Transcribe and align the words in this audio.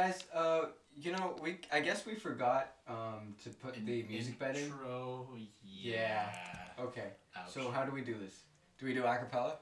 Guys, 0.00 0.22
uh, 0.32 0.66
you 0.96 1.10
know, 1.10 1.34
we 1.42 1.58
I 1.72 1.80
guess 1.80 2.06
we 2.06 2.14
forgot 2.14 2.70
um 2.88 3.34
to 3.42 3.50
put 3.50 3.74
the 3.84 4.04
music 4.04 4.38
bed 4.38 4.56
in. 4.56 4.66
Intro, 4.66 5.26
yeah. 5.64 6.28
Okay. 6.78 7.08
Ouch. 7.36 7.50
So 7.50 7.68
how 7.72 7.82
do 7.84 7.90
we 7.90 8.02
do 8.02 8.14
this? 8.14 8.42
Do 8.78 8.86
we 8.86 8.94
do 8.94 9.02
acapella? 9.02 9.54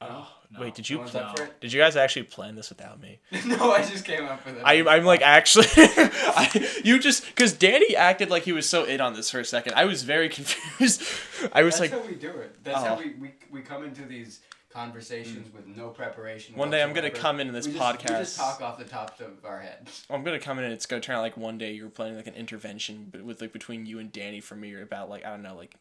Oh, 0.00 0.28
No. 0.52 0.60
wait, 0.60 0.76
did 0.76 0.88
you? 0.88 0.96
No 0.98 1.00
one's 1.02 1.10
pl- 1.10 1.20
up 1.22 1.36
for 1.38 1.44
it? 1.46 1.60
Did 1.60 1.72
you 1.72 1.80
guys 1.80 1.96
actually 1.96 2.22
plan 2.24 2.54
this 2.54 2.68
without 2.68 3.00
me? 3.00 3.18
no, 3.46 3.72
I 3.72 3.78
just 3.84 4.04
came 4.04 4.24
up 4.26 4.44
with 4.46 4.58
it. 4.58 4.62
I, 4.64 4.74
I'm 4.86 5.04
like 5.04 5.22
actually, 5.22 5.66
I, 5.76 6.68
you 6.84 7.00
just 7.00 7.26
because 7.26 7.52
Danny 7.52 7.96
acted 7.96 8.30
like 8.30 8.44
he 8.44 8.52
was 8.52 8.68
so 8.68 8.84
in 8.84 9.00
on 9.00 9.14
this 9.14 9.28
for 9.28 9.40
a 9.40 9.44
second. 9.44 9.74
I 9.74 9.86
was 9.86 10.04
very 10.04 10.28
confused. 10.38 11.02
I 11.52 11.64
was 11.64 11.80
That's 11.80 11.92
like, 11.92 12.00
how 12.00 12.06
we 12.08 12.14
do 12.14 12.30
it. 12.30 12.62
That's 12.62 12.78
how 12.80 12.94
Oh. 12.94 12.98
we, 12.98 13.14
we 13.20 13.32
we 13.50 13.60
come 13.62 13.82
into 13.82 14.04
these 14.04 14.38
conversations 14.74 15.54
with 15.54 15.66
no 15.68 15.88
preparation. 15.88 16.56
one 16.56 16.68
day 16.68 16.82
I'm 16.82 16.92
gonna 16.92 17.08
come 17.08 17.38
into 17.38 17.52
this 17.52 17.66
we 17.66 17.74
just, 17.74 17.84
podcast. 17.84 18.10
We 18.10 18.16
just 18.16 18.36
talk 18.36 18.60
off 18.60 18.76
the 18.76 18.84
tops 18.84 19.20
of 19.20 19.44
our 19.44 19.60
heads. 19.60 20.04
I'm 20.10 20.24
gonna 20.24 20.40
come 20.40 20.58
in 20.58 20.64
and 20.64 20.72
it's 20.72 20.84
gonna 20.84 21.00
turn 21.00 21.16
out 21.16 21.22
like 21.22 21.36
one 21.36 21.58
day 21.58 21.72
you're 21.72 21.88
planning 21.88 22.16
like 22.16 22.26
an 22.26 22.34
intervention, 22.34 23.08
but 23.10 23.22
with 23.22 23.40
like 23.40 23.52
between 23.52 23.86
you 23.86 24.00
and 24.00 24.10
Danny 24.10 24.40
for 24.40 24.56
me 24.56 24.74
about 24.80 25.08
like 25.08 25.24
I 25.24 25.30
don't 25.30 25.42
know 25.42 25.54
like. 25.56 25.76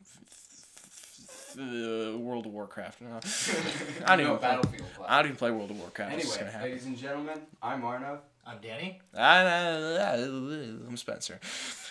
Uh, 1.56 2.18
World 2.18 2.48
of 2.48 2.52
Warcraft. 2.52 3.02
No. 3.02 3.10
I 4.08 4.16
don't 4.16 4.18
no 4.18 4.24
even 4.24 4.38
play, 4.38 4.48
battlefield. 4.50 4.88
I 5.08 5.18
don't 5.18 5.26
even 5.26 5.38
play 5.38 5.52
World 5.52 5.70
of 5.70 5.78
Warcraft. 5.78 6.12
Anyway, 6.12 6.52
ladies 6.64 6.86
and 6.88 6.98
gentlemen, 6.98 7.42
I'm 7.62 7.84
Arnav. 7.84 8.22
I'm 8.46 8.58
Danny. 8.62 9.00
I, 9.16 10.16
I'm 10.18 10.98
Spencer. 10.98 11.40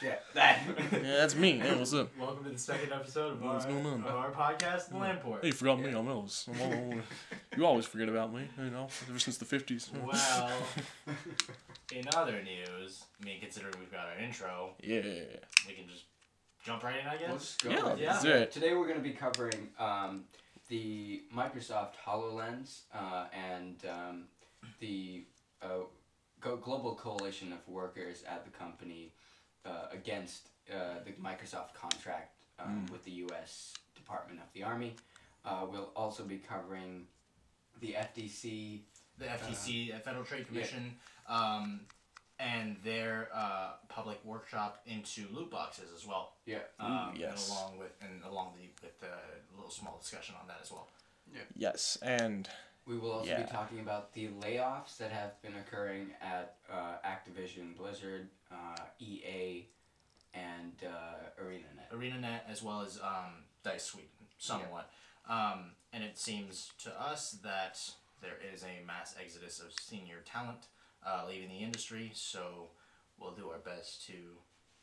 Yeah, 0.02 0.16
that. 0.34 0.60
Yeah, 0.92 1.16
that's 1.16 1.34
me. 1.34 1.58
Hey, 1.58 1.74
what's 1.74 1.94
up? 1.94 2.10
Welcome 2.18 2.44
to 2.44 2.50
the 2.50 2.58
second 2.58 2.92
episode 2.92 3.32
of, 3.32 3.42
our, 3.42 3.54
What's 3.54 3.64
going 3.64 3.86
on? 3.86 4.00
of 4.04 4.14
our 4.14 4.30
podcast, 4.30 4.90
The 4.90 4.96
Lamport. 4.96 5.40
Hey, 5.40 5.46
you 5.46 5.52
forgot 5.54 5.80
me. 5.80 5.90
I'm 5.92 6.06
Ellis. 6.06 6.46
I'm 6.52 6.60
all, 6.60 6.94
you 7.56 7.64
always 7.64 7.86
forget 7.86 8.10
about 8.10 8.34
me, 8.34 8.48
you 8.58 8.70
know, 8.70 8.88
ever 9.08 9.18
since 9.18 9.38
the 9.38 9.46
50s. 9.46 9.90
Well, 9.92 10.52
in 11.94 12.04
other 12.14 12.42
news, 12.42 13.04
I 13.20 13.24
mean, 13.24 13.40
considering 13.40 13.74
we've 13.80 13.90
got 13.90 14.08
our 14.08 14.22
intro, 14.22 14.74
yeah. 14.82 15.00
we 15.66 15.72
can 15.72 15.88
just 15.88 16.04
jump 16.62 16.82
right 16.82 17.00
in, 17.00 17.06
I 17.06 17.16
guess. 17.16 17.30
Let's 17.30 17.56
go. 17.56 17.70
Yeah, 17.70 17.84
with 17.84 18.00
it. 18.00 18.06
let's 18.06 18.22
do 18.22 18.30
it. 18.30 18.52
Today 18.52 18.74
we're 18.74 18.88
going 18.88 18.98
to 18.98 19.02
be 19.02 19.12
covering 19.12 19.68
um, 19.78 20.24
the 20.68 21.22
Microsoft 21.34 21.92
HoloLens 22.06 22.80
uh, 22.94 23.24
and 23.32 23.76
um, 23.90 24.24
the 24.80 25.24
uh, 25.62 25.68
Go- 25.68 25.88
Global 26.50 26.94
Coalition 26.94 27.52
of 27.52 27.66
Workers 27.68 28.24
at 28.28 28.44
the 28.44 28.50
company 28.50 29.12
uh, 29.64 29.86
against 29.92 30.48
uh, 30.70 31.00
the 31.04 31.12
Microsoft 31.12 31.74
contract 31.74 32.34
um, 32.58 32.84
Mm. 32.86 32.90
with 32.92 33.04
the 33.04 33.10
U.S. 33.26 33.74
Department 33.94 34.40
of 34.40 34.46
the 34.52 34.62
Army. 34.62 34.94
Uh, 35.44 35.66
we'll 35.70 35.90
also 35.96 36.22
be 36.24 36.38
covering 36.38 37.06
the 37.80 37.94
FTC, 37.94 38.80
the 39.18 39.24
FTC, 39.26 39.94
uh, 39.94 39.98
Federal 40.00 40.24
Trade 40.24 40.46
Commission, 40.46 40.94
um, 41.28 41.80
and 42.38 42.76
their 42.84 43.28
uh, 43.34 43.72
public 43.88 44.18
workshop 44.24 44.80
into 44.86 45.26
loot 45.32 45.50
boxes 45.50 45.90
as 45.96 46.06
well. 46.06 46.34
Yeah. 46.46 46.58
Um, 46.78 47.14
yes. 47.16 47.48
And 47.48 47.58
along 47.58 47.78
with 47.78 47.92
and 48.00 48.22
along 48.30 48.52
the 48.56 48.68
with 48.86 48.98
the 49.00 49.06
little 49.56 49.70
small 49.70 49.98
discussion 50.00 50.34
on 50.40 50.46
that 50.48 50.58
as 50.62 50.70
well. 50.70 50.88
Yeah. 51.34 51.40
Yes, 51.56 51.98
and 52.02 52.48
We 52.84 52.98
will 52.98 53.12
also 53.12 53.30
Yeah. 53.30 53.42
be 53.42 53.50
talking 53.50 53.80
about 53.80 54.12
the 54.12 54.28
layoffs 54.28 54.96
that 54.96 55.12
have 55.12 55.40
been 55.40 55.56
occurring 55.56 56.14
at 56.20 56.56
uh, 56.68 56.98
Activision, 57.04 57.76
Blizzard, 57.76 58.28
uh, 58.50 58.76
EA, 58.98 59.68
and 60.34 60.82
uh, 60.84 61.40
ArenaNet. 61.40 61.90
ArenaNet 61.92 62.40
as 62.48 62.62
well 62.62 62.80
as 62.80 62.98
um, 63.00 63.44
Dice 63.62 63.84
Suite, 63.84 64.10
somewhat. 64.38 64.90
Um, 65.28 65.76
and 65.92 66.02
it 66.02 66.18
seems 66.18 66.72
to 66.78 67.00
us 67.00 67.32
that 67.44 67.78
there 68.20 68.38
is 68.52 68.64
a 68.64 68.84
mass 68.84 69.14
exodus 69.20 69.60
of 69.60 69.72
senior 69.72 70.20
talent 70.24 70.66
uh, 71.06 71.24
leaving 71.28 71.48
the 71.50 71.58
industry, 71.58 72.10
so 72.14 72.70
we'll 73.18 73.32
do 73.32 73.48
our 73.50 73.58
best 73.58 74.04
to 74.06 74.38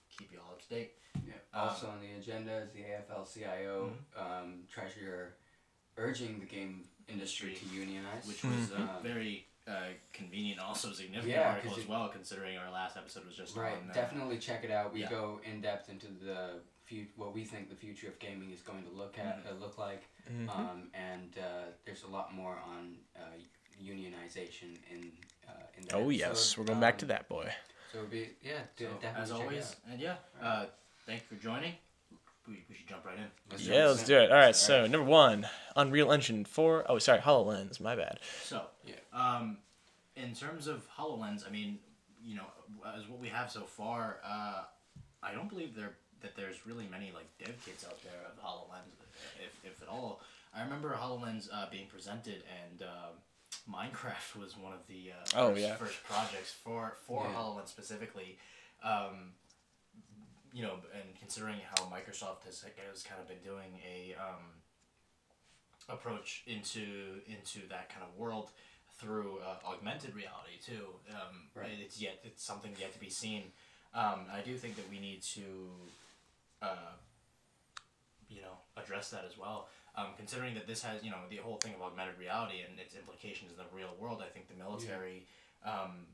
keep 0.10 0.32
you 0.32 0.40
all 0.46 0.52
up 0.54 0.62
to 0.62 0.70
date. 0.70 0.94
Yeah. 1.26 1.34
Um, 1.54 1.70
Also 1.70 1.90
on 1.90 2.00
the 2.00 2.12
agenda 2.14 2.60
is 2.60 2.72
the 2.72 2.84
AFL-CIO 2.84 3.92
um, 4.16 4.64
treasurer 4.72 5.36
urging 5.98 6.40
the 6.40 6.46
game 6.46 6.88
industry 7.12 7.54
to 7.56 7.66
unionize. 7.76 8.26
which 8.28 8.44
was 8.44 8.72
a 8.72 8.82
Um, 8.82 9.04
very 9.04 9.46
uh, 9.68 9.90
convenient, 10.14 10.60
also 10.60 10.92
significant 10.92 11.30
Yeah, 11.38 11.50
article 11.50 11.70
'cause 11.72 11.78
as 11.80 11.84
it- 11.86 11.90
well, 11.90 12.10
considering 12.10 12.58
our 12.58 12.72
last 12.72 12.98
episode 12.98 13.26
was 13.26 13.36
just 13.36 13.56
Right, 13.56 13.78
on. 13.78 13.90
Uh, 13.92 13.94
definitely 13.94 14.40
check 14.40 14.64
it 14.64 14.72
out. 14.72 14.92
We 14.92 15.02
yeah. 15.02 15.10
go 15.10 15.40
in 15.44 15.62
depth 15.62 15.90
into 15.90 16.08
the 16.08 16.62
fu- 16.86 17.06
what 17.16 17.34
we 17.36 17.46
think 17.46 17.70
the 17.70 17.76
future 17.76 18.08
of 18.08 18.18
gaming 18.18 18.50
is 18.52 18.62
going 18.62 18.84
to 18.84 18.90
look 18.90 19.20
at, 19.20 19.38
Mm-hmm. 19.44 19.50
uh, 19.50 19.60
look 19.60 19.78
like, 19.78 20.04
Mhm. 20.28 20.50
um, 20.50 20.90
and 20.96 21.38
uh, 21.38 21.66
there's 21.86 22.02
a 22.04 22.08
lot 22.08 22.34
more 22.34 22.58
on 22.58 22.98
uh, 23.16 23.20
unionization 23.80 24.78
in 24.90 25.12
uh, 25.48 25.52
in 25.78 25.84
that. 25.86 25.94
oh 25.96 26.10
yes, 26.10 26.58
we're 26.58 26.64
going 26.66 26.80
back 26.80 26.96
Um, 26.96 27.00
to 27.00 27.06
that 27.08 27.28
boy. 27.30 27.54
So 27.92 28.00
it'd 28.00 28.10
be 28.12 28.36
yeah, 28.42 28.62
so, 28.78 28.86
definitely 28.94 29.22
as 29.22 29.30
check 29.30 29.38
it 29.40 29.42
always, 29.44 29.66
out. 29.72 29.76
and 29.92 30.00
yeah, 30.02 30.16
uh, 30.42 30.66
thank 31.06 31.22
you 31.30 31.38
for 31.38 31.44
joining. 31.44 31.76
We, 32.50 32.64
we 32.68 32.76
should 32.76 32.88
jump 32.88 33.06
right 33.06 33.18
in. 33.18 33.26
Let's 33.52 33.64
Yeah, 33.64 33.86
let's 33.88 34.04
do 34.04 34.18
it. 34.18 34.32
All 34.32 34.38
right, 34.38 34.56
so 34.56 34.88
number 34.88 35.06
one, 35.06 35.48
Unreal 35.76 36.12
Engine 36.12 36.46
4. 36.46 36.86
Oh, 36.90 36.98
sorry, 36.98 37.20
HoloLens, 37.20 37.80
my 37.80 37.96
bad. 37.96 38.20
So, 38.44 38.64
Yeah. 38.84 38.96
um, 39.14 39.58
in 40.16 40.34
terms 40.34 40.66
of 40.68 40.88
Hololens, 40.98 41.48
I 41.48 41.52
mean, 41.52 41.78
you 42.24 42.36
know, 42.36 42.46
as 42.98 43.08
what 43.08 43.20
we 43.20 43.28
have 43.30 43.52
so 43.52 43.62
far, 43.62 44.18
uh, 44.26 44.64
I 45.22 45.32
don't 45.34 45.48
believe 45.50 45.76
there 45.76 45.96
that 46.22 46.36
there's 46.36 46.66
really 46.68 46.86
many 46.92 47.14
like 47.14 47.28
dev 47.38 47.56
kits 47.66 47.86
out 47.86 48.02
there 48.04 48.20
of 48.26 48.38
Hololens, 48.44 48.92
if, 49.42 49.72
if 49.72 49.82
at 49.82 49.88
all. 49.88 50.20
I 50.54 50.62
remember 50.64 50.94
Hololens 51.00 51.48
uh, 51.54 51.68
being 51.72 51.86
presented, 51.88 52.44
and 52.68 52.82
uh, 52.82 53.12
Minecraft 53.72 54.36
was 54.42 54.58
one 54.58 54.74
of 54.74 54.80
the 54.88 55.12
uh, 55.12 55.40
Oh, 55.40 55.50
first, 55.52 55.62
yeah. 55.62 55.76
first 55.76 56.04
projects 56.04 56.52
for 56.64 56.98
for 57.06 57.26
Yeah. 57.26 57.36
Hololens 57.36 57.68
specifically. 57.70 58.38
Um, 58.84 59.34
you 60.54 60.64
know, 60.64 60.76
and 60.94 61.16
considering 61.20 61.58
how 61.70 61.84
Microsoft 61.86 62.46
has, 62.46 62.64
has 62.92 63.04
kind 63.04 63.22
of 63.22 63.28
been 63.28 63.44
doing 63.44 63.80
a 63.86 64.16
um, 64.20 64.44
approach 65.90 66.44
into 66.48 67.22
into 67.28 67.68
that 67.70 67.90
kind 67.90 68.04
of 68.04 68.18
world 68.18 68.52
through 69.00 69.40
uh, 69.40 69.68
augmented 69.68 70.14
reality 70.16 70.58
too. 70.64 70.88
Um, 71.12 71.48
Right. 71.56 71.72
It's 71.82 72.02
yet 72.02 72.20
it's 72.24 72.44
something 72.44 72.72
yet 72.80 72.94
to 72.94 73.00
be 73.00 73.10
seen. 73.10 73.44
Um, 73.94 74.26
I 74.32 74.42
do 74.46 74.56
think 74.56 74.76
that 74.76 74.90
we 74.90 75.00
need 75.00 75.24
to, 75.34 75.42
uh, 76.62 76.94
you 78.30 78.42
know, 78.42 78.58
address 78.78 79.10
that 79.10 79.26
as 79.26 79.38
well. 79.38 79.68
Um, 79.96 80.08
considering 80.16 80.54
that 80.54 80.68
this 80.68 80.84
has 80.84 81.04
you 81.04 81.10
know 81.12 81.18
the 81.30 81.38
whole 81.38 81.58
thing 81.58 81.74
of 81.76 81.82
augmented 81.82 82.20
reality 82.20 82.58
and 82.68 82.80
its 82.80 82.96
implications 82.96 83.52
in 83.52 83.58
the 83.58 83.66
real 83.76 83.96
world, 84.00 84.22
I 84.26 84.30
think 84.30 84.48
the 84.48 84.56
military. 84.56 85.26
Um, 85.66 86.08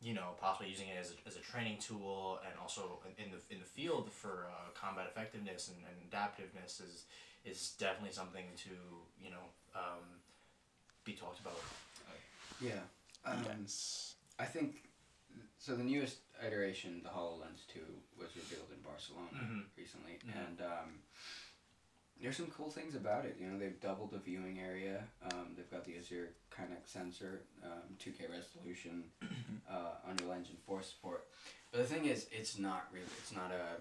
you 0.00 0.14
know, 0.14 0.28
possibly 0.40 0.70
using 0.70 0.88
it 0.88 0.96
as 0.98 1.12
a, 1.12 1.28
as 1.28 1.36
a 1.36 1.40
training 1.40 1.76
tool 1.78 2.38
and 2.46 2.54
also 2.60 3.00
in 3.18 3.24
in 3.26 3.30
the 3.30 3.54
in 3.54 3.60
the 3.60 3.66
field 3.66 4.10
for 4.10 4.46
uh, 4.50 4.70
combat 4.74 5.06
effectiveness 5.06 5.68
and, 5.68 5.78
and 5.88 6.10
adaptiveness 6.10 6.80
is 6.80 7.04
is 7.44 7.74
definitely 7.78 8.12
something 8.12 8.44
to 8.56 8.70
you 9.22 9.30
know 9.30 9.44
um, 9.74 10.04
be 11.04 11.12
talked 11.12 11.40
about. 11.40 11.60
Yeah. 12.60 12.80
Um, 13.24 13.44
Yes. 13.60 14.14
I 14.38 14.44
think 14.46 14.84
so. 15.58 15.74
The 15.76 15.84
newest 15.84 16.18
iteration, 16.46 17.00
the 17.02 17.10
Hololens 17.10 17.66
Two, 17.72 17.84
was 18.18 18.28
revealed 18.36 18.68
in 18.74 18.80
Barcelona 18.82 19.28
Mhm. 19.34 19.64
recently, 19.76 20.18
Mhm. 20.26 20.36
and 20.46 20.60
um, 20.62 21.02
there's 22.22 22.36
some 22.36 22.48
cool 22.56 22.70
things 22.70 22.94
about 22.94 23.24
it. 23.24 23.36
You 23.40 23.46
know, 23.48 23.58
they've 23.58 23.80
doubled 23.80 24.10
the 24.12 24.18
viewing 24.18 24.58
area. 24.60 25.02
Um, 25.32 25.48
they've 25.56 25.70
got 25.70 25.84
the 25.84 25.96
Azure 25.98 26.30
Kinect 26.54 26.86
sensor, 26.86 27.42
um, 27.64 27.96
2K 27.98 28.30
resolution, 28.30 29.04
uh, 29.70 29.74
Unreal 30.08 30.32
Engine 30.32 30.56
4 30.66 30.82
support. 30.82 31.26
But 31.72 31.78
the 31.78 31.84
thing 31.94 32.06
is, 32.06 32.26
it's 32.32 32.58
not 32.58 32.88
really. 32.92 33.06
It's 33.18 33.32
not 33.32 33.50
a. 33.52 33.80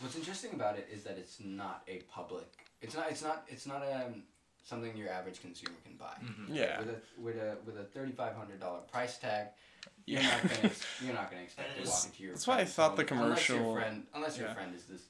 What's 0.00 0.16
interesting 0.16 0.52
about 0.54 0.76
it 0.76 0.88
is 0.92 1.04
that 1.04 1.16
it's 1.18 1.38
not 1.40 1.82
a 1.88 1.98
public. 2.12 2.46
It's 2.82 2.94
not. 2.96 3.10
It's 3.10 3.22
not. 3.22 3.44
It's 3.48 3.66
not 3.66 3.82
a 3.82 4.06
something 4.64 4.96
your 4.96 5.08
average 5.10 5.40
consumer 5.40 5.76
can 5.84 5.96
buy. 5.96 6.14
Yeah. 6.52 6.80
With 6.80 6.88
a 6.88 7.20
with 7.22 7.36
a 7.36 7.56
with 7.64 7.78
a 7.78 7.84
thirty 7.84 8.12
five 8.12 8.34
hundred 8.34 8.58
dollar 8.60 8.80
price 8.80 9.18
tag, 9.18 9.46
you're 10.04 10.20
Yeah. 10.20 10.28
not 10.30 10.42
gonna 10.42 10.64
ex- 10.64 10.86
you're 11.02 11.14
not 11.14 11.30
gonna 11.30 11.42
expect 11.44 11.74
to 11.76 11.80
it's- 11.80 11.88
walk 12.04 12.06
into 12.12 12.22
your. 12.24 12.32
that's 12.32 12.46
why 12.46 12.58
I 12.58 12.64
thought 12.64 12.96
the 12.96 13.04
home 13.06 13.22
unless 13.24 13.48
your 13.48 13.58
commercial- 13.58 13.74
friend 13.76 14.06
unless 14.14 14.36
your 14.36 14.48
yeah. 14.48 14.54
friend 14.54 14.74
is 14.74 14.84
this 14.86 15.00
is 15.00 15.06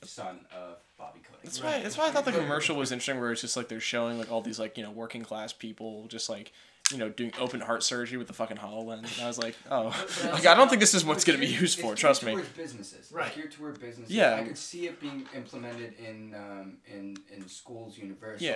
the 0.00 0.06
son 0.08 0.40
of 0.54 0.76
Bobby 0.98 1.20
Kotick. 1.20 1.42
That's 1.44 1.62
why. 1.62 1.80
That's 1.82 1.96
why 1.98 2.08
I 2.08 2.10
thought 2.10 2.24
the 2.24 2.32
commercial 2.32 2.76
was 2.76 2.92
interesting, 2.92 3.20
where 3.20 3.32
it's 3.32 3.40
just 3.40 3.56
like 3.56 3.68
they're 3.68 3.80
showing 3.80 4.18
like 4.18 4.30
all 4.30 4.40
these 4.42 4.58
like 4.58 4.76
you 4.76 4.82
know 4.84 4.90
working 4.90 5.22
class 5.22 5.52
people 5.52 6.06
just 6.08 6.28
like 6.28 6.52
you 6.90 6.98
know 6.98 7.08
doing 7.08 7.32
open 7.38 7.60
heart 7.60 7.82
surgery 7.82 8.18
with 8.18 8.26
the 8.26 8.32
fucking 8.34 8.56
Hololens, 8.56 9.14
and 9.16 9.22
I 9.24 9.26
was 9.28 9.38
like, 9.38 9.56
oh, 9.70 9.94
like 10.32 10.46
I 10.46 10.54
don't 10.54 10.68
think 10.68 10.80
this 10.80 10.94
is 10.94 11.04
what's 11.04 11.24
gonna 11.24 11.38
be 11.38 11.46
used 11.46 11.78
for. 11.80 11.94
Trust 11.94 12.22
me. 12.24 12.32
Towards 12.32 12.48
businesses, 12.50 13.10
Right. 13.12 13.28
It's 13.28 13.36
geared 13.36 13.52
toward 13.52 13.80
businesses. 13.80 14.14
Yeah. 14.14 14.34
I 14.34 14.44
could 14.44 14.58
see 14.58 14.86
it 14.86 15.00
being 15.00 15.26
implemented 15.34 15.94
in 15.98 16.34
um, 16.34 16.78
in 16.86 17.16
in 17.34 17.48
schools, 17.48 17.96
universities, 17.98 18.48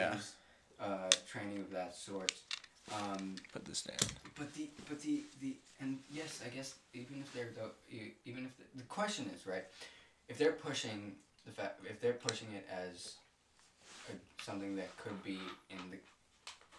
Yeah. 0.81 0.85
uh, 0.85 1.11
training 1.31 1.59
of 1.61 1.71
that 1.71 1.95
sort. 1.95 2.33
Um, 2.93 3.35
Put 3.53 3.65
this 3.65 3.83
down. 3.83 3.97
But 4.39 4.53
the 4.55 4.69
but 4.89 5.01
the 5.01 5.25
the 5.41 5.57
and 5.81 5.99
yes, 6.13 6.41
I 6.45 6.49
guess 6.55 6.75
even 6.95 7.21
if 7.21 7.33
they're 7.33 7.51
the 7.55 7.71
even 8.25 8.45
if 8.45 8.57
the, 8.57 8.65
the 8.79 8.85
question 8.85 9.29
is 9.35 9.47
right, 9.47 9.65
if 10.29 10.39
they're 10.39 10.53
pushing 10.53 11.13
the 11.45 11.53
fact 11.53 11.81
if 11.89 12.01
they're 12.01 12.13
pushing 12.15 12.49
it 12.55 12.67
as 12.71 13.15
a, 14.11 14.43
something 14.43 14.77
that 14.77 14.97
could 14.99 15.23
be 15.23 15.39
in 15.71 15.79
the 15.91 15.99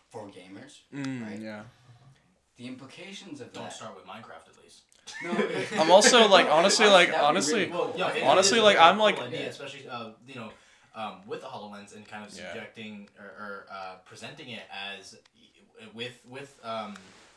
for 0.10 0.28
gamers, 0.28 0.80
Mm, 0.94 1.26
Right. 1.26 1.40
Yeah. 1.40 1.64
the 2.56 2.68
implications 2.68 3.42
of 3.42 3.52
Don't 3.54 3.64
that. 3.66 3.74
start 3.74 3.96
with 3.96 4.06
Minecraft 4.06 4.48
at 4.50 4.64
least. 4.64 4.82
No, 5.24 5.32
I'm 5.82 5.92
also, 5.92 6.28
like, 6.28 6.48
honestly, 6.50 6.88
like, 6.88 7.14
honestly- 7.14 7.60
really 7.66 7.72
cool. 7.72 7.88
Well, 7.90 7.94
yeah, 7.98 8.10
it- 8.12 8.18
it 8.18 8.24
Honestly, 8.24 8.60
like, 8.60 8.78
very 8.78 8.88
I'm, 8.90 8.96
cool 8.96 9.04
like- 9.06 9.20
idea, 9.20 9.42
Yeah. 9.42 9.48
especially 9.48 9.88
uh, 9.88 10.12
you 10.28 10.36
know, 10.36 10.52
um, 10.96 11.28
with 11.28 11.42
the 11.42 11.48
Hololens 11.48 11.96
and 11.96 12.08
kind 12.08 12.26
of 12.26 12.32
Yeah. 12.36 12.48
subjecting 12.54 13.10
or, 13.20 13.26
or 13.26 13.66
uh, 13.72 13.96
presenting 14.06 14.50
it 14.50 14.64
as 14.72 15.16
with 15.94 16.20
with 16.28 16.58
um, 16.64 16.96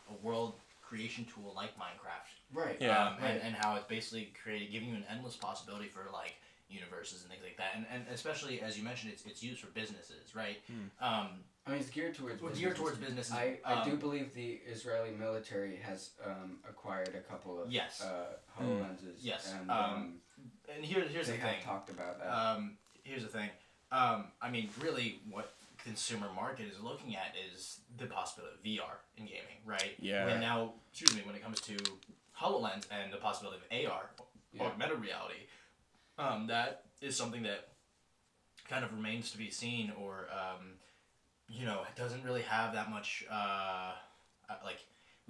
a 0.09 0.15
world 0.27 0.55
creation 0.91 1.25
tool 1.33 1.53
like 1.55 1.71
Minecraft. 1.79 2.31
right. 2.53 2.77
Yeah. 2.81 3.07
um, 3.09 3.15
and, 3.23 3.41
and 3.43 3.55
how 3.55 3.77
it's 3.77 3.87
basically 3.87 4.33
created, 4.43 4.73
giving 4.73 4.89
you 4.89 4.97
an 4.97 5.05
endless 5.11 5.37
possibility 5.37 5.87
for 5.89 6.03
like 6.13 6.35
universes 6.69 7.23
and 7.23 7.31
things 7.31 7.43
like 7.45 7.57
that, 7.57 7.71
and, 7.77 7.85
and 7.93 8.05
especially 8.13 8.61
as 8.61 8.77
you 8.79 8.85
mentioned, 8.85 9.13
it's 9.13 9.25
it's 9.27 9.43
used 9.43 9.61
for 9.61 9.67
businesses, 9.69 10.35
right? 10.35 10.59
Um, 11.01 11.29
I 11.67 11.71
mean, 11.73 11.81
it's 11.81 11.91
geared 11.91 12.15
towards. 12.15 12.41
well, 12.43 12.53
geared 12.53 12.77
towards 12.77 12.99
businesses. 12.99 13.33
I, 13.33 13.59
I 13.65 13.85
do 13.85 13.93
um, 13.93 13.99
believe 13.99 14.33
the 14.35 14.61
Israeli 14.69 15.11
military 15.19 15.77
has 15.77 16.11
um, 16.25 16.59
acquired 16.69 17.15
a 17.15 17.21
couple 17.31 17.61
of 17.63 17.71
Yes. 17.71 18.03
uh, 18.03 18.35
HoloLenses. 18.61 19.19
Yes, 19.21 19.53
And, 19.61 19.71
um, 19.71 19.79
um, 19.81 20.15
And 20.75 20.85
here, 20.85 21.03
here's 21.09 21.27
they 21.27 21.35
the 21.35 21.39
have 21.43 21.51
thing. 21.57 21.65
talked 21.65 21.91
about 21.91 22.19
that. 22.21 22.31
Um, 22.33 22.77
here's 23.05 23.23
the 23.23 23.29
thing. 23.29 23.51
Um, 23.93 24.27
I 24.41 24.49
mean, 24.51 24.69
really, 24.81 25.21
what 25.31 25.53
consumer 25.85 26.29
market 26.35 26.67
is 26.67 26.81
looking 26.81 27.17
at 27.17 27.35
is 27.55 27.81
the 27.99 28.07
possibility 28.07 28.55
of 28.57 28.65
VR 28.85 28.97
in 29.17 29.25
gaming, 29.25 29.59
right? 29.65 29.95
Yeah. 29.99 30.29
And 30.29 30.41
now, 30.41 30.75
excuse 30.91 31.15
me, 31.15 31.23
when 31.25 31.35
it 31.35 31.43
comes 31.43 31.61
to 31.63 31.77
Hololens 32.39 32.87
and 32.91 33.13
the 33.13 33.17
possibility 33.19 33.59
of 33.59 33.91
AR, 33.91 34.11
Yeah. 34.53 34.65
augmented 34.65 35.01
reality, 35.01 35.47
um, 36.19 36.47
that 36.49 36.85
is 37.01 37.17
something 37.17 37.43
that 37.45 37.69
kind 38.69 38.85
of 38.85 38.93
remains 38.93 39.31
to 39.33 39.39
be 39.39 39.51
seen, 39.51 39.91
or 39.93 40.29
um, 40.33 40.79
you 41.49 41.65
know, 41.67 41.83
it 41.83 41.97
doesn't 41.97 42.23
really 42.25 42.43
have 42.43 42.75
that 42.75 42.91
much. 42.91 43.25
Uh, 43.31 43.93
uh, 44.49 44.57
like, 44.65 44.79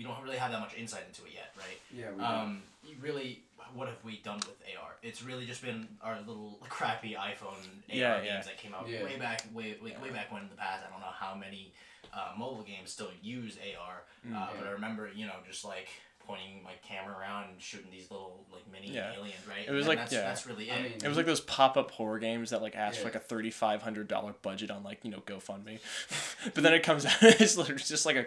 we 0.00 0.04
don't 0.04 0.22
really 0.24 0.38
have 0.38 0.50
that 0.50 0.60
much 0.60 0.74
insight 0.78 1.02
into 1.06 1.26
it 1.26 1.32
yet, 1.34 1.52
right? 1.58 1.78
yeah. 1.94 2.10
We 2.16 2.22
Um, 2.24 2.62
really, 3.02 3.42
what 3.74 3.86
have 3.86 4.02
we 4.02 4.16
done 4.24 4.38
with 4.38 4.56
AR? 4.74 4.92
It's 5.02 5.22
really 5.22 5.44
just 5.44 5.60
been 5.60 5.86
our 6.00 6.18
little 6.20 6.58
crappy 6.70 7.12
iPhone 7.14 7.52
AR 7.52 7.94
Yeah, 7.94 8.14
games 8.16 8.26
yeah. 8.26 8.40
that 8.44 8.56
came 8.56 8.72
out 8.74 8.88
Yeah. 8.88 9.04
way 9.04 9.18
back, 9.18 9.42
way 9.52 9.76
way, 9.82 9.94
way 10.02 10.08
back 10.08 10.32
when 10.32 10.40
in 10.44 10.48
the 10.48 10.54
past. 10.56 10.84
I 10.86 10.90
don't 10.90 11.00
know 11.00 11.12
how 11.14 11.34
many 11.34 11.74
uh, 12.14 12.32
mobile 12.38 12.62
games 12.62 12.90
still 12.90 13.10
use 13.22 13.58
AR, 13.58 14.02
Mm, 14.26 14.34
uh, 14.36 14.48
but. 14.58 14.66
I 14.66 14.70
remember, 14.70 15.10
you 15.14 15.26
know, 15.26 15.36
just 15.46 15.64
like 15.66 15.88
pointing 16.26 16.62
my 16.62 16.72
camera 16.86 17.16
around 17.18 17.50
and 17.50 17.60
shooting 17.60 17.90
these 17.90 18.10
little 18.10 18.46
like 18.52 18.62
mini 18.72 18.94
Yeah. 18.94 19.12
aliens, 19.12 19.46
right? 19.46 19.66
It 19.68 19.70
was 19.70 19.80
And 19.86 19.88
like- 19.88 19.98
that's, 19.98 20.12
yeah. 20.14 20.20
that's 20.22 20.46
really 20.46 20.70
it. 20.70 20.78
I 20.78 20.82
mean, 20.82 20.92
It 20.92 21.08
was 21.08 21.16
like 21.18 21.26
those 21.26 21.40
pop 21.42 21.76
up 21.76 21.90
horror 21.90 22.18
games 22.18 22.50
that 22.50 22.62
like 22.62 22.74
ask 22.74 22.98
for 22.98 23.04
like 23.04 23.14
a 23.16 23.20
thirty 23.20 23.50
five 23.50 23.82
hundred 23.82 24.08
dollar 24.08 24.32
budget 24.40 24.70
on 24.70 24.82
like 24.82 25.04
you 25.04 25.10
know 25.10 25.20
GoFundMe, 25.20 25.78
but 26.54 26.62
then 26.62 26.72
it 26.72 26.82
comes 26.82 27.04
out 27.04 27.16
it's 27.22 27.56
literally 27.58 27.82
just 27.82 28.06
like 28.06 28.16
a, 28.16 28.26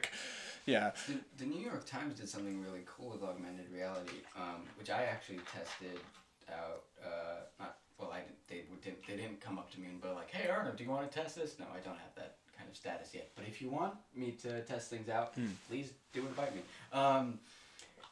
yeah 0.65 0.91
The, 1.07 1.19
the 1.37 1.45
New 1.45 1.61
York 1.61 1.85
Times 1.85 2.19
did 2.19 2.29
something 2.29 2.61
really 2.61 2.83
cool 2.85 3.09
with 3.11 3.23
augmented 3.23 3.69
reality, 3.71 4.19
um, 4.35 4.63
which 4.77 4.89
I 4.89 5.03
actually 5.03 5.39
tested 5.53 5.99
out. 6.51 6.83
Uh, 7.03 7.41
not 7.59 7.77
well, 7.99 8.11
I 8.11 8.19
didn't, 8.19 8.47
they 8.47 8.55
didn't 8.83 9.05
they 9.07 9.15
didn't 9.15 9.39
come 9.41 9.57
up 9.57 9.71
to 9.73 9.79
me 9.79 9.87
and 9.87 10.01
be 10.01 10.07
like, 10.09 10.31
"Hey 10.31 10.49
Arnav, 10.49 10.75
do 10.77 10.83
you 10.83 10.89
want 10.89 11.09
to 11.09 11.19
test 11.19 11.35
this?" 11.35 11.57
No, 11.59 11.65
I 11.73 11.79
don't 11.79 11.97
have 11.97 12.15
that 12.15 12.37
kind 12.57 12.69
of 12.69 12.75
status 12.75 13.09
yet. 13.13 13.29
But 13.35 13.45
if 13.47 13.61
you 13.61 13.69
want 13.69 13.93
me 14.15 14.31
to 14.43 14.61
test 14.63 14.89
things 14.89 15.09
out, 15.09 15.33
Hmm. 15.35 15.47
please 15.69 15.91
do 16.13 16.21
invite 16.21 16.53
me. 16.55 16.61
Um, 16.91 17.39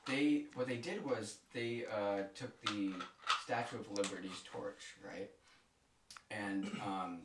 they 0.07 0.45
what 0.55 0.67
they 0.67 0.77
did 0.77 1.03
was 1.05 1.37
they 1.53 1.85
uh, 1.91 2.23
took 2.35 2.59
the 2.67 2.93
Statue 3.43 3.77
of 3.79 3.89
Liberty's 3.91 4.41
torch, 4.51 4.95
right, 5.05 5.29
and 6.29 6.65
um, 6.85 7.19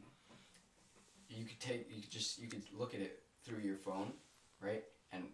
you 1.29 1.45
could 1.45 1.61
take 1.61 1.91
you 1.95 2.01
could 2.03 2.11
just 2.11 2.39
you 2.41 2.49
could 2.49 2.65
look 2.77 2.95
at 2.95 3.01
it 3.01 3.23
through 3.45 3.61
your 3.61 3.77
phone, 3.77 4.13
right, 4.61 4.85
and 5.17 5.25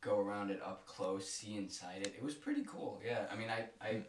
go 0.00 0.18
around 0.18 0.50
it 0.50 0.60
up 0.64 0.86
close, 0.86 1.28
see 1.28 1.56
inside 1.56 2.00
it. 2.02 2.14
It 2.16 2.22
was 2.22 2.34
pretty 2.34 2.64
cool. 2.66 3.00
Yeah, 3.04 3.24
I 3.32 3.36
mean, 3.36 3.48
I 3.48 3.66
I 3.84 4.02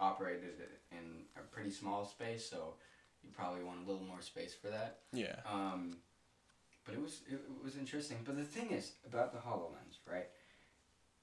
operated 0.00 0.60
it 0.60 0.80
in 0.92 1.24
a 1.36 1.42
pretty 1.54 1.70
small 1.70 2.04
space, 2.04 2.48
so 2.48 2.74
you 3.22 3.30
probably 3.36 3.64
want 3.64 3.84
a 3.84 3.90
little 3.90 4.06
more 4.06 4.20
space 4.20 4.54
for 4.54 4.68
that. 4.68 4.98
yeah 5.12 5.36
Um, 5.46 5.96
but 6.84 6.94
it 6.94 7.02
was 7.02 7.20
it, 7.28 7.34
it 7.34 7.64
was 7.64 7.76
interesting. 7.76 8.18
But 8.24 8.36
the 8.36 8.44
thing 8.44 8.70
is 8.70 8.92
about 9.06 9.32
the 9.32 9.38
Hololens, 9.38 9.98
right? 10.10 10.28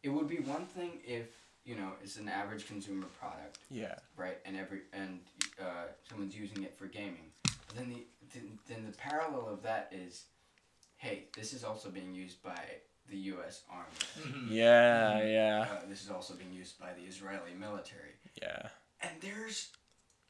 It 0.03 0.09
would 0.09 0.27
be 0.27 0.37
one 0.37 0.65
thing 0.65 0.99
if 1.05 1.27
you 1.65 1.75
know 1.75 1.93
it's 2.03 2.17
an 2.17 2.29
average 2.29 2.67
consumer 2.67 3.07
product, 3.19 3.59
yeah 3.69 3.95
right? 4.15 4.37
And 4.45 4.55
every 4.57 4.81
and 4.93 5.19
uh, 5.59 5.87
someone's 6.07 6.35
using 6.35 6.63
it 6.63 6.77
for 6.77 6.85
gaming. 6.85 7.31
But 7.43 7.77
then 7.77 7.89
the 7.89 8.05
then, 8.33 8.59
then 8.67 8.85
the 8.85 8.97
parallel 8.97 9.47
of 9.47 9.63
that 9.63 9.91
is, 9.91 10.25
hey, 10.97 11.25
this 11.35 11.53
is 11.53 11.63
also 11.63 11.89
being 11.89 12.13
used 12.13 12.43
by 12.43 12.59
the 13.09 13.17
U.S. 13.33 13.61
Army. 13.69 13.87
Mhm. 14.19 14.47
yeah 14.49 15.23
yeah 15.23 15.67
Uh, 15.71 15.85
this 15.89 16.03
is 16.03 16.09
also 16.09 16.33
being 16.35 16.53
used 16.53 16.79
by 16.79 16.93
the 16.93 17.01
Israeli 17.03 17.53
military. 17.59 18.13
yeah 18.41 18.69
And 19.01 19.11
there's 19.21 19.69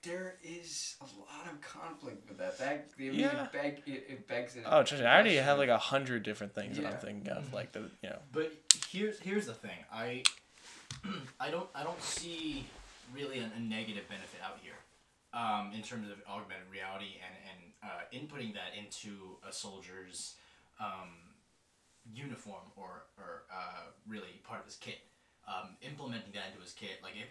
there 0.03 0.35
is 0.43 0.95
a 1.01 1.05
lot 1.05 1.47
of 1.51 1.59
conflict 1.61 2.27
with 2.29 2.37
that. 2.37 2.59
That 2.59 2.89
I 2.95 3.01
mean, 3.01 3.15
Yeah. 3.15 3.45
it, 3.45 3.51
beg, 3.51 3.81
it, 3.87 4.05
it 4.07 4.27
begs. 4.27 4.55
an 4.55 4.63
oh 4.65 4.83
trust 4.83 5.01
me, 5.01 5.07
I 5.07 5.13
already 5.15 5.35
have 5.37 5.57
like 5.57 5.69
a 5.69 5.77
hundred 5.79 6.21
different 6.23 6.53
things 6.53 6.77
that 6.77 6.85
I'm 6.85 6.99
thinking 6.99 7.29
of 7.31 7.51
like 7.53 7.71
the 7.71 7.89
you 8.03 8.09
know 8.09 8.19
But 8.31 8.51
here's 8.89 9.19
here's 9.19 9.47
the 9.47 9.53
thing. 9.55 9.79
I 9.91 10.23
I 11.39 11.49
don't 11.49 11.69
I 11.73 11.83
don't 11.83 12.01
see 12.01 12.65
really 13.13 13.39
a, 13.39 13.49
a 13.55 13.59
negative 13.59 14.07
benefit 14.09 14.39
out 14.43 14.59
here 14.61 14.77
um, 15.33 15.71
in 15.73 15.81
terms 15.81 16.09
of 16.09 16.17
augmented 16.29 16.69
reality 16.71 17.17
and 17.25 17.35
and 17.49 17.59
uh, 17.83 18.03
inputting 18.13 18.53
that 18.53 18.71
into 18.77 19.37
a 19.47 19.51
soldier's 19.51 20.35
um, 20.79 21.09
uniform 22.13 22.63
or 22.75 23.03
or 23.17 23.43
uh, 23.51 23.89
really 24.07 24.41
part 24.43 24.59
of 24.59 24.65
his 24.65 24.75
kit. 24.75 24.99
Um, 25.47 25.77
implementing 25.83 26.31
that 26.33 26.49
into 26.49 26.61
his 26.63 26.73
kit, 26.73 26.97
like 27.03 27.13
if 27.15 27.29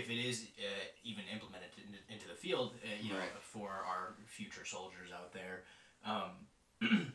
if 0.00 0.10
it 0.10 0.18
is 0.18 0.48
uh, 0.58 0.84
even 1.04 1.22
implemented 1.32 1.70
into, 2.10 2.26
the 2.26 2.34
field, 2.34 2.74
uh, 2.82 2.88
you 3.00 3.12
know, 3.12 3.18
Right. 3.20 3.28
for 3.40 3.70
our 3.70 4.14
future 4.26 4.64
soldiers 4.64 5.10
out 5.14 5.32
there, 5.32 5.62
um, 6.04 6.30
it, 6.80 7.12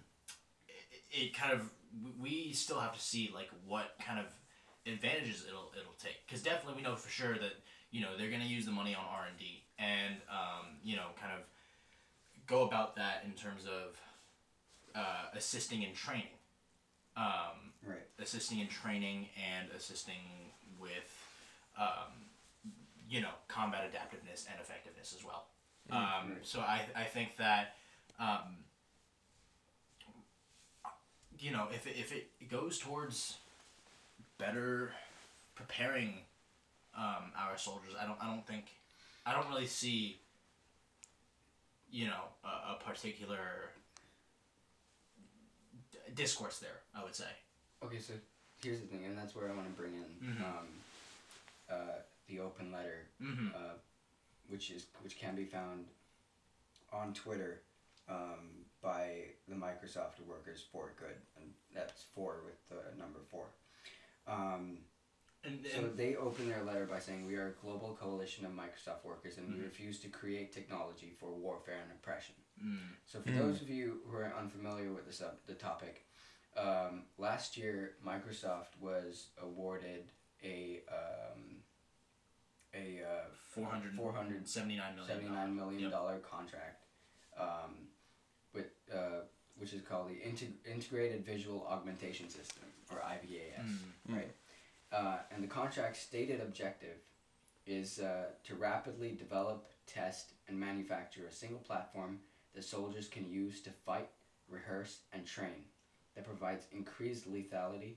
it 1.12 1.34
kind 1.34 1.51
of 1.51 1.69
we 2.18 2.54
still 2.54 2.80
have 2.80 2.94
to 2.96 3.01
see 3.01 3.30
like 3.36 3.50
what 3.68 3.96
kind 4.01 4.18
of 4.18 4.28
advantages 4.86 5.44
it'll 5.46 5.72
it'll 5.78 6.00
take 6.00 6.25
because 6.25 6.42
definitely 6.42 6.75
we 6.75 6.81
know 6.84 6.96
for 6.96 7.10
sure 7.10 7.34
that 7.34 7.54
you 7.92 8.00
know 8.01 8.16
they're 8.18 8.30
going 8.30 8.42
to 8.42 8.48
use 8.48 8.66
the 8.66 8.72
money 8.72 8.96
on 8.96 9.04
R 9.12 9.25
and 9.28 9.38
D 9.38 9.63
and 9.78 10.16
um, 10.31 10.78
you 10.84 10.96
know 10.96 11.07
kind 11.19 11.34
of 11.34 11.42
go 12.48 12.63
about 12.63 12.96
that 12.96 13.24
in 13.25 13.31
terms 13.34 13.66
of 13.66 14.00
uh, 14.96 15.25
assisting 15.36 15.84
in 15.84 15.94
training, 15.94 16.31
um, 17.19 17.74
right. 17.86 17.98
assisting 18.19 18.60
in 18.60 18.68
training 18.68 19.27
and 19.38 19.68
assisting 19.75 20.54
with 20.80 21.27
um, 21.77 22.13
you 23.10 23.22
know 23.22 23.32
combat 23.48 23.82
adaptiveness 23.91 24.48
and 24.50 24.60
effectiveness 24.62 25.15
as 25.17 25.25
well. 25.25 25.46
Um, 25.91 26.00
right. 26.00 26.38
So 26.41 26.60
I 26.60 26.82
I 26.96 27.03
think 27.03 27.38
that. 27.38 27.75
Um, 28.20 28.58
you 31.41 31.51
know, 31.51 31.67
if 31.74 31.88
it, 31.88 31.96
if 31.98 32.12
it 32.12 32.50
goes 32.50 32.79
towards 32.79 33.38
better 34.38 34.91
preparing 35.55 36.15
um, 36.98 37.32
our 37.38 37.58
soldiers, 37.58 37.94
I 38.00 38.05
don't 38.05 38.17
I 38.22 38.27
don't 38.27 38.46
think 38.46 38.65
I 39.25 39.34
don't 39.34 39.48
really 39.50 39.67
see 39.67 40.20
you 41.91 42.08
know 42.08 42.24
a, 42.44 42.74
a 42.74 42.77
particular 42.86 43.72
discourse 46.16 46.60
there. 46.60 46.80
I 46.96 47.04
would 47.04 47.16
say. 47.16 47.30
Okay, 47.84 48.00
so 48.00 48.13
here's 48.62 48.82
the 48.82 48.88
thing, 48.88 49.06
and 49.06 49.18
that's 49.18 49.36
where 49.36 49.50
I 49.50 49.54
want 49.54 49.68
to 49.68 49.82
bring 49.82 49.94
in 49.94 50.28
Mhm. 50.28 50.42
um, 50.44 50.68
uh, 51.70 52.00
the 52.28 52.39
open 52.39 52.72
letter, 52.72 53.08
Mm-hmm. 53.22 53.56
uh, 53.56 53.75
which 54.48 54.72
is 54.72 54.86
which 55.01 55.18
can 55.18 55.36
be 55.36 55.46
found 55.46 55.88
on 56.92 57.13
Twitter 57.13 57.62
um, 58.10 58.66
by 58.82 59.25
the 59.48 59.56
Microsoft 59.56 60.20
workers 60.28 60.63
for 60.72 60.92
good, 60.98 61.16
and 61.38 61.54
that's 61.74 62.04
four 62.16 62.42
with 62.46 62.58
the 62.70 62.96
number 62.98 63.20
four. 63.30 63.46
Um, 64.28 64.86
And, 65.46 65.66
So 65.74 65.88
they 65.88 66.18
open 66.18 66.50
their 66.50 66.63
letter 66.66 66.86
by 66.86 67.00
saying, 67.00 67.25
We 67.25 67.38
are 67.38 67.48
a 67.48 67.51
global 67.63 67.96
coalition 67.96 68.46
of 68.46 68.51
Microsoft 68.51 69.06
workers 69.06 69.38
and 69.38 69.48
we 69.48 69.56
Mhm. 69.60 69.63
refuse 69.63 69.98
to 70.01 70.10
create 70.10 70.51
technology 70.51 71.12
for 71.18 71.30
warfare 71.32 71.80
and 71.82 71.92
oppression. 71.94 72.36
Mm, 72.63 72.78
So, 73.06 73.22
for 73.22 73.30
Mm. 73.32 73.38
those 73.38 73.62
of 73.62 73.70
you 73.70 74.01
who 74.08 74.16
are 74.18 74.34
unfamiliar 74.38 74.92
with 74.92 75.06
the, 75.06 75.13
sub- 75.13 75.39
the 75.48 75.54
topic, 75.56 76.06
um, 76.58 77.06
last 77.18 77.58
year 77.58 77.96
Microsoft 78.06 78.78
was 78.80 79.30
awarded 79.42 80.10
a 80.44 80.82
um, 80.92 81.63
a 82.74 83.01
uh, 83.04 83.25
400 83.50 83.96
400 83.96 84.48
79 84.48 84.96
million. 84.96 85.08
seventy-nine 85.08 85.56
million 85.56 85.80
Yep. 85.82 85.92
dollar 85.92 86.20
contract, 86.20 86.86
um, 87.38 87.88
with 88.54 88.68
uh, 88.94 89.22
which 89.58 89.74
is 89.74 89.82
called 89.82 90.10
the 90.10 90.16
Integ- 90.16 90.66
Integrated 90.66 91.25
Visual 91.25 91.66
Augmentation 91.68 92.30
System 92.30 92.63
or 92.92 92.98
IVAS 93.00 93.66
Mm. 94.08 94.16
right? 94.16 94.32
Uh, 94.92 95.18
and 95.32 95.44
the 95.44 95.48
contract's 95.48 96.00
stated 96.00 96.42
objective 96.42 96.98
is 97.66 98.00
uh, 98.00 98.25
to 98.44 98.56
rapidly 98.56 99.12
develop, 99.12 99.70
test, 99.86 100.34
and 100.48 100.60
manufacture 100.60 101.25
a 101.28 101.32
single 101.32 101.60
platform 101.60 102.20
that 102.56 102.63
soldiers 102.63 103.08
can 103.08 103.29
use 103.29 103.62
to 103.62 103.70
fight, 103.70 104.10
rehearse, 104.48 105.00
and 105.13 105.25
train 105.25 105.65
that 106.15 106.25
provides 106.25 106.65
increased 106.72 107.32
lethality, 107.32 107.96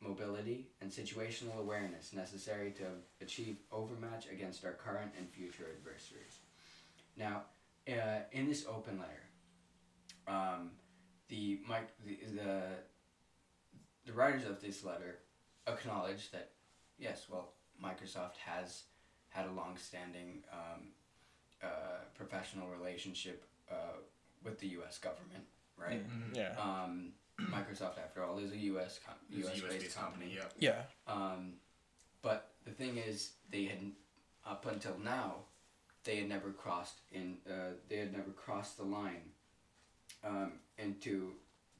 mobility, 0.00 0.68
and 0.80 0.90
situational 0.90 1.58
awareness 1.58 2.12
necessary 2.12 2.70
to 2.72 2.84
achieve 3.20 3.56
overmatch 3.72 4.26
against 4.30 4.64
our 4.64 4.72
current 4.72 5.10
and 5.18 5.28
future 5.28 5.66
adversaries. 5.78 6.40
Now, 7.16 7.44
uh, 7.88 8.20
in 8.32 8.46
this 8.46 8.66
open 8.68 8.98
letter, 8.98 9.22
um, 10.28 10.70
the, 11.28 11.60
mic- 11.68 11.96
the 12.04 12.18
the 12.36 12.62
the 14.06 14.12
writers 14.12 14.46
of 14.46 14.60
this 14.60 14.84
letter 14.84 15.18
acknowledge 15.66 16.30
that 16.30 16.50
yes, 16.98 17.26
well, 17.30 17.52
Microsoft 17.82 18.36
has 18.44 18.84
had 19.30 19.46
a 19.46 19.52
long-standing 19.52 20.42
um, 20.52 20.88
uh, 21.62 21.66
professional 22.14 22.68
relationship 22.68 23.44
uh, 23.70 23.74
with 24.44 24.58
the 24.58 24.68
U.S. 24.68 24.98
government, 24.98 25.44
right? 25.78 26.02
Yeah. 26.32 26.54
Um, 26.58 27.12
Microsoft, 27.40 27.98
after 27.98 28.24
all, 28.24 28.38
is 28.38 28.52
a 28.52 28.56
U.S. 28.56 29.00
Com- 29.04 29.14
U.S. 29.38 29.56
US 29.56 29.60
based 29.60 29.78
based 29.80 29.98
company. 29.98 30.32
Yeah. 30.34 30.42
Yeah. 30.58 31.12
Um, 31.12 31.54
but 32.22 32.52
the 32.64 32.70
thing 32.70 32.96
is, 32.96 33.32
they 33.50 33.64
had 33.64 33.78
up 34.46 34.66
until 34.66 34.96
now, 34.98 35.34
they 36.04 36.16
had 36.16 36.28
never 36.28 36.50
crossed 36.50 37.00
in. 37.12 37.38
Uh, 37.48 37.74
they 37.88 37.96
had 37.96 38.12
never 38.12 38.30
crossed 38.30 38.76
the 38.78 38.84
line 38.84 39.30
um, 40.24 40.52
into 40.78 41.32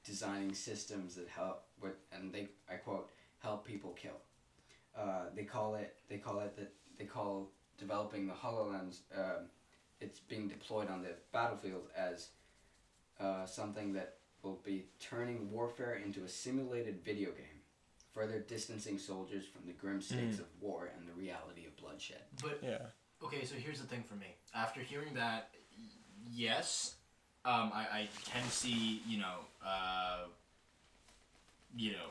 designing 0.04 0.54
systems 0.54 1.14
that 1.14 1.28
help. 1.28 1.62
With, 1.80 1.92
and 2.12 2.33
they, 2.33 2.49
I 2.71 2.75
quote, 2.75 3.11
help 3.38 3.66
people 3.66 3.92
kill. 3.92 4.18
Uh, 4.99 5.26
they 5.35 5.45
call 5.45 5.75
it. 5.76 5.95
They 6.09 6.18
call 6.18 6.40
it 6.40 6.56
that. 6.56 6.73
They 6.99 7.04
call 7.04 7.50
developing 7.78 8.26
the 8.26 8.33
Hololens. 8.33 9.00
Um, 9.14 9.49
it's 10.00 10.19
being 10.21 10.49
deployed 10.49 10.91
on 10.91 11.03
the 11.03 11.11
battlefield 11.33 11.88
as 11.97 12.29
uh, 13.21 13.47
something 13.47 13.93
that 13.95 14.15
will 14.43 14.61
be 14.65 14.87
turning 15.00 15.50
warfare 15.50 15.95
into 16.05 16.23
a 16.25 16.29
simulated 16.29 17.03
video 17.05 17.31
game 17.31 17.61
further 18.12 18.38
distancing 18.38 18.99
soldiers 18.99 19.45
from 19.47 19.67
the 19.67 19.73
grim 19.73 20.00
stakes 20.00 20.37
Mm. 20.37 20.41
of 20.41 20.47
war 20.62 20.91
and 20.97 21.07
the 21.07 21.12
reality 21.12 21.67
of 21.67 21.76
bloodshed. 21.76 22.23
But 22.43 22.61
Yeah. 22.62 22.87
okay, 23.23 23.45
so 23.45 23.55
here's 23.57 23.79
the 23.81 23.87
thing 23.87 24.03
for 24.03 24.15
me. 24.15 24.35
After 24.55 24.81
hearing 24.81 25.12
that, 25.15 25.50
yes, 26.31 26.97
um, 27.45 27.71
I, 27.75 27.87
I 27.93 28.09
can 28.25 28.49
see 28.49 29.03
you 29.07 29.19
know, 29.19 29.41
uh, 29.65 30.25
you 31.76 31.93
know, 31.93 32.09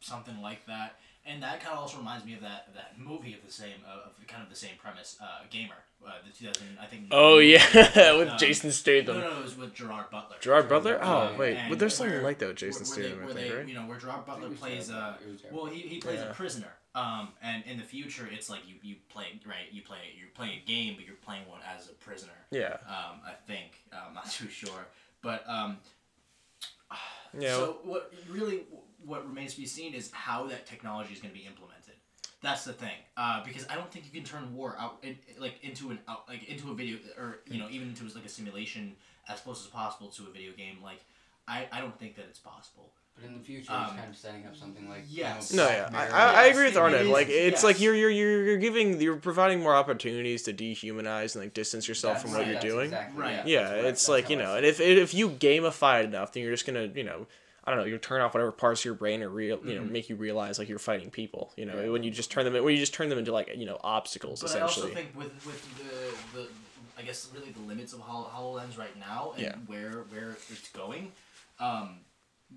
something 0.00 0.40
like 0.42 0.66
that, 0.66 1.00
and 1.28 1.42
that 1.42 1.60
kind 1.60 1.74
of 1.74 1.80
also 1.80 1.98
reminds 1.98 2.24
me 2.24 2.34
of 2.34 2.40
that 2.40 2.74
that 2.74 2.94
movie 2.98 3.34
of 3.34 3.44
the 3.46 3.52
same 3.52 3.74
uh, 3.86 4.06
of 4.08 4.26
kind 4.26 4.42
of 4.42 4.48
the 4.48 4.56
same 4.56 4.76
premise, 4.78 5.16
uh, 5.20 5.40
Gamer, 5.50 5.74
uh, 6.06 6.10
the 6.26 6.32
2000 6.36 6.78
I 6.80 6.86
think. 6.86 7.08
Oh 7.10 7.38
yeah, 7.38 7.64
with 8.16 8.28
Um, 8.30 8.38
Jason 8.38 8.72
Statham. 8.72 9.18
no, 9.18 9.30
no, 9.30 9.38
it 9.38 9.42
was 9.44 9.56
with 9.56 9.74
Gerard 9.74 10.10
Butler. 10.10 10.36
Gerard 10.40 10.68
Butler. 10.68 10.98
Oh 11.02 11.34
wait, 11.38 11.56
and 11.56 11.68
but 11.70 11.78
there's 11.78 11.94
something 11.94 12.22
like 12.22 12.38
that 12.38 12.48
with 12.48 12.56
Jason 12.56 12.86
where, 12.86 13.10
where 13.10 13.14
Statham. 13.14 13.18
they, 13.18 13.22
I 13.22 13.26
where 13.26 13.34
think, 13.34 13.48
they, 13.52 13.56
right? 13.58 13.68
you 13.68 13.74
know, 13.74 13.86
where 13.86 13.98
Gerard 13.98 14.26
Butler 14.26 14.50
plays 14.50 14.88
Gerard 14.88 15.02
uh, 15.02 15.10
Butler. 15.12 15.26
It 15.26 15.30
was 15.32 15.40
Gerard 15.42 15.54
well, 15.54 15.66
he, 15.66 15.80
he 15.80 15.98
plays 16.00 16.20
Yeah. 16.20 16.30
a 16.30 16.34
prisoner. 16.34 16.72
Um, 16.94 17.28
and 17.42 17.62
in 17.66 17.76
the 17.76 17.84
future, 17.84 18.28
it's 18.32 18.48
like 18.50 18.60
you, 18.66 18.74
you 18.82 18.96
play 19.08 19.26
right. 19.46 19.68
You 19.70 19.82
play 19.82 19.98
you're 20.18 20.30
playing 20.34 20.58
a 20.64 20.66
game, 20.66 20.94
but 20.96 21.04
you're 21.06 21.14
playing 21.16 21.46
one 21.48 21.60
as 21.76 21.88
a 21.88 21.92
prisoner. 21.92 22.32
Yeah. 22.50 22.78
Um, 22.88 23.20
I 23.24 23.34
think 23.46 23.82
I'm 23.92 24.14
not 24.14 24.28
too 24.38 24.48
sure, 24.48 24.86
but 25.22 25.44
um, 25.48 25.76
Yeah. 27.38 27.54
so 27.56 27.78
what 27.84 28.12
really 28.30 28.62
what 29.04 29.26
remains 29.26 29.54
to 29.54 29.60
be 29.60 29.66
seen 29.66 29.94
is 29.94 30.10
how 30.12 30.46
that 30.48 30.66
technology 30.66 31.12
is 31.14 31.20
going 31.20 31.32
to 31.32 31.38
be 31.38 31.46
implemented. 31.46 31.94
That's 32.40 32.64
the 32.64 32.72
thing, 32.72 32.94
uh, 33.16 33.42
because 33.44 33.66
I 33.68 33.74
don't 33.74 33.90
think 33.90 34.04
you 34.04 34.12
can 34.12 34.22
turn 34.22 34.54
war 34.54 34.76
out 34.78 34.98
in, 35.02 35.18
like 35.38 35.54
into 35.62 35.90
an 35.90 35.98
out 36.08 36.28
like 36.28 36.44
into 36.44 36.70
a 36.70 36.74
video 36.74 36.98
or 37.18 37.40
you 37.50 37.58
know 37.58 37.68
even 37.68 37.88
into 37.88 38.04
like 38.14 38.24
a 38.24 38.28
simulation 38.28 38.94
as 39.28 39.40
close 39.40 39.60
as 39.64 39.66
possible 39.70 40.06
to 40.10 40.22
a 40.28 40.30
video 40.30 40.52
game. 40.52 40.76
Like 40.82 41.00
I, 41.48 41.66
I 41.72 41.80
don't 41.80 41.98
think 41.98 42.14
that 42.14 42.26
it's 42.28 42.38
possible. 42.38 42.92
But 43.16 43.24
in 43.26 43.34
the 43.36 43.40
future, 43.42 43.72
Um, 43.72 43.86
he's 43.86 43.94
kind 43.98 44.10
of 44.10 44.16
setting 44.16 44.46
up 44.46 44.54
something 44.56 44.88
like 44.88 45.02
yes. 45.08 45.50
You 45.50 45.56
know, 45.56 45.64
No, 45.64 45.70
yeah, 45.70 45.90
I, 45.92 46.06
I, 46.06 46.32
I 46.42 46.44
agree 46.44 46.66
with 46.66 46.76
it 46.76 46.78
Arnav. 46.78 47.00
is, 47.00 47.08
Like, 47.08 47.28
it's 47.28 47.50
yes. 47.54 47.64
like 47.64 47.80
you're, 47.80 47.94
you're 47.96 48.10
you're 48.10 48.44
you're 48.44 48.56
giving 48.58 49.00
you're 49.00 49.16
providing 49.16 49.58
more 49.60 49.74
opportunities 49.74 50.44
to 50.44 50.52
dehumanize 50.52 51.34
and 51.34 51.42
like 51.42 51.54
distance 51.54 51.88
yourself 51.88 52.14
That's 52.14 52.22
from 52.22 52.30
what 52.32 52.38
right, 52.38 52.46
you're 52.46 52.54
that's 52.54 52.64
doing. 52.66 52.84
exactly- 52.84 53.20
Right. 53.20 53.46
yeah, 53.48 53.62
that's 53.62 53.74
it's 53.74 53.82
that's 53.82 54.08
like 54.08 54.30
you 54.30 54.36
know, 54.36 54.54
and 54.54 54.64
if 54.64 54.78
if 54.78 55.12
you 55.14 55.30
gamify 55.30 56.02
it 56.02 56.04
enough, 56.04 56.32
then 56.32 56.44
you're 56.44 56.52
just 56.52 56.66
gonna 56.66 56.88
you 56.94 57.02
know, 57.02 57.26
I 57.68 57.70
don't 57.70 57.80
know, 57.80 57.84
you 57.84 57.98
turn 57.98 58.22
off 58.22 58.32
whatever 58.32 58.50
parts 58.50 58.80
of 58.80 58.86
your 58.86 58.94
brain 58.94 59.22
are 59.22 59.28
real, 59.28 59.58
you 59.62 59.74
know, 59.74 59.82
Mm-hmm. 59.82 59.92
make 59.92 60.08
you 60.08 60.16
realize 60.16 60.58
like 60.58 60.70
you're 60.70 60.78
fighting 60.78 61.10
people. 61.10 61.52
You 61.54 61.66
know, 61.66 61.78
Yeah. 61.82 61.90
when 61.90 62.02
you 62.02 62.10
just 62.10 62.30
turn 62.30 62.44
them 62.50 62.54
when 62.64 62.72
you 62.72 62.80
just 62.80 62.94
turn 62.94 63.10
them 63.10 63.18
into 63.18 63.30
like 63.30 63.50
you 63.54 63.66
know 63.66 63.78
obstacles 63.84 64.40
But 64.40 64.56
I 64.56 64.60
also 64.60 64.86
essentially. 64.86 64.94
think 65.02 65.14
with 65.14 65.32
with 65.46 65.78
the 66.32 66.38
the 66.40 66.48
I 66.96 67.02
guess 67.02 67.28
really 67.34 67.50
the 67.50 67.60
limits 67.60 67.92
of 67.92 68.00
Hol- 68.00 68.30
Hololens 68.34 68.78
right 68.78 68.98
now 68.98 69.32
and 69.36 69.42
Yeah. 69.42 69.54
where 69.66 70.04
where 70.10 70.30
it's 70.50 70.70
going, 70.70 71.12
um, 71.60 72.00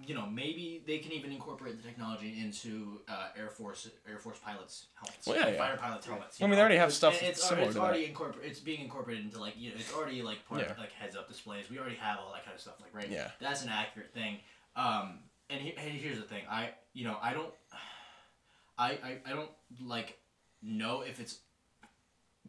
you 0.08 0.16
know 0.16 0.26
maybe 0.26 0.82
they 0.88 1.00
can 1.00 1.12
even 1.12 1.34
incorporate 1.34 1.76
the 1.76 1.84
technology 1.86 2.40
into 2.40 3.02
uh, 3.10 3.28
Air 3.38 3.50
Force 3.50 3.90
Air 4.10 4.18
Force 4.20 4.40
pilots 4.40 4.86
helmets, 4.96 5.28
Well, 5.28 5.36
yeah, 5.36 5.50
yeah. 5.50 5.58
fighter 5.58 5.76
pilots 5.78 6.06
helmets. 6.08 6.42
I 6.42 6.46
mean, 6.46 6.56
they 6.56 6.60
already 6.62 6.78
have 6.78 6.94
stuff 6.94 7.22
it's, 7.22 7.44
similar 7.46 7.68
it's 7.68 7.76
already 7.78 8.06
incorporated. 8.06 8.50
It's 8.50 8.62
being 8.62 8.80
incorporated 8.80 9.26
into 9.26 9.42
like 9.42 9.56
you 9.58 9.72
know 9.72 9.76
it's 9.78 9.94
already 9.94 10.22
like 10.22 10.48
part 10.48 10.62
Yeah. 10.62 10.72
of 10.72 10.78
like 10.80 10.94
heads 10.94 11.18
up 11.18 11.28
displays. 11.28 11.70
We 11.70 11.78
already 11.78 11.96
have 11.98 12.20
all 12.20 12.32
that 12.32 12.46
kind 12.46 12.56
of 12.56 12.62
stuff. 12.62 12.76
Like 12.82 12.96
right, 12.96 13.10
Yeah. 13.10 13.32
that's 13.42 13.64
an 13.64 13.70
accurate 13.70 14.14
thing. 14.14 14.38
Um, 14.76 15.20
and 15.50 15.62
he, 15.62 15.74
and 15.78 15.90
here's 15.92 16.18
the 16.18 16.24
thing, 16.26 16.44
I 16.50 16.70
you 16.94 17.04
know 17.06 17.18
I 17.22 17.34
don't, 17.34 17.54
I 18.78 18.90
I, 18.92 19.18
I 19.26 19.30
don't 19.32 19.52
like 19.84 20.18
know 20.62 21.02
if 21.02 21.20
it's 21.20 21.40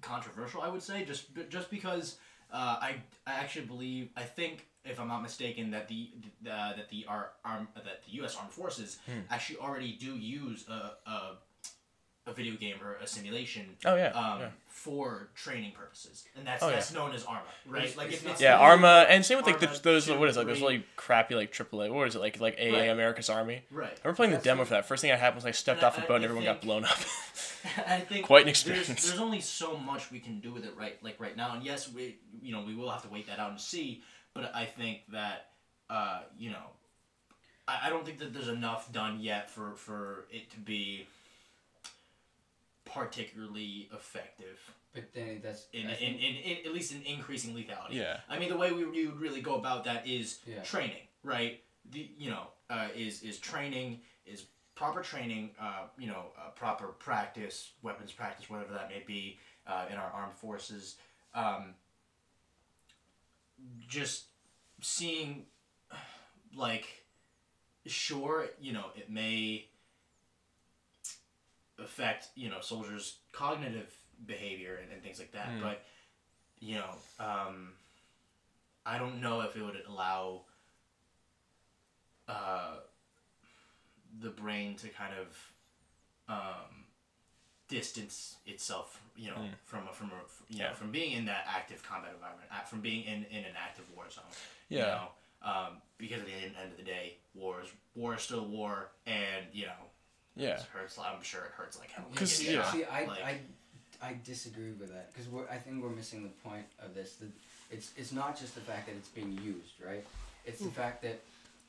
controversial. 0.01 0.61
I 0.63 0.69
would 0.69 0.83
say 0.83 1.05
just 1.05 1.27
just 1.49 1.71
because 1.71 2.17
uh, 2.53 2.79
I 2.81 2.97
I 3.27 3.33
actually 3.35 3.67
believe 3.67 4.11
I 4.17 4.23
think 4.23 4.67
if 4.85 4.99
I'm 4.99 5.09
not 5.09 5.23
mistaken 5.23 5.71
that 5.71 5.89
the 5.89 6.11
uh, 6.49 6.75
that 6.75 6.89
the 6.91 7.07
our 7.09 7.31
arm 7.45 7.69
that 7.75 8.05
the 8.05 8.13
U.S. 8.17 8.37
Armed 8.37 8.51
Forces 8.53 8.99
Hmm. 9.07 9.21
actually 9.31 9.59
already 9.59 9.93
do 9.93 10.17
use 10.17 10.67
a, 10.69 10.93
a 11.11 11.37
a 12.27 12.33
video 12.33 12.55
game 12.55 12.77
or 12.83 12.95
a 13.03 13.07
simulation 13.07 13.67
Oh 13.85 13.97
yeah. 13.97 14.11
um, 14.11 14.41
yeah. 14.41 14.49
for 14.69 15.29
training 15.35 15.73
purposes, 15.73 16.25
and 16.37 16.47
that's 16.47 16.63
Oh, 16.63 16.69
yeah. 16.69 16.75
that's 16.77 16.93
known 16.95 17.13
as 17.13 17.25
Arma, 17.25 17.43
right? 17.67 17.83
It's- 17.83 17.97
like 17.97 18.13
it's 18.13 18.23
if 18.23 18.31
it's 18.31 18.41
Yeah, 18.41 18.53
really- 18.53 18.65
Arma, 18.65 19.07
and 19.09 19.25
same 19.27 19.39
with 19.39 19.47
like 19.47 19.59
the, 19.59 19.67
those 19.83 20.07
two, 20.07 20.17
what 20.19 20.29
is 20.29 20.37
it, 20.37 20.41
like 20.41 20.47
those 20.47 20.61
really 20.61 20.85
crappy 20.95 21.35
like 21.35 21.53
AAA. 21.53 21.93
What 21.93 22.07
is 22.07 22.15
it 22.15 22.21
like 22.21 22.39
like 22.41 22.57
AA 22.61 22.71
Right. 22.73 22.89
America's 22.91 23.29
Army? 23.29 23.63
right. 23.73 23.89
I 23.91 23.99
remember 24.05 24.17
playing 24.17 24.33
the 24.33 24.39
demo 24.39 24.61
what- 24.61 24.69
for 24.69 24.75
that. 24.75 24.87
First 24.87 25.01
thing 25.01 25.11
that 25.11 25.19
happened 25.19 25.39
was 25.43 25.47
I 25.47 25.51
stepped 25.51 25.79
And 25.79 25.85
I- 25.87 25.89
off 25.89 25.99
a 25.99 26.03
I- 26.05 26.07
boat 26.07 26.15
and 26.17 26.25
I 26.25 26.27
everyone 26.27 26.45
got 26.45 26.61
blown 26.61 26.85
up. 26.85 26.97
I 27.87 28.01
think 28.01 28.27
Quite 28.27 28.41
an 28.43 28.47
there's, 28.47 28.59
experience. 28.67 29.07
there's 29.09 29.21
only 29.21 29.41
so 29.41 29.77
much 29.77 30.11
we 30.11 30.19
can 30.21 30.39
do 30.41 30.53
with 30.53 30.65
it 30.65 30.75
right 30.77 31.03
like 31.03 31.21
right 31.21 31.37
now, 31.37 31.55
and 31.55 31.65
yes, 31.65 31.93
we 31.93 32.19
you 32.41 32.53
know 32.53 32.63
we 32.63 32.75
will 32.77 32.91
have 32.91 33.03
to 33.03 33.09
wait 33.09 33.27
that 33.27 33.39
out 33.41 33.51
and 33.51 33.61
see. 33.61 34.03
But 34.35 34.55
I 34.55 34.65
think 34.65 35.01
that 35.13 35.49
uh, 35.91 36.21
you 36.39 36.51
know 36.51 36.67
I, 37.69 37.87
I 37.87 37.91
don't 37.91 38.05
think 38.05 38.19
that 38.19 38.33
there's 38.33 38.49
enough 38.49 38.91
done 38.93 39.19
yet 39.21 39.51
for 39.51 39.75
for 39.75 40.27
it 40.31 40.51
to 40.53 40.59
be 40.59 41.07
particularly 42.95 43.89
effective 43.93 44.59
But 44.95 45.13
then 45.15 45.41
that's 45.43 45.67
in, 45.73 45.87
I 45.87 45.95
in, 45.97 46.15
in, 46.15 46.35
in 46.37 46.57
at 46.67 46.73
least 46.75 46.93
in 46.93 47.03
increasing 47.03 47.55
lethality. 47.55 47.93
yeah. 47.95 48.19
I 48.29 48.39
mean, 48.39 48.49
the 48.51 48.57
way 48.57 48.73
we, 48.73 48.85
we 48.85 49.07
would 49.07 49.21
really 49.21 49.41
go 49.41 49.55
about 49.57 49.85
that 49.85 50.07
is 50.07 50.41
Yeah. 50.47 50.63
training, 50.63 51.07
right? 51.25 51.63
The 51.91 52.09
you 52.19 52.31
know 52.31 52.49
uh, 52.71 52.89
is 52.95 53.23
is 53.23 53.39
training 53.39 54.01
is 54.27 54.45
proper 54.75 55.03
training, 55.03 55.51
uh, 55.61 55.85
you 55.99 56.07
know, 56.07 56.27
uh, 56.39 56.51
proper 56.51 56.87
practice, 56.89 57.73
weapons 57.83 58.13
practice, 58.13 58.49
whatever 58.49 58.73
that 58.73 58.89
may 58.89 59.03
be, 59.07 59.39
uh, 59.67 59.85
in 59.91 59.97
our 59.97 60.11
armed 60.11 60.35
forces. 60.35 60.97
Um, 61.35 61.75
just 63.89 64.25
seeing, 64.81 65.45
like, 66.57 67.05
sure, 67.87 68.47
you 68.61 68.73
know, 68.73 68.87
it 68.97 69.11
may 69.11 69.67
affect 71.83 72.29
you 72.35 72.49
know 72.49 72.61
soldiers' 72.61 73.19
cognitive 73.33 73.93
behavior 74.27 74.79
and, 74.83 74.93
and 74.93 75.03
things 75.03 75.19
like 75.19 75.33
that, 75.33 75.51
Mm. 75.51 75.61
but 75.61 75.83
you 76.61 76.77
know, 76.77 76.91
um, 77.19 77.73
I 78.87 78.99
don't 78.99 79.21
know 79.21 79.41
if 79.41 79.57
it 79.57 79.63
would 79.63 79.83
allow 79.89 80.43
uh, 82.29 82.77
the 84.21 84.31
brain 84.31 84.77
to 84.77 84.89
kind 84.89 85.13
of 85.21 85.53
um, 86.29 86.85
distance 87.69 88.37
itself, 88.47 89.01
you 89.17 89.31
know, 89.31 89.37
Mm. 89.37 89.55
from 89.65 89.89
a, 89.89 89.93
from 89.93 90.11
a, 90.13 90.21
you 90.53 90.59
Yeah. 90.59 90.69
know, 90.69 90.75
from 90.75 90.93
being 90.93 91.13
in 91.13 91.25
that 91.27 91.47
active 91.49 91.83
combat 91.83 92.13
environment, 92.15 92.49
uh, 92.53 92.61
from 92.61 92.81
being 92.81 93.05
in, 93.05 93.25
in 93.25 93.45
an 93.45 93.57
active 93.57 93.85
war 93.95 94.09
zone. 94.11 94.25
You 94.69 94.79
Yeah. 94.79 94.87
know, 94.87 95.09
um, 95.43 95.83
because 95.99 96.21
at 96.21 96.27
the 96.27 96.33
end, 96.33 96.55
end 96.61 96.71
of 96.73 96.77
the 96.79 96.85
day, 96.85 97.19
war 97.35 97.63
is 97.63 97.69
war 97.95 98.15
is 98.15 98.23
still 98.23 98.47
war, 98.47 98.91
and 99.07 99.47
you 99.53 99.67
know, 99.67 99.73
Yeah. 100.37 100.55
it 100.59 100.63
hurts. 100.73 100.99
I'm 100.99 101.23
sure 101.23 101.45
it 101.45 101.51
hurts 101.57 101.79
like 101.79 101.91
hell. 101.91 102.05
when 102.05 102.15
you 102.15 102.19
'Cause, 102.19 102.43
yeah. 102.43 102.71
See, 102.71 102.85
I, 102.85 103.05
like- 103.05 103.23
I, 103.25 103.41
I 104.03 104.17
disagree 104.25 104.73
with 104.73 104.91
that 104.93 105.13
because 105.13 105.29
we're 105.29 105.49
I 105.49 105.57
think 105.57 105.83
we're 105.83 105.91
missing 105.91 106.23
the 106.23 106.49
point 106.49 106.67
of 106.81 106.95
this. 106.95 107.17
That 107.17 107.29
it's 107.71 107.93
it's 107.97 108.13
not 108.13 108.39
just 108.39 108.55
the 108.55 108.61
fact 108.61 108.87
that 108.87 108.97
it's 108.97 109.09
being 109.09 109.33
used, 109.43 109.75
right? 109.85 110.05
It's 110.45 110.61
the 110.61 110.71
fact 110.71 111.03
that 111.03 111.21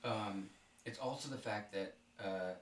um, 0.03 0.49
it's 0.85 0.97
also 0.99 1.29
the 1.29 1.37
fact 1.37 1.73
that 1.73 1.93
uh, 2.23 2.53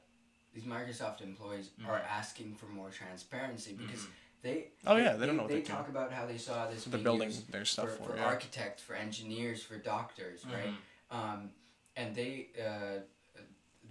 these 0.53 0.63
Microsoft 0.65 1.22
employees 1.22 1.70
are 1.88 2.00
Mhm. 2.00 2.08
asking 2.10 2.55
for 2.55 2.65
more 2.65 2.89
transparency 2.89 3.74
because 3.74 4.01
Mhm. 4.01 4.10
they 4.41 4.67
Oh, 4.86 4.98
yeah, 4.98 5.13
they 5.13 5.25
don't 5.25 5.38
know 5.38 5.43
what 5.43 5.51
they 5.51 5.60
they 5.60 5.62
can- 5.62 5.75
talk 5.77 5.88
about 5.88 6.12
how 6.12 6.25
they 6.25 6.38
saw 6.38 6.67
this 6.67 6.84
They're 6.84 6.91
being 6.93 7.03
building 7.03 7.31
their 7.50 7.63
stuff 7.65 7.91
for, 7.91 7.96
for, 7.98 8.10
for 8.12 8.15
yeah. 8.17 8.25
architects, 8.25 8.84
for 8.84 8.96
engineers, 8.96 9.63
for 9.63 9.77
doctors, 9.77 10.46
right? 10.46 10.74
Mhm. 11.12 11.15
Um, 11.15 11.51
and 11.96 12.13
they 12.15 12.48
uh, 12.60 13.00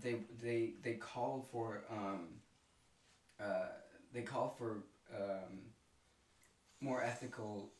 they 0.02 0.16
they 0.42 0.72
they 0.82 0.94
call 0.94 1.46
for 1.52 1.84
um, 1.90 2.28
uh, 3.40 3.66
they 4.12 4.22
call 4.22 4.54
for 4.58 4.78
um, 5.14 5.60
more 6.80 7.02
ethical, 7.02 7.70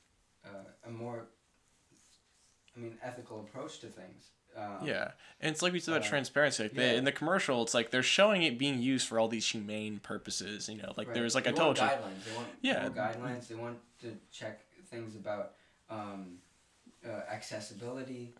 uh, 0.45 0.49
a 0.87 0.91
more, 0.91 1.27
I 2.77 2.81
mean, 2.81 2.97
ethical 3.03 3.41
approach 3.41 3.81
to 3.81 3.87
things. 3.87 4.31
Um, 4.57 4.87
Yeah, 4.87 5.13
and 5.41 5.53
it's 5.53 5.63
like 5.63 5.73
we 5.73 5.81
said 5.81 5.93
about 5.95 6.07
uh, 6.07 6.09
transparency. 6.09 6.65
Like 6.65 6.75
yeah. 6.75 6.89
the, 6.93 6.95
in 6.97 7.05
the 7.05 7.13
commercial, 7.13 7.63
it's 7.63 7.75
like 7.75 7.91
they're 7.91 8.03
showing 8.03 8.43
it 8.43 8.59
being 8.59 8.81
used 8.81 9.07
for 9.07 9.19
all 9.19 9.29
these 9.29 9.49
humane 9.49 10.01
purposes. 10.01 10.69
You 10.69 10.79
know, 10.79 10.93
like 10.97 11.09
right. 11.09 11.15
there's 11.15 11.35
like 11.35 11.45
they 11.45 11.51
I 11.51 11.55
told 11.55 11.79
you. 11.79 11.85
want 11.85 11.95
Guidelines. 12.01 12.25
They 12.25 12.37
want 12.37 12.49
Yeah. 12.63 12.81
more 12.83 12.91
guidelines. 12.91 13.49
They 13.49 13.55
want 13.55 13.79
to 14.03 14.17
check 14.33 14.61
things 14.91 15.15
about 15.15 15.53
um, 15.89 16.39
uh, 17.07 17.11
accessibility. 17.31 18.35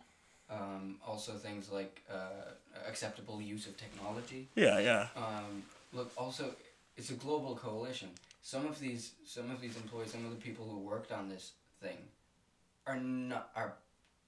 Um, 0.51 0.97
also 1.07 1.31
things 1.33 1.71
like 1.71 2.01
uh, 2.11 2.51
acceptable 2.87 3.41
use 3.41 3.67
of 3.67 3.77
technology. 3.77 4.49
Yeah, 4.55 4.79
yeah, 4.79 5.07
Um, 5.15 5.63
look, 5.93 6.11
also, 6.17 6.53
it's 6.97 7.09
a 7.09 7.13
global 7.13 7.55
coalition. 7.55 8.09
Some 8.41 8.65
of 8.65 8.77
these, 8.79 9.13
some 9.25 9.49
of 9.49 9.61
these 9.61 9.77
employees, 9.77 10.11
some 10.11 10.25
of 10.25 10.31
the 10.31 10.37
people 10.47 10.65
who 10.69 10.79
worked 10.79 11.11
on 11.13 11.29
this 11.29 11.53
thing, 11.81 11.97
are 12.85 12.97
not 12.99 13.49
are 13.55 13.73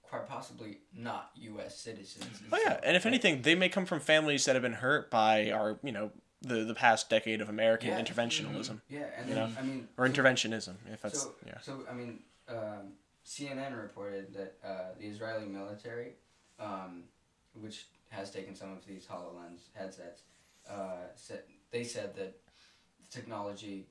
quite 0.02 0.28
possibly 0.28 0.78
not 0.96 1.32
U.S. 1.36 1.78
citizens. 1.78 2.26
Oh 2.52 2.60
yeah, 2.66 2.80
and 2.84 2.96
if 2.96 3.06
anything, 3.06 3.42
they 3.42 3.56
may 3.56 3.68
come 3.68 3.86
from 3.86 4.00
families 4.00 4.46
that 4.46 4.56
have 4.56 4.62
been 4.62 4.74
hurt 4.74 5.10
by 5.12 5.52
our, 5.52 5.78
you 5.84 5.92
know, 5.92 6.12
the 6.42 6.64
the 6.64 6.76
past 6.76 7.10
decade 7.10 7.42
of 7.42 7.50
American 7.50 7.90
Yeah. 7.90 8.02
interventionism 8.02 8.80
yeah, 8.90 9.06
and 9.18 9.28
you 9.28 9.36
then, 9.36 9.50
know, 9.50 9.50
I 9.60 9.64
mean, 9.64 9.88
or 9.98 10.06
so- 10.08 10.14
interventionism, 10.14 10.76
if 10.94 11.02
that's 11.02 11.24
so, 11.24 11.34
yeah. 11.46 11.60
So 11.62 11.80
I 11.90 11.94
mean, 11.94 12.20
um, 12.48 12.94
CNN 13.26 13.80
reported 13.82 14.34
that 14.34 14.56
uh, 14.66 14.94
the 15.00 15.06
Israeli 15.06 15.46
military, 15.48 16.14
um, 16.60 17.04
which 17.60 17.86
has 18.10 18.30
taken 18.32 18.56
some 18.56 18.72
of 18.72 18.86
these 18.86 19.06
Hololens 19.06 19.62
headsets, 19.74 20.22
uh, 20.70 21.08
said 21.16 21.44
they 21.72 21.84
said 21.84 22.16
that 22.16 22.36
the 23.02 23.08
technology 23.18 23.88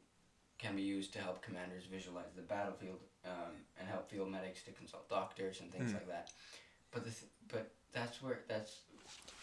can 0.59 0.77
be 0.77 0.83
used 0.83 1.13
to 1.15 1.19
help 1.19 1.43
commanders 1.43 1.85
visualize 1.91 2.33
the 2.37 2.43
battlefield 2.43 2.99
um, 3.25 3.53
and 3.79 3.89
help 3.89 4.09
field 4.11 4.31
medics 4.31 4.63
to 4.63 4.71
consult 4.73 5.09
doctors 5.09 5.61
and 5.61 5.73
things 5.73 5.91
Hmm. 5.91 5.97
like 5.97 6.09
that. 6.09 6.31
But 6.93 7.05
the 7.05 7.11
th- 7.11 7.31
but 7.49 7.71
that's 7.93 8.23
where 8.23 8.41
that's 8.49 8.81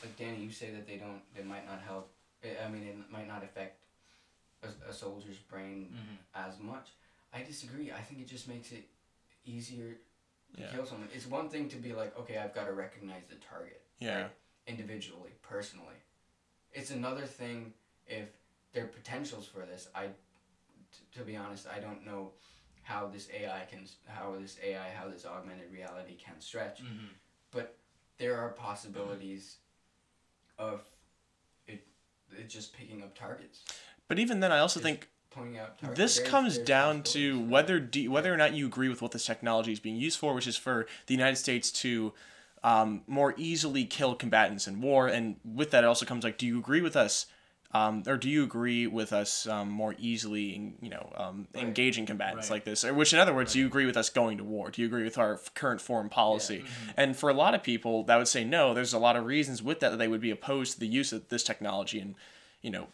like 0.01 0.15
Danny, 0.17 0.37
you 0.37 0.51
say 0.51 0.69
that 0.71 0.87
they 0.87 0.95
don't 0.97 1.21
they 1.35 1.43
might 1.43 1.65
not 1.65 1.81
help. 1.81 2.09
I 2.43 2.65
I 2.65 2.69
mean, 2.69 2.83
it 2.83 2.95
might 3.11 3.27
not 3.27 3.43
affect 3.43 3.79
a, 4.63 4.89
a 4.89 4.93
soldier's 4.93 5.37
brain 5.37 5.89
Mm-hmm. 5.93 6.47
as 6.47 6.59
much. 6.59 6.89
I 7.33 7.43
disagree. 7.43 7.91
I 7.91 8.01
think 8.01 8.21
it 8.21 8.27
just 8.27 8.47
makes 8.47 8.71
it 8.71 8.85
easier 9.45 9.97
to 10.55 10.61
Yeah. 10.61 10.71
kill 10.71 10.85
someone. 10.85 11.09
It's 11.13 11.27
one 11.27 11.49
thing 11.49 11.69
to 11.69 11.77
be 11.77 11.93
like, 11.93 12.17
okay, 12.17 12.37
I've 12.37 12.53
got 12.53 12.65
to 12.65 12.73
recognize 12.73 13.23
the 13.27 13.35
target 13.35 13.81
Yeah. 13.99 14.21
right? 14.23 14.31
individually, 14.67 15.31
personally. 15.41 15.95
It's 16.71 16.91
another 16.91 17.25
thing 17.25 17.73
if 18.07 18.29
there 18.73 18.83
are 18.85 18.87
potentials 18.87 19.47
for 19.47 19.65
this. 19.65 19.89
I, 19.95 20.07
t- 20.07 20.13
to 21.13 21.23
be 21.23 21.35
honest, 21.35 21.67
I 21.67 21.79
don't 21.79 22.05
know 22.05 22.33
how 22.83 23.07
this 23.07 23.29
AI 23.31 23.65
can, 23.69 23.87
how 24.07 24.35
this 24.39 24.57
AI, 24.63 24.89
how 24.91 25.07
this 25.09 25.25
augmented 25.25 25.71
reality 25.71 26.15
can 26.15 26.39
stretch. 26.39 26.81
Mm-hmm. 26.83 27.07
There 28.17 28.35
are 28.37 28.49
possibilities 28.49 29.59
of 30.57 30.81
it, 31.67 31.87
it 32.37 32.49
just 32.49 32.73
picking 32.73 33.01
up 33.01 33.17
targets, 33.17 33.63
But 34.09 34.19
even 34.19 34.41
then, 34.41 34.51
I 34.51 34.59
also 34.59 34.81
think 34.81 35.07
pointing 35.31 35.57
out 35.57 35.77
targets. 35.79 35.97
this 35.97 36.15
There's- 36.17 36.29
comes 36.29 36.55
there's 36.55 36.67
down 36.67 37.03
to 37.03 37.39
whether 37.39 37.79
do, 37.79 38.09
whether 38.11 38.33
or 38.33 38.37
not 38.37 38.53
you 38.53 38.65
agree 38.65 38.89
with 38.89 39.01
what 39.01 39.11
this 39.11 39.25
technology 39.25 39.71
is 39.71 39.79
being 39.79 39.95
used 39.97 40.17
for, 40.19 40.33
which 40.33 40.47
is 40.47 40.57
for 40.57 40.87
the 41.07 41.13
United 41.13 41.35
States 41.37 41.71
to 41.71 42.13
um, 42.63 43.03
more 43.07 43.33
easily 43.37 43.85
kill 43.85 44.15
combatants 44.15 44.67
in 44.67 44.81
war. 44.81 45.07
And 45.07 45.37
with 45.45 45.71
that, 45.71 45.83
it 45.83 45.87
also 45.87 46.05
comes 46.05 46.23
like, 46.25 46.37
do 46.37 46.45
you 46.45 46.59
agree 46.59 46.81
with 46.81 46.97
us, 46.97 47.25
um, 47.71 48.03
or 48.05 48.17
do 48.17 48.29
you 48.29 48.43
agree 48.43 48.85
with 48.85 49.13
us 49.13 49.47
um, 49.47 49.69
more 49.69 49.95
easily, 49.97 50.73
you 50.81 50.89
know, 50.89 51.09
um, 51.15 51.47
Right. 51.53 51.63
engaging 51.63 52.05
combatants 52.05 52.49
Right. 52.49 52.55
like 52.57 52.63
this? 52.65 52.83
Or 52.83 52.93
which, 52.93 53.13
in 53.13 53.19
other 53.19 53.33
words, 53.33 53.53
do 53.53 53.59
you 53.59 53.65
agree 53.67 53.85
with 53.85 53.95
us 53.95 54.09
going 54.09 54.39
to 54.39 54.43
war? 54.43 54.71
Do 54.71 54.81
you 54.81 54.87
agree 54.87 55.03
with 55.05 55.17
our 55.17 55.35
f- 55.35 55.53
current 55.53 55.79
foreign 55.79 56.09
policy? 56.09 56.59
Mm-hmm. 56.59 56.91
And 56.97 57.15
for 57.15 57.29
a 57.29 57.33
lot 57.33 57.53
of 57.55 57.63
people, 57.63 58.03
that 58.05 58.17
would 58.17 58.27
say 58.27 58.43
no. 58.43 58.73
There's 58.73 58.91
a 58.93 58.99
lot 58.99 59.15
of 59.15 59.25
reasons 59.25 59.63
with 59.63 59.79
that 59.79 59.91
that 59.91 59.97
they 59.97 60.07
would 60.09 60.19
be 60.19 60.31
opposed 60.31 60.73
to 60.73 60.79
the 60.81 60.87
use 60.87 61.13
of 61.13 61.29
this 61.29 61.43
technology 61.43 61.99
and, 62.01 62.15
you 62.61 62.71
know, 62.71 62.87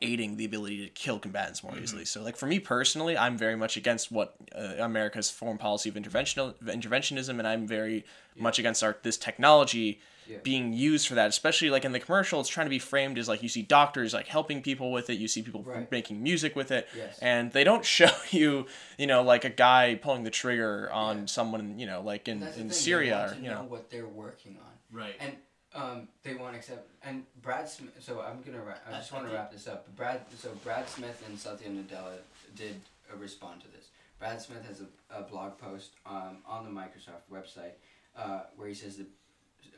aiding 0.00 0.36
the 0.36 0.44
ability 0.44 0.84
to 0.84 0.88
kill 0.90 1.18
combatants 1.18 1.62
more 1.62 1.76
easily. 1.78 2.04
So, 2.04 2.22
like 2.22 2.36
for 2.36 2.46
me 2.46 2.58
personally, 2.60 3.16
I'm 3.16 3.36
very 3.36 3.56
much 3.56 3.76
against 3.76 4.10
what 4.12 4.34
uh, 4.54 4.74
America's 4.78 5.30
foreign 5.30 5.58
policy 5.58 5.88
of 5.88 5.94
interventional 5.96 6.54
interventionism, 6.64 7.38
and 7.38 7.46
I'm 7.46 7.66
very 7.66 8.04
much 8.36 8.58
against 8.58 8.82
our 8.84 8.96
this 9.02 9.16
technology 9.16 10.00
Yeah. 10.28 10.38
being 10.42 10.72
used 10.74 11.08
for 11.08 11.14
that. 11.14 11.28
Especially 11.28 11.70
like 11.70 11.84
in 11.86 11.92
the 11.92 11.98
commercial, 12.00 12.38
it's 12.40 12.48
trying 12.50 12.66
to 12.66 12.70
be 12.70 12.78
framed 12.78 13.18
as 13.18 13.28
like 13.28 13.42
you 13.42 13.48
see 13.48 13.62
doctors 13.62 14.12
like 14.14 14.28
helping 14.28 14.62
people 14.62 14.92
with 14.92 15.08
it, 15.10 15.14
you 15.18 15.26
see 15.26 15.42
people 15.42 15.62
Right. 15.64 15.90
making 15.90 16.22
music 16.22 16.54
with 16.54 16.70
it, 16.70 16.86
Yes. 16.94 17.18
and 17.20 17.50
they 17.52 17.64
don't 17.64 17.84
show 17.98 18.10
you, 18.30 18.66
you 18.98 19.06
know, 19.06 19.22
like 19.22 19.44
a 19.44 19.50
guy 19.50 19.94
pulling 20.00 20.24
the 20.24 20.30
trigger 20.30 20.90
on 20.92 21.20
Yeah. 21.20 21.26
someone, 21.26 21.78
you 21.78 21.86
know, 21.86 22.00
like 22.02 22.28
in 22.28 22.42
in 22.42 22.52
thing, 22.52 22.68
they 22.68 22.74
Syria, 22.74 23.18
want 23.18 23.32
or 23.32 23.34
to 23.36 23.40
you 23.42 23.50
know. 23.50 23.62
what 23.64 23.90
they're 23.90 24.06
working 24.06 24.56
on. 24.58 24.72
Right. 24.92 25.14
And 25.18 25.36
um, 25.74 26.08
they 26.22 26.34
want 26.34 26.52
to 26.54 26.58
accept 26.58 26.88
and 27.02 27.24
Brad 27.42 27.68
Smith. 27.68 27.94
So 28.00 28.20
I'm 28.20 28.42
gonna. 28.42 28.62
Ra- 28.62 28.74
I 28.86 28.94
I- 28.94 28.98
just 28.98 29.12
want 29.12 29.26
to 29.28 29.32
wrap 29.34 29.52
this 29.52 29.66
up. 29.68 29.94
Brad. 29.96 30.22
So 30.36 30.50
Brad 30.64 30.88
Smith 30.88 31.22
and 31.28 31.38
Satya 31.38 31.68
Nadella 31.68 32.18
did 32.56 32.80
uh, 33.12 33.16
respond 33.16 33.60
to 33.62 33.68
this. 33.68 33.88
Brad 34.18 34.40
Smith 34.42 34.64
has 34.66 34.80
a, 34.80 35.18
a 35.18 35.22
blog 35.22 35.58
post 35.58 35.90
um, 36.06 36.38
on 36.46 36.64
the 36.64 36.70
Microsoft 36.70 37.26
website 37.32 37.72
uh, 38.16 38.40
where 38.56 38.68
he 38.68 38.74
says 38.74 38.96
that 38.96 39.06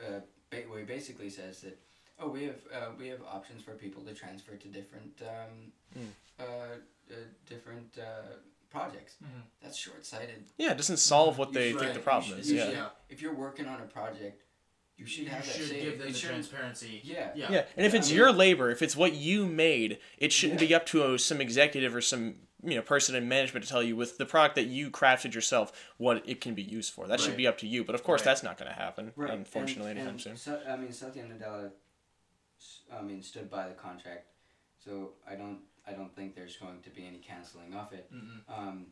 uh, 0.07 0.21
ba- 0.51 0.65
where 0.69 0.79
he 0.81 0.85
basically 0.85 1.29
says 1.29 1.61
that 1.61 1.79
oh 2.21 2.29
we 2.29 2.45
have 2.45 2.57
uh, 2.75 2.91
we 2.99 3.09
have 3.09 3.21
options 3.31 3.63
for 3.63 3.73
people 3.73 4.03
to 4.03 4.15
transfer 4.15 4.55
to 4.57 4.69
different 4.69 5.21
um, 5.23 5.73
Mm. 5.99 6.07
uh, 6.39 6.43
uh, 6.45 7.15
different 7.49 7.91
uh, 7.99 8.35
projects. 8.71 9.17
Mhm. 9.23 9.43
That's 9.61 9.77
short 9.77 10.07
sighted. 10.07 10.45
Yeah, 10.57 10.71
it 10.71 10.77
doesn't 10.77 10.99
solve 10.99 11.37
what 11.37 11.49
You 11.49 11.55
they 11.55 11.71
should- 11.73 11.81
think 11.81 11.93
the 11.95 11.99
you 11.99 12.05
problem 12.05 12.31
should- 12.31 12.39
is. 12.39 12.51
you 12.53 12.59
Yeah. 12.59 12.65
should- 12.67 12.75
Yeah. 12.75 12.89
If 13.09 13.21
you're 13.21 13.35
working 13.35 13.67
on 13.67 13.81
a 13.81 13.87
project, 13.87 14.45
you 15.01 15.07
should 15.07 15.25
you 15.25 15.31
have 15.31 15.45
that 15.47 15.53
should 15.55 15.71
give 15.71 15.99
them 15.99 16.09
the 16.09 16.15
shouldn't- 16.15 16.49
transparency. 16.49 17.01
Yeah. 17.03 17.31
Yeah. 17.35 17.51
Yeah, 17.53 17.65
and 17.77 17.87
if 17.87 17.95
I 17.95 17.97
it's 17.99 18.09
mean- 18.09 18.17
your 18.19 18.33
labor, 18.33 18.71
if 18.71 18.83
it's 18.83 18.95
what 18.97 19.15
you 19.15 19.47
made, 19.47 19.99
it 20.19 20.33
shouldn't 20.33 20.61
Yeah. 20.61 20.69
be 20.69 20.75
up 20.75 20.87
to 20.87 21.15
a, 21.15 21.19
some 21.19 21.41
executive 21.41 21.95
or 21.95 22.01
some 22.01 22.37
you 22.63 22.75
know 22.75 22.83
person 22.83 23.15
in 23.15 23.27
management 23.27 23.65
to 23.65 23.71
tell 23.71 23.83
you 23.83 23.97
with 23.97 24.19
the 24.19 24.27
product 24.27 24.55
that 24.57 24.67
you 24.67 24.91
crafted 24.91 25.33
yourself 25.35 25.73
what 25.97 26.23
it 26.29 26.41
can 26.43 26.55
be 26.55 26.63
used 26.63 26.93
for. 26.93 27.07
That 27.07 27.19
should 27.19 27.37
be 27.37 27.47
up 27.47 27.57
to 27.59 27.67
you. 27.67 27.85
But 27.85 27.95
of 27.95 28.03
course, 28.05 28.21
Right. 28.21 28.27
that's 28.27 28.43
not 28.43 28.59
going 28.59 28.71
to 28.71 28.77
happen. 28.77 29.13
Right. 29.17 29.31
Unfortunately, 29.33 29.91
and, 29.93 30.01
anytime 30.01 30.15
and 30.15 30.21
soon. 30.23 30.37
Sa- 30.37 30.59
I 30.71 30.77
mean, 30.77 30.93
Satya 30.93 31.25
Nadella, 31.25 31.71
s- 32.59 32.81
I 32.93 33.01
mean, 33.01 33.23
stood 33.23 33.49
by 33.51 33.69
the 33.69 33.75
contract, 33.75 34.27
so 34.85 35.13
I 35.27 35.35
don't, 35.37 35.61
I 35.87 35.93
don't 35.93 36.15
think 36.15 36.35
there's 36.35 36.57
going 36.59 36.83
to 36.83 36.91
be 36.91 37.07
any 37.07 37.19
canceling 37.19 37.73
of 37.75 37.93
it. 37.95 38.13
Mm-mm. 38.13 38.41
Um, 38.55 38.87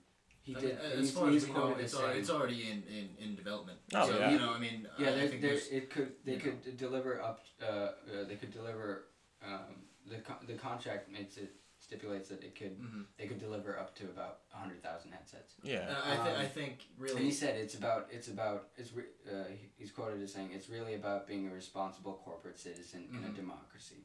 he 0.48 0.56
I 0.56 0.61
did. 0.61 0.78
mean, 0.78 0.98
as 1.02 1.11
far 1.11 1.28
he's 1.28 1.42
as 1.44 1.48
we 1.50 1.54
know, 1.54 1.76
it's, 1.78 1.92
as 1.94 2.00
al- 2.00 2.11
it's 2.11 2.30
already 2.30 2.70
in, 2.70 2.82
in, 2.88 3.08
in 3.22 3.37
development. 3.37 3.78
Oh, 3.94 4.08
so, 4.11 4.18
yeah. 4.18 4.30
you 4.30 4.38
know, 4.38 4.52
I 4.54 4.58
mean, 4.58 4.88
yeah, 4.98 5.08
I, 5.08 5.11
there, 5.12 5.24
I 5.24 5.28
think 5.28 5.42
there's, 5.42 5.68
it 5.68 5.90
could, 5.90 6.12
they 6.24 6.32
you 6.34 6.38
could 6.40 6.76
deliver 6.78 7.20
up. 7.20 7.40
Uh, 7.62 7.66
uh, 7.66 7.90
they 8.26 8.37
could 8.37 8.50
deliver. 8.52 9.04
Um, 9.46 9.84
the 10.11 10.16
co- 10.18 10.40
the 10.46 10.54
contract 10.54 11.11
makes 11.12 11.37
it 11.37 11.50
stipulates 11.78 12.28
that 12.30 12.42
it 12.42 12.54
could 12.58 12.80
Mhm. 12.80 13.04
they 13.18 13.26
could 13.26 13.38
deliver 13.38 13.78
up 13.78 13.94
to 13.96 14.04
about 14.04 14.38
hundred 14.50 14.82
thousand 14.82 15.12
headsets. 15.12 15.54
Yeah. 15.62 15.87
Uh, 15.90 16.12
I, 16.12 16.16
th- 16.24 16.37
Um, 16.37 16.40
I 16.42 16.46
think 16.46 16.74
really. 16.98 17.16
And 17.16 17.24
he 17.26 17.30
said 17.32 17.56
it's 17.56 17.74
about 17.74 18.08
it's 18.11 18.28
about 18.28 18.68
it's 18.78 18.92
re- 18.94 19.14
uh, 19.30 19.44
he's 19.76 19.90
quoted 19.90 20.22
as 20.22 20.32
saying 20.32 20.50
it's 20.54 20.70
really 20.70 20.94
about 20.94 21.26
being 21.28 21.46
a 21.46 21.52
responsible 21.52 22.14
corporate 22.24 22.58
citizen 22.58 23.06
in 23.12 23.18
a 23.24 23.28
Mhm. 23.28 23.37
democracy. 23.37 24.00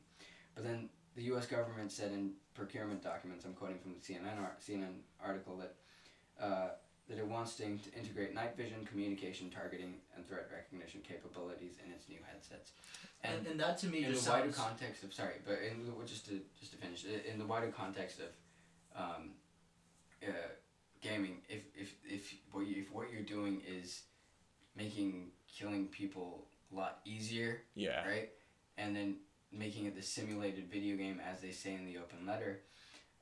But 0.56 0.65
then 0.65 0.89
the 1.15 1.23
U.S. 1.34 1.45
government 1.47 1.91
said 1.91 2.12
in 2.12 2.34
procurement 2.53 3.01
documents, 3.01 3.45
I'm 3.45 3.53
quoting 3.53 3.79
from 3.79 3.93
the 3.93 3.99
CNN 3.99 4.38
ar- 4.39 4.58
CNN 4.60 4.95
article 5.23 5.56
that 5.58 5.75
uh, 6.43 6.69
that 7.10 7.17
it 7.17 7.27
wants 7.27 7.56
to 7.56 7.63
integrate 7.99 8.34
night 8.34 8.56
vision, 8.56 8.86
communication, 8.89 9.49
targeting, 9.49 9.93
and 10.15 10.25
threat 10.27 10.47
recognition 10.53 11.01
capabilities 11.08 11.73
in 11.86 11.91
its 11.91 12.08
new 12.10 12.19
headsets. 12.29 12.71
And, 13.23 13.38
And 13.39 13.47
and 13.47 13.60
that 13.60 13.77
to 13.79 13.88
me 13.88 13.99
in 14.06 14.12
just 14.13 14.25
the 14.25 14.32
wider 14.32 14.51
sounds. 14.51 14.58
context 14.67 15.03
of 15.03 15.13
sorry, 15.13 15.36
but 15.45 15.58
in 15.67 15.75
just 16.06 16.25
to 16.27 16.39
just 16.60 16.71
to 16.73 16.77
finish 16.77 17.06
in 17.32 17.38
the 17.39 17.45
wider 17.45 17.71
context 17.71 18.19
of 18.19 18.32
um, 19.03 19.23
uh, 20.27 20.32
gaming, 21.01 21.36
if 21.49 21.63
if 21.75 21.89
if 22.06 22.34
what 22.51 22.65
you, 22.67 22.75
if 22.84 22.91
what 22.91 23.12
you're 23.12 23.21
doing 23.38 23.62
is 23.67 24.03
making 24.75 25.32
killing 25.47 25.88
people 25.88 26.47
a 26.71 26.75
lot 26.75 26.99
easier, 27.06 27.62
Yeah. 27.75 28.03
right, 28.08 28.29
and 28.77 28.95
then 28.95 29.17
making 29.51 29.86
it 29.86 29.95
the 29.95 30.01
simulated 30.01 30.65
video 30.71 30.95
game 30.97 31.19
as 31.32 31.41
they 31.41 31.51
say 31.51 31.73
in 31.75 31.86
the 31.86 31.97
open 31.97 32.25
letter. 32.25 32.62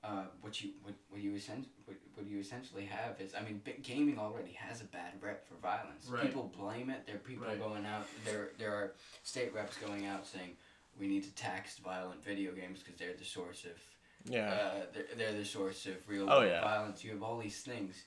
Uh, 0.04 0.24
what 0.42 0.60
you 0.64 0.72
what, 0.82 0.96
what 1.10 1.22
you 1.22 1.36
essen- 1.36 1.68
what, 1.86 1.96
what 2.16 2.26
you 2.26 2.40
essentially 2.40 2.86
have 2.86 3.22
is 3.22 3.36
I 3.36 3.42
mean 3.44 3.62
bi- 3.64 3.78
gaming 3.84 4.18
already 4.18 4.52
has 4.54 4.82
a 4.82 4.86
bad 4.86 5.14
rep 5.22 5.48
for 5.48 5.54
violence. 5.62 6.08
Right. 6.10 6.24
People 6.24 6.52
blame 6.58 6.90
it. 6.90 7.06
There 7.06 7.16
are 7.18 7.20
people 7.20 7.46
Right. 7.46 7.60
going 7.60 7.86
out. 7.86 8.08
There 8.26 8.50
there 8.58 8.74
are 8.74 8.94
state 9.22 9.54
reps 9.54 9.78
going 9.78 10.08
out 10.08 10.26
saying 10.26 10.58
we 11.00 11.08
need 11.08 11.24
to 11.24 11.30
tax 11.36 11.78
violent 11.78 12.24
video 12.26 12.52
games 12.52 12.80
because 12.80 12.98
they're 13.00 13.14
the 13.14 13.24
source 13.24 13.64
of 13.66 14.32
Yeah. 14.32 14.50
uh, 14.52 14.86
they're, 14.92 15.06
they're 15.16 15.34
the 15.38 15.46
source 15.46 15.86
of 15.86 15.96
real 16.08 16.28
Oh, 16.32 16.42
yeah. 16.42 16.62
violence. 16.62 17.04
You 17.04 17.12
have 17.12 17.22
all 17.22 17.38
these 17.38 17.62
things, 17.62 18.04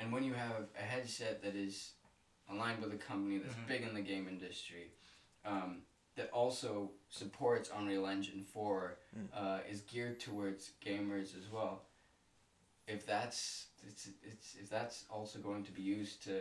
and 0.00 0.12
when 0.12 0.24
you 0.24 0.34
have 0.34 0.66
a 0.76 0.82
headset 0.82 1.40
that 1.44 1.54
is 1.54 1.92
aligned 2.50 2.82
with 2.82 2.92
a 2.92 2.96
company 2.98 3.38
that's 3.38 3.54
Mhm. 3.54 3.68
big 3.68 3.82
in 3.82 3.94
the 3.94 4.00
game 4.00 4.26
industry, 4.26 4.90
um, 5.44 5.82
that 6.20 6.30
also 6.32 6.90
supports 7.08 7.70
Unreal 7.74 8.06
Engine 8.06 8.44
4 8.52 8.96
Mm. 9.16 9.28
uh, 9.34 9.58
is 9.68 9.80
geared 9.80 10.20
towards 10.20 10.70
gamers 10.86 11.36
as 11.40 11.46
well. 11.50 11.82
If 12.86 13.04
that's 13.06 13.66
it's, 13.88 14.08
it's 14.22 14.54
if 14.62 14.68
that's 14.70 15.04
also 15.10 15.38
going 15.38 15.64
to 15.64 15.72
be 15.72 15.82
used 15.82 16.22
to 16.24 16.36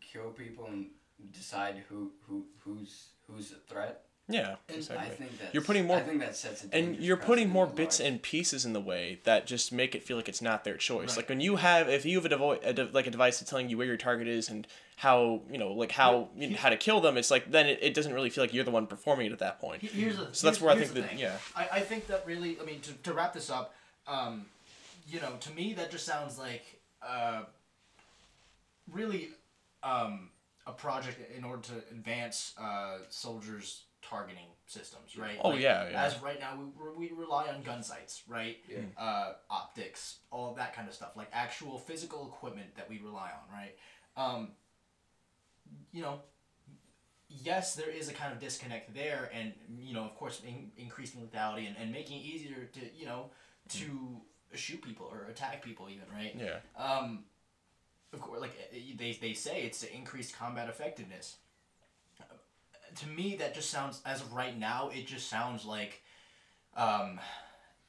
kill 0.00 0.30
people 0.30 0.66
and 0.66 0.86
decide 1.32 1.82
who, 1.88 2.12
who 2.26 2.44
who's 2.62 3.08
who's 3.26 3.52
a 3.52 3.60
threat, 3.72 4.04
Yeah, 4.30 4.56
And 4.68 4.76
exactly. 4.78 5.06
I 5.06 5.10
think 5.10 5.38
that 5.40 5.52
You're 5.52 5.62
putting 5.62 5.86
more- 5.86 5.96
I 5.98 6.00
think 6.02 6.20
that 6.20 6.36
sets 6.36 6.64
and 6.72 6.96
you're 6.96 7.16
putting 7.16 7.48
more 7.48 7.66
bits 7.66 8.00
and 8.00 8.22
pieces 8.22 8.64
in 8.64 8.72
the 8.72 8.80
way 8.80 9.18
that 9.24 9.46
just 9.46 9.72
make 9.72 9.94
it 9.94 10.02
feel 10.02 10.16
like 10.16 10.28
it's 10.28 10.40
not 10.40 10.64
their 10.64 10.76
choice. 10.76 11.08
Right. 11.10 11.16
Like 11.18 11.28
when 11.28 11.40
you 11.40 11.56
have, 11.56 11.88
if 11.88 12.04
you 12.04 12.20
have 12.20 12.30
a, 12.30 12.34
devo- 12.36 12.64
a 12.64 12.72
de- 12.72 12.88
like 12.92 13.06
a 13.06 13.10
device 13.10 13.40
that's 13.40 13.50
telling 13.50 13.68
you 13.68 13.76
where 13.76 13.86
your 13.86 13.96
target 13.96 14.28
is 14.28 14.48
and 14.48 14.66
how 14.96 15.40
you 15.50 15.58
know, 15.58 15.72
like 15.72 15.92
how 15.92 16.28
you 16.36 16.50
know, 16.50 16.56
how 16.56 16.68
to 16.68 16.76
kill 16.76 17.00
them, 17.00 17.16
it's 17.16 17.30
like 17.30 17.50
then 17.50 17.66
it, 17.66 17.78
it 17.82 17.94
doesn't 17.94 18.12
really 18.12 18.30
feel 18.30 18.44
like 18.44 18.54
you're 18.54 18.64
the 18.64 18.70
one 18.70 18.86
performing 18.86 19.26
it 19.26 19.32
at 19.32 19.38
that 19.40 19.58
point. 19.60 19.82
Here's 19.82 20.16
the, 20.16 20.28
So 20.32 20.46
that's 20.46 20.60
where 20.60 20.72
I 20.72 20.76
think 20.78 20.92
that 20.92 21.18
yeah, 21.18 21.36
I, 21.56 21.68
I 21.72 21.80
think 21.80 22.06
that 22.06 22.24
really, 22.26 22.58
I 22.60 22.64
mean, 22.64 22.80
to, 22.80 22.92
to 22.92 23.12
wrap 23.12 23.32
this 23.32 23.50
up, 23.50 23.74
um, 24.06 24.46
you 25.08 25.20
know, 25.20 25.32
to 25.40 25.52
me, 25.52 25.74
that 25.74 25.90
just 25.90 26.06
sounds 26.06 26.38
like 26.38 26.80
uh, 27.02 27.42
really 28.92 29.30
um, 29.82 30.28
a 30.66 30.72
project 30.72 31.18
in 31.36 31.44
order 31.44 31.62
to 31.62 31.72
advance 31.90 32.54
uh, 32.60 32.98
soldiers' 33.08 33.84
targeting 34.02 34.46
systems, 34.66 35.16
right? 35.16 35.38
Oh, 35.42 35.50
Like, 35.50 35.60
yeah, 35.60 35.90
yeah. 35.90 36.04
As 36.04 36.20
right 36.22 36.38
now, 36.40 36.58
we, 36.96 37.08
we 37.08 37.14
rely 37.14 37.48
on 37.48 37.62
gun 37.62 37.82
sights, 37.82 38.22
right? 38.28 38.58
Yeah. 38.68 38.78
Uh, 38.96 39.34
optics, 39.50 40.18
all 40.30 40.50
of 40.50 40.56
that 40.56 40.74
kind 40.74 40.88
of 40.88 40.94
stuff, 40.94 41.10
like 41.16 41.28
actual 41.32 41.78
physical 41.78 42.26
equipment 42.28 42.74
that 42.76 42.88
we 42.88 42.98
rely 42.98 43.30
on, 43.30 43.52
right? 43.52 43.76
Um, 44.16 44.48
you 45.92 46.02
know, 46.02 46.20
yes, 47.28 47.74
there 47.74 47.90
is 47.90 48.08
a 48.08 48.12
kind 48.12 48.32
of 48.32 48.38
disconnect 48.40 48.94
there, 48.94 49.30
and 49.32 49.52
you 49.78 49.94
know, 49.94 50.04
of 50.04 50.14
course, 50.16 50.40
in, 50.46 50.70
increasing 50.76 51.20
lethality 51.20 51.66
and, 51.66 51.76
and 51.80 51.92
making 51.92 52.18
it 52.20 52.24
easier 52.24 52.68
to 52.72 52.80
you 52.96 53.06
know 53.06 53.30
to 53.70 54.20
shoot 54.54 54.82
people 54.82 55.06
or 55.10 55.26
attack 55.30 55.62
people, 55.62 55.88
even 55.88 56.04
right. 56.12 56.34
yeah, 56.36 56.58
Um, 56.76 57.24
of 58.12 58.20
course, 58.20 58.40
like 58.40 58.56
eh, 58.72 58.78
they 58.96 59.12
they 59.20 59.32
say, 59.32 59.62
it's 59.62 59.80
to 59.80 59.94
increase 59.94 60.34
combat 60.34 60.68
effectiveness. 60.68 61.36
To 62.96 63.08
me, 63.08 63.36
that 63.36 63.54
just 63.54 63.70
sounds 63.70 64.00
as 64.04 64.20
of 64.20 64.32
right 64.32 64.58
now, 64.58 64.90
it 64.92 65.06
just 65.06 65.28
sounds 65.28 65.64
like, 65.64 66.02
um, 66.76 67.20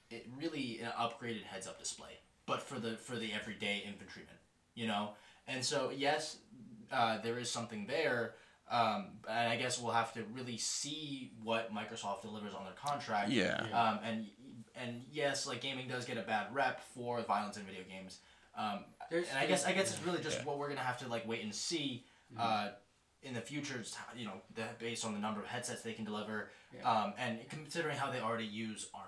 it 0.10 0.28
really 0.38 0.80
an 0.82 0.92
upgraded 1.00 1.44
heads 1.44 1.68
up 1.68 1.80
display, 1.80 2.20
but 2.46 2.62
for 2.62 2.80
the 2.80 2.98
for 2.98 3.16
the 3.16 3.32
everyday 3.34 3.84
infantryman, 3.88 4.34
you 4.76 4.88
know. 4.88 5.12
And 5.48 5.64
so 5.64 5.92
yes, 5.96 6.38
uh, 6.92 7.18
there 7.22 7.38
is 7.40 7.50
something 7.50 7.86
there. 7.88 8.36
Um, 8.70 9.08
and 9.30 9.50
I 9.50 9.58
guess 9.58 9.82
we'll 9.82 9.92
have 9.92 10.14
to 10.14 10.24
really 10.34 10.58
see 10.58 11.32
what 11.44 11.74
Microsoft 11.74 12.22
delivers 12.22 12.54
on 12.54 12.64
their 12.64 12.74
contract. 12.74 13.30
yeah. 13.30 13.66
Um, 13.74 14.00
and 14.04 14.28
and 14.76 15.02
yes, 15.12 15.46
like 15.46 15.60
gaming 15.62 15.88
does 15.90 16.06
get 16.06 16.18
a 16.18 16.22
bad 16.22 16.54
rep 16.54 16.82
for 16.94 17.22
violence 17.24 17.58
in 17.58 17.64
video 17.64 17.84
games. 17.90 18.20
Um, 18.58 18.86
and 19.12 19.26
I 19.38 19.46
guess 19.46 19.66
I 19.66 19.74
guess 19.74 19.94
it's 19.96 20.06
really 20.06 20.22
just 20.22 20.40
Yeah. 20.40 20.46
what 20.46 20.58
we're 20.58 20.70
gonna 20.70 20.80
have 20.82 21.00
to 21.00 21.08
like 21.10 21.28
wait 21.28 21.44
and 21.44 21.54
see 21.54 22.06
uh, 22.40 22.70
in 23.24 23.34
the 23.34 23.42
future. 23.42 23.78
Just 23.78 23.98
you 24.16 24.26
know, 24.26 24.34
the, 24.56 24.64
based 24.80 25.06
on 25.06 25.14
the 25.14 25.20
number 25.20 25.40
of 25.42 25.48
headsets 25.48 25.82
they 25.82 25.94
can 25.94 26.06
deliver, 26.06 26.50
Yeah. 26.76 26.90
um, 26.92 27.14
and 27.18 27.40
considering 27.50 27.98
how 27.98 28.12
they 28.12 28.20
already 28.20 28.46
use 28.46 28.88
Arma. 28.94 29.08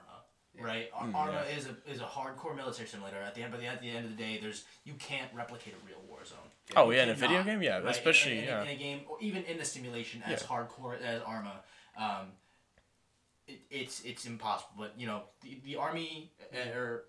Yeah. 0.56 0.64
Right, 0.66 0.90
Ar- 0.94 1.08
Mm, 1.08 1.16
Arma 1.16 1.42
is 1.58 1.66
a 1.68 1.92
is 1.92 2.00
a 2.00 2.04
hardcore 2.06 2.56
military 2.56 2.88
simulator. 2.88 3.18
At 3.18 3.34
the 3.34 3.42
end, 3.42 3.52
but 3.52 3.64
at 3.64 3.82
the 3.82 3.90
end 3.90 4.06
of 4.06 4.16
the 4.16 4.24
day, 4.24 4.38
there's 4.40 4.66
you 4.84 4.94
can't 4.94 5.32
replicate 5.34 5.74
a 5.74 5.84
real 5.88 5.98
war 6.08 6.20
zone. 6.26 6.38
Oh 6.76 6.92
You 6.92 6.98
yeah, 6.98 7.04
in 7.04 7.10
a 7.10 7.14
video 7.16 7.44
game, 7.44 7.64
yeah, 7.64 7.78
right? 7.80 7.88
Especially 7.88 8.34
in, 8.34 8.38
in, 8.40 8.44
yeah. 8.46 8.62
in 8.62 8.68
a 8.68 8.76
game 8.76 9.00
or 9.10 9.18
even 9.20 9.44
in 9.46 9.60
a 9.60 9.66
simulation 9.66 10.22
as 10.24 10.42
Yeah. 10.42 10.48
hardcore 10.48 11.02
as 11.02 11.24
Arma. 11.24 11.56
Um, 11.98 12.28
it, 13.48 13.62
it's 13.72 14.02
it's 14.02 14.26
impossible. 14.28 14.74
But 14.78 14.94
you 14.96 15.08
know, 15.08 15.24
the, 15.42 15.60
the 15.66 15.76
army 15.78 16.32
uh, 16.54 16.78
or 16.78 17.06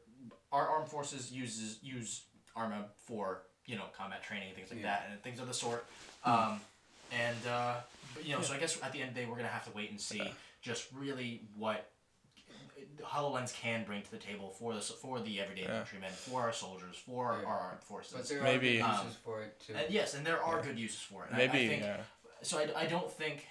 our 0.51 0.67
armed 0.69 0.89
forces 0.89 1.31
uses 1.31 1.79
use 1.83 2.23
Arma 2.57 2.87
for 3.07 3.43
you 3.67 3.77
know 3.77 3.85
combat 3.95 4.23
training 4.23 4.49
and 4.49 4.57
things 4.57 4.71
like 4.71 4.81
Yeah. 4.81 4.87
that 4.87 5.09
and 5.11 5.23
things 5.23 5.39
of 5.39 5.49
the 5.49 5.55
sort. 5.55 5.85
Um, 6.25 6.61
and 7.13 7.37
uh, 7.49 7.75
but, 8.15 8.25
you 8.27 8.35
know, 8.35 8.41
so 8.43 8.55
I 8.55 8.59
guess 8.59 8.81
at 8.83 8.93
the 8.93 9.01
end 9.01 9.09
of 9.11 9.15
the 9.15 9.21
day, 9.23 9.27
we're 9.27 9.37
gonna 9.37 9.49
have 9.49 9.65
to 9.67 9.73
wait 9.73 9.91
and 9.91 10.01
see 10.01 10.23
just 10.63 10.87
really 10.97 11.43
what 11.57 11.91
Hololens 13.03 13.53
can 13.55 13.85
bring 13.85 14.03
to 14.03 14.11
the 14.11 14.17
table 14.19 14.51
for 14.51 14.75
the 14.75 14.81
for 14.81 15.21
the 15.21 15.41
everyday 15.41 15.63
Yeah. 15.63 15.81
infantrymen, 15.81 16.11
for 16.13 16.41
our 16.43 16.53
soldiers, 16.53 16.97
for 16.97 17.39
Yeah. 17.41 17.47
our 17.49 17.59
armed 17.59 17.83
forces. 17.83 18.13
But 18.15 18.29
there 18.29 18.43
Maybe- 18.43 18.81
are 18.81 18.87
good 18.89 18.95
Um, 19.01 19.07
uses 19.07 19.21
for 19.21 19.43
it 19.43 19.61
too. 19.61 19.75
And 19.75 19.93
yes, 19.93 20.15
and 20.15 20.27
there 20.27 20.43
are 20.43 20.57
Yeah. 20.59 20.63
good 20.65 20.79
uses 20.79 21.01
for 21.01 21.25
it. 21.25 21.31
And 21.31 21.37
I- 21.37 21.47
Maybe 21.47 21.65
I, 21.65 21.69
think, 21.69 21.83
yeah. 21.83 22.03
so. 22.43 22.59
I, 22.59 22.83
I 22.83 22.87
don't 22.87 23.11
think 23.13 23.47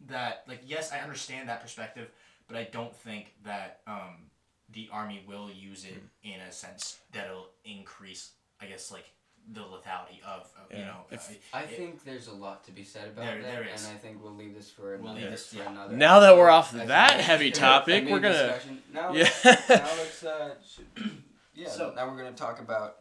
that 0.00 0.44
like 0.46 0.60
yes, 0.64 0.92
I 0.92 1.00
understand 1.00 1.48
that 1.48 1.60
perspective, 1.60 2.10
but 2.46 2.56
I 2.56 2.64
don't 2.64 2.94
think 2.96 3.34
that 3.42 3.80
um, 3.86 4.30
the 4.68 4.88
army 4.90 5.24
will 5.26 5.50
use 5.50 5.84
it 5.84 6.02
in 6.22 6.40
a 6.40 6.50
sense 6.52 6.98
that'll 7.12 7.50
increase. 7.64 8.32
I 8.60 8.66
guess 8.66 8.90
like 8.90 9.12
the 9.52 9.60
lethality 9.60 10.22
of, 10.26 10.42
of 10.58 10.70
you 10.76 10.84
know. 10.84 10.96
If- 11.10 11.30
uh, 11.30 11.56
I 11.58 11.62
it- 11.62 11.70
think 11.76 12.04
there's 12.04 12.28
a 12.28 12.32
lot 12.34 12.64
to 12.64 12.72
be 12.72 12.82
said 12.84 13.08
about 13.08 13.24
There- 13.26 13.42
that, 13.42 13.52
there 13.52 13.64
is. 13.74 13.86
and 13.86 13.94
I 13.94 13.98
think 13.98 14.22
we'll 14.22 14.34
leave 14.34 14.54
this 14.54 14.70
for 14.70 14.96
We'll 14.96 15.10
another. 15.12 15.20
leave 15.20 15.30
this- 15.32 15.46
for 15.48 15.56
yeah. 15.56 15.70
another 15.70 15.96
Now 15.96 16.20
that 16.20 16.36
we're 16.36 16.48
off 16.50 16.72
That's 16.72 16.88
that 16.88 17.20
heavy 17.20 17.50
topic, 17.66 18.04
we're 18.08 18.20
gonna- 18.20 18.32
discussion. 18.48 18.82
now. 18.92 19.12
Yeah. 19.12 19.28
now 19.44 19.60
let's 19.68 20.24
uh, 20.24 20.54
should, 20.66 20.86
yeah. 21.54 21.68
So- 21.68 21.92
now 21.94 22.08
we're 22.08 22.16
gonna 22.16 22.32
talk 22.32 22.60
about 22.60 22.96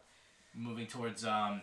moving 0.54 0.86
towards 0.88 1.24
um, 1.26 1.62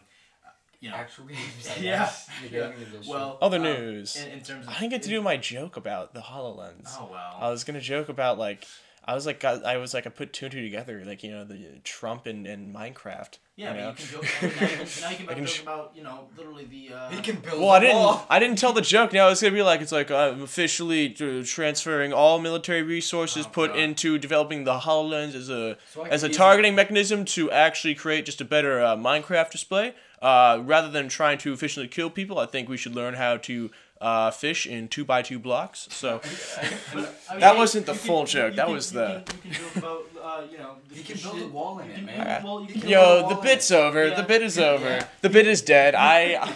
you 0.80 0.88
know. 0.88 0.96
actual 0.96 1.26
games. 1.26 1.68
I 1.70 1.80
Yeah. 1.80 1.98
guess, 1.98 2.28
Yeah. 2.50 2.72
Well, 3.06 3.36
Other 3.42 3.58
um, 3.58 3.64
news. 3.64 4.16
in, 4.16 4.28
in 4.30 4.40
terms 4.40 4.66
of 4.66 4.72
I 4.72 4.78
didn't 4.80 4.90
get 4.92 5.02
to 5.02 5.08
in- 5.10 5.16
do 5.16 5.22
my 5.22 5.36
joke 5.36 5.76
about 5.76 6.14
the 6.14 6.20
Hololens. 6.20 6.96
Oh 6.98 7.08
well. 7.12 7.36
I 7.38 7.50
was 7.50 7.64
gonna 7.64 7.80
joke 7.82 8.08
about 8.08 8.38
like 8.38 8.66
I 9.04 9.14
was 9.14 9.26
like 9.26 9.44
I 9.44 9.76
was 9.78 9.94
like 9.94 10.06
I 10.06 10.10
put 10.10 10.32
two 10.32 10.46
and 10.46 10.52
two 10.52 10.62
together 10.62 11.02
like 11.06 11.22
you 11.22 11.30
know 11.30 11.44
the 11.44 11.80
Trump 11.84 12.26
and, 12.26 12.46
and 12.46 12.72
Minecraft. 12.74 13.38
yeah, 13.56 13.72
you 13.74 13.80
know? 13.80 13.88
you 13.88 13.94
can 13.94 14.06
joke. 14.06 14.24
Now 14.42 14.48
you 14.48 14.76
can, 14.76 14.78
now 15.02 15.10
you 15.10 15.16
can, 15.16 15.28
I 15.28 15.34
can 15.34 15.46
joke 15.46 15.54
sh- 15.54 15.62
about 15.62 15.92
you 15.94 16.02
know 16.02 16.28
literally 16.36 16.64
the. 16.66 16.94
Uh, 16.94 17.08
he 17.10 17.20
can 17.22 17.36
build. 17.36 17.60
Well, 17.60 17.70
I 17.70 17.78
a 17.78 17.80
didn't. 17.80 17.96
wall. 17.96 18.26
I 18.28 18.38
didn't 18.38 18.58
tell 18.58 18.72
the 18.72 18.82
joke. 18.82 19.12
Now 19.12 19.28
it's 19.28 19.40
gonna 19.40 19.54
be 19.54 19.62
like 19.62 19.80
it's 19.80 19.90
like 19.92 20.10
I'm 20.10 20.42
officially 20.42 21.16
uh, 21.20 21.42
transferring 21.44 22.12
all 22.12 22.38
military 22.38 22.82
resources 22.82 23.46
Oh, 23.46 23.50
put 23.50 23.70
God. 23.70 23.78
into 23.80 24.18
developing 24.18 24.64
the 24.64 24.78
Hololens 24.80 25.34
as 25.34 25.48
a 25.48 25.76
So 25.92 26.04
as 26.04 26.22
a 26.22 26.26
can 26.26 26.30
use 26.30 26.36
targeting 26.36 26.74
mechanism 26.74 27.24
to 27.26 27.50
actually 27.50 27.94
create 27.94 28.26
just 28.26 28.40
a 28.40 28.44
better 28.44 28.82
uh, 28.82 28.96
Minecraft 28.96 29.50
display. 29.50 29.94
Uh, 30.22 30.60
rather 30.66 30.90
than 30.90 31.08
trying 31.08 31.38
to 31.38 31.50
efficiently 31.50 31.88
kill 31.88 32.10
people, 32.10 32.38
I 32.38 32.44
think 32.44 32.68
we 32.68 32.76
should 32.76 32.94
learn 32.94 33.14
how 33.14 33.38
to 33.38 33.70
uh, 34.00 34.30
fish 34.30 34.66
in 34.66 34.88
two 34.88 35.04
by 35.04 35.22
two 35.22 35.38
blocks. 35.38 35.86
So 35.90 36.20
But, 36.94 37.14
I 37.28 37.32
mean, 37.32 37.40
That 37.40 37.56
wasn't 37.56 37.86
the 37.86 37.94
full 37.94 38.24
joke, 38.24 38.54
that 38.56 38.68
was 38.68 38.92
the- 38.92 39.22
you 39.44 39.50
can 39.50 39.52
joke 39.52 39.76
about, 39.76 40.04
uh, 40.22 40.42
you 40.50 40.58
know. 40.58 40.76
the 40.88 40.96
You 40.96 41.02
can 41.04 41.16
shit- 41.16 41.24
build 41.32 41.42
a 41.42 41.46
wall 41.48 41.78
in 41.80 41.90
it, 41.90 42.02
man. 42.04 42.42
build- 42.42 42.44
well, 42.44 42.60
you 42.62 42.66
You 42.68 42.72
can 42.74 42.80
can 42.82 42.90
build 42.90 43.18
a 43.18 43.20
yo, 43.22 43.28
the 43.34 43.40
bit's 43.42 43.70
it. 43.70 43.74
over. 43.76 44.08
Yeah. 44.08 44.14
The 44.14 44.22
bit 44.22 44.42
is 44.42 44.58
over. 44.72 44.88
Yeah. 44.88 45.06
The 45.20 45.28
bit 45.30 45.46
is 45.46 45.62
dead. 45.62 45.94
I. 45.94 46.52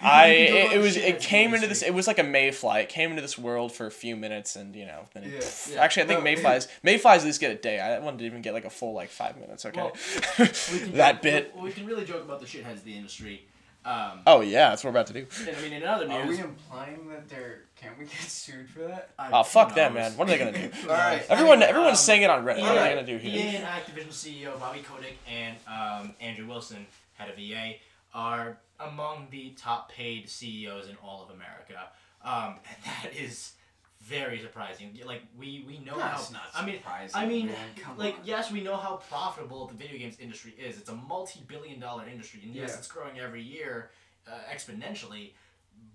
I 0.00 0.26
it, 0.26 0.72
it 0.72 0.78
was 0.82 0.96
it 0.98 1.18
came 1.20 1.54
into 1.54 1.66
this 1.66 1.80
it 1.82 1.94
was 1.94 2.06
like 2.06 2.18
a 2.18 2.22
mayfly 2.22 2.80
it 2.82 2.90
came 2.90 3.08
into 3.10 3.22
this 3.22 3.38
world 3.38 3.72
for 3.72 3.86
a 3.86 3.90
few 3.90 4.16
minutes 4.16 4.54
and 4.54 4.76
you 4.76 4.84
know 4.84 5.04
then 5.14 5.22
it, 5.24 5.30
Yeah, 5.32 5.38
pff. 5.38 5.72
yeah. 5.72 5.80
actually 5.82 6.02
I 6.02 6.06
think 6.08 6.18
No, 6.20 6.24
mayflies 6.24 6.68
mayflies 6.82 7.20
at 7.22 7.26
least 7.26 7.40
get 7.40 7.52
a 7.52 7.54
day 7.54 7.80
I 7.80 7.98
wanted 8.00 8.18
to 8.18 8.24
even 8.26 8.42
get 8.42 8.52
like 8.52 8.66
a 8.66 8.70
full 8.70 8.92
like 8.92 9.08
five 9.08 9.38
minutes 9.38 9.64
okay 9.64 9.80
Well, 9.80 9.92
We 10.38 10.78
can 10.80 10.92
that 10.96 11.12
joke- 11.14 11.22
bit 11.22 11.56
We, 11.56 11.62
we 11.62 11.72
can 11.72 11.86
really 11.86 12.04
joke 12.04 12.22
about 12.22 12.40
the 12.40 12.46
shitheads 12.46 12.72
of 12.74 12.84
the 12.84 12.94
industry. 12.94 13.46
Um, 13.84 14.20
oh 14.26 14.40
yeah 14.40 14.70
that's 14.70 14.82
what 14.82 14.92
we're 14.94 15.00
about 15.00 15.06
to 15.08 15.12
do 15.12 15.26
and 15.46 15.56
I 15.56 15.60
mean, 15.60 15.72
in 15.74 15.82
other 15.84 16.10
Are 16.10 16.26
we 16.26 16.38
implying 16.38 17.08
that 17.10 17.28
they're? 17.28 17.60
Can 17.76 17.90
we 17.98 18.06
get 18.06 18.14
sued 18.22 18.70
for 18.70 18.78
that? 18.80 19.10
I- 19.18 19.30
oh 19.32 19.42
fuck 19.42 19.70
who 19.70 19.74
them 19.74 19.94
man 19.94 20.12
what 20.16 20.26
are 20.26 20.30
they 20.30 20.38
gonna 20.38 20.52
do 20.52 20.70
All 20.82 20.88
right. 20.88 21.18
knows? 21.18 21.26
everyone 21.28 21.56
Anyway, 21.58 21.68
everyone's 21.70 21.98
um, 21.98 22.04
saying 22.04 22.22
it 22.22 22.30
on 22.30 22.44
Reddit 22.44 22.60
what 22.62 22.70
are 22.78 22.82
they 22.82 22.94
gonna 22.94 23.06
do 23.06 23.18
here 23.18 23.30
EA 23.36 23.56
and 23.56 23.66
Activision 23.66 24.08
CEO 24.08 24.58
Bobby 24.58 24.80
Kotick 24.80 25.18
and 25.30 25.56
um, 25.66 26.14
Andrew 26.20 26.46
Wilson, 26.46 26.86
head 27.14 27.28
of 27.30 27.38
EA, 27.38 27.78
are 28.14 28.56
among 28.80 29.28
the 29.30 29.50
top 29.50 29.90
paid 29.92 30.28
CEOs 30.28 30.88
in 30.88 30.96
all 31.04 31.22
of 31.22 31.34
America. 31.34 31.88
Um, 32.24 32.54
and 32.68 32.76
that 32.84 33.14
is 33.14 33.52
very 34.04 34.38
surprising. 34.40 34.98
Like 35.04 35.22
we 35.36 35.64
we 35.66 35.78
know 35.78 35.96
That's 35.96 36.26
how. 36.28 36.32
not 36.32 36.42
I 36.54 36.64
mean, 36.64 36.76
surprising, 36.76 37.16
I 37.16 37.26
mean, 37.26 37.46
man. 37.46 37.96
Like 37.96 38.14
on. 38.18 38.20
yes, 38.24 38.50
we 38.52 38.60
know 38.62 38.76
how 38.76 38.96
profitable 39.08 39.66
the 39.66 39.74
video 39.74 39.98
games 39.98 40.16
industry 40.20 40.54
is. 40.58 40.78
It's 40.78 40.88
a 40.90 40.94
multi-billion-dollar 40.94 42.06
industry, 42.08 42.40
and 42.44 42.54
yes, 42.54 42.70
Yeah. 42.70 42.78
it's 42.78 42.88
growing 42.88 43.18
every 43.18 43.42
year 43.42 43.90
uh, 44.28 44.32
exponentially. 44.52 45.32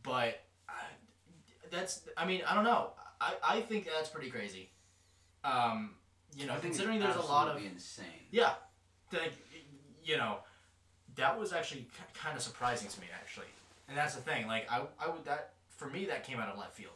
But 0.03 0.41
uh, 0.67 0.73
that's. 1.69 2.01
I 2.17 2.25
mean, 2.25 2.41
I 2.49 2.55
don't 2.55 2.63
know. 2.63 2.91
I, 3.21 3.33
I 3.47 3.61
think 3.61 3.85
that's 3.85 4.09
pretty 4.09 4.29
crazy. 4.29 4.71
Um, 5.43 5.91
you 6.35 6.45
know, 6.45 6.55
considering 6.61 6.99
there's 6.99 7.15
a 7.15 7.21
lot 7.21 7.47
of 7.47 7.61
insane. 7.63 8.05
yeah, 8.31 8.53
like 9.13 9.33
you 10.03 10.17
know, 10.17 10.37
that 11.15 11.37
was 11.39 11.53
actually 11.53 11.87
kind 12.13 12.35
of 12.35 12.41
surprising 12.41 12.89
to 12.89 12.99
me 13.01 13.07
actually, 13.13 13.47
and 13.87 13.97
that's 13.97 14.15
the 14.15 14.21
thing. 14.21 14.47
Like 14.47 14.65
I, 14.71 14.81
I 14.99 15.09
would 15.09 15.25
that 15.25 15.53
for 15.69 15.87
me 15.89 16.05
that 16.05 16.23
came 16.23 16.39
out 16.39 16.49
of 16.49 16.57
left 16.57 16.73
field. 16.75 16.93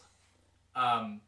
Um, 0.75 1.21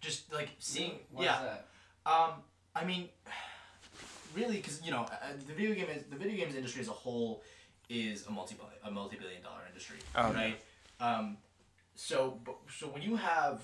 just 0.00 0.32
like 0.32 0.50
seeing, 0.58 0.98
Why 1.10 1.24
yeah. 1.24 1.40
That? 1.42 1.66
Um, 2.10 2.30
I 2.74 2.84
mean, 2.84 3.08
really, 4.34 4.56
because 4.56 4.82
you 4.84 4.90
know, 4.90 5.02
uh, 5.02 5.16
the 5.46 5.54
video 5.54 5.74
game 5.74 5.86
is 5.94 6.04
the 6.10 6.16
video 6.16 6.36
games 6.36 6.54
industry 6.56 6.80
as 6.82 6.88
a 6.88 6.92
whole 6.92 7.42
is 7.88 8.26
a 8.26 8.30
multi 8.30 8.56
a 8.84 8.90
multi 8.90 9.16
billion 9.16 9.42
dollar 9.42 9.60
industry, 9.68 9.96
Oh, 10.14 10.32
right? 10.32 10.56
Um, 11.00 11.36
so 11.94 12.38
but- 12.44 12.56
so 12.76 12.86
when 12.88 13.02
you 13.02 13.16
have 13.16 13.62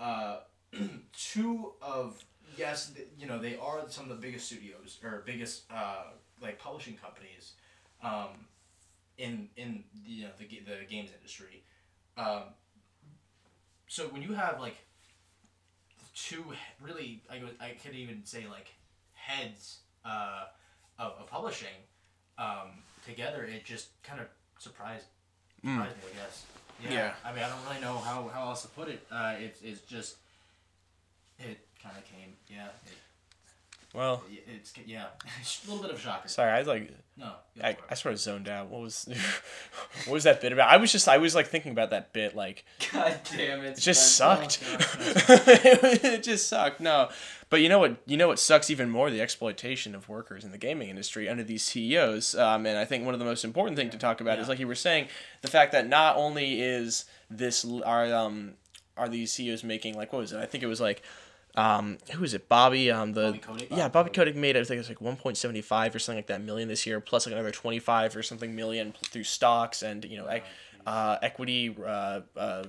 uh, 0.00 0.38
two 1.12 1.72
of 1.82 2.24
yes, 2.56 2.90
th- 2.90 3.08
you 3.18 3.26
know 3.26 3.38
they 3.38 3.56
are 3.56 3.80
some 3.88 4.04
of 4.04 4.10
the 4.10 4.16
biggest 4.26 4.46
studios 4.46 4.98
or 5.04 5.22
biggest 5.26 5.64
uh, 5.72 6.04
like 6.40 6.58
publishing 6.58 6.96
companies 6.96 7.52
um, 8.02 8.46
in 9.18 9.48
in 9.56 9.84
the 10.04 10.10
you 10.10 10.24
know, 10.24 10.30
the 10.38 10.44
the 10.46 10.84
games 10.88 11.10
industry. 11.16 11.62
Um, 12.16 12.44
so 13.88 14.04
when 14.08 14.22
you 14.22 14.34
have 14.34 14.60
like 14.60 14.76
two 16.14 16.44
really, 16.80 17.22
I 17.30 17.42
would 17.42 17.56
I 17.60 17.70
could 17.82 17.94
even 17.94 18.24
say 18.24 18.46
like 18.50 18.68
heads 19.14 19.78
uh, 20.04 20.44
of, 20.98 21.12
of 21.20 21.26
publishing 21.28 21.76
um, 22.38 22.82
together, 23.06 23.44
it 23.44 23.64
just 23.64 23.88
kind 24.02 24.20
of 24.20 24.26
surprised 24.58 25.06
surprised 25.62 25.96
me, 25.96 26.02
I 26.12 26.24
guess. 26.24 26.44
Yeah. 26.82 26.92
Yeah. 26.92 27.12
I 27.24 27.32
mean, 27.32 27.42
I 27.42 27.48
don't 27.48 27.58
really 27.68 27.80
know 27.80 27.98
how, 27.98 28.28
how 28.32 28.48
else 28.48 28.62
to 28.62 28.68
put 28.68 28.88
it. 28.88 29.04
Uh, 29.10 29.34
it's 29.38 29.62
it's 29.62 29.80
just 29.82 30.16
it 31.38 31.58
kind 31.82 31.96
of 31.96 32.04
came. 32.04 32.34
Yeah. 32.48 32.66
It, 32.86 32.92
Well, 33.96 34.22
it's 34.54 34.74
yeah. 34.84 35.06
a 35.24 35.70
little 35.70 35.82
bit 35.82 35.90
of 35.90 35.96
a 35.98 36.00
shocker. 36.00 36.28
sorry, 36.28 36.52
I 36.52 36.58
was 36.58 36.68
like 36.68 36.92
No. 37.16 37.32
I. 37.62 37.78
I 37.88 37.94
sort 37.94 38.12
of 38.12 38.20
zoned 38.20 38.46
out. 38.46 38.68
What 38.68 38.82
was 38.82 39.08
what 40.04 40.12
was 40.12 40.24
that 40.24 40.42
bit 40.42 40.52
about? 40.52 40.70
I 40.70 40.76
was 40.76 40.92
just 40.92 41.08
I 41.08 41.16
was 41.16 41.34
like 41.34 41.46
thinking 41.46 41.72
about 41.72 41.88
that 41.90 42.12
bit 42.12 42.36
like 42.36 42.64
God 42.92 43.18
damn 43.34 43.60
it! 43.64 43.78
it 43.78 43.80
just 43.80 44.16
Spencer. 44.16 44.60
sucked. 44.60 46.04
it 46.04 46.22
just 46.22 46.46
sucked. 46.46 46.78
No, 46.78 47.08
but 47.48 47.62
you 47.62 47.70
know 47.70 47.78
what? 47.78 47.96
You 48.06 48.18
know 48.18 48.28
what 48.28 48.38
sucks 48.38 48.68
even 48.68 48.90
more? 48.90 49.10
The 49.10 49.22
exploitation 49.22 49.94
of 49.94 50.10
workers 50.10 50.44
in 50.44 50.50
the 50.50 50.58
gaming 50.58 50.90
industry 50.90 51.26
under 51.26 51.42
these 51.42 51.64
CEOs. 51.64 52.34
Um, 52.34 52.66
and 52.66 52.76
I 52.76 52.84
think 52.84 53.04
one 53.06 53.14
of 53.14 53.18
the 53.20 53.26
most 53.26 53.44
important 53.44 53.78
thing 53.78 53.88
to 53.90 53.98
talk 53.98 54.20
about 54.20 54.38
is 54.38 54.46
like 54.48 54.58
you 54.58 54.66
were 54.68 54.74
saying, 54.74 55.08
the 55.40 55.48
fact 55.48 55.72
that 55.72 55.88
not 55.88 56.16
only 56.16 56.60
is 56.60 57.06
this 57.30 57.64
are 57.84 58.12
um 58.12 58.54
are 58.98 59.08
these 59.08 59.32
CEOs 59.32 59.64
making 59.64 59.94
like 59.94 60.12
what 60.12 60.18
was 60.20 60.32
it? 60.32 60.38
I 60.38 60.44
think 60.46 60.62
it 60.62 60.66
was 60.68 60.82
like. 60.82 61.02
Um, 61.56 61.98
who 62.12 62.22
is 62.22 62.34
it? 62.34 62.48
Bobby. 62.48 62.90
Um, 62.90 63.12
the 63.12 63.22
Bobby 63.22 63.38
Kotick? 63.38 63.68
yeah, 63.70 63.88
Bobby 63.88 64.10
Kotick 64.10 64.36
made 64.36 64.56
I 64.56 64.64
think 64.64 64.80
it's 64.80 64.88
like 64.88 65.00
one 65.00 65.16
point 65.16 65.36
seventy 65.36 65.62
five 65.62 65.94
or 65.94 65.98
something 65.98 66.18
like 66.18 66.26
that 66.26 66.42
million 66.42 66.68
this 66.68 66.86
year, 66.86 67.00
plus 67.00 67.26
like 67.26 67.32
another 67.32 67.50
twenty 67.50 67.78
five 67.78 68.14
or 68.14 68.22
something 68.22 68.54
million 68.54 68.92
through 69.10 69.24
stocks 69.24 69.82
and 69.82 70.04
you 70.04 70.18
know, 70.18 70.28
uh, 70.86 71.18
equity, 71.22 71.74
uh, 71.84 72.20
uh, 72.36 72.64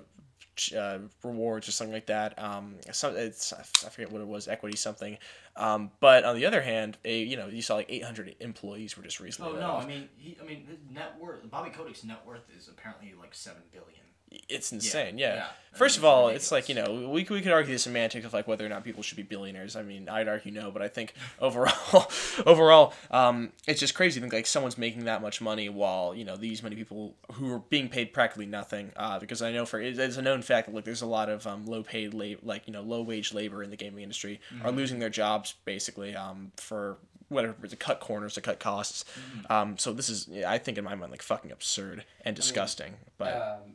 uh, 0.76 1.00
rewards 1.24 1.68
or 1.68 1.72
something 1.72 1.94
like 1.94 2.08
that. 2.08 2.42
Um, 2.42 2.76
some 2.92 3.16
it's 3.16 3.54
I 3.54 3.90
forget 3.90 4.12
what 4.12 4.22
it 4.22 4.28
was, 4.28 4.48
equity 4.48 4.76
something. 4.76 5.18
Um, 5.56 5.92
but 6.00 6.24
on 6.24 6.36
the 6.36 6.46
other 6.46 6.62
hand, 6.62 6.98
a 7.06 7.22
you 7.24 7.38
know 7.38 7.48
you 7.48 7.62
saw 7.62 7.76
like 7.76 7.88
eight 7.90 8.04
hundred 8.04 8.36
employees 8.40 8.98
were 8.98 9.04
just 9.04 9.20
recently. 9.20 9.54
Oh 9.54 9.60
no! 9.60 9.72
off. 9.72 9.84
I 9.84 9.88
mean, 9.88 10.10
he, 10.18 10.38
I 10.42 10.46
mean, 10.46 10.66
his 10.66 10.78
net 10.92 11.16
worth. 11.20 11.50
Bobby 11.50 11.70
Kotick's 11.70 12.04
net 12.04 12.22
worth 12.26 12.44
is 12.58 12.68
apparently 12.68 13.14
like 13.20 13.34
seven 13.34 13.62
billion. 13.72 14.07
It's 14.50 14.72
insane. 14.72 15.18
Yeah. 15.18 15.36
yeah. 15.36 15.46
I 15.74 15.78
First 15.78 15.98
mean, 16.00 16.06
of 16.10 16.14
all, 16.16 16.28
it's 16.30 16.52
like 16.52 16.70
you 16.70 16.76
know 16.76 17.08
we, 17.12 17.24
could- 17.24 17.36
we 17.36 17.42
could 17.42 17.52
argue 17.52 17.74
the 17.74 17.78
semantics 17.80 18.26
of 18.26 18.34
like 18.34 18.48
whether 18.48 18.66
or 18.66 18.70
not 18.70 18.84
people 18.84 19.04
should 19.04 19.16
be 19.16 19.22
billionaires. 19.24 19.76
I 19.76 19.84
mean, 19.84 20.10
I'd 20.10 20.28
argue 20.28 20.52
no, 20.52 20.72
but 20.72 20.82
I 20.82 20.88
think 20.88 21.14
overall, 21.40 22.10
overall, 22.48 22.94
um, 23.12 23.52
it's 23.68 23.80
just 23.80 23.94
crazy 23.94 24.20
to 24.20 24.22
think 24.24 24.34
like 24.34 24.48
someone's 24.48 24.78
making 24.78 25.06
that 25.06 25.22
much 25.22 25.40
money 25.40 25.70
while 25.70 26.16
you 26.16 26.26
know 26.26 26.36
these 26.36 26.64
many 26.64 26.76
people 26.76 27.16
who 27.34 27.54
are 27.54 27.60
being 27.60 27.90
paid 27.90 28.12
practically 28.12 28.48
nothing. 28.48 28.92
Uh, 28.96 29.20
because 29.20 29.44
I 29.44 29.52
know 29.52 29.66
for 29.68 29.80
it's 29.80 30.18
a 30.18 30.22
known 30.22 30.42
fact 30.42 30.68
that 30.68 30.74
like 30.74 30.84
there's 30.84 31.04
a 31.04 31.08
lot 31.08 31.30
of 31.30 31.46
um, 31.46 31.66
low 31.68 31.84
paid 31.84 32.14
labor, 32.16 32.42
like 32.44 32.66
you 32.66 32.74
know 32.74 32.82
low 32.82 33.04
wage 33.04 33.34
labor 33.34 33.62
in 33.62 33.70
the 33.70 33.78
gaming 33.78 34.02
industry 34.02 34.40
are 34.64 34.72
losing 34.72 34.98
their 34.98 35.10
jobs 35.12 35.54
basically 35.64 36.16
um, 36.16 36.52
for 36.58 36.98
whatever 37.30 37.68
to 37.68 37.76
cut 37.76 38.00
corners 38.00 38.34
to 38.34 38.42
cut 38.42 38.58
costs. 38.60 39.06
Um, 39.50 39.78
so 39.78 39.94
this 39.94 40.10
is 40.10 40.28
I 40.48 40.58
think 40.58 40.80
in 40.80 40.84
my 40.86 40.96
mind 40.96 41.12
like 41.12 41.22
fucking 41.22 41.52
absurd 41.52 42.04
and 42.26 42.36
disgusting. 42.36 42.96
but 43.20 43.36
Um, 43.36 43.74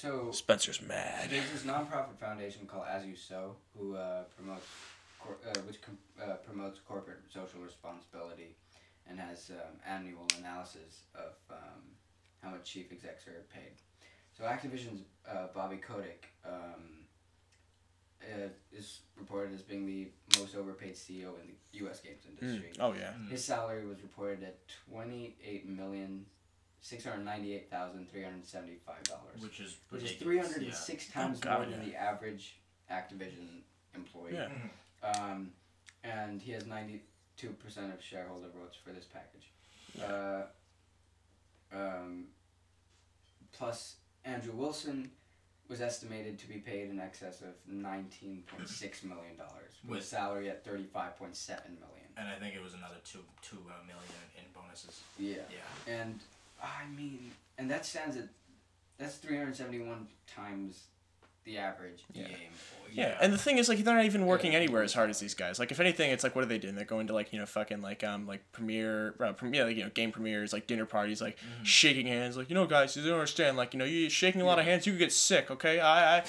so 0.00 0.30
Spencer's 0.32 0.80
mad. 0.82 1.28
There's 1.30 1.50
this 1.52 1.62
nonprofit 1.64 2.16
foundation 2.18 2.66
called 2.66 2.84
As 2.90 3.04
You 3.04 3.16
Sow, 3.16 3.56
who 3.76 3.96
uh, 3.96 4.22
promotes, 4.36 4.66
cor- 5.18 5.36
uh, 5.46 5.58
which 5.66 5.80
com- 5.82 5.98
uh, 6.22 6.34
promotes 6.36 6.78
corporate 6.88 7.18
social 7.32 7.60
responsibility, 7.60 8.56
and 9.08 9.18
has 9.18 9.50
um, 9.50 9.76
annual 9.86 10.26
analysis 10.38 11.02
of 11.14 11.32
um, 11.50 11.82
how 12.42 12.50
much 12.50 12.64
chief 12.64 12.86
execs 12.92 13.26
are 13.26 13.44
paid. 13.52 13.72
So 14.36 14.44
Activision's 14.44 15.02
uh, 15.28 15.48
Bobby 15.54 15.76
Kotick 15.76 16.28
um, 16.46 17.04
uh, 18.22 18.48
is 18.72 19.00
reported 19.18 19.54
as 19.54 19.60
being 19.62 19.84
the 19.86 20.08
most 20.38 20.54
overpaid 20.56 20.94
CEO 20.94 21.34
in 21.42 21.48
the 21.72 21.78
U.S. 21.80 22.00
games 22.00 22.22
Mm. 22.24 22.42
industry. 22.42 22.72
Oh 22.80 22.94
yeah. 22.98 23.12
His 23.30 23.44
salary 23.44 23.84
was 23.86 24.00
reported 24.02 24.42
at 24.44 24.56
twenty-eight 24.88 25.68
million 25.68 26.24
six 26.80 27.04
hundred 27.04 27.24
ninety-eight 27.24 27.70
thousand 27.70 28.10
three 28.10 28.22
hundred 28.22 28.46
seventy-five 28.46 29.02
dollars 29.04 29.40
which 29.42 29.60
is 29.60 29.76
which 29.90 30.02
is 30.02 30.10
ridiculous, 30.20 30.48
306 30.54 31.08
times 31.12 31.40
Oh, 31.46 31.54
more 31.54 31.66
than 31.66 31.84
the 31.88 31.94
average 31.94 32.56
Activision 32.90 33.62
employee. 33.94 34.32
Yeah. 34.34 34.48
Um, 35.02 35.50
and 36.02 36.40
he 36.40 36.52
has 36.52 36.64
92% 36.64 37.00
of 37.94 38.02
shareholder 38.02 38.48
votes 38.58 38.76
for 38.82 38.90
this 38.90 39.04
package. 39.04 39.50
Uh, 40.02 40.42
um, 41.72 42.24
plus, 43.52 43.96
Andrew 44.24 44.52
Wilson 44.52 45.10
was 45.68 45.80
estimated 45.80 46.38
to 46.40 46.48
be 46.48 46.54
paid 46.56 46.90
in 46.90 46.98
excess 46.98 47.42
of 47.42 47.54
$19.6 47.72 49.04
million, 49.04 49.36
with 49.38 49.88
a 49.88 49.90
With- 49.90 50.04
salary 50.04 50.50
at 50.50 50.64
35.7 50.66 51.06
million. 51.06 52.08
And 52.16 52.28
I 52.28 52.34
think 52.34 52.54
it 52.56 52.62
was 52.62 52.74
another 52.74 52.96
two 53.04 53.20
two 53.40 53.58
uh, 53.68 53.72
million 53.86 54.10
in 54.36 54.44
bonuses. 54.52 55.00
Yeah. 55.18 55.36
Yeah. 55.50 55.92
And, 55.94 56.18
I 56.62 56.86
mean, 56.94 57.32
and 57.58 57.70
that 57.70 57.84
stands 57.86 58.16
at, 58.16 58.28
that's 58.98 59.16
371 59.16 60.06
times 60.26 60.84
the 61.44 61.58
average 61.58 62.04
EA 62.14 62.18
Yeah. 62.20 62.24
employee. 62.26 62.46
Yeah, 62.92 63.16
and 63.22 63.32
the 63.32 63.38
thing 63.38 63.58
is, 63.58 63.68
like, 63.68 63.78
they're 63.78 63.94
not 63.94 64.04
even 64.04 64.26
working 64.26 64.50
Yeah. 64.50 64.58
anywhere 64.58 64.82
as 64.82 64.92
hard 64.94 65.10
as 65.10 65.20
these 65.20 65.32
guys. 65.34 65.60
Like, 65.60 65.70
if 65.70 65.78
anything, 65.78 66.10
it's 66.10 66.24
like, 66.24 66.34
what 66.34 66.42
are 66.42 66.48
they 66.48 66.58
doing? 66.58 66.74
They're 66.74 66.84
going 66.84 67.06
to 67.06 67.12
like, 67.14 67.32
you 67.32 67.38
know, 67.38 67.46
fucking 67.46 67.82
like, 67.82 68.02
um, 68.02 68.26
like 68.26 68.42
premiere, 68.50 69.14
uh, 69.20 69.32
premiere, 69.32 69.64
like, 69.66 69.76
you 69.76 69.84
know, 69.84 69.90
game 69.90 70.10
premieres, 70.10 70.52
like 70.52 70.66
dinner 70.66 70.84
parties, 70.86 71.20
like 71.22 71.38
shaking 71.62 72.08
hands, 72.08 72.36
like, 72.36 72.48
you 72.50 72.54
know, 72.56 72.66
guys, 72.66 72.96
you 72.96 73.04
don't 73.04 73.12
understand, 73.12 73.56
like, 73.56 73.74
you 73.74 73.78
know, 73.78 73.84
you 73.84 74.10
shaking 74.10 74.40
a 74.40 74.44
lot 74.44 74.58
of 74.58 74.64
hands, 74.64 74.86
you 74.88 74.92
could 74.94 74.98
get 74.98 75.12
sick. 75.12 75.52
Okay, 75.52 75.78
I, 75.78 76.16
I, 76.18 76.22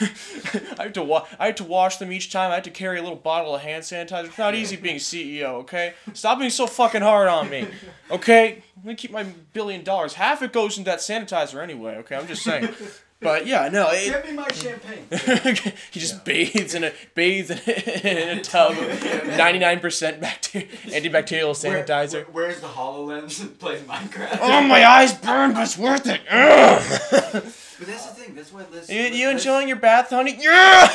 I 0.78 0.82
have 0.84 0.92
to 0.92 1.02
wa- 1.02 1.26
I 1.38 1.46
have 1.46 1.54
to 1.56 1.64
wash 1.64 1.96
them 1.96 2.12
each 2.12 2.30
time. 2.30 2.50
I 2.50 2.56
have 2.56 2.64
to 2.64 2.70
carry 2.70 2.98
a 2.98 3.02
little 3.02 3.16
bottle 3.16 3.54
of 3.54 3.62
hand 3.62 3.82
sanitizer. 3.82 4.26
It's 4.26 4.36
not 4.38 4.54
easy 4.54 4.76
being 4.76 4.96
CEO. 4.96 5.54
Okay, 5.62 5.94
stop 6.12 6.38
being 6.38 6.50
so 6.50 6.66
fucking 6.66 7.00
hard 7.02 7.28
on 7.28 7.48
me. 7.48 7.68
Okay, 8.10 8.62
let 8.76 8.84
me 8.84 8.94
keep 8.96 9.12
my 9.12 9.22
billion 9.54 9.82
dollars. 9.82 10.12
Half 10.14 10.42
it 10.42 10.52
goes 10.52 10.76
into 10.76 10.90
that 10.90 10.98
sanitizer 10.98 11.62
anyway. 11.62 11.96
Okay, 11.96 12.16
I'm 12.16 12.26
just 12.26 12.42
saying. 12.42 12.68
But 13.22 13.46
yeah, 13.46 13.68
no, 13.68 13.88
it, 13.90 14.06
Give 14.10 14.24
me 14.30 14.32
my 14.36 14.48
champagne. 14.52 15.06
he 15.92 16.00
just 16.00 16.24
bathes 16.24 16.74
in 16.74 16.84
a 16.84 16.92
bathes 17.14 17.50
in 17.50 17.58
a, 17.58 18.06
in 18.32 18.38
a 18.38 18.42
tub 18.42 18.72
of 18.76 19.26
ninety 19.38 19.58
nine 19.58 19.80
percent 19.80 20.20
bacteria 20.20 20.66
antibacterial 20.86 21.52
sanitizer. 21.54 22.24
Where, 22.28 22.46
where's 22.46 22.60
the 22.60 22.66
Hololens 22.68 23.40
and 23.42 23.58
plays 23.58 23.80
Minecraft? 23.82 24.38
oh 24.40 24.62
my 24.62 24.84
eyes 24.84 25.12
burn, 25.14 25.52
but 25.54 25.62
it's 25.62 25.78
worth 25.78 26.06
it. 26.06 26.20
But 26.28 27.86
that's 27.88 28.06
the 28.06 28.14
thing. 28.14 28.34
That's 28.34 28.52
why 28.52 28.64
Liz. 28.70 28.88
you, 28.90 29.00
you 29.00 29.28
Liz- 29.28 29.40
enjoying 29.40 29.68
your 29.68 29.76
bath, 29.78 30.10
honey? 30.10 30.36
Yeah. 30.40 30.88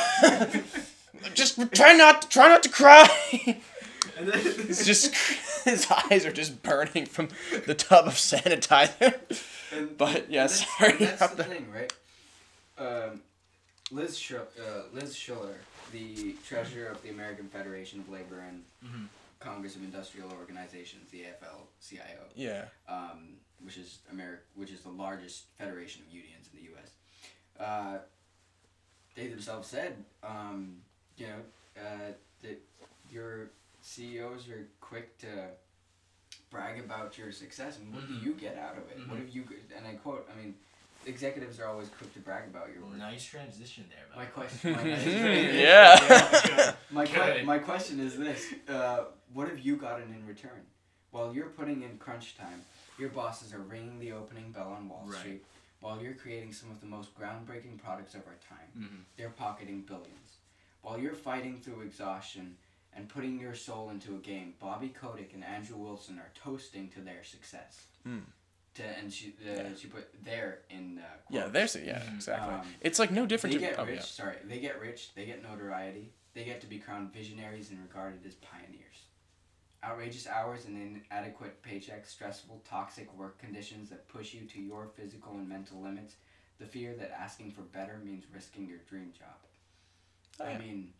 just 1.34 1.58
try 1.72 1.92
not 1.94 2.30
try 2.30 2.48
not 2.48 2.62
to 2.62 2.68
cry. 2.68 3.08
And 4.18 4.28
then, 4.28 4.40
It's 4.44 4.84
just 4.84 5.14
his 5.64 5.86
eyes 6.10 6.26
are 6.26 6.32
just 6.32 6.62
burning 6.62 7.06
from 7.06 7.28
the 7.66 7.74
tub 7.74 8.06
of 8.08 8.14
sanitizer. 8.14 9.14
and, 9.72 9.96
But, 9.96 10.30
yeah, 10.30 10.42
and 10.42 10.50
that's, 10.50 10.66
sorry 10.78 10.96
That's 10.96 11.16
about 11.22 11.36
the 11.36 11.44
thing, 11.44 11.66
right? 11.72 11.92
Um, 12.78 13.22
Liz 13.90 14.18
Sch- 14.18 14.32
uh, 14.32 14.82
Liz 14.92 15.14
Shuler, 15.16 15.54
the 15.92 16.34
treasurer 16.46 16.88
of 16.88 17.02
the 17.02 17.08
American 17.10 17.48
Federation 17.48 18.00
of 18.00 18.08
Labor 18.10 18.40
and 18.40 18.64
Mhm. 18.84 19.08
Congress 19.40 19.76
of 19.76 19.82
Industrial 19.82 20.30
Organizations, 20.32 21.10
the 21.10 21.24
AFL-CIO, 21.24 22.28
Yeah. 22.34 22.68
um, 22.86 23.40
which 23.60 23.78
is 23.78 24.00
Ameri- 24.12 24.40
which 24.54 24.70
is 24.70 24.82
the 24.82 24.90
largest 24.90 25.46
federation 25.56 26.02
of 26.02 26.12
unions 26.12 26.48
in 26.52 26.58
the 26.58 26.64
U.S. 26.72 26.90
Uh, 27.58 27.98
they 29.14 29.28
themselves 29.28 29.68
said, 29.68 30.04
um, 30.22 30.82
you 31.16 31.26
know, 31.26 31.44
uh, 31.76 32.12
that 32.42 32.60
your 33.10 33.50
CEOs 33.80 34.48
are 34.50 34.68
quick 34.80 35.16
to 35.18 35.50
brag 36.50 36.78
about 36.78 37.16
your 37.16 37.32
success, 37.32 37.78
and 37.78 37.92
what 37.94 38.04
Mhm. 38.04 38.08
do 38.08 38.14
you 38.26 38.34
get 38.34 38.56
out 38.58 38.76
of 38.76 38.88
it? 38.90 38.98
What 39.08 39.16
Mhm. 39.18 39.20
have 39.20 39.28
you? 39.30 39.48
And 39.74 39.86
I 39.86 39.94
quote, 39.96 40.28
I 40.30 40.34
mean, 40.34 40.58
executives 41.08 41.58
are 41.60 41.66
always 41.66 41.88
quick 41.88 42.12
to 42.14 42.20
brag 42.20 42.48
about 42.48 42.68
your 42.72 42.84
work. 42.84 42.96
Nice 42.98 43.24
transition 43.24 43.84
there. 43.88 44.04
My 44.14 44.22
way. 44.24 44.28
question, 44.32 44.72
my, 44.76 44.82
Yeah. 45.68 46.74
my, 46.90 47.06
que- 47.06 47.42
my 47.44 47.58
question 47.58 48.00
is 48.00 48.16
this: 48.18 48.46
uh, 48.68 49.04
What 49.32 49.48
have 49.48 49.58
you 49.60 49.76
gotten 49.76 50.12
in 50.14 50.26
return? 50.26 50.60
While 51.10 51.34
you're 51.34 51.46
putting 51.50 51.82
in 51.82 51.96
crunch 51.98 52.36
time, 52.36 52.62
your 52.98 53.08
bosses 53.08 53.54
are 53.54 53.60
ringing 53.60 53.98
the 53.98 54.12
opening 54.12 54.52
bell 54.52 54.74
on 54.76 54.88
Wall 54.88 55.04
Right. 55.06 55.18
Street. 55.18 55.44
While 55.80 56.02
you're 56.02 56.14
creating 56.14 56.52
some 56.52 56.70
of 56.70 56.80
the 56.80 56.86
most 56.86 57.16
groundbreaking 57.18 57.78
products 57.82 58.14
of 58.14 58.22
our 58.26 58.36
time, 58.48 58.68
Mhm. 58.76 59.04
they're 59.16 59.30
pocketing 59.30 59.82
billions. 59.82 60.36
While 60.82 60.98
you're 60.98 61.14
fighting 61.14 61.56
through 61.60 61.82
exhaustion 61.82 62.56
and 62.92 63.08
putting 63.08 63.38
your 63.38 63.54
soul 63.54 63.90
into 63.90 64.16
a 64.16 64.18
game, 64.18 64.54
Bobby 64.58 64.88
Kotick 64.88 65.32
and 65.34 65.44
Andrew 65.44 65.76
Wilson 65.76 66.18
are 66.18 66.30
toasting 66.34 66.88
to 66.90 67.00
their 67.00 67.22
success. 67.22 67.86
Hmm. 68.02 68.18
To, 68.74 68.82
and 68.84 69.12
she 69.12 69.34
uh, 69.46 69.52
Yeah. 69.52 69.68
she 69.76 69.88
put 69.88 70.08
there 70.24 70.60
in. 70.70 70.98
Uh, 70.98 71.02
Yeah, 71.30 71.40
quotes. 71.42 71.52
there's 71.72 71.76
yeah, 71.86 72.02
exactly. 72.14 72.54
Um, 72.54 72.66
it's 72.80 72.98
like 72.98 73.10
no 73.10 73.26
different. 73.26 73.54
They 73.54 73.60
to, 73.64 73.70
get 73.70 73.78
oh, 73.78 73.84
rich. 73.84 73.96
yeah. 73.96 74.02
Sorry, 74.02 74.36
they 74.44 74.60
get 74.60 74.80
rich. 74.80 75.14
They 75.14 75.26
get 75.26 75.42
notoriety. 75.42 76.12
They 76.34 76.44
get 76.44 76.60
to 76.60 76.66
be 76.66 76.78
crowned 76.78 77.12
visionaries 77.12 77.70
and 77.70 77.80
regarded 77.80 78.24
as 78.26 78.34
pioneers. 78.34 79.02
Outrageous 79.82 80.26
hours 80.26 80.66
and 80.66 81.02
inadequate 81.10 81.62
paychecks, 81.62 82.06
stressful, 82.08 82.62
toxic 82.68 83.12
work 83.16 83.38
conditions 83.38 83.88
that 83.90 84.08
push 84.08 84.34
you 84.34 84.42
to 84.46 84.60
your 84.60 84.88
physical 84.96 85.32
and 85.34 85.48
mental 85.48 85.80
limits. 85.80 86.16
The 86.58 86.66
fear 86.66 86.94
that 86.98 87.12
asking 87.12 87.52
for 87.52 87.62
better 87.62 88.00
means 88.04 88.24
risking 88.34 88.66
your 88.68 88.78
dream 88.88 89.12
job. 89.16 89.28
Oh, 90.40 90.44
I 90.44 90.58
mean, 90.58 90.92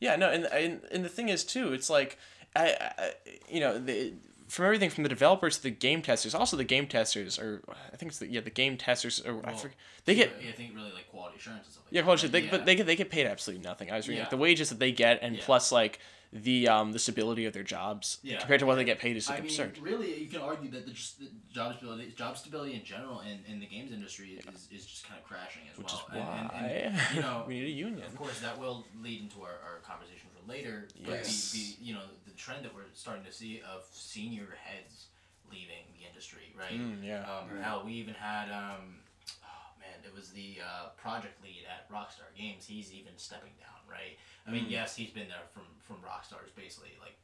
Yeah, 0.00 0.16
no, 0.16 0.30
and 0.30 0.46
and, 0.46 0.80
and 0.90 1.04
the 1.04 1.08
thing 1.10 1.28
is 1.28 1.44
too, 1.44 1.72
it's 1.74 1.88
like, 1.90 2.18
I, 2.56 2.76
I 2.98 3.12
you 3.50 3.60
know, 3.60 3.78
the, 3.78 4.14
from 4.52 4.66
everything 4.66 4.90
from 4.90 5.02
the 5.02 5.08
developers 5.08 5.56
to 5.56 5.62
the 5.62 5.70
game 5.70 6.02
testers, 6.02 6.34
also 6.34 6.58
the 6.58 6.64
game 6.64 6.86
testers, 6.86 7.38
or 7.38 7.62
I 7.92 7.96
think 7.96 8.10
it's 8.10 8.18
the 8.18 8.28
yeah 8.28 8.42
the 8.42 8.50
game 8.50 8.76
testers, 8.76 9.18
or 9.20 9.40
I 9.44 9.54
forget, 9.54 9.76
they 10.04 10.14
get 10.14 10.30
Yeah, 10.42 10.50
I 10.50 10.52
think 10.52 10.74
really 10.74 10.92
like 10.92 11.08
quality 11.10 11.38
assurance 11.38 11.64
and 11.64 11.72
stuff 11.72 11.84
like 11.86 11.94
yeah, 11.94 12.02
quality, 12.02 12.26
Yeah. 12.28 12.50
but 12.50 12.66
they 12.66 12.74
get 12.74 12.86
they 12.86 12.96
get 12.96 13.10
paid 13.10 13.26
absolutely 13.26 13.64
nothing. 13.66 13.90
I 13.90 13.96
was 13.96 14.08
reading 14.08 14.24
like, 14.24 14.30
the 14.30 14.36
wages 14.36 14.68
that 14.68 14.78
they 14.78 14.92
get, 14.92 15.20
and 15.22 15.36
Yeah. 15.36 15.42
plus 15.44 15.72
like 15.72 16.00
the 16.34 16.68
um 16.68 16.92
the 16.92 16.98
stability 16.98 17.46
of 17.46 17.54
their 17.54 17.62
jobs 17.62 18.18
Yeah. 18.22 18.38
compared 18.38 18.60
to 18.60 18.66
what 18.66 18.74
they 18.76 18.84
get 18.84 18.98
paid 18.98 19.16
is 19.16 19.28
I 19.28 19.34
like 19.34 19.42
mean, 19.42 19.50
absurd. 19.50 19.78
really, 19.80 20.22
you 20.22 20.28
can 20.28 20.40
argue 20.40 20.70
that 20.70 20.84
the, 20.86 20.92
just 20.92 21.18
the 21.18 21.28
job 21.52 21.76
stability, 21.76 22.12
job 22.12 22.36
stability 22.36 22.74
in 22.74 22.84
general, 22.84 23.20
in, 23.20 23.40
in 23.50 23.58
the 23.60 23.66
games 23.66 23.92
industry 23.92 24.40
is, 24.54 24.68
is 24.70 24.84
just 24.86 25.06
kind 25.08 25.18
of 25.20 25.26
crashing 25.26 25.62
as 25.70 25.78
Which 25.78 25.92
is 25.92 26.00
well. 26.12 26.22
why 26.24 26.38
And, 26.58 26.66
and, 26.66 26.94
and, 26.96 27.16
you 27.16 27.22
know, 27.22 27.44
we 27.48 27.54
need 27.60 27.66
a 27.66 27.70
union. 27.70 28.04
Of 28.06 28.16
course, 28.16 28.40
that 28.40 28.58
will 28.58 28.86
lead 29.02 29.20
into 29.22 29.42
our, 29.42 29.56
our 29.64 29.78
conversation 29.84 30.28
for 30.44 30.50
later. 30.52 30.88
But 31.04 31.10
Yes. 31.14 31.52
the, 31.52 31.58
the, 31.78 31.84
you 31.84 31.94
know, 31.94 32.02
the 32.24 32.32
trend 32.32 32.64
that 32.64 32.74
we're 32.74 32.90
starting 32.94 33.24
to 33.24 33.32
see 33.32 33.60
of 33.60 33.84
senior 33.92 34.56
heads 34.64 35.06
leaving 35.50 35.84
the 35.98 36.06
industry, 36.06 36.54
right? 36.58 36.72
Mm, 36.78 37.04
yeah. 37.04 37.22
Um, 37.30 37.50
Right. 37.50 37.62
Hell, 37.62 37.82
we 37.84 37.92
even 37.94 38.14
had, 38.14 38.50
um, 38.50 39.00
oh 39.44 39.68
man, 39.78 39.98
it 40.04 40.14
was 40.14 40.30
the 40.30 40.58
uh, 40.64 40.88
project 40.96 41.42
lead 41.42 41.64
at 41.68 41.90
Rockstar 41.90 42.34
Games. 42.36 42.66
He's 42.66 42.92
even 42.92 43.12
stepping 43.16 43.52
down, 43.60 43.80
right? 43.90 44.16
I 44.46 44.50
mean, 44.50 44.66
Mm. 44.66 44.70
yes, 44.70 44.96
he's 44.96 45.10
been 45.10 45.28
there 45.28 45.46
from 45.52 45.64
from 45.80 45.96
Rockstar's 45.96 46.50
basically 46.56 46.92
like 47.00 47.16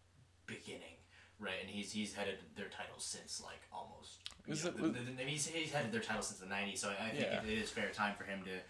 beginning, 0.46 0.96
right? 1.40 1.56
And 1.60 1.70
he's 1.70 1.92
he's 1.92 2.12
headed 2.14 2.38
their 2.56 2.68
titles 2.68 3.04
since 3.04 3.40
like 3.42 3.62
almost. 3.72 4.18
you 4.46 4.52
Is 4.52 4.64
know, 4.64 4.70
it- 4.70 4.76
the- 4.76 4.88
the- 4.88 5.12
the- 5.12 5.22
he's, 5.24 5.46
he's 5.46 5.72
headed 5.72 5.90
their 5.92 6.00
title 6.00 6.22
since 6.22 6.38
the 6.40 6.46
'90s, 6.46 6.78
so 6.78 6.90
I, 6.90 7.06
I 7.06 7.10
think 7.10 7.22
Yeah. 7.22 7.40
it, 7.42 7.48
it 7.48 7.58
is 7.58 7.70
fair 7.70 7.90
time 7.90 8.14
for 8.16 8.24
him 8.24 8.44
to 8.44 8.60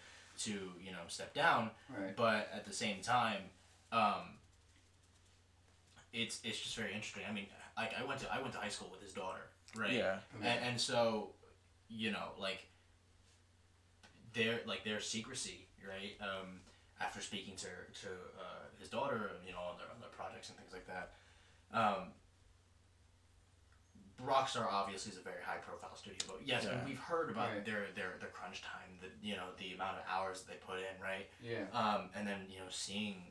to 0.45 0.51
you 0.79 0.91
know 0.93 1.03
step 1.09 1.33
down 1.33 1.69
right. 1.89 2.15
but 2.15 2.49
at 2.53 2.63
the 2.65 2.71
same 2.73 3.01
time, 3.01 3.41
um, 3.91 4.38
it's 6.13 6.39
it's 6.43 6.59
just 6.59 6.75
very 6.75 6.93
interesting. 6.93 7.23
I 7.29 7.33
mean, 7.33 7.45
I, 7.77 7.89
I 8.01 8.03
went 8.05 8.19
to 8.21 8.33
I 8.33 8.41
went 8.41 8.53
to 8.53 8.59
high 8.59 8.69
school 8.69 8.89
with 8.91 9.01
his 9.01 9.13
daughter, 9.13 9.41
right? 9.75 9.93
Yeah. 9.93 10.19
And, 10.43 10.59
and 10.63 10.81
so, 10.81 11.31
you 11.87 12.11
know, 12.11 12.29
like 12.39 12.65
their 14.33 14.59
like 14.65 14.83
their 14.83 14.99
secrecy, 14.99 15.67
right? 15.87 16.15
Um, 16.21 16.61
after 17.01 17.21
speaking 17.21 17.55
to 17.57 17.67
to 18.01 18.07
uh, 18.39 18.65
his 18.79 18.89
daughter, 18.89 19.31
you 19.45 19.51
know, 19.53 19.59
on 19.59 19.77
their 19.77 19.87
on 19.93 19.99
their 19.99 20.09
projects 20.09 20.49
and 20.49 20.57
things 20.57 20.73
like 20.73 20.87
that. 20.87 21.11
Um, 21.71 22.11
Rockstar 24.25 24.67
obviously 24.69 25.13
is 25.13 25.17
a 25.17 25.21
very 25.21 25.41
high 25.45 25.57
profile 25.57 25.95
studio, 25.95 26.17
but 26.27 26.39
yes, 26.45 26.65
Yeah. 26.65 26.83
we've 26.85 26.99
heard 26.99 27.29
about 27.29 27.51
Right. 27.53 27.63
their, 27.65 27.87
their 27.95 28.17
their 28.19 28.27
crunch 28.29 28.61
time, 28.61 28.99
the 28.99 29.07
you 29.25 29.35
know 29.37 29.45
the 29.57 29.73
amount 29.73 29.95
of 29.97 30.03
hours 30.09 30.41
that 30.41 30.51
they 30.51 30.57
put 30.57 30.79
in, 30.79 31.01
right? 31.01 31.29
Yeah. 31.41 31.63
Um, 31.71 32.09
and 32.13 32.27
then 32.27 32.45
you 32.49 32.57
know 32.59 32.65
seeing 32.69 33.23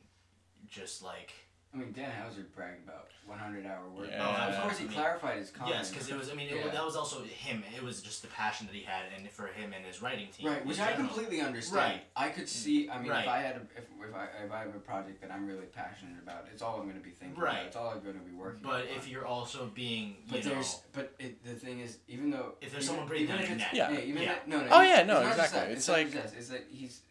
just 0.67 1.03
like 1.03 1.31
I 1.71 1.77
mean, 1.77 1.91
Dan 1.91 2.09
Houser 2.09 2.47
bragged 2.55 2.83
about 2.83 3.09
100 3.27 3.63
hour 3.67 3.87
work. 3.95 4.07
Yeah. 4.09 4.25
Oh, 4.25 4.49
of 4.57 4.63
course, 4.63 4.79
he 4.79 4.85
I 4.85 4.87
mean, 4.87 4.97
clarified 4.97 5.37
his 5.37 5.51
comment. 5.51 5.75
yes, 5.75 5.91
because 5.91 6.09
it 6.09 6.17
was 6.17 6.31
I 6.31 6.33
mean 6.33 6.49
it, 6.49 6.55
Yeah. 6.55 6.71
that 6.71 6.83
was 6.83 6.95
also 6.95 7.21
him. 7.21 7.63
It 7.77 7.83
was 7.83 8.01
just 8.01 8.23
the 8.23 8.27
passion 8.29 8.65
that 8.65 8.75
he 8.75 8.81
had, 8.81 9.03
and 9.15 9.29
for 9.29 9.45
him 9.45 9.71
and 9.73 9.85
his 9.85 10.01
writing 10.01 10.29
team, 10.35 10.47
Right, 10.47 10.65
which 10.65 10.79
I 10.79 10.93
general. 10.93 11.09
completely 11.09 11.41
understand. 11.41 11.75
Right. 11.77 12.01
I 12.15 12.29
could 12.29 12.49
see. 12.49 12.89
I 12.89 12.97
mean, 12.99 13.11
Right. 13.11 13.21
if 13.21 13.27
I 13.29 13.37
had, 13.41 13.55
a, 13.57 13.61
if, 13.77 13.83
if 14.09 14.15
I 14.15 14.25
if 14.43 14.51
I 14.51 14.59
have 14.61 14.73
a 14.75 14.79
project 14.79 15.21
that 15.21 15.29
I'm 15.31 15.45
really 15.45 15.67
passionate 15.67 16.17
about, 16.23 16.47
it's 16.51 16.63
all 16.63 16.77
I'm 16.77 16.85
going 16.89 16.97
to 16.97 17.03
be 17.03 17.11
thinking. 17.11 17.39
Right. 17.39 17.53
About. 17.53 17.65
It's 17.67 17.75
all 17.75 17.89
I'm 17.89 17.99
going 18.01 18.17
to 18.17 18.25
be 18.25 18.31
working. 18.35 18.61
But 18.63 18.81
on. 18.89 18.97
if 18.97 19.07
you're 19.07 19.27
also 19.27 19.69
being, 19.75 20.07
you 20.25 20.31
but 20.31 20.45
know, 20.45 20.49
there's 20.55 20.81
but 20.91 21.13
it, 21.19 21.43
the 21.45 21.53
thing 21.53 21.81
is, 21.81 21.99
even 22.07 22.31
though 22.31 22.55
If 22.61 22.71
there's 22.71 22.85
even, 22.85 22.87
someone 22.87 23.07
breathing 23.07 23.25
even 23.35 23.35
down 23.35 23.43
if 23.43 23.49
your 23.49 23.57
neck. 23.59 23.69
Yeah. 23.73 23.99
even 24.09 24.23
Yeah. 24.23 24.31
if- 24.37 24.47
no, 24.47 24.59
no. 24.61 24.67
Oh, 24.71 24.81
yeah, 24.81 25.03
no, 25.03 25.19
it's 25.21 25.29
exactly. 25.37 25.59
that, 25.59 25.69
It's 25.71 25.87
not 25.87 25.93
like- 25.97 26.11
just 26.11 26.31
that, 26.33 26.39
it's 26.39 26.49
that 26.49 26.65
he's 26.71 27.01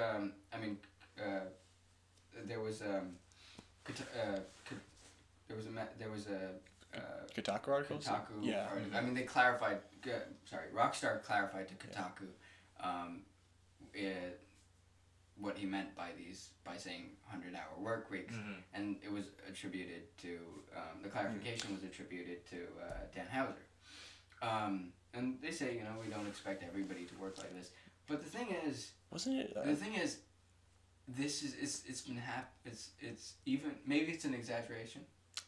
um 0.00 0.32
I 0.54 0.58
mean 0.58 0.78
uh 1.22 1.40
there 2.46 2.60
was 2.60 2.80
um 2.80 2.86
Kota- 2.88 3.25
uh, 3.90 4.38
there 5.48 5.56
was 5.56 5.66
a 5.66 5.70
there 5.98 6.10
was 6.10 6.26
a 6.28 6.50
uh, 6.96 7.00
Kotaku 7.34 7.68
articles. 7.68 8.04
Kotaku. 8.06 8.42
Yeah. 8.42 8.66
article. 8.70 8.96
I 8.96 9.00
mean, 9.02 9.14
they 9.14 9.22
clarified. 9.22 9.78
Sorry, 10.44 10.64
Rockstar 10.74 11.22
clarified 11.22 11.68
to 11.68 11.74
Kotaku 11.74 12.28
um, 12.80 13.22
it, 13.92 14.40
what 15.38 15.56
he 15.58 15.66
meant 15.66 15.94
by 15.96 16.10
these 16.16 16.50
by 16.64 16.76
saying 16.76 17.10
hundred 17.26 17.54
hour 17.54 17.78
work 17.82 18.10
weeks, 18.10 18.34
Mhm. 18.34 18.54
and 18.74 18.96
it 19.02 19.10
was 19.10 19.26
attributed 19.48 20.02
to 20.18 20.38
um, 20.76 21.02
the 21.02 21.08
clarification 21.08 21.74
was 21.74 21.82
attributed 21.82 22.46
to 22.50 22.66
uh, 22.82 23.06
Dan 23.14 23.26
Houser. 23.26 23.66
Um, 24.42 24.92
and 25.14 25.38
they 25.40 25.50
say, 25.50 25.74
you 25.74 25.82
know, 25.82 25.94
we 26.02 26.08
don't 26.10 26.26
expect 26.28 26.62
everybody 26.62 27.04
to 27.06 27.14
work 27.18 27.38
like 27.38 27.52
this, 27.54 27.70
but 28.06 28.22
the 28.22 28.28
thing 28.28 28.54
is, 28.66 28.92
Wasn't 29.10 29.36
it? 29.40 29.56
Uh, 29.56 29.64
the 29.64 29.74
thing 29.76 29.94
is, 29.94 30.18
this 31.08 31.42
is 31.42 31.54
it's 31.60 31.82
it's 31.86 32.00
been 32.02 32.16
hap- 32.16 32.52
it's 32.64 32.90
it's 33.00 33.34
even 33.46 33.72
maybe 33.86 34.12
it's 34.12 34.24
an 34.24 34.34
exaggeration. 34.34 35.02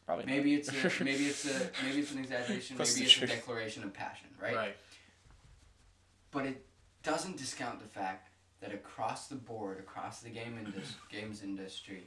probably. 0.07 0.25
not. 0.27 0.35
Maybe 0.35 0.55
it's 0.55 0.69
a, 0.69 0.73
maybe 1.05 1.27
it's 1.27 1.45
a 1.47 1.71
maybe 1.85 2.01
it's 2.01 2.13
an 2.13 2.19
exaggeration. 2.21 2.77
Close 2.77 2.95
maybe 2.97 3.07
the 3.09 3.13
it's 3.25 3.33
a 3.33 3.37
declaration 3.37 3.83
of 3.85 3.93
passion, 3.93 4.29
right? 4.41 4.55
right, 4.55 4.77
But 6.31 6.47
it 6.47 6.65
doesn't 7.03 7.37
discount 7.37 7.81
the 7.81 7.89
fact 7.89 8.31
that 8.61 8.73
across 8.73 9.29
the 9.29 9.35
board, 9.37 9.79
across 9.79 10.21
the 10.21 10.31
game 10.31 10.59
indus- 10.65 10.95
games 11.11 11.43
industry, 11.43 12.03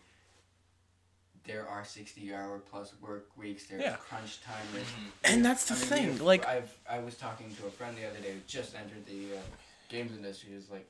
there 1.43 1.67
are 1.67 1.83
sixty-hour 1.83 2.59
plus 2.71 2.93
work 3.01 3.27
weeks. 3.35 3.67
There's 3.67 3.81
Yeah. 3.81 3.95
crunch 3.97 4.41
time. 4.43 4.63
There's, 4.73 4.87
And 5.23 5.43
that's 5.43 5.65
the 5.65 5.73
I 5.73 5.77
mean, 5.77 5.87
thing, 5.87 6.03
have- 6.13 6.21
like- 6.21 6.45
I've 6.47 6.73
I 6.89 6.99
was 6.99 7.15
talking 7.17 7.53
to 7.55 7.67
a 7.67 7.71
friend 7.71 7.97
the 7.97 8.05
other 8.07 8.19
day 8.19 8.31
who 8.33 8.39
just 8.47 8.75
entered 8.75 9.05
the 9.07 9.35
uh, 9.37 9.41
games 9.89 10.15
industry. 10.15 10.53
Is 10.53 10.69
like, 10.69 10.87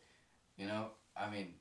you 0.57 0.67
know, 0.67 0.87
I 1.17 1.29
mean, 1.29 1.53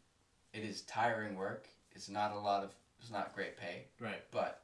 it 0.52 0.60
is 0.64 0.82
tiring 0.82 1.36
work. 1.36 1.66
It's 1.92 2.08
not 2.08 2.32
a 2.32 2.38
lot 2.38 2.64
of. 2.64 2.70
It's 3.00 3.10
not 3.10 3.34
great 3.34 3.56
pay, 3.56 3.84
right, 3.98 4.22
but 4.30 4.60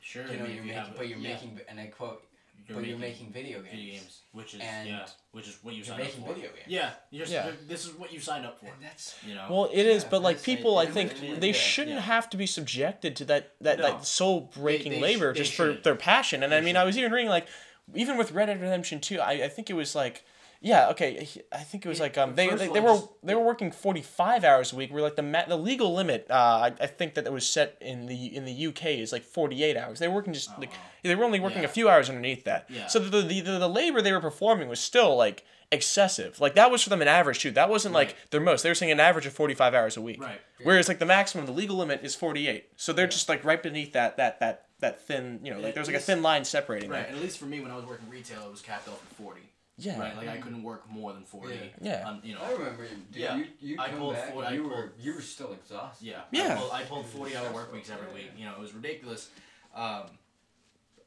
sure. 0.00 0.26
you 0.26 0.36
know 0.36 0.44
I 0.44 0.48
mean, 0.48 0.56
you're 0.56 0.64
you 0.64 0.68
making. 0.72 0.74
have- 0.84 0.96
but 0.96 1.08
you're 1.08 1.18
yeah, 1.18 1.32
making, 1.34 1.60
and 1.68 1.80
I 1.80 1.86
quote, 1.86 2.22
you're 2.68 2.74
but 2.76 2.82
making, 2.82 2.90
you're 2.90 2.98
making 2.98 3.32
video 3.32 3.58
games. 3.62 3.70
video 3.74 3.92
games, 3.94 4.20
which 4.32 4.54
is 4.54 4.60
And 4.60 4.88
yeah, 4.88 5.06
which 5.32 5.48
is 5.48 5.58
what 5.62 5.72
you 5.72 5.78
You're 5.78 5.86
signed 5.86 6.00
up 6.02 6.06
making 6.08 6.24
for. 6.24 6.34
video 6.34 6.50
games. 6.50 6.66
Yeah, 6.66 6.90
you're, 7.10 7.26
Yeah. 7.26 7.46
you're- 7.46 7.56
this 7.66 7.86
is 7.86 7.94
what 7.94 8.12
you 8.12 8.20
signed 8.20 8.44
up 8.44 8.60
for. 8.60 8.66
And 8.66 8.74
that's 8.82 9.16
You 9.26 9.34
know. 9.36 9.46
Well, 9.50 9.70
it 9.72 9.86
is, 9.86 10.02
Yeah, 10.02 10.08
but 10.10 10.20
like 10.22 10.42
people, 10.42 10.76
I 10.76 10.84
think 10.84 11.18
they 11.40 11.46
yeah, 11.48 11.52
shouldn't 11.54 11.96
yeah. 11.96 12.02
have 12.02 12.28
to 12.30 12.36
be 12.36 12.46
subjected 12.46 13.16
to 13.16 13.24
that 13.24 13.54
that, 13.62 13.78
No. 13.78 13.84
that 13.84 14.04
soul 14.04 14.50
breaking 14.54 14.92
They- 14.92 14.96
they 14.98 15.02
labor 15.02 15.32
they 15.32 15.38
just 15.40 15.54
for 15.54 15.72
should. 15.72 15.82
their 15.84 15.96
passion. 15.96 16.42
And 16.42 16.52
I 16.54 16.60
mean, 16.60 16.74
should. 16.74 16.80
I 16.80 16.84
was 16.84 16.98
even 16.98 17.10
reading 17.10 17.30
like, 17.30 17.48
even 17.94 18.18
with 18.18 18.32
Red 18.32 18.46
Dead 18.46 18.60
Redemption 18.60 19.00
Two, 19.00 19.18
I, 19.18 19.32
I 19.44 19.48
think 19.48 19.70
it 19.70 19.74
was 19.74 19.94
like, 19.94 20.24
yeah, 20.62 20.88
okay, 20.90 21.26
I 21.52 21.58
think 21.58 21.86
it 21.86 21.88
was 21.88 22.00
like 22.00 22.18
um 22.18 22.34
they 22.34 22.48
they, 22.54 22.68
they 22.68 22.80
were 22.80 22.98
they 23.22 23.34
were 23.34 23.42
working 23.44 23.70
forty 23.72 24.02
five 24.02 24.44
hours 24.44 24.72
a 24.72 24.76
week. 24.76 24.90
We 24.92 24.98
are 25.00 25.02
like 25.04 25.16
the 25.16 25.22
ma- 25.22 25.46
the 25.48 25.56
legal 25.56 25.94
limit, 25.94 26.26
uh, 26.30 26.34
I, 26.34 26.66
I 26.80 26.86
think 26.86 27.14
that 27.14 27.26
it 27.26 27.32
was 27.32 27.46
set 27.48 27.76
in 27.80 28.06
the 28.06 28.36
in 28.36 28.44
the 28.44 28.66
UK 28.66 28.86
is 28.86 29.10
like 29.12 29.22
forty 29.24 29.64
eight 29.64 29.76
hours. 29.76 29.98
They 29.98 30.08
were 30.08 30.14
working 30.14 30.32
just 30.34 30.50
Oh, 30.50 30.60
like 30.60 30.70
wow. 30.70 30.76
they 31.02 31.14
were 31.14 31.24
only 31.24 31.40
working 31.40 31.64
a 31.64 31.68
few 31.68 31.88
hours 31.88 32.08
underneath 32.08 32.44
that. 32.44 32.66
Yeah. 32.68 32.86
So 32.88 32.98
the, 32.98 33.22
the 33.22 33.40
the 33.40 33.58
the 33.58 33.68
labor 33.68 34.02
they 34.02 34.12
were 34.12 34.20
performing 34.20 34.68
was 34.68 34.80
still 34.80 35.16
like 35.16 35.44
excessive. 35.72 36.40
Like 36.40 36.56
that 36.56 36.70
was 36.70 36.82
for 36.82 36.90
them 36.90 37.00
an 37.00 37.08
average 37.08 37.38
too. 37.38 37.52
That 37.52 37.70
wasn't 37.70 37.94
like 37.94 38.16
their 38.30 38.40
most. 38.40 38.62
They 38.62 38.68
were 38.68 38.74
saying 38.74 38.92
an 38.92 39.00
average 39.00 39.24
of 39.26 39.32
forty 39.32 39.54
five 39.54 39.72
hours 39.72 39.96
a 39.96 40.02
week. 40.02 40.20
Right. 40.22 40.40
Whereas 40.62 40.88
like 40.88 40.98
the 40.98 41.06
maximum, 41.06 41.46
the 41.46 41.52
legal 41.52 41.76
limit 41.78 42.00
is 42.02 42.14
forty 42.14 42.48
eight. 42.48 42.66
So 42.76 42.92
they're 42.92 43.06
Yeah. 43.06 43.10
just 43.10 43.28
like 43.30 43.44
right 43.44 43.62
beneath 43.62 43.92
that 43.94 44.18
that 44.18 44.40
that 44.40 44.66
that 44.80 45.00
thin. 45.00 45.40
You 45.42 45.54
know, 45.54 45.60
like 45.60 45.74
there's 45.74 45.86
like 45.86 45.96
a 45.96 46.00
thin 46.00 46.20
line 46.22 46.44
separating. 46.44 46.90
Right, 46.90 46.98
Right. 46.98 47.08
and 47.08 47.16
at 47.16 47.22
least 47.22 47.38
for 47.38 47.46
me, 47.46 47.60
when 47.60 47.70
I 47.70 47.76
was 47.76 47.86
working 47.86 48.10
retail, 48.10 48.42
it 48.44 48.50
was 48.50 48.60
capped 48.60 48.88
off 48.88 49.00
at 49.10 49.16
forty. 49.16 49.40
Yeah. 49.84 49.98
Right, 49.98 50.16
like 50.16 50.28
I 50.28 50.36
couldn't 50.38 50.62
work 50.62 50.88
more 50.90 51.12
than 51.12 51.24
forty. 51.24 51.58
Yeah. 51.80 52.06
On, 52.08 52.20
you 52.22 52.34
know. 52.34 52.40
I 52.42 52.52
remember, 52.52 52.86
dude, 52.86 53.22
Yeah. 53.22 53.36
you, 53.36 53.46
you 53.60 53.76
I 53.80 53.88
pulled 53.90 54.14
back 54.14 54.32
four- 54.32 54.44
and 54.44 54.48
I 54.48 54.54
you 54.54 54.62
pulled- 54.62 54.72
were 54.72 54.92
you 54.98 55.14
were 55.14 55.20
still 55.20 55.52
exhausted. 55.52 56.06
Yeah. 56.06 56.22
Yeah. 56.30 56.52
I 56.54 56.56
pulled, 56.58 56.72
I 56.72 56.82
pulled 56.84 57.06
forty 57.06 57.36
hour 57.36 57.44
work 57.44 57.52
Stressful, 57.68 57.74
weeks 57.74 57.90
every 57.90 58.06
yeah. 58.08 58.14
week. 58.14 58.30
You 58.36 58.44
know, 58.46 58.52
it 58.52 58.60
was 58.60 58.72
ridiculous. 58.74 59.30
Um, 59.74 60.04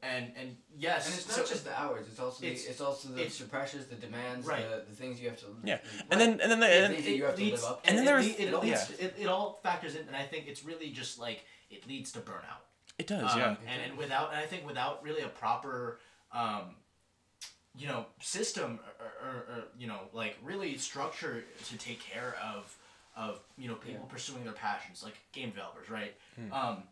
and 0.02 0.32
and 0.36 0.56
yes, 0.76 1.06
And 1.06 1.14
it's 1.14 1.32
so- 1.34 1.40
not 1.40 1.48
just 1.48 1.64
the 1.64 1.80
hours; 1.80 2.06
it's 2.08 2.18
also 2.20 2.44
It's- 2.44 2.64
the, 2.64 2.70
it's 2.70 2.80
also 2.80 3.08
the, 3.08 3.20
it's- 3.20 3.40
pressures, 3.40 3.86
the 3.86 3.94
demands, 3.96 4.46
Right. 4.46 4.68
the, 4.68 4.84
the 4.90 4.94
things 4.96 5.20
you 5.20 5.28
have 5.30 5.38
to. 5.40 5.46
Yeah. 5.64 5.74
Right. 5.74 5.82
And 6.10 6.20
then 6.20 6.40
and 6.40 6.50
then 6.52 6.60
the, 6.60 6.66
The 6.66 6.72
and, 6.72 6.94
things 6.94 7.04
that 7.06 7.16
you 7.16 7.24
have 7.24 7.36
to 7.36 7.40
leads- 7.42 7.62
live 7.62 7.70
up. 7.72 7.80
And 7.86 7.96
then 7.96 8.04
it, 8.04 8.06
there 8.06 8.18
it, 8.18 8.26
it, 8.26 8.40
it, 8.52 8.60
leads, 8.62 8.90
yeah. 8.98 9.06
it, 9.06 9.14
it 9.18 9.26
all 9.28 9.60
factors 9.62 9.94
in, 9.94 10.06
and 10.06 10.16
I 10.16 10.24
think 10.24 10.46
it's 10.46 10.64
really 10.64 10.90
just 10.90 11.18
like 11.18 11.44
it 11.70 11.86
leads 11.88 12.12
to 12.12 12.18
burnout. 12.20 12.60
it 12.98 13.06
does. 13.06 13.32
Um, 13.32 13.38
yeah. 13.38 13.56
And, 13.66 13.82
and 13.90 13.98
without, 13.98 14.30
and 14.32 14.38
I 14.40 14.46
think 14.46 14.66
without 14.66 15.02
really 15.02 15.22
a 15.22 15.28
proper, 15.28 15.98
um, 16.32 16.76
you 17.76 17.88
know, 17.88 18.06
system 18.20 18.78
or, 19.00 19.28
or, 19.28 19.34
or, 19.36 19.64
you 19.78 19.86
know, 19.86 20.00
like 20.12 20.36
really 20.42 20.76
structure 20.78 21.44
to 21.66 21.76
take 21.78 22.00
care 22.00 22.36
of, 22.42 22.76
of 23.16 23.40
you 23.58 23.68
know, 23.68 23.74
people 23.74 24.04
Yeah. 24.06 24.12
pursuing 24.12 24.44
their 24.44 24.52
passions, 24.52 25.02
like 25.02 25.18
game 25.32 25.50
developers, 25.50 25.90
right? 25.90 26.14
Hmm. 26.36 26.52
Um, 26.52 26.82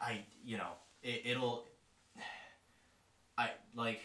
I, 0.00 0.20
you 0.44 0.58
know, 0.58 0.72
it, 1.02 1.22
it'll, 1.24 1.66
I 3.38 3.50
like, 3.74 4.00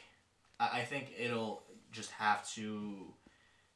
I, 0.60 0.80
I 0.80 0.82
think 0.84 1.14
it'll 1.18 1.64
just 1.92 2.12
have 2.12 2.50
to, 2.54 3.14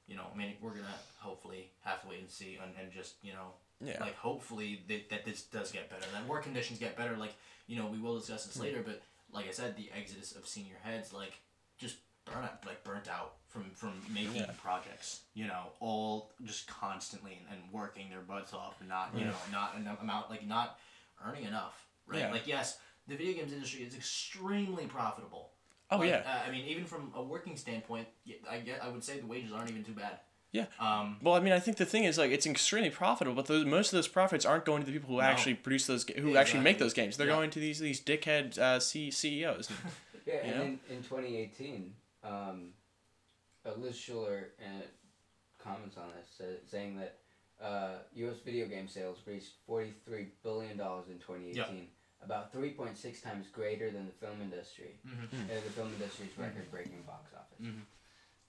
you 0.07 0.15
know, 0.15 0.25
I 0.33 0.37
mean, 0.37 0.53
we're 0.61 0.71
gonna 0.71 0.85
hopefully 1.17 1.71
have 1.81 2.01
to 2.03 2.07
wait 2.07 2.19
and 2.21 2.29
see, 2.29 2.57
and, 2.61 2.71
and 2.81 2.91
just 2.91 3.15
you 3.21 3.33
know, 3.33 3.53
Yeah. 3.81 3.97
like 3.99 4.15
hopefully 4.17 4.83
that, 4.87 5.09
that 5.09 5.25
this 5.25 5.43
does 5.43 5.71
get 5.71 5.89
better, 5.89 6.05
that 6.13 6.25
work 6.27 6.43
conditions 6.43 6.79
get 6.79 6.95
better. 6.95 7.17
Like 7.17 7.33
you 7.67 7.77
know, 7.77 7.87
we 7.87 7.99
will 7.99 8.17
discuss 8.19 8.45
this 8.45 8.59
later, 8.59 8.81
but 8.85 9.01
like 9.31 9.47
I 9.47 9.51
said, 9.51 9.75
the 9.75 9.89
exodus 9.97 10.33
of 10.33 10.47
senior 10.47 10.75
heads, 10.83 11.11
like 11.11 11.33
just 11.77 11.97
burn 12.25 12.43
out, 12.43 12.65
like 12.65 12.83
burnt 12.83 13.07
out 13.07 13.33
from 13.47 13.69
from 13.71 13.93
making 14.13 14.35
Yeah. 14.37 14.51
projects. 14.61 15.21
You 15.33 15.47
know, 15.47 15.63
all 15.79 16.31
just 16.43 16.67
constantly 16.67 17.39
and, 17.49 17.59
and 17.61 17.71
working 17.71 18.09
their 18.09 18.21
butts 18.21 18.53
off, 18.53 18.79
and 18.79 18.89
not 18.89 19.11
you 19.17 19.25
know, 19.25 19.33
not 19.51 19.75
enough 19.75 20.01
amount, 20.01 20.29
like 20.29 20.45
not 20.45 20.79
earning 21.25 21.43
enough, 21.45 21.85
right? 22.07 22.19
Yeah. 22.21 22.31
Like 22.31 22.47
yes, 22.47 22.77
the 23.07 23.15
video 23.15 23.33
games 23.33 23.53
industry 23.53 23.83
is 23.83 23.95
extremely 23.95 24.85
profitable. 24.85 25.51
Oh 25.91 25.97
Like, 25.99 26.09
yeah. 26.09 26.23
uh, 26.25 26.47
I 26.47 26.51
mean, 26.51 26.65
even 26.65 26.83
from 26.85 27.11
a 27.15 27.21
working 27.21 27.55
standpoint, 27.57 28.07
I 28.49 28.57
get, 28.57 28.83
I 28.83 28.89
would 28.89 29.03
say 29.03 29.19
the 29.19 29.27
wages 29.27 29.51
aren't 29.51 29.69
even 29.69 29.83
too 29.83 29.93
bad. 29.93 30.19
Yeah. 30.51 30.65
Um. 30.79 31.17
Well, 31.21 31.35
I 31.35 31.41
mean, 31.41 31.53
I 31.53 31.59
think 31.59 31.77
the 31.77 31.85
thing 31.85 32.05
is 32.05 32.17
like 32.17 32.31
it's 32.31 32.45
extremely 32.47 32.89
profitable, 32.89 33.35
but 33.35 33.45
those, 33.45 33.65
most 33.65 33.87
of 33.93 33.97
those 33.97 34.07
profits 34.07 34.45
aren't 34.45 34.65
going 34.65 34.81
to 34.81 34.85
the 34.85 34.91
people 34.93 35.09
who 35.09 35.17
No. 35.17 35.21
actually 35.21 35.53
produce 35.55 35.85
those, 35.85 36.03
who 36.17 36.37
actually 36.37 36.61
make 36.61 36.79
those 36.79 36.93
games. 36.93 37.17
They're 37.17 37.27
Yeah. 37.27 37.33
going 37.35 37.49
to 37.51 37.59
these 37.59 37.79
these 37.79 38.01
dickhead 38.01 38.57
uh, 38.57 38.79
C- 38.79 39.11
CEOs. 39.11 39.69
Yeah, 40.25 40.33
You 40.35 40.39
and 40.41 40.57
know? 40.57 40.63
in, 40.89 40.97
in 40.97 41.03
2018, 41.03 41.93
um, 42.23 42.69
Liz 43.77 43.95
Shuler 43.95 44.45
uh, 44.59 44.81
comments 45.63 45.97
on 45.97 46.05
this, 46.17 46.41
uh, 46.47 46.53
saying 46.69 46.97
that 46.97 47.17
uh, 47.63 47.93
U.S. 48.15 48.37
video 48.43 48.67
game 48.67 48.87
sales 48.87 49.17
reached 49.25 49.53
43 49.67 50.27
billion 50.43 50.77
dollars 50.77 51.05
in 51.09 51.19
2018, 51.19 51.87
about 52.23 52.53
3.6 52.53 53.23
times 53.23 53.45
greater 53.51 53.89
than 53.91 54.05
the 54.05 54.11
film 54.25 54.41
industry, 54.41 54.99
Mhm. 55.07 55.45
uh, 55.45 55.53
the 55.63 55.71
film 55.71 55.89
industry's 55.93 56.37
record-breaking 56.37 57.03
box 57.07 57.31
office. 57.33 57.65
Mhm. 57.65 57.81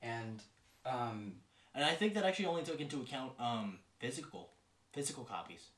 And 0.02 0.42
um, 0.84 1.40
And 1.74 1.84
I 1.84 1.94
think 1.94 2.14
that 2.14 2.24
actually 2.24 2.46
only 2.46 2.62
took 2.62 2.80
into 2.80 3.00
account 3.02 3.32
um 3.38 3.78
physical, 3.98 4.50
physical 4.92 5.24
copies. 5.24 5.68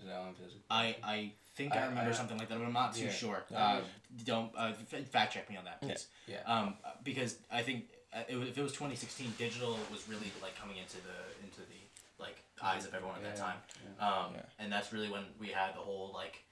Is 0.00 0.06
that 0.06 0.16
on 0.16 0.34
physical? 0.34 0.60
I 0.70 0.96
I 1.02 1.32
think 1.56 1.74
I, 1.74 1.78
I- 1.80 1.86
remember 1.88 2.10
I- 2.10 2.14
something 2.14 2.38
like 2.38 2.48
that, 2.48 2.58
but 2.58 2.64
I'm 2.64 2.72
not 2.72 2.94
too 2.94 3.04
Yeah. 3.06 3.10
sure. 3.12 3.44
Yeah. 3.50 3.58
Uh, 3.64 3.80
don't 4.24 4.52
uh, 4.56 4.72
f- 4.92 5.08
fact 5.08 5.32
check 5.34 5.48
me 5.50 5.56
on 5.56 5.64
that, 5.64 5.80
please. 5.82 6.06
Yeah. 6.26 6.42
Um, 6.46 6.76
uh, 6.84 6.90
because 7.02 7.38
I 7.50 7.62
think 7.62 7.90
uh, 8.12 8.22
it 8.28 8.36
was, 8.36 8.48
if 8.48 8.56
it 8.58 8.62
was 8.62 8.72
2016, 8.72 9.34
digital 9.38 9.78
was 9.90 10.08
really 10.08 10.32
like 10.42 10.56
coming 10.58 10.76
into 10.78 10.96
the 10.98 11.18
into 11.44 11.60
the 11.60 11.80
like 12.22 12.36
eyes 12.62 12.86
of 12.86 12.94
everyone 12.94 13.16
at 13.16 13.24
that 13.24 13.36
time. 13.36 13.56
yeah. 13.98 14.08
Um, 14.08 14.34
Yeah. 14.34 14.42
and 14.58 14.72
that's 14.72 14.92
really 14.92 15.10
when 15.10 15.24
we 15.38 15.48
had 15.48 15.74
the 15.74 15.80
whole 15.80 16.12
like 16.14 16.42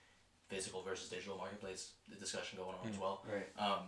physical 0.48 0.82
versus 0.82 1.08
digital 1.08 1.36
marketplace 1.36 1.90
discussion 2.20 2.58
going 2.58 2.74
on 2.80 2.88
as 2.88 2.98
well. 2.98 3.24
Right. 3.26 3.48
Um, 3.58 3.86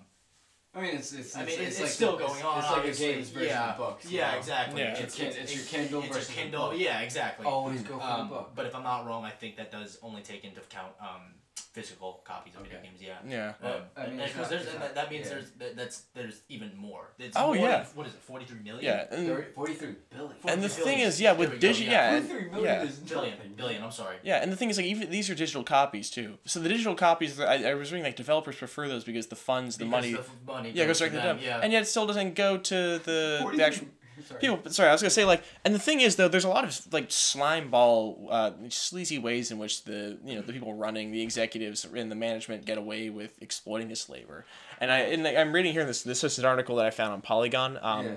I 0.78 0.82
mean, 0.82 0.94
it's 0.94 1.12
it's, 1.12 1.36
I 1.36 1.40
mean, 1.40 1.48
it's, 1.48 1.58
it's, 1.58 1.68
it's, 1.70 1.80
like 1.80 1.90
still 1.90 2.16
the- 2.16 2.26
going 2.26 2.42
on. 2.42 2.58
It's 2.58 2.70
like 2.70 2.84
a 2.84 2.92
games 2.92 3.30
version 3.30 3.48
yeah. 3.48 3.70
of 3.72 3.76
books. 3.78 4.10
Yeah, 4.10 4.30
know? 4.30 4.38
exactly. 4.38 4.80
Yeah. 4.82 4.90
It's, 4.92 5.00
It's 5.00 5.18
your- 5.18 5.28
it's 5.28 5.54
your 5.56 5.64
Kindle 5.64 6.02
it's 6.02 6.16
version 6.16 6.34
your 6.34 6.38
of 6.38 6.50
Kindle. 6.50 6.70
book. 6.70 6.78
Yeah, 6.78 7.00
exactly. 7.00 7.46
Always 7.46 7.82
go 7.82 7.98
for 7.98 8.04
Um, 8.04 8.28
the 8.28 8.34
book. 8.34 8.52
But 8.54 8.66
if 8.66 8.74
I'm 8.76 8.84
not 8.84 9.06
wrong, 9.06 9.24
I 9.24 9.30
think 9.30 9.56
that 9.56 9.72
does 9.72 9.98
only 10.02 10.22
take 10.22 10.44
into 10.44 10.60
account 10.60 10.92
um, 11.00 11.34
physical 11.60 12.20
copies 12.24 12.54
of 12.54 12.62
video 12.62 12.80
games. 12.82 12.98
Yeah. 13.00 13.14
yeah. 13.26 13.52
Well, 13.62 13.74
Um, 13.76 13.82
I 13.96 14.06
mean, 14.06 14.16
because 14.18 14.36
not- 14.36 14.50
there's 14.50 14.66
not- 14.66 14.80
that, 14.80 14.94
that 14.94 15.10
means 15.10 15.26
yeah. 15.26 15.32
there's 15.34 15.50
that, 15.58 15.76
that's 15.76 16.02
there's 16.14 16.40
even 16.48 16.76
more. 16.76 17.12
It's 17.18 17.36
Oh, 17.36 17.48
more 17.54 17.56
yeah. 17.56 17.78
Than, 17.82 17.86
what 17.94 18.06
is 18.06 18.14
it? 18.14 18.20
Forty 18.20 18.44
three 18.44 18.60
million. 18.60 18.84
Yeah, 18.84 19.06
and, 19.10 19.26
30, 19.26 19.52
43 19.52 19.94
billion. 20.10 20.32
and 20.44 20.62
the 20.62 20.68
Billion. 20.68 20.84
thing 20.84 20.98
is, 21.00 21.20
yeah, 21.20 21.32
with 21.32 21.60
digital, 21.60 21.92
yeah. 21.92 22.10
yeah, 22.12 22.16
and, 22.16 22.26
43 22.28 22.50
million 22.50 22.64
yeah. 22.64 22.82
is 22.84 22.96
Billion. 22.98 23.34
Billion. 23.56 23.82
I'm 23.82 23.92
sorry. 23.92 24.16
Yeah, 24.22 24.42
and 24.42 24.50
the 24.52 24.56
thing 24.56 24.70
is, 24.70 24.76
like, 24.76 24.86
even 24.86 25.10
these 25.10 25.28
are 25.30 25.34
digital 25.34 25.64
copies 25.64 26.10
too. 26.10 26.38
So 26.46 26.60
the 26.60 26.68
digital 26.68 26.94
copies, 26.94 27.38
I, 27.40 27.70
I 27.70 27.74
was 27.74 27.92
reading 27.92 28.04
like 28.04 28.16
developers 28.16 28.56
prefer 28.56 28.88
those 28.88 29.04
because 29.04 29.26
the 29.28 29.36
funds, 29.36 29.76
the 29.76 29.84
Because 29.84 29.90
money, 29.90 30.12
The 30.12 30.18
f- 30.20 30.30
money 30.46 30.70
yeah, 30.74 30.86
goes 30.86 30.98
to 30.98 31.04
directly 31.04 31.20
to 31.20 31.26
them, 31.26 31.38
Yeah. 31.42 31.60
and 31.62 31.72
yet 31.72 31.82
it 31.82 31.86
still 31.86 32.06
doesn't 32.06 32.34
go 32.34 32.56
to 32.58 32.98
the 32.98 33.38
43 33.42 33.56
the 33.58 33.64
actual 33.66 33.86
Sorry. 34.28 34.40
people. 34.40 34.70
Sorry, 34.70 34.88
I 34.88 34.92
was 34.92 35.00
gonna 35.02 35.10
say 35.10 35.24
like, 35.24 35.42
and 35.64 35.74
the 35.74 35.78
thing 35.78 36.00
is 36.00 36.16
though, 36.16 36.28
there's 36.28 36.44
a 36.44 36.48
lot 36.48 36.64
of 36.64 36.92
like 36.92 37.06
slime 37.10 37.70
ball, 37.70 38.28
uh, 38.30 38.52
sleazy 38.68 39.18
ways 39.18 39.50
in 39.50 39.58
which 39.58 39.84
the 39.84 40.18
you 40.24 40.34
know 40.36 40.42
the 40.42 40.52
people 40.52 40.74
running, 40.74 41.10
the 41.10 41.22
executives 41.22 41.84
and 41.94 42.10
the 42.10 42.14
management 42.16 42.64
get 42.66 42.78
away 42.78 43.10
with 43.10 43.40
exploiting 43.42 43.88
this 43.88 44.08
labor. 44.08 44.44
And 44.80 44.90
I 44.92 44.98
and 44.98 45.26
I'm 45.26 45.52
reading 45.52 45.72
here 45.72 45.84
this 45.84 46.02
this 46.02 46.22
is 46.24 46.38
an 46.38 46.44
article 46.44 46.76
that 46.76 46.86
I 46.86 46.90
found 46.90 47.12
on 47.12 47.20
Polygon. 47.22 47.78
Um, 47.82 48.06
Yeah. 48.06 48.12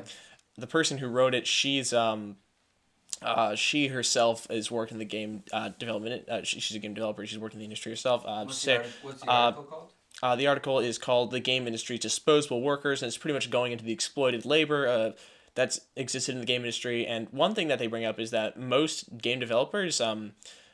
the 0.58 0.68
person 0.68 0.98
who 1.00 1.08
wrote 1.08 1.34
it, 1.34 1.48
she's 1.48 1.94
um. 1.94 2.38
Uh, 3.22 3.54
she 3.54 3.88
herself 3.90 4.48
is 4.50 4.72
working 4.72 4.96
in 4.96 5.00
the 5.00 5.06
game 5.06 5.44
uh, 5.54 5.70
development. 5.78 6.28
Uh, 6.28 6.42
she, 6.44 6.60
she's 6.60 6.76
a 6.76 6.80
game 6.80 6.96
developer. 6.96 7.24
She's 7.28 7.38
worked 7.38 7.54
in 7.54 7.60
the 7.60 7.66
industry 7.66 7.92
herself. 7.92 8.24
Uh, 8.26 8.46
What's, 8.46 8.64
the, 8.64 8.78
artic- 8.78 8.92
what's 9.04 9.22
the 9.22 9.30
uh, 9.30 9.34
article 9.34 9.64
called? 9.66 9.92
uh, 10.24 10.36
the 10.36 10.48
article 10.48 10.80
is 10.80 10.98
called 10.98 11.30
"The 11.30 11.40
Game 11.40 11.68
Industry's 11.68 12.00
Disposable 12.00 12.62
Workers," 12.64 13.04
and 13.04 13.08
it's 13.08 13.18
pretty 13.18 13.36
much 13.36 13.52
going 13.52 13.74
into 13.74 13.84
the 13.84 13.92
exploited 13.94 14.44
labor 14.44 14.88
uh, 14.88 15.12
that's 15.56 15.82
existed 15.96 16.34
in 16.34 16.40
the 16.40 16.46
game 16.46 16.62
industry. 16.62 17.06
And 17.06 17.28
one 17.32 17.56
thing 17.56 17.68
that 17.68 17.80
they 17.80 17.88
bring 17.88 18.06
up 18.06 18.20
is 18.20 18.32
that 18.32 18.60
most 18.60 19.18
game 19.18 19.40
developers, 19.40 20.00
um, 20.00 20.34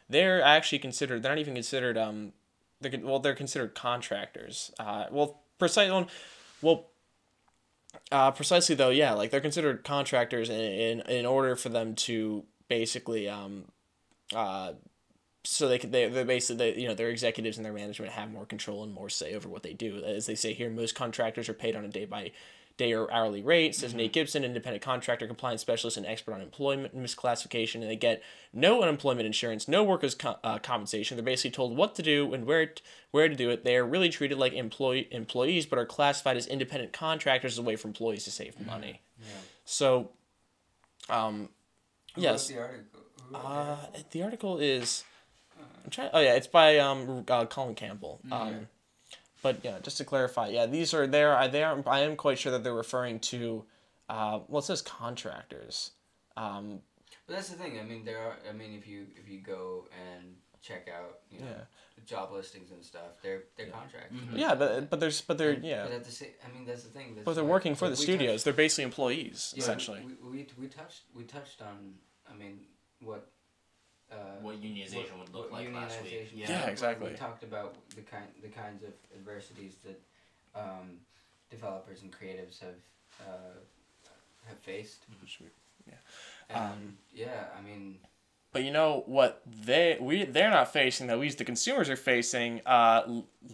they're 0.09 0.41
actually 0.41 0.79
considered. 0.79 1.23
They're 1.23 1.31
not 1.31 1.39
even 1.39 1.55
considered. 1.55 1.97
Um, 1.97 2.33
they're 2.81 2.99
well, 3.01 3.19
they're 3.19 3.35
considered 3.35 3.75
contractors. 3.75 4.71
Uh, 4.79 5.05
well, 5.11 5.41
precisely. 5.57 6.07
Well, 6.61 6.87
uh, 8.11 8.31
precisely 8.31 8.75
though, 8.75 8.89
yeah, 8.89 9.13
like 9.13 9.31
they're 9.31 9.41
considered 9.41 9.83
contractors 9.83 10.49
in 10.49 10.59
in, 10.59 10.99
in 11.01 11.25
order 11.25 11.55
for 11.55 11.69
them 11.69 11.95
to 11.95 12.45
basically 12.69 13.27
um, 13.27 13.65
uh, 14.35 14.73
so 15.43 15.69
they 15.69 15.79
could 15.79 15.91
they 15.91 16.09
they 16.09 16.23
basically 16.23 16.71
they, 16.71 16.81
you 16.81 16.87
know 16.87 16.93
their 16.93 17.09
executives 17.09 17.57
and 17.57 17.65
their 17.65 17.73
management 17.73 18.11
have 18.11 18.31
more 18.31 18.45
control 18.45 18.83
and 18.83 18.93
more 18.93 19.09
say 19.09 19.33
over 19.33 19.47
what 19.47 19.63
they 19.63 19.73
do. 19.73 20.03
As 20.03 20.25
they 20.25 20.35
say 20.35 20.53
here, 20.53 20.69
most 20.69 20.93
contractors 20.93 21.47
are 21.47 21.53
paid 21.53 21.75
on 21.75 21.85
a 21.85 21.89
day 21.89 22.05
by 22.05 22.31
day 22.77 22.93
or 22.93 23.11
hourly 23.11 23.41
rate. 23.41 23.75
Says 23.75 23.93
Nate 23.93 24.13
Gibson, 24.13 24.43
independent 24.43 24.83
contractor, 24.83 25.27
compliance 25.27 25.61
specialist, 25.61 25.97
and 25.97 26.05
expert 26.05 26.33
on 26.33 26.41
employment 26.41 26.95
misclassification, 26.95 27.75
and 27.75 27.89
they 27.89 27.95
get 27.95 28.21
no 28.53 28.81
unemployment 28.81 29.25
insurance, 29.25 29.67
no 29.67 29.83
workers 29.83 30.15
co- 30.15 30.37
uh, 30.43 30.59
compensation. 30.59 31.17
They're 31.17 31.23
basically 31.25 31.51
told 31.51 31.75
what 31.75 31.95
to 31.95 32.03
do 32.03 32.33
and 32.33 32.45
where 32.45 32.67
t- 32.67 32.81
where 33.11 33.27
to 33.27 33.35
do 33.35 33.49
it. 33.49 33.63
They 33.63 33.75
are 33.75 33.85
really 33.85 34.09
treated 34.09 34.37
like 34.37 34.53
employee 34.53 35.07
employees, 35.11 35.65
but 35.65 35.79
are 35.79 35.85
classified 35.85 36.37
as 36.37 36.47
independent 36.47 36.93
contractors 36.93 37.53
as 37.53 37.57
a 37.57 37.63
way 37.63 37.75
for 37.75 37.87
employees 37.87 38.23
to 38.25 38.31
save 38.31 38.63
money. 38.65 39.01
Yeah. 39.19 39.25
So, 39.65 40.11
um, 41.09 41.49
Who 42.15 42.21
yes. 42.21 42.47
the 42.47 42.59
article? 42.59 43.01
Uh, 43.33 43.77
the 44.11 44.23
article 44.23 44.57
is. 44.59 45.03
I'm 45.83 45.89
trying. 45.89 46.09
Oh 46.13 46.19
yeah, 46.19 46.35
it's 46.35 46.47
by 46.47 46.77
um 46.77 47.25
uh, 47.27 47.45
Colin 47.45 47.75
Campbell. 47.75 48.21
Mm-hmm. 48.25 48.33
Um, 48.33 48.67
but 49.41 49.63
yeah, 49.63 49.79
just 49.81 49.97
to 49.97 50.05
clarify, 50.05 50.47
yeah, 50.49 50.65
these 50.65 50.93
are 50.93 51.07
there. 51.07 51.35
I 51.35 51.47
they 51.47 51.63
are. 51.63 51.83
I 51.87 51.99
am 52.01 52.15
quite 52.15 52.39
sure 52.39 52.51
that 52.51 52.63
they're 52.63 52.73
referring 52.73 53.19
to, 53.31 53.65
uh, 54.09 54.39
well, 54.47 54.59
it 54.59 54.65
says 54.65 54.81
contractors. 54.81 55.91
Um, 56.35 56.81
But 57.25 57.35
that's 57.37 57.49
the 57.49 57.55
thing. 57.57 57.79
I 57.79 57.83
mean, 57.83 58.05
there 58.05 58.19
are. 58.19 58.37
I 58.49 58.53
mean, 58.53 58.73
if 58.73 58.87
you 58.87 59.07
if 59.15 59.29
you 59.29 59.39
go 59.39 59.87
and 59.91 60.35
check 60.61 60.87
out, 60.89 61.19
you 61.31 61.39
know, 61.39 61.45
Yeah. 61.47 61.63
job 62.05 62.31
listings 62.31 62.71
and 62.71 62.83
stuff, 62.83 63.21
they're 63.21 63.43
they're 63.55 63.67
contractors. 63.69 64.19
Mhm. 64.19 64.37
Yeah, 64.37 64.55
but 64.55 64.89
but 64.89 64.99
there's 64.99 65.21
but 65.21 65.37
they're 65.37 65.51
and- 65.51 65.63
yeah, 65.65 65.83
But 65.83 65.93
at 65.93 66.03
the 66.05 66.11
same, 66.11 66.31
I 66.45 66.51
mean, 66.53 66.65
that's 66.65 66.83
the 66.83 66.89
thing. 66.89 67.15
that's 67.15 67.25
but 67.25 67.33
they're 67.35 67.43
like- 67.43 67.51
working 67.51 67.75
for 67.75 67.89
the 67.89 67.95
studios. 67.95 68.31
touched- 68.35 68.45
They're 68.45 68.53
basically 68.65 68.83
employees 68.85 69.53
yeah, 69.55 69.63
essentially. 69.63 70.01
We, 70.05 70.29
we, 70.31 70.47
we 70.59 70.67
touched 70.67 71.03
we 71.13 71.23
touched 71.23 71.61
on. 71.61 71.95
I 72.29 72.33
mean, 72.33 72.65
what. 73.01 73.31
Uh, 74.11 74.15
What 74.41 74.61
unionization 74.61 75.19
would 75.19 75.33
look 75.33 75.51
like 75.51 75.73
last 75.73 76.01
week. 76.03 76.31
Yeah. 76.33 76.49
Yeah, 76.49 76.67
exactly. 76.67 77.09
We 77.11 77.15
talked 77.17 77.43
about 77.43 77.75
the 77.95 78.01
kind 78.01 78.27
the 78.41 78.47
kinds 78.49 78.83
of 78.83 78.93
adversities 79.17 79.75
that 79.85 79.99
um, 80.55 80.99
developers 81.49 82.01
and 82.03 82.11
creatives 82.11 82.59
have 82.61 82.79
uh, 83.21 83.55
have 84.47 84.57
faced. 84.59 85.05
And 86.49 86.57
Um, 86.57 86.97
yeah, 87.13 87.45
I 87.57 87.61
mean, 87.61 87.97
But 88.53 88.63
you 88.63 88.71
know 88.71 89.03
what 89.07 89.41
they 89.65 89.97
we 89.99 90.23
they're 90.23 90.49
not 90.49 90.71
facing 90.71 91.07
that 91.07 91.19
we 91.19 91.27
as 91.27 91.35
the 91.35 91.43
consumers 91.43 91.89
are 91.89 91.97
facing 91.97 92.61
uh, 92.65 93.01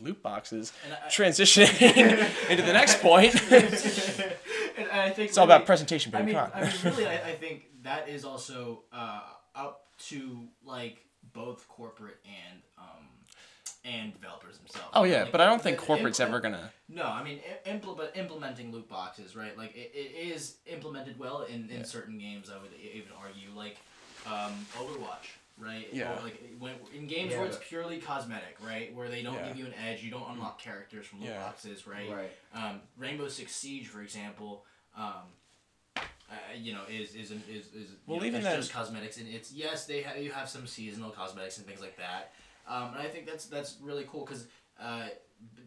loot 0.02 0.22
boxes. 0.22 0.72
I, 0.86 1.10
Transitioning 1.10 1.74
into 2.52 2.64
the 2.64 2.74
next 2.74 3.02
point. 3.02 3.34
and 3.52 4.88
I 4.92 5.10
think 5.10 5.30
It's 5.30 5.38
all 5.38 5.46
about 5.46 5.62
really- 5.62 5.66
presentation, 5.66 6.14
I 6.14 6.20
baby. 6.20 6.34
mean, 6.34 6.42
I 6.54 6.62
mean, 6.62 6.72
really, 6.84 7.08
I, 7.08 7.30
I 7.32 7.36
think 7.36 7.66
that 7.84 8.08
is 8.08 8.24
also 8.26 8.84
uh, 8.94 8.96
up 8.96 9.43
to 10.10 10.48
like 10.66 11.04
both 11.34 11.68
corporate 11.68 12.18
and 12.26 12.62
um, 12.78 13.08
and 13.86 14.14
developers 14.14 14.58
themselves. 14.58 14.90
oh 14.94 15.04
yeah, 15.04 15.24
Like, 15.24 15.32
but 15.32 15.42
I 15.42 15.46
don't 15.46 15.62
think 15.62 15.78
corporate's 15.78 16.20
im- 16.20 16.28
ever 16.30 16.40
gonna. 16.40 16.72
No, 16.90 17.04
I 17.04 17.24
mean 17.24 17.40
i- 17.66 17.70
implement 17.70 18.16
implementing 18.16 18.72
loot 18.72 18.88
boxes, 18.90 19.36
right? 19.36 19.58
Like 19.58 19.76
it, 19.76 19.92
it 19.94 20.28
is 20.34 20.58
implemented 20.66 21.18
well 21.20 21.44
in, 21.44 21.70
in 21.70 21.78
Yeah. 21.80 21.84
certain 21.84 22.18
games. 22.18 22.50
I 22.50 22.62
would 22.62 22.72
even 22.82 23.12
argue, 23.20 23.50
like 23.56 23.78
um, 24.26 24.54
Overwatch, 24.78 25.28
right? 25.58 25.88
Yeah. 25.92 26.14
Or 26.18 26.24
like 26.24 26.42
when 26.60 26.74
in 26.96 27.08
games 27.08 27.32
Yeah, 27.32 27.40
where 27.40 27.48
it's 27.48 27.58
purely 27.68 27.98
cosmetic, 28.00 28.56
right? 28.66 28.94
Where 28.96 29.10
they 29.10 29.22
don't 29.22 29.36
Yeah. 29.36 29.48
give 29.50 29.58
you 29.58 29.66
an 29.66 29.74
edge, 29.86 30.02
you 30.02 30.12
don't 30.12 30.30
unlock 30.32 30.60
characters 30.62 31.06
from 31.06 31.20
loot 31.20 31.30
Yeah. 31.30 31.44
boxes, 31.44 31.86
right? 31.86 32.10
right. 32.10 32.32
Um, 32.54 32.82
Rainbow 32.98 33.28
Six 33.28 33.54
Siege, 33.54 33.88
for 33.88 34.02
example, 34.02 34.64
um, 34.98 35.24
uh, 36.34 36.56
you 36.58 36.74
know, 36.74 36.82
is 36.90 37.16
is 37.16 37.32
is 37.32 37.66
is 37.74 37.88
Well, 38.08 38.20
know, 38.20 38.26
even 38.26 38.40
it's 38.40 38.46
then- 38.48 38.58
just 38.58 38.72
cosmetics, 38.74 39.18
and 39.18 39.28
it's 39.28 39.52
yes, 39.52 39.86
they 39.86 40.02
have 40.02 40.18
you 40.18 40.32
have 40.32 40.50
some 40.50 40.66
seasonal 40.68 41.12
cosmetics 41.12 41.58
and 41.58 41.66
things 41.68 41.82
like 41.82 41.98
that. 41.98 42.34
Um, 42.68 42.90
and 42.94 43.00
I 43.00 43.10
think 43.10 43.26
that's 43.26 43.46
that's 43.46 43.78
really 43.82 44.06
cool 44.10 44.26
because 44.26 44.48
uh, 44.80 45.08
b- 45.56 45.62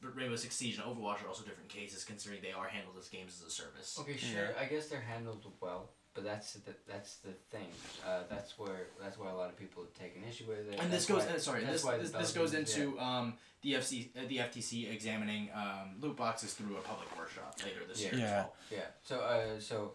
b- 0.00 0.08
Rainbow 0.14 0.36
Six 0.36 0.56
Siege 0.56 0.78
and 0.78 0.84
Overwatch 0.84 1.22
are 1.24 1.28
also 1.28 1.44
different 1.44 1.68
cases, 1.68 2.04
considering 2.04 2.40
they 2.42 2.52
are 2.52 2.66
handled 2.68 2.96
as 2.98 3.08
games 3.08 3.40
as 3.40 3.46
a 3.46 3.50
service. 3.50 3.96
Okay, 4.00 4.16
sure. 4.16 4.48
I 4.60 4.64
guess 4.64 4.88
they're 4.88 5.00
handled 5.14 5.44
well, 5.60 5.90
but 6.14 6.24
that's 6.24 6.54
the 6.54 6.74
that's 6.88 7.16
the 7.16 7.32
thing. 7.50 7.68
Uh, 8.06 8.20
that's 8.30 8.58
where 8.58 8.86
that's 9.00 9.18
why 9.18 9.28
a 9.30 9.34
lot 9.34 9.50
of 9.50 9.56
people 9.58 9.82
have 9.82 9.92
taken 9.94 10.24
issue 10.24 10.44
with 10.48 10.72
it. 10.72 10.80
And 10.80 10.90
this 10.90 11.04
goes, 11.06 11.24
why- 11.26 11.34
uh, 11.34 11.38
sorry, 11.38 11.64
this 11.64 11.82
this, 11.82 12.10
this 12.12 12.32
goes 12.32 12.52
Belgians- 12.52 12.76
into 12.76 12.98
um, 12.98 13.34
the 13.62 13.74
FC 13.74 14.08
uh, 14.16 14.20
the 14.28 14.38
FTC 14.38 14.90
examining 14.90 15.50
um, 15.54 15.96
loot 16.00 16.16
boxes 16.16 16.54
through 16.54 16.76
a 16.76 16.80
public 16.80 17.08
workshop 17.18 17.54
later 17.64 17.80
this 17.86 18.00
Yeah. 18.02 18.04
year. 18.06 18.14
as 18.14 18.20
Yeah. 18.20 18.36
well. 18.36 18.54
Yeah. 18.70 18.78
So, 19.02 19.20
uh, 19.20 19.60
so, 19.60 19.92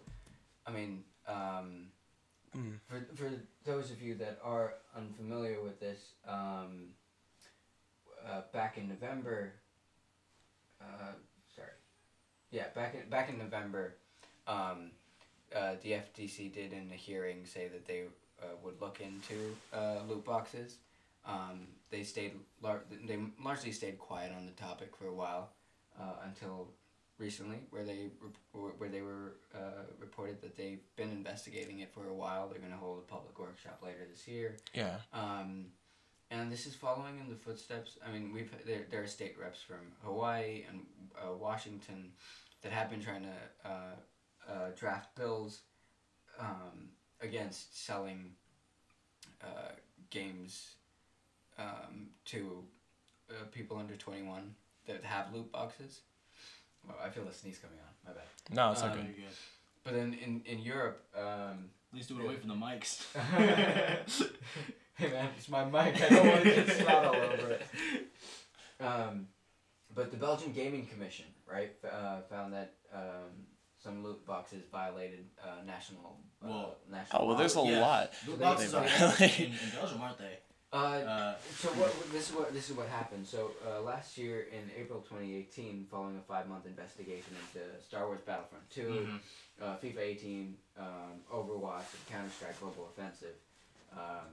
I 0.66 0.72
mean, 0.72 1.03
um, 1.28 1.88
Mm. 2.55 2.80
for 2.88 2.99
for 3.16 3.32
those 3.64 3.89
of 3.89 3.99
you 4.01 4.14
that 4.16 4.39
are 4.43 4.76
unfamiliar 4.95 5.59
with 5.64 5.80
this, 5.80 6.14
um, 6.28 6.93
uh, 8.24 8.41
back 8.51 8.78
in 8.78 8.88
November. 8.88 9.53
Uh, 10.80 11.14
sorry. 11.55 11.72
Yeah, 12.51 12.68
back 12.76 12.93
in 12.93 13.09
back 13.09 13.30
in 13.30 13.39
November, 13.39 13.95
um, 14.47 14.91
uh, 15.55 15.76
the 15.82 15.93
FTC 15.93 16.53
did 16.53 16.74
in 16.74 16.91
a 16.91 16.95
hearing 16.95 17.45
say 17.45 17.68
that 17.70 17.86
they 17.88 18.03
uh, 18.41 18.45
would 18.64 18.80
look 18.80 19.01
into 19.01 19.55
uh, 19.74 20.01
loot 20.07 20.24
boxes. 20.24 20.78
Um, 21.26 21.68
they 21.89 22.03
stayed 22.03 22.34
lar- 22.61 22.84
they 23.07 23.18
largely 23.43 23.72
stayed 23.72 23.97
quiet 23.97 24.32
on 24.32 24.45
the 24.45 24.51
topic 24.51 24.95
for 24.95 25.07
a 25.07 25.14
while 25.14 25.49
uh, 25.99 26.18
until 26.26 26.68
recently, 27.24 27.59
where 27.69 27.86
they 27.91 28.01
where 28.51 28.89
they 28.89 29.01
were 29.01 29.28
uh, 29.55 29.84
reported 29.99 30.41
that 30.41 30.53
they've 30.57 30.84
been 30.95 31.11
investigating 31.11 31.80
it 31.80 31.89
for 31.95 32.07
a 32.07 32.13
while. 32.24 32.43
They're 32.49 32.59
going 32.59 32.78
to 32.80 32.84
hold 32.86 32.97
a 32.99 33.11
public 33.15 33.39
workshop 33.39 33.80
later 33.82 34.05
this 34.11 34.28
year. 34.28 34.57
Yeah. 34.74 34.97
Um, 35.13 35.49
and 36.30 36.51
this 36.51 36.65
is 36.65 36.76
following 36.76 37.15
in 37.21 37.30
the 37.30 37.39
footsteps. 37.47 37.97
I 38.05 38.11
mean, 38.11 38.34
we've 38.34 38.51
there, 38.65 38.86
there 38.91 39.01
are 39.03 39.07
state 39.07 39.36
reps 39.39 39.61
from 39.61 39.84
Hawaii 40.03 40.65
and 40.67 40.82
uh, 41.21 41.34
Washington 41.47 42.11
that 42.61 42.71
have 42.71 42.89
been 42.89 43.01
trying 43.01 43.24
to 43.24 43.69
uh, 43.69 43.95
uh, 44.51 44.67
draft 44.76 45.15
bills 45.15 45.61
um, 46.39 46.89
against 47.21 47.86
selling 47.86 48.32
uh, 49.41 49.74
games 50.09 50.76
um, 51.57 52.07
to 52.26 52.63
uh, 53.30 53.45
people 53.51 53.78
under 53.78 53.95
twenty 53.95 54.24
one 54.24 54.55
that 54.88 55.03
have 55.03 55.34
loot 55.34 55.49
boxes. 55.51 56.01
Well, 56.88 56.98
I 57.04 57.10
feel 57.10 57.28
a 57.28 57.34
sneeze 57.34 57.60
coming 57.60 57.78
on. 57.80 57.92
My 58.06 58.12
bad. 58.14 58.28
No, 58.56 58.72
it's 58.72 58.82
Um, 58.84 58.92
okay. 58.92 59.08
Good. 59.16 59.26
But 59.84 59.94
in 59.96 60.14
in 60.14 60.42
in 60.46 60.60
Europe. 60.60 61.04
Um, 61.18 61.70
Please 61.92 62.08
do 62.08 62.20
it 62.20 62.24
away 62.26 62.38
from 62.38 62.50
the 62.50 62.56
mics. 62.56 63.06
hey 64.96 65.12
man, 65.12 65.30
it's 65.38 65.48
my 65.48 65.64
mic. 65.64 66.02
I 66.02 66.10
don't 66.10 66.28
want 66.28 66.44
to 66.44 66.50
get 66.56 66.70
snot 66.78 67.06
all 67.06 67.16
over 67.16 67.50
it. 67.52 67.62
Um, 68.80 69.28
but 69.94 70.10
the 70.10 70.18
Belgian 70.18 70.54
Gaming 70.54 70.88
Commission, 70.88 71.26
right, 71.46 71.72
uh, 71.86 72.22
found 72.30 72.54
that 72.54 72.74
um, 72.92 73.46
some 73.78 74.04
loot 74.04 74.26
boxes 74.26 74.64
violated 74.72 75.26
uh, 75.44 75.64
national. 75.66 76.18
Uh, 76.44 76.48
Well- 76.48 76.78
national 76.90 77.22
Oh 77.22 77.28
well, 77.28 77.38
there's 77.38 77.56
a. 77.56 77.60
Yeah. 77.62 77.80
lot. 77.82 78.10
Loot 78.28 78.40
boxes 78.40 78.74
are 78.74 78.84
violate- 78.88 79.40
in, 79.40 79.46
in 79.52 79.70
Belgium, 79.80 80.02
aren't 80.02 80.18
they? 80.18 80.40
Uh, 80.74 80.78
Uh, 80.78 81.36
so 81.61 81.69
what 81.80 81.93
this 82.11 82.30
is 82.30 82.36
what 82.36 82.51
this 82.53 82.69
is 82.69 82.76
what 82.76 82.88
happened. 82.88 83.28
So 83.28 83.51
uh, 83.67 83.82
last 83.82 84.17
year 84.17 84.47
in 84.51 84.63
April 84.76 85.01
2018, 85.01 85.86
following 85.91 86.17
a 86.17 86.21
five 86.21 86.47
month 86.49 86.65
investigation 86.65 87.34
into 87.43 87.61
Star 87.88 88.07
Wars 88.07 88.21
Battlefront 88.26 88.67
2, 88.71 88.82
mhm. 88.82 89.19
uh, 89.61 89.76
FIFA 89.78 89.99
18, 89.99 90.57
um, 90.80 90.86
Overwatch, 91.32 91.89
and 91.93 92.03
Counter 92.09 92.32
Strike 92.36 92.59
Global 92.59 92.89
Offensive, 92.91 93.36
um, 93.93 94.28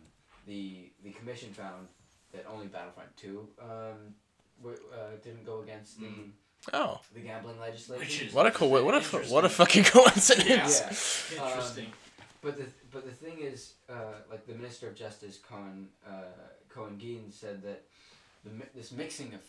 the 0.47 0.91
the 1.05 1.11
commission 1.13 1.53
found 1.53 1.89
that 2.33 2.47
only 2.49 2.69
Battlefront 2.69 3.15
2 3.19 3.47
um, 3.61 4.15
w- 4.63 4.81
uh, 4.95 5.17
didn't 5.23 5.45
go 5.45 5.61
against 5.61 6.01
the 6.01 6.07
Mhm. 6.07 6.31
Oh, 6.75 7.01
the 7.15 7.21
gambling 7.21 7.59
legislation. 7.59 8.01
Which 8.01 8.23
is 8.23 8.33
what 8.35 8.47
a 8.47 8.51
co- 8.51 8.67
what 8.69 8.95
a 8.95 9.01
what 9.35 9.45
a 9.45 9.49
fucking 9.49 9.85
coincidence. 9.97 10.75
Yeah. 11.33 11.45
Interesting. 11.47 11.93
But 12.43 12.57
the 12.57 12.67
but 12.91 13.05
the 13.05 13.13
thing 13.13 13.39
is, 13.41 13.75
uh, 13.89 13.95
like 14.31 14.47
the 14.47 14.55
Minister 14.55 14.89
of 14.89 14.95
Justice 14.95 15.39
Koen 15.49 15.89
uh, 16.07 16.11
Koen 16.69 16.99
Geens 16.99 17.35
said 17.35 17.63
that 17.63 17.83
the 18.45 18.51
this 18.75 18.93
mixing 18.93 19.35
of 19.35 19.41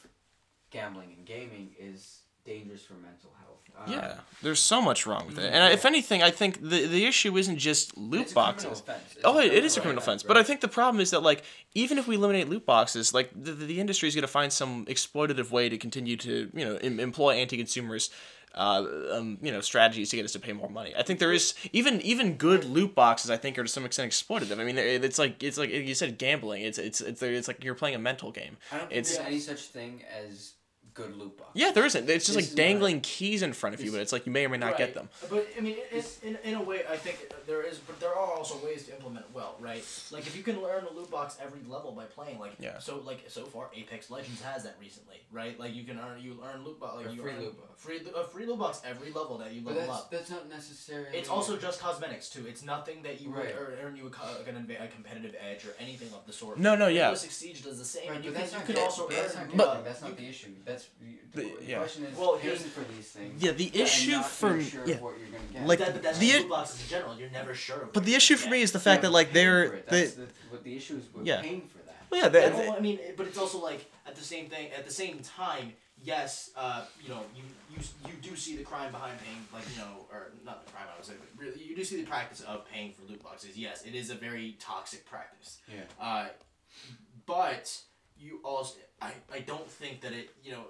gambling 0.72 1.14
and 1.18 1.26
gaming 1.26 1.70
is 1.80 2.20
dangerous 2.46 2.84
for 2.84 2.96
mental 2.96 3.32
health. 3.40 3.60
Um, 3.86 3.94
Yeah, 3.94 4.16
there's 4.42 4.60
so 4.60 4.82
much 4.82 5.06
wrong 5.06 5.28
with 5.28 5.38
it, 5.38 5.44
Mhm. 5.44 5.54
and 5.54 5.64
I- 5.64 5.72
if 5.72 5.86
anything, 5.86 6.22
I 6.24 6.32
think 6.32 6.60
the 6.62 6.86
the 6.88 7.06
issue 7.06 7.38
isn't 7.38 7.60
just 7.60 7.90
it's 7.90 7.98
loot 7.98 8.32
a 8.32 8.34
criminal 8.34 8.34
boxes. 8.34 8.80
offense. 8.82 9.04
It's 9.16 9.22
Oh, 9.24 9.40
it, 9.40 9.54
it 9.54 9.64
is 9.64 9.78
a 9.78 9.82
criminal 9.82 10.02
offense, 10.04 10.24
right? 10.24 10.28
but 10.28 10.38
I 10.38 10.44
think 10.44 10.60
the 10.62 10.68
problem 10.68 11.00
is 11.02 11.12
that 11.12 11.22
like 11.22 11.44
even 11.74 11.98
if 11.98 12.08
we 12.08 12.16
eliminate 12.16 12.50
loot 12.50 12.66
boxes, 12.66 13.14
like 13.14 13.30
the, 13.34 13.54
the 13.54 13.80
industry 13.80 14.08
is 14.10 14.16
going 14.16 14.24
to 14.24 14.28
find 14.40 14.52
some 14.52 14.86
exploitative 14.88 15.50
way 15.52 15.70
to 15.70 15.78
continue 15.78 16.18
to 16.18 16.52
you 16.54 16.66
know 16.66 16.76
em- 16.78 17.00
employ 17.00 17.36
anti-consumers. 17.36 18.10
Uh, 18.54 18.86
um, 19.14 19.38
you 19.42 19.50
know 19.50 19.62
strategies 19.62 20.10
to 20.10 20.18
get 20.18 20.26
us 20.26 20.34
to 20.34 20.40
pay 20.40 20.52
more 20.52 20.70
money. 20.70 20.94
I 20.98 21.04
think 21.04 21.20
there 21.20 21.32
is 21.32 21.54
even 21.72 22.02
even 22.02 22.36
good 22.36 22.66
loot 22.66 22.94
boxes. 22.94 23.32
I 23.32 23.38
think 23.38 23.58
are 23.58 23.64
to 23.64 23.70
some 23.70 23.86
extent 23.86 24.12
exploitative. 24.12 24.60
I 24.60 24.66
mean, 24.66 24.78
it's 24.78 25.18
like 25.18 25.42
it's 25.42 25.58
like 25.58 25.70
you 25.70 25.96
said, 25.96 26.18
gambling. 26.18 26.64
It's 26.64 26.78
it's 26.78 27.00
it's, 27.00 27.22
it's 27.24 27.48
like 27.48 27.64
you're 27.64 27.76
playing 27.76 27.96
a 27.96 28.00
mental 28.00 28.30
game. 28.32 28.58
I 28.72 28.78
don't 28.78 28.90
think 28.90 29.00
it's- 29.00 29.16
there's 29.16 29.28
any 29.28 29.40
such 29.40 29.62
thing 29.68 30.04
as 30.28 30.54
good 30.94 31.16
loot 31.18 31.38
box. 31.38 31.52
Yeah, 31.54 31.72
there 31.72 31.86
isn't. 31.86 32.10
It's 32.10 32.26
just 32.26 32.28
This 32.28 32.36
like 32.36 32.44
is 32.46 32.52
not- 32.52 32.58
dangling 32.58 33.02
keys 33.02 33.42
in 33.44 33.54
front 33.54 33.76
of 33.76 33.82
you, 33.82 33.92
but 33.92 34.02
it's 34.02 34.12
like 34.12 34.26
you 34.26 34.32
may 34.32 34.46
or 34.46 34.50
may 34.50 34.58
not 34.58 34.78
get 34.78 34.94
them. 34.94 35.10
But 35.30 35.48
I 35.58 35.62
mean, 35.62 35.78
in, 35.92 36.04
in, 36.24 36.38
in 36.44 36.54
a 36.56 36.62
way, 36.62 36.82
I 36.90 36.98
think 36.98 37.32
there 37.48 37.62
is, 37.62 37.78
but 37.80 38.00
there 38.00 38.10
are 38.10 38.32
also 38.38 38.58
ways 38.66 38.86
to 38.88 38.96
implement 38.96 39.26
well, 39.34 39.56
right? 39.60 39.84
Like 40.12 40.28
if 40.28 40.36
you 40.36 40.44
can 40.44 40.62
learn 40.62 40.84
a 40.86 40.92
loot 40.94 41.10
box 41.12 41.38
every 41.42 41.60
level 41.68 41.92
by 41.94 42.06
playing, 42.06 42.40
like 42.40 42.54
Yeah. 42.60 42.80
so, 42.80 43.02
like 43.06 43.26
so 43.30 43.46
far, 43.46 43.70
Apex 43.76 44.10
Legends 44.10 44.42
has 44.42 44.64
that 44.64 44.76
recently, 44.80 45.22
right? 45.32 45.60
Like 45.60 45.74
you 45.76 45.84
can 45.84 45.98
earn 46.00 46.22
you 46.22 46.38
earn 46.44 46.64
loot 46.64 46.80
box, 46.80 46.98
like 46.98 47.08
A 47.08 47.14
you 47.14 47.22
free 47.22 47.32
earn 47.32 47.40
loot 47.42 47.58
box. 47.58 47.82
free 47.82 48.00
a 48.16 48.24
free 48.26 48.46
loot 48.46 48.60
box 48.60 48.82
every 48.86 49.12
level 49.12 49.38
that 49.40 49.54
you 49.54 49.62
but 49.62 49.76
level 49.76 49.88
that's 49.94 50.02
up. 50.04 50.12
that's 50.12 50.30
not 50.30 50.50
necessarily. 50.50 51.18
It's 51.18 51.30
also 51.30 51.58
just 51.58 51.80
cosmetics 51.80 52.30
too. 52.30 52.46
It's 52.48 52.64
nothing 52.64 53.02
that 53.04 53.22
you 53.22 53.30
Right. 53.30 53.48
would 53.58 53.70
earn, 53.80 53.86
earn 53.86 53.96
you 53.96 54.08
a, 54.08 54.10
co- 54.10 54.28
like 54.38 54.48
an, 54.48 54.68
a 54.80 54.88
competitive 54.88 55.36
edge 55.40 55.66
or 55.66 55.74
anything 55.80 56.10
of 56.14 56.26
the 56.26 56.34
sort. 56.34 56.58
No, 56.60 56.76
no, 56.76 56.88
yeah. 56.88 57.06
Rainbow 57.08 57.16
Siege 57.20 57.64
does 57.64 57.78
the 57.80 57.86
same, 57.86 58.10
Right, 58.10 58.16
and 58.16 58.24
but 58.24 58.26
you 58.26 58.32
can 58.32 58.42
that's 58.42 58.52
you 58.54 58.58
not 58.60 58.66
can 58.66 58.76
ga- 58.76 58.82
also 58.82 59.08
but 59.08 59.16
that's 59.16 59.36
earn. 59.36 59.48
not 59.50 59.58
But- 59.58 59.86
that's 59.86 60.02
not 60.02 60.18
the 60.18 60.26
issue. 60.28 60.50
That's 60.66 60.81
the, 61.34 61.42
The- 61.42 61.56
the 61.60 61.66
yeah. 61.66 61.78
question 61.78 62.06
is 62.06 62.18
Well, 62.18 62.34
paying 62.34 62.42
here's- 62.58 62.62
for 62.64 62.82
these 62.94 63.08
things. 63.10 63.42
Yeah, 63.44 63.52
the 63.52 63.68
and 63.68 63.76
issue 63.76 64.12
not 64.12 64.26
for 64.30 64.54
me- 64.54 64.64
sure 64.70 64.86
yeah. 64.88 64.96
of 64.96 65.02
what 65.02 65.18
you're 65.20 65.28
gonna 65.28 65.44
get. 65.54 65.68
Like, 65.68 65.80
that, 65.80 65.94
but 65.94 66.04
that's 66.04 66.18
the- 66.20 66.28
with 66.34 66.42
loot 66.42 66.50
boxes 66.50 66.82
in 66.84 66.88
general. 66.90 67.18
You're 67.20 67.30
never 67.30 67.54
sure. 67.56 67.78
Of 67.84 67.94
But 67.94 68.02
what 68.02 68.06
the 68.06 68.16
issue 68.16 68.36
for 68.36 68.46
get. 68.46 68.52
me 68.52 68.62
is 68.62 68.72
the 68.72 68.80
Yeah, 68.80 68.84
fact 68.84 69.02
that 69.04 69.12
like 69.12 69.32
they're 69.34 69.82
they 69.90 70.06
the, 70.06 70.28
what 70.50 70.64
the 70.64 70.76
issue 70.76 70.98
is. 70.98 71.06
We're 71.14 71.24
Yeah. 71.24 71.42
paying 71.42 71.68
for 71.68 71.78
that. 71.80 72.06
well, 72.10 72.20
yeah 72.20 72.26
Yeah, 72.26 72.30
they, 72.30 72.52
well, 72.68 72.76
I 72.78 72.80
mean, 72.80 73.00
but 73.18 73.28
it's 73.28 73.38
also 73.38 73.60
like 73.60 73.90
at 74.06 74.16
the 74.16 74.24
same 74.24 74.50
thing. 74.50 74.72
At 74.72 74.86
the 74.86 74.92
same 74.94 75.20
time, 75.20 75.74
yes, 76.04 76.52
uh, 76.58 76.86
you 77.02 77.10
know, 77.10 77.24
you 77.36 77.44
you 77.72 77.80
you 78.08 78.14
do 78.22 78.36
see 78.36 78.58
the 78.58 78.64
crime 78.64 78.92
behind 78.92 79.18
paying, 79.24 79.48
like 79.54 79.64
you 79.74 79.78
know, 79.82 80.06
or 80.12 80.34
not 80.44 80.66
the 80.66 80.72
crime. 80.74 80.88
I 80.92 80.98
would 80.98 81.06
say, 81.06 81.14
but 81.20 81.30
really, 81.42 81.64
you 81.64 81.74
do 81.76 81.84
see 81.86 82.02
the 82.02 82.08
practice 82.08 82.42
of 82.42 82.68
paying 82.70 82.92
for 82.94 83.04
loot 83.10 83.24
boxes. 83.24 83.58
Yes, 83.58 83.84
it 83.86 83.96
is 83.96 84.10
a 84.10 84.16
very 84.16 84.58
toxic 84.60 85.06
practice. 85.06 85.60
Yeah. 85.74 85.84
Uh, 86.00 86.28
but 87.26 87.78
you 88.18 88.40
also, 88.44 88.78
I 89.02 89.12
I 89.34 89.40
don't 89.40 89.70
think 89.70 90.02
that 90.02 90.14
it, 90.14 90.36
you 90.44 90.52
know. 90.52 90.66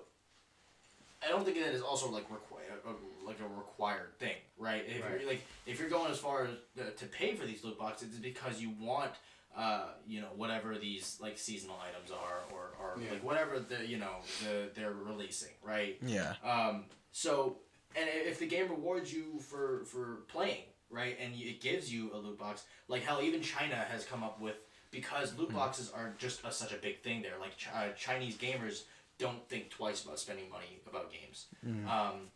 I 1.23 1.27
don't 1.29 1.45
think 1.45 1.57
that 1.57 1.71
is 1.73 1.83
also 1.83 2.09
like 2.09 2.25
required, 2.31 2.81
like 3.23 3.39
a 3.41 3.47
required 3.55 4.17
thing, 4.17 4.37
right? 4.57 4.83
If 4.87 5.03
Right. 5.03 5.19
you're 5.21 5.29
like, 5.29 5.45
if 5.67 5.79
you're 5.79 5.89
going 5.89 6.11
as 6.11 6.17
far 6.17 6.45
as 6.45 6.49
uh, 6.79 6.89
to 6.97 7.05
pay 7.05 7.35
for 7.35 7.45
these 7.45 7.63
loot 7.63 7.77
boxes, 7.77 8.09
it's 8.09 8.17
because 8.17 8.59
you 8.59 8.71
want 8.79 9.11
uh, 9.55 9.89
you 10.07 10.21
know, 10.21 10.29
whatever 10.35 10.77
these 10.77 11.17
like 11.21 11.37
seasonal 11.37 11.75
items 11.87 12.09
are, 12.09 12.39
or, 12.53 12.71
or 12.79 13.01
Yeah. 13.01 13.11
like 13.11 13.23
whatever 13.23 13.59
the 13.59 13.85
you 13.85 13.97
know 13.97 14.15
the 14.41 14.69
they're 14.73 14.93
releasing, 14.93 15.51
right? 15.61 15.97
yeah 16.01 16.35
Um, 16.43 16.85
so, 17.11 17.57
and 17.95 18.09
if 18.11 18.39
the 18.39 18.47
game 18.47 18.69
rewards 18.69 19.13
you 19.13 19.39
for 19.39 19.83
for 19.85 20.21
playing, 20.29 20.63
right, 20.89 21.17
and 21.19 21.35
it 21.35 21.59
gives 21.61 21.93
you 21.93 22.11
a 22.13 22.17
loot 22.17 22.39
box, 22.39 22.63
like 22.87 23.03
hell, 23.03 23.21
even 23.21 23.41
China 23.41 23.75
has 23.75 24.05
come 24.05 24.23
up 24.23 24.39
with 24.39 24.55
because 24.91 25.37
loot 25.37 25.53
boxes 25.53 25.91
are 25.95 26.13
just 26.17 26.43
a, 26.45 26.51
such 26.51 26.73
a 26.73 26.77
big 26.77 27.01
thing 27.01 27.21
there. 27.21 27.33
Like 27.39 27.57
Ch- 27.57 27.69
uh, 27.73 27.89
Chinese 27.97 28.35
gamers 28.37 28.83
don't 29.17 29.47
think 29.49 29.69
twice 29.69 30.03
about 30.03 30.19
spending 30.19 30.49
money 30.49 30.79
about 30.87 31.11
games. 31.11 31.45
Um, 31.89 32.27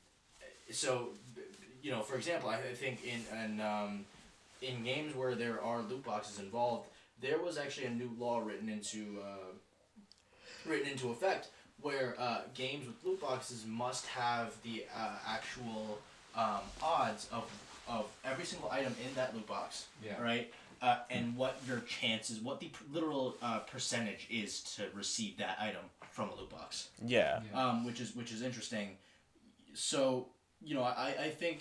so, 0.72 1.10
you 1.82 1.92
know, 1.92 2.02
for 2.02 2.16
example, 2.16 2.50
I, 2.50 2.56
I 2.56 2.74
think 2.74 3.02
in 3.04 3.22
in 3.44 3.62
um, 3.62 4.06
in 4.62 4.84
games 4.84 5.16
where 5.16 5.36
there 5.36 5.62
are 5.62 5.82
loot 5.82 6.04
boxes 6.06 6.40
involved, 6.40 6.88
there 7.22 7.40
was 7.40 7.58
actually 7.58 7.88
a 7.88 7.92
new 7.92 8.12
law 8.18 8.40
written 8.40 8.70
into 8.70 9.20
uh, 9.22 9.52
written 10.66 10.88
into 10.90 11.10
effect 11.12 11.50
where 11.82 12.16
uh, 12.18 12.42
games 12.54 12.88
with 12.88 12.96
loot 13.04 13.20
boxes 13.22 13.66
must 13.68 14.06
have 14.08 14.54
the 14.64 14.86
uh, 14.96 15.10
actual 15.28 16.00
um, 16.36 16.62
odds 16.82 17.28
of 17.32 17.44
of 17.88 18.06
every 18.24 18.46
single 18.46 18.70
item 18.72 18.96
in 19.08 19.14
that 19.14 19.36
loot 19.36 19.46
box, 19.46 19.86
Yeah. 20.04 20.20
right? 20.22 20.52
Uh, 20.86 21.00
and 21.10 21.36
what 21.36 21.54
your 21.68 21.80
chances, 21.80 22.40
what 22.40 22.60
the 22.60 22.68
p- 22.68 22.86
literal 22.92 23.36
uh, 23.42 23.60
percentage 23.60 24.28
is 24.30 24.62
to 24.76 24.84
receive 24.94 25.36
that 25.38 25.58
item 25.60 25.82
from 26.12 26.30
a 26.30 26.36
loot 26.36 26.50
box 26.52 26.90
yeah 27.06 27.40
um, 27.56 27.84
which 27.88 28.00
is 28.00 28.16
which 28.16 28.32
is 28.32 28.42
interesting. 28.44 28.90
So 29.74 30.28
you 30.64 30.76
know, 30.76 30.84
I, 30.84 31.16
I 31.28 31.30
think 31.30 31.58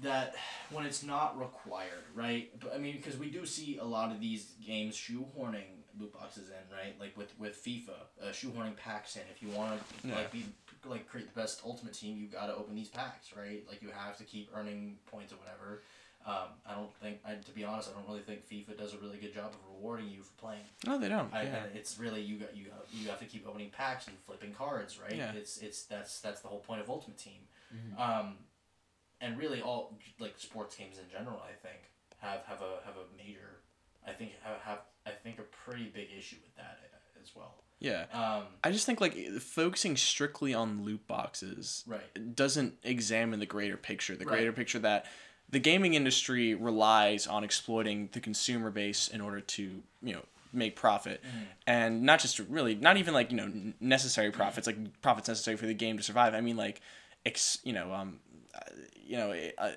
that 0.00 0.34
when 0.70 0.84
it's 0.86 1.02
not 1.02 1.38
required, 1.38 2.04
right? 2.14 2.50
But 2.60 2.74
I 2.74 2.78
mean, 2.78 2.96
because 2.96 3.18
we 3.18 3.28
do 3.30 3.44
see 3.46 3.78
a 3.78 3.84
lot 3.84 4.10
of 4.10 4.20
these 4.20 4.52
games 4.66 4.96
shoehorning 4.96 5.68
loot 6.00 6.12
boxes 6.14 6.48
in, 6.48 6.76
right? 6.76 6.94
Like 6.98 7.16
with 7.16 7.32
with 7.38 7.62
FIFA, 7.64 7.90
uh, 8.22 8.26
shoehorning 8.32 8.76
packs 8.76 9.16
in. 9.16 9.22
If 9.34 9.42
you 9.42 9.48
want 9.50 9.78
to 10.02 10.08
Yeah. 10.08 10.14
like 10.16 10.32
be 10.32 10.46
like 10.86 11.06
create 11.08 11.32
the 11.32 11.40
best 11.40 11.60
ultimate 11.64 11.94
team, 11.94 12.16
you 12.18 12.26
got 12.26 12.46
to 12.46 12.54
open 12.56 12.74
these 12.74 12.88
packs, 12.88 13.28
right? 13.36 13.62
Like 13.68 13.82
you 13.82 13.90
have 13.90 14.16
to 14.18 14.24
keep 14.24 14.50
earning 14.54 14.96
points 15.06 15.32
or 15.32 15.36
whatever. 15.36 15.82
Um, 16.24 16.48
I 16.64 16.74
don't 16.74 16.94
think, 16.94 17.18
I, 17.24 17.34
to 17.34 17.50
be 17.52 17.64
honest, 17.64 17.90
I 17.90 17.98
don't 17.98 18.08
really 18.08 18.20
think 18.22 18.48
FIFA 18.48 18.78
does 18.78 18.94
a 18.94 18.98
really 18.98 19.18
good 19.18 19.34
job 19.34 19.46
of 19.54 19.58
rewarding 19.74 20.08
you 20.08 20.22
for 20.22 20.32
playing. 20.40 20.62
No, 20.86 20.96
they 20.98 21.08
don't. 21.08 21.32
I, 21.34 21.42
yeah. 21.42 21.64
it's 21.74 21.98
really 21.98 22.20
you 22.22 22.36
got 22.38 22.56
you 22.56 22.66
have, 22.66 22.86
you 22.92 23.08
have 23.08 23.18
to 23.18 23.24
keep 23.24 23.46
opening 23.46 23.70
packs 23.70 24.06
and 24.06 24.16
flipping 24.24 24.52
cards, 24.52 25.00
right? 25.00 25.16
Yeah. 25.16 25.32
It's 25.32 25.58
it's 25.58 25.82
that's 25.84 26.20
that's 26.20 26.40
the 26.40 26.48
whole 26.48 26.60
point 26.60 26.80
of 26.80 26.88
Ultimate 26.88 27.18
Team, 27.18 27.48
Mhm. 27.74 27.98
um, 28.00 28.36
and 29.20 29.36
really 29.36 29.60
all 29.60 29.98
like 30.20 30.34
sports 30.38 30.76
games 30.76 30.98
in 30.98 31.10
general, 31.10 31.42
I 31.44 31.54
think 31.66 31.80
have 32.18 32.44
have 32.46 32.60
a 32.62 32.84
have 32.86 32.94
a 32.96 33.16
major, 33.16 33.58
I 34.06 34.12
think 34.12 34.32
have, 34.44 34.60
have 34.60 34.78
I 35.04 35.10
think 35.10 35.40
a 35.40 35.42
pretty 35.42 35.86
big 35.86 36.08
issue 36.16 36.36
with 36.44 36.54
that 36.56 36.78
uh, 36.94 37.20
as 37.20 37.34
well. 37.34 37.64
yeah. 37.80 38.04
Um, 38.12 38.44
I 38.62 38.70
just 38.70 38.86
think 38.86 39.00
like 39.00 39.16
focusing 39.40 39.96
strictly 39.96 40.54
on 40.54 40.84
loot 40.84 41.04
boxes 41.08 41.82
right. 41.88 42.36
doesn't 42.36 42.74
examine 42.84 43.40
the 43.40 43.46
greater 43.46 43.76
picture. 43.76 44.14
The 44.14 44.24
Right. 44.24 44.34
greater 44.36 44.52
picture 44.52 44.78
that 44.78 45.06
the 45.52 45.60
gaming 45.60 45.94
industry 45.94 46.54
relies 46.54 47.26
on 47.26 47.44
exploiting 47.44 48.08
the 48.12 48.20
consumer 48.20 48.70
base 48.70 49.06
in 49.08 49.20
order 49.20 49.40
to 49.40 49.82
you 50.02 50.12
know 50.14 50.24
make 50.52 50.76
profit, 50.76 51.22
Mm-hmm. 51.22 51.44
and 51.66 52.02
not 52.02 52.20
just 52.20 52.38
really 52.40 52.74
not 52.74 52.96
even 52.96 53.14
like 53.14 53.30
you 53.30 53.36
know 53.36 53.50
necessary 53.80 54.30
profits 54.32 54.66
like 54.66 55.00
profits 55.00 55.28
necessary 55.28 55.56
for 55.56 55.66
the 55.66 55.74
game 55.74 55.96
to 55.96 56.02
survive. 56.02 56.34
I 56.34 56.40
mean 56.40 56.56
like, 56.56 56.80
ex 57.24 57.58
you 57.64 57.72
know 57.72 57.92
um, 57.92 58.18
uh, 58.54 58.58
you 59.06 59.16
know. 59.16 59.32
Uh, 59.58 59.70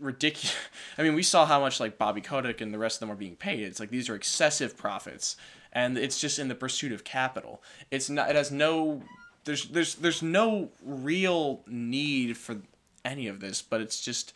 ridiculous 0.00 0.54
i 0.98 1.02
mean 1.02 1.12
we 1.14 1.24
saw 1.24 1.44
how 1.44 1.58
much 1.58 1.80
like 1.80 1.98
bobby 1.98 2.20
kotick 2.20 2.60
and 2.60 2.72
the 2.72 2.78
rest 2.78 2.96
of 2.96 3.00
them 3.00 3.10
are 3.10 3.16
being 3.18 3.34
paid 3.34 3.60
it's 3.64 3.80
like 3.80 3.90
these 3.90 4.08
are 4.08 4.14
excessive 4.14 4.76
profits 4.76 5.36
and 5.72 5.98
it's 5.98 6.20
just 6.20 6.38
in 6.38 6.46
the 6.46 6.54
pursuit 6.54 6.92
of 6.92 7.02
capital 7.02 7.60
it's 7.90 8.08
not 8.08 8.30
it 8.30 8.36
has 8.36 8.52
no 8.52 9.02
there's 9.44 9.64
there's 9.70 9.96
there's 9.96 10.22
no 10.22 10.68
real 10.84 11.62
need 11.66 12.36
for 12.36 12.58
any 13.04 13.26
of 13.26 13.40
this 13.40 13.60
but 13.60 13.80
it's 13.80 14.00
just 14.00 14.32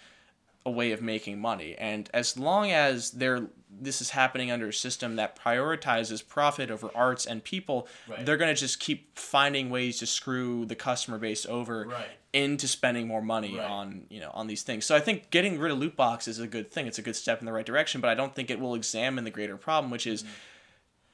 a 0.64 0.70
way 0.70 0.92
of 0.92 1.02
making 1.02 1.40
money 1.40 1.74
and 1.78 2.08
as 2.14 2.38
long 2.38 2.70
as 2.70 3.10
there 3.12 3.46
this 3.80 4.00
is 4.00 4.10
happening 4.10 4.50
under 4.50 4.68
a 4.68 4.72
system 4.72 5.16
that 5.16 5.36
prioritizes 5.36 6.26
profit 6.26 6.70
over 6.70 6.90
arts 6.94 7.26
and 7.26 7.42
people 7.42 7.88
Right. 8.08 8.24
they're 8.24 8.36
going 8.36 8.54
to 8.54 8.60
just 8.60 8.78
keep 8.78 9.18
finding 9.18 9.70
ways 9.70 9.98
to 9.98 10.06
screw 10.06 10.64
the 10.66 10.76
customer 10.76 11.18
base 11.18 11.46
over 11.46 11.86
Right. 11.88 12.06
into 12.32 12.68
spending 12.68 13.08
more 13.08 13.22
money 13.22 13.56
Right. 13.58 13.68
on 13.68 14.06
you 14.08 14.20
know 14.20 14.30
on 14.34 14.46
these 14.46 14.62
things 14.62 14.84
so 14.86 14.94
i 14.94 15.00
think 15.00 15.30
getting 15.30 15.58
rid 15.58 15.72
of 15.72 15.78
loot 15.78 15.96
boxes 15.96 16.38
is 16.38 16.44
a 16.44 16.48
good 16.48 16.70
thing 16.70 16.86
it's 16.86 16.98
a 16.98 17.02
good 17.02 17.16
step 17.16 17.40
in 17.40 17.46
the 17.46 17.52
right 17.52 17.66
direction 17.66 18.00
but 18.00 18.08
i 18.10 18.14
don't 18.14 18.34
think 18.36 18.50
it 18.50 18.60
will 18.60 18.74
examine 18.74 19.24
the 19.24 19.30
greater 19.30 19.56
problem 19.56 19.90
which 19.90 20.06
is 20.06 20.24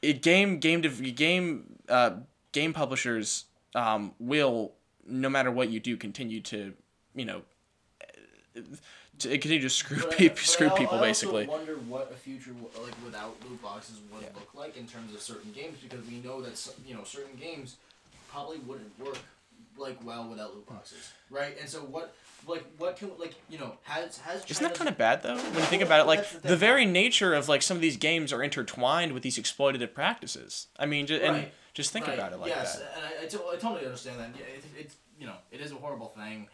it 0.03 0.21
game 0.21 0.59
game 0.59 0.81
dev- 0.83 1.15
game 1.17 1.77
uh, 1.89 2.11
game 2.53 2.73
publishers 2.75 3.45
um, 3.75 4.13
will 4.19 4.73
no 5.07 5.29
matter 5.31 5.51
what 5.51 5.71
you 5.71 5.81
do 5.81 5.97
continue 5.97 6.41
to 6.41 6.75
you 7.15 7.25
know 7.25 7.41
to 9.21 9.29
continue 9.31 9.61
to 9.61 9.71
screw 9.71 9.99
But 9.99 10.13
I- 10.15 10.17
people 10.17 10.39
screw 10.39 10.69
I 10.71 10.79
people 10.79 10.99
I 10.99 11.01
basically 11.09 11.47
wonder 11.47 11.77
what 11.77 12.11
a 12.13 12.17
future 12.17 12.53
like 12.83 12.95
without 13.05 13.37
loot 13.49 13.61
boxes 13.63 13.97
would 14.13 14.23
Yeah. 14.23 14.29
look 14.35 14.55
like 14.55 14.77
in 14.77 14.87
terms 14.87 15.15
of 15.15 15.21
certain 15.21 15.53
games 15.53 15.79
because 15.83 16.05
we 16.07 16.17
know 16.21 16.41
that 16.43 16.57
some, 16.59 16.75
you 16.87 16.95
know 16.95 17.05
certain 17.05 17.37
games 17.37 17.77
probably 18.31 18.59
wouldn't 18.59 18.99
work 18.99 19.19
like 19.77 20.05
well 20.05 20.29
without 20.29 20.55
loot 20.55 20.67
boxes, 20.69 21.13
right? 21.31 21.57
And 21.61 21.69
so 21.69 21.81
what 21.81 22.15
like 22.47 22.65
what 22.79 22.97
can 22.97 23.11
like 23.19 23.35
you 23.49 23.59
know 23.59 23.75
has 23.85 24.19
has 24.19 24.45
Isn't 24.49 24.63
that 24.63 24.75
kind 24.75 24.89
of 24.89 24.99
bad 24.99 25.23
though? 25.23 25.37
When 25.37 25.55
you 25.55 25.61
think 25.63 25.83
about 25.83 26.01
it, 26.01 26.07
like 26.07 26.29
the 26.43 26.49
the, 26.49 26.57
very 26.57 26.85
nature 26.85 27.33
of 27.35 27.49
like 27.49 27.63
some 27.63 27.77
of 27.77 27.81
these 27.81 27.97
games 27.97 28.33
are 28.33 28.43
intertwined 28.43 29.13
with 29.13 29.23
these 29.23 29.39
exploitative 29.39 29.95
practices. 29.95 30.67
I 30.79 30.87
mean, 30.87 31.07
ju- 31.07 31.17
and 31.23 31.51
just 31.75 31.93
think 31.93 32.07
Right, 32.09 32.19
about 32.19 32.33
it 32.33 32.39
like 32.39 32.49
yes, 32.51 32.79
that. 32.79 32.93
and 32.97 33.05
I, 33.05 33.25
I, 33.25 33.27
to- 33.27 33.47
I 33.53 33.57
totally 33.57 33.85
understand 33.85 34.19
that. 34.19 34.31
Yeah, 34.37 34.47
it, 34.47 34.65
it's 34.77 34.97
you 35.21 35.27
know 35.27 35.37
it 35.53 35.61
is 35.61 35.71
a 35.71 35.77
horrible 35.77 36.09
thing. 36.09 36.49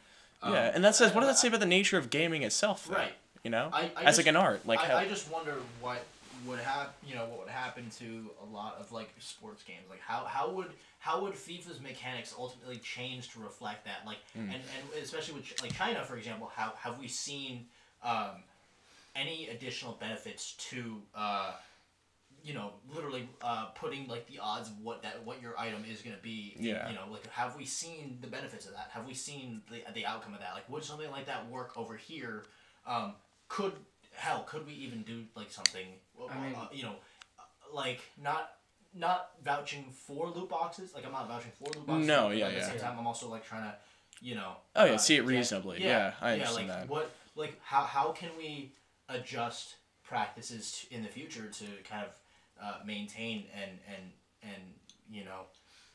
Um, 0.45 0.53
yeah, 0.53 0.70
and 0.74 0.84
that 0.84 0.95
says 0.95 1.14
what 1.14 1.22
does 1.22 1.30
that 1.30 1.38
say 1.38 1.49
about 1.49 1.61
the 1.61 1.66
nature 1.66 1.97
of 1.97 2.11
gaming 2.11 2.42
itself? 2.42 2.86
Though, 2.86 2.97
Right. 2.97 3.14
You 3.42 3.51
know, 3.51 3.70
I, 3.72 3.90
I 3.97 4.05
as 4.05 4.16
just, 4.16 4.18
like 4.18 4.26
an 4.26 4.36
art, 4.36 4.66
like 4.66 4.80
I, 4.80 4.86
how, 4.86 4.97
I 4.97 5.07
just 5.07 5.30
wonder 5.30 5.57
what 5.80 6.05
would 6.47 6.59
happen. 6.59 6.92
You 7.07 7.14
know, 7.14 7.26
what 7.26 7.40
would 7.40 7.49
happen 7.49 7.90
to 7.99 8.30
a 8.42 8.55
lot 8.55 8.76
of 8.78 8.90
like 8.92 9.11
sports 9.18 9.62
games? 9.62 9.84
Like 9.90 10.01
how 10.01 10.24
how 10.24 10.51
would 10.51 10.70
how 10.99 11.22
would 11.22 11.34
FIFA's 11.34 11.80
mechanics 11.80 12.34
ultimately 12.38 12.78
change 12.78 13.30
to 13.32 13.40
reflect 13.40 13.84
that? 13.84 14.07
Like 14.07 14.18
Hmm. 14.34 14.51
and, 14.51 14.53
and 14.55 15.03
especially 15.03 15.34
with 15.34 15.61
like 15.62 15.74
China, 15.74 16.03
for 16.05 16.16
example, 16.16 16.51
how 16.55 16.72
have 16.78 16.99
we 16.99 17.09
seen 17.09 17.66
um, 18.03 18.42
any 19.14 19.49
additional 19.49 19.92
benefits 19.92 20.55
to 20.70 21.03
uh, 21.14 21.53
you 22.45 22.53
know 22.55 22.72
literally 22.95 23.28
uh, 23.42 23.66
putting 23.74 24.07
like 24.07 24.26
the 24.28 24.38
odds 24.38 24.68
of 24.68 24.78
what 24.80 25.03
that 25.03 25.24
what 25.24 25.40
your 25.42 25.59
item 25.59 25.82
is 25.90 26.03
going 26.03 26.14
to 26.14 26.22
be 26.22 26.55
Yeah. 26.59 26.88
you 26.90 26.95
know 26.95 27.07
like 27.11 27.26
have 27.30 27.57
we 27.57 27.64
seen 27.64 28.18
the 28.20 28.26
benefits 28.28 28.66
of 28.66 28.72
that 28.72 28.90
have 28.92 29.07
we 29.07 29.14
seen 29.14 29.62
the, 29.70 29.82
the 29.95 30.05
outcome 30.07 30.34
of 30.34 30.40
that 30.40 30.53
like 30.55 30.68
would 30.68 30.84
something 30.84 31.11
like 31.11 31.26
that 31.26 31.49
work 31.49 31.72
over 31.76 31.97
here 31.97 32.45
um, 32.86 33.14
could 33.49 33.72
hell 34.12 34.45
could 34.47 34.66
we 34.66 34.74
even 34.74 35.03
do 35.03 35.24
like 35.34 35.51
something 35.51 35.86
I 36.30 36.38
mean- 36.40 36.55
uh, 36.55 36.68
you 36.72 36.82
know 36.82 36.97
uh, 37.38 37.42
like 37.72 38.01
not 38.22 38.53
not 38.95 39.30
vouching 39.45 39.86
for 39.90 40.28
loot 40.28 40.49
boxes 40.49 40.95
like 40.95 41.05
i'm 41.07 41.11
not 41.12 41.26
vouching 41.26 41.51
for 41.59 41.64
loot 41.76 41.86
boxes 41.86 42.07
No, 42.07 42.28
but 42.28 42.36
yeah, 42.36 42.47
at 42.47 42.53
the 42.55 42.59
yeah. 42.61 42.68
same 42.70 42.78
time 42.78 42.97
i'm 42.99 43.07
also 43.07 43.28
like 43.28 43.45
trying 43.45 43.64
to 43.64 43.74
you 44.20 44.34
know 44.36 44.53
Oh, 44.76 44.84
yeah, 44.84 44.92
uh, 44.92 44.99
see 44.99 45.16
it 45.16 45.24
reasonably. 45.24 45.82
Yeah, 45.82 46.12
I 46.20 46.34
understand 46.34 46.68
like 46.68 46.78
that. 46.78 46.88
what 46.88 47.11
like 47.34 47.59
how, 47.64 47.82
how 47.82 48.12
can 48.12 48.28
we 48.38 48.70
adjust 49.09 49.74
practices 50.05 50.86
t- 50.88 50.95
in 50.95 51.03
the 51.03 51.09
future 51.09 51.47
to 51.49 51.64
kind 51.88 52.05
of 52.05 52.11
uh, 52.64 52.78
maintain 52.84 53.38
and 53.60 53.72
and 53.92 54.04
and 54.50 54.62
you 55.16 55.24
know 55.28 55.40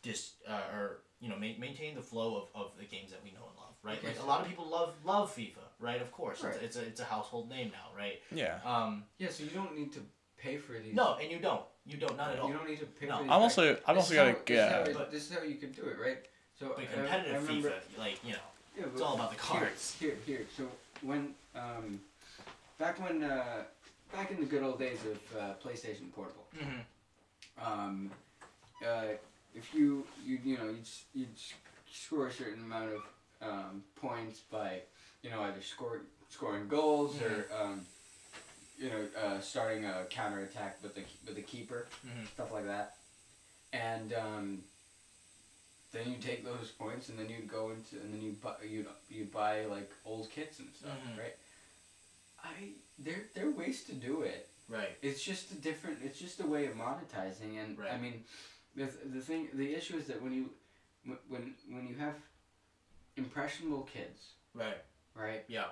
just 0.08 0.26
uh, 0.48 0.76
or 0.76 0.86
you 1.20 1.28
know 1.30 1.36
ma- 1.36 1.60
maintain 1.66 1.96
the 1.96 2.02
flow 2.12 2.30
of, 2.40 2.46
of 2.62 2.68
the 2.80 2.86
games 2.86 3.10
that 3.12 3.22
we 3.24 3.32
know 3.32 3.46
and 3.50 3.56
love 3.64 3.76
right 3.84 3.98
Okay, 4.00 4.08
like 4.08 4.20
a 4.22 4.26
lot 4.34 4.40
of 4.42 4.48
people 4.48 4.68
love 4.70 4.92
love 5.04 5.28
FIFA 5.36 5.64
right 5.80 6.02
of 6.02 6.12
course 6.12 6.44
Right. 6.44 6.56
It's, 6.56 6.64
it's 6.64 6.78
a 6.78 6.84
it's 6.92 7.02
a 7.02 7.10
household 7.16 7.50
name 7.50 7.70
now 7.80 7.88
right 8.04 8.18
yeah. 8.32 8.60
um 8.66 9.04
Yeah, 9.18 9.30
so 9.30 9.44
you 9.44 9.50
don't 9.60 9.76
need 9.80 9.92
to 9.94 10.02
pay 10.38 10.56
for 10.58 10.74
these. 10.84 10.94
no 11.02 11.08
and 11.22 11.30
you 11.32 11.40
don't 11.40 11.64
you 11.86 11.98
don't 11.98 12.16
not 12.18 12.32
at 12.34 12.40
all 12.40 12.48
You 12.50 12.56
don't 12.58 12.70
need 12.70 12.80
to 12.80 12.86
pay 13.00 13.08
No. 13.08 13.18
for 13.18 13.24
these. 13.24 13.32
I'm 13.34 13.42
also 13.42 13.64
i'm 13.88 13.98
also 13.98 14.14
is 14.14 14.18
got 14.20 14.28
how- 14.28 14.34
to 14.34 14.40
this 14.46 14.58
is 14.58 14.72
yeah. 14.72 14.90
it- 14.92 14.98
But- 15.00 15.12
this 15.12 15.24
is 15.32 15.38
how 15.38 15.44
you 15.44 15.56
can 15.64 15.72
do 15.72 15.84
it, 15.92 15.98
right? 16.08 16.22
So 16.60 16.64
but 16.76 16.80
I- 16.80 16.84
I 16.84 16.86
competitive 16.96 17.48
remember- 17.48 17.70
FIFA 17.70 17.98
like 18.06 18.18
you 18.28 18.34
know 18.38 18.48
Yeah, 18.78 18.86
it's 18.94 19.02
all 19.02 19.16
about 19.16 19.32
the 19.36 19.42
cards 19.50 19.84
Here, 20.00 20.16
here, 20.26 20.38
here. 20.40 20.46
So 20.58 20.64
when, 21.10 21.22
um, 21.56 21.86
back 22.78 22.96
when, 23.04 23.18
uh, 23.24 23.64
back 24.12 24.32
in 24.32 24.40
the 24.40 24.46
good 24.46 24.64
old 24.64 24.80
days 24.80 25.00
of 25.06 25.38
uh, 25.38 25.54
PlayStation 25.64 26.12
Portable, 26.14 26.48
mm-hmm. 26.58 27.64
um, 27.64 28.12
uh, 28.86 29.14
if 29.56 29.74
you 29.74 30.06
you 30.26 30.40
you 30.44 30.58
know 30.58 30.66
you'd 30.66 30.88
you'd 31.14 31.36
score 31.92 32.28
a 32.28 32.32
certain 32.32 32.64
amount 32.64 32.92
of 32.92 33.02
um, 33.48 33.84
points 33.96 34.40
by 34.40 34.80
you 35.24 35.30
know 35.30 35.42
either 35.42 35.62
score 35.62 36.02
scoring 36.30 36.68
goals 36.68 37.20
or 37.22 37.46
um, 37.60 37.82
you 38.78 38.90
know 38.90 39.06
uh, 39.22 39.40
starting 39.40 39.86
a 39.86 40.06
counter 40.10 40.40
attack 40.40 40.78
with 40.82 40.96
the 40.96 41.02
with 41.26 41.36
the 41.36 41.42
keeper 41.42 41.88
Mhm. 42.06 42.28
stuff 42.34 42.52
like 42.52 42.66
that, 42.66 42.96
and 43.74 44.14
um, 44.14 44.64
then 45.92 46.10
you 46.10 46.18
take 46.18 46.44
those 46.46 46.70
points 46.72 47.10
and 47.10 47.18
then 47.18 47.30
you'd 47.30 47.48
go 47.48 47.72
into 47.72 47.96
and 48.02 48.14
then 48.14 48.22
you 48.22 48.32
buy 48.42 48.54
you 48.68 48.86
you 49.10 49.26
buy 49.26 49.66
like 49.66 49.92
old 50.06 50.30
kits 50.30 50.60
and 50.60 50.68
stuff 50.74 50.92
Mhm. 50.92 51.18
right. 51.20 51.36
I 52.42 52.72
there 53.04 53.24
there 53.34 53.48
are 53.48 53.52
ways 53.52 53.84
to 53.86 53.94
do 53.94 54.22
it. 54.22 54.50
Right. 54.68 54.98
It's 55.02 55.24
just 55.24 55.52
a 55.52 55.56
different 55.56 56.00
it's 56.04 56.20
just 56.20 56.40
a 56.42 56.46
way 56.46 56.66
of 56.68 56.74
monetizing 56.74 57.60
and 57.62 57.78
i 57.92 57.98
mean 57.98 58.24
the, 58.76 58.88
the 59.14 59.20
thing 59.20 59.48
the 59.54 59.74
issue 59.74 59.98
is 59.98 60.06
that 60.06 60.22
when 60.22 60.32
you 60.32 60.50
when 61.28 61.56
when 61.70 61.88
you 61.88 61.96
have 61.96 62.14
impressionable 63.18 63.82
kids 63.82 64.34
right. 64.54 64.78
right? 65.16 65.44
Yeah. 65.48 65.72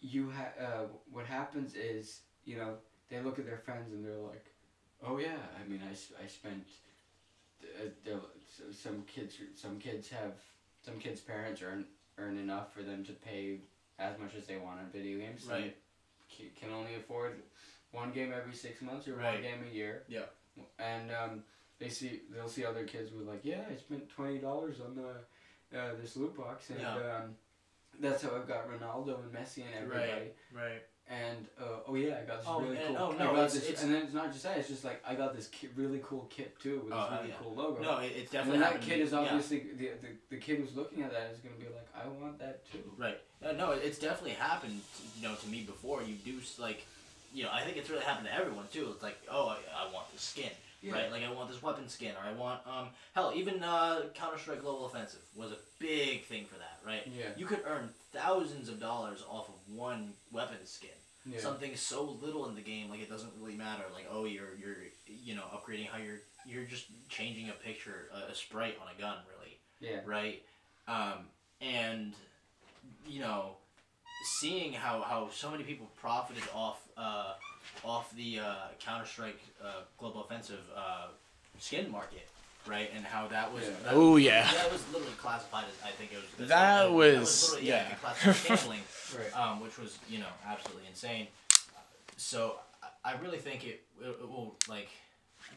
You 0.00 0.30
ha- 0.30 0.62
uh, 0.62 0.84
what 1.10 1.24
happens 1.24 1.74
is 1.74 2.20
you 2.44 2.56
know 2.58 2.74
they 3.08 3.20
look 3.20 3.38
at 3.38 3.46
their 3.46 3.56
friends 3.56 3.92
and 3.92 4.04
they're 4.04 4.14
like 4.14 4.46
oh 5.02 5.18
yeah 5.18 5.42
i 5.58 5.66
mean 5.68 5.80
I, 5.82 5.92
I 6.22 6.26
spent 6.26 6.66
uh, 7.62 8.16
some 8.72 9.04
kids 9.06 9.36
some 9.54 9.78
kids 9.78 10.08
have 10.10 10.32
some 10.84 10.98
kids 10.98 11.20
parents 11.20 11.62
earn 11.62 11.86
earn 12.18 12.36
enough 12.38 12.74
for 12.74 12.82
them 12.82 13.04
to 13.06 13.12
pay 13.12 13.60
as 13.98 14.18
much 14.18 14.34
as 14.36 14.46
they 14.46 14.56
want 14.56 14.80
on 14.80 14.86
video 14.92 15.18
games. 15.18 15.46
Right. 15.48 15.76
Can 16.58 16.70
only 16.72 16.94
afford 16.96 17.42
one 17.92 18.10
game 18.12 18.32
every 18.36 18.54
six 18.54 18.82
months 18.82 19.06
or 19.08 19.14
Right. 19.14 19.34
one 19.34 19.42
game 19.42 19.64
a 19.70 19.74
year 19.74 20.02
Yeah. 20.08 20.26
and 20.78 21.10
um, 21.12 21.44
they 21.78 21.88
see 21.88 22.22
they'll 22.30 22.48
see 22.48 22.64
other 22.64 22.84
kids 22.84 23.12
with 23.12 23.26
like 23.26 23.40
yeah 23.44 23.62
i 23.70 23.76
spent 23.76 24.08
$20 24.16 24.44
on 24.84 24.94
the 24.96 25.78
uh, 25.78 25.90
this 26.00 26.16
loot 26.16 26.36
box 26.36 26.70
and 26.70 26.80
Yeah. 26.80 26.94
um, 26.94 27.34
that's 28.00 28.22
how 28.22 28.30
I 28.30 28.40
got 28.40 28.68
Ronaldo 28.68 29.20
and 29.22 29.32
Messi 29.32 29.62
and 29.64 29.74
everybody. 29.80 30.10
Right. 30.10 30.34
right 30.52 30.82
And 31.10 31.46
uh, 31.60 31.64
oh 31.86 31.94
yeah, 31.94 32.16
I 32.22 32.26
got 32.26 32.38
this 32.38 32.46
Oh, 32.48 32.60
really 32.62 32.78
and- 32.78 32.96
cool. 32.96 32.96
oh, 32.98 33.12
I 33.12 33.18
no, 33.18 33.24
got 33.26 33.34
it's- 33.34 33.52
this, 33.54 33.62
it's- 33.68 33.82
and 33.84 33.94
then 33.94 34.02
it's 34.04 34.14
not 34.14 34.32
just 34.32 34.42
that. 34.44 34.56
It's 34.56 34.68
just 34.68 34.84
like 34.84 35.02
I 35.06 35.14
got 35.14 35.36
this 35.36 35.48
ki- 35.48 35.68
really 35.76 36.00
cool 36.02 36.26
kit 36.30 36.58
too 36.58 36.76
with 36.80 36.88
this 36.88 36.94
Oh, 36.98 37.16
really 37.18 37.28
yeah. 37.28 37.34
cool 37.42 37.54
logo. 37.54 37.82
no 37.82 37.98
it, 37.98 38.06
it's 38.06 38.16
and 38.16 38.30
definitely 38.30 38.50
then 38.52 38.60
that 38.60 38.64
happened 38.66 38.82
to 38.84 38.88
kid 38.88 38.96
me. 38.96 39.02
is 39.04 39.12
Yeah. 39.12 39.18
obviously 39.18 39.58
the, 39.76 39.88
the 40.00 40.08
the 40.30 40.36
kid 40.38 40.58
who's 40.60 40.74
looking 40.74 41.02
at 41.02 41.12
that 41.12 41.30
is 41.30 41.38
gonna 41.40 41.56
be 41.56 41.64
like, 41.66 41.88
I 41.94 42.08
want 42.08 42.38
that 42.38 42.64
too. 42.72 42.82
Right. 42.96 43.20
Uh, 43.44 43.52
no, 43.52 43.72
it's 43.72 43.98
definitely 43.98 44.30
happened, 44.32 44.80
you 45.20 45.28
know, 45.28 45.34
to 45.34 45.46
me 45.48 45.62
before. 45.62 46.02
You 46.02 46.14
do 46.24 46.40
like, 46.58 46.86
you 47.34 47.42
know, 47.44 47.50
I 47.52 47.60
think 47.64 47.76
it's 47.76 47.90
really 47.90 48.04
happened 48.04 48.28
to 48.28 48.34
everyone 48.34 48.64
too. 48.72 48.88
It's 48.90 49.02
like, 49.02 49.18
oh, 49.30 49.48
I, 49.48 49.58
I 49.86 49.92
want 49.92 50.10
the 50.10 50.18
skin. 50.18 50.50
Yeah. 50.84 50.92
right? 50.92 51.10
Like 51.10 51.22
I 51.24 51.32
want 51.32 51.48
this 51.50 51.62
weapon 51.62 51.88
skin, 51.88 52.12
or 52.22 52.28
I 52.28 52.32
want 52.32 52.60
um 52.66 52.88
hell 53.14 53.32
even 53.34 53.62
uh, 53.62 54.02
Counter 54.14 54.38
Strike 54.38 54.60
Global 54.62 54.86
Offensive 54.86 55.20
was 55.34 55.50
a 55.52 55.56
big 55.78 56.24
thing 56.24 56.44
for 56.44 56.56
that, 56.56 56.78
right? 56.86 57.02
Yeah. 57.06 57.30
You 57.36 57.46
could 57.46 57.60
earn 57.66 57.88
thousands 58.12 58.68
of 58.68 58.78
dollars 58.80 59.24
off 59.28 59.48
of 59.48 59.54
one 59.74 60.12
weapon 60.30 60.58
skin. 60.64 60.90
Yeah. 61.26 61.40
Something 61.40 61.74
so 61.74 62.18
little 62.20 62.46
in 62.48 62.54
the 62.54 62.60
game, 62.60 62.90
like 62.90 63.00
it 63.00 63.08
doesn't 63.08 63.32
really 63.40 63.56
matter. 63.56 63.84
Like 63.94 64.06
oh, 64.10 64.24
you're 64.26 64.54
you're 64.60 64.76
you 65.06 65.34
know 65.34 65.44
upgrading 65.54 65.88
how 65.88 65.96
you're 65.98 66.20
you're 66.46 66.64
just 66.64 66.86
changing 67.08 67.48
a 67.48 67.52
picture, 67.52 68.08
a, 68.12 68.30
a 68.32 68.34
sprite 68.34 68.76
on 68.82 68.88
a 68.94 69.00
gun, 69.00 69.16
really 69.38 69.56
Yeah. 69.80 70.00
right? 70.04 70.42
Um, 70.86 71.26
and 71.62 72.12
you 73.08 73.20
know, 73.20 73.56
seeing 74.40 74.72
how, 74.74 75.00
how 75.02 75.28
so 75.30 75.50
many 75.50 75.64
people 75.64 75.86
profited 75.98 76.42
off 76.54 76.80
uh, 76.96 77.32
off 77.84 78.14
the 78.16 78.38
uh, 78.40 78.54
Counter 78.80 79.06
Strike 79.06 79.40
uh, 79.62 79.82
Global 79.98 80.22
Offensive 80.24 80.60
uh, 80.76 81.08
skin 81.58 81.90
market, 81.90 82.26
right? 82.66 82.90
And 82.94 83.04
how 83.04 83.26
that 83.28 83.52
was 83.52 83.64
Yeah. 83.64 83.70
that 83.84 83.92
Oh, 83.94 84.12
was- 84.12 84.22
yeah. 84.22 84.52
that 84.52 84.72
was 84.72 84.82
literally 84.92 85.14
classified 85.18 85.64
as 85.68 85.88
I 85.88 85.90
think 85.92 86.12
it 86.12 86.18
was 86.38 86.48
That 86.48 86.90
was- 86.92 87.50
literally, 87.52 87.68
yeah. 87.68 87.88
yeah 87.90 87.94
classified 87.96 88.48
gambling 88.58 88.80
Right. 89.16 89.36
um, 89.40 89.60
which 89.60 89.78
was 89.78 89.98
you 90.08 90.18
know 90.18 90.32
absolutely 90.46 90.86
insane. 90.88 91.28
So 92.16 92.56
I- 92.82 93.12
I 93.12 93.16
really 93.20 93.38
think 93.38 93.64
it, 93.64 93.82
it, 94.00 94.08
it 94.08 94.28
will 94.28 94.56
like, 94.68 94.88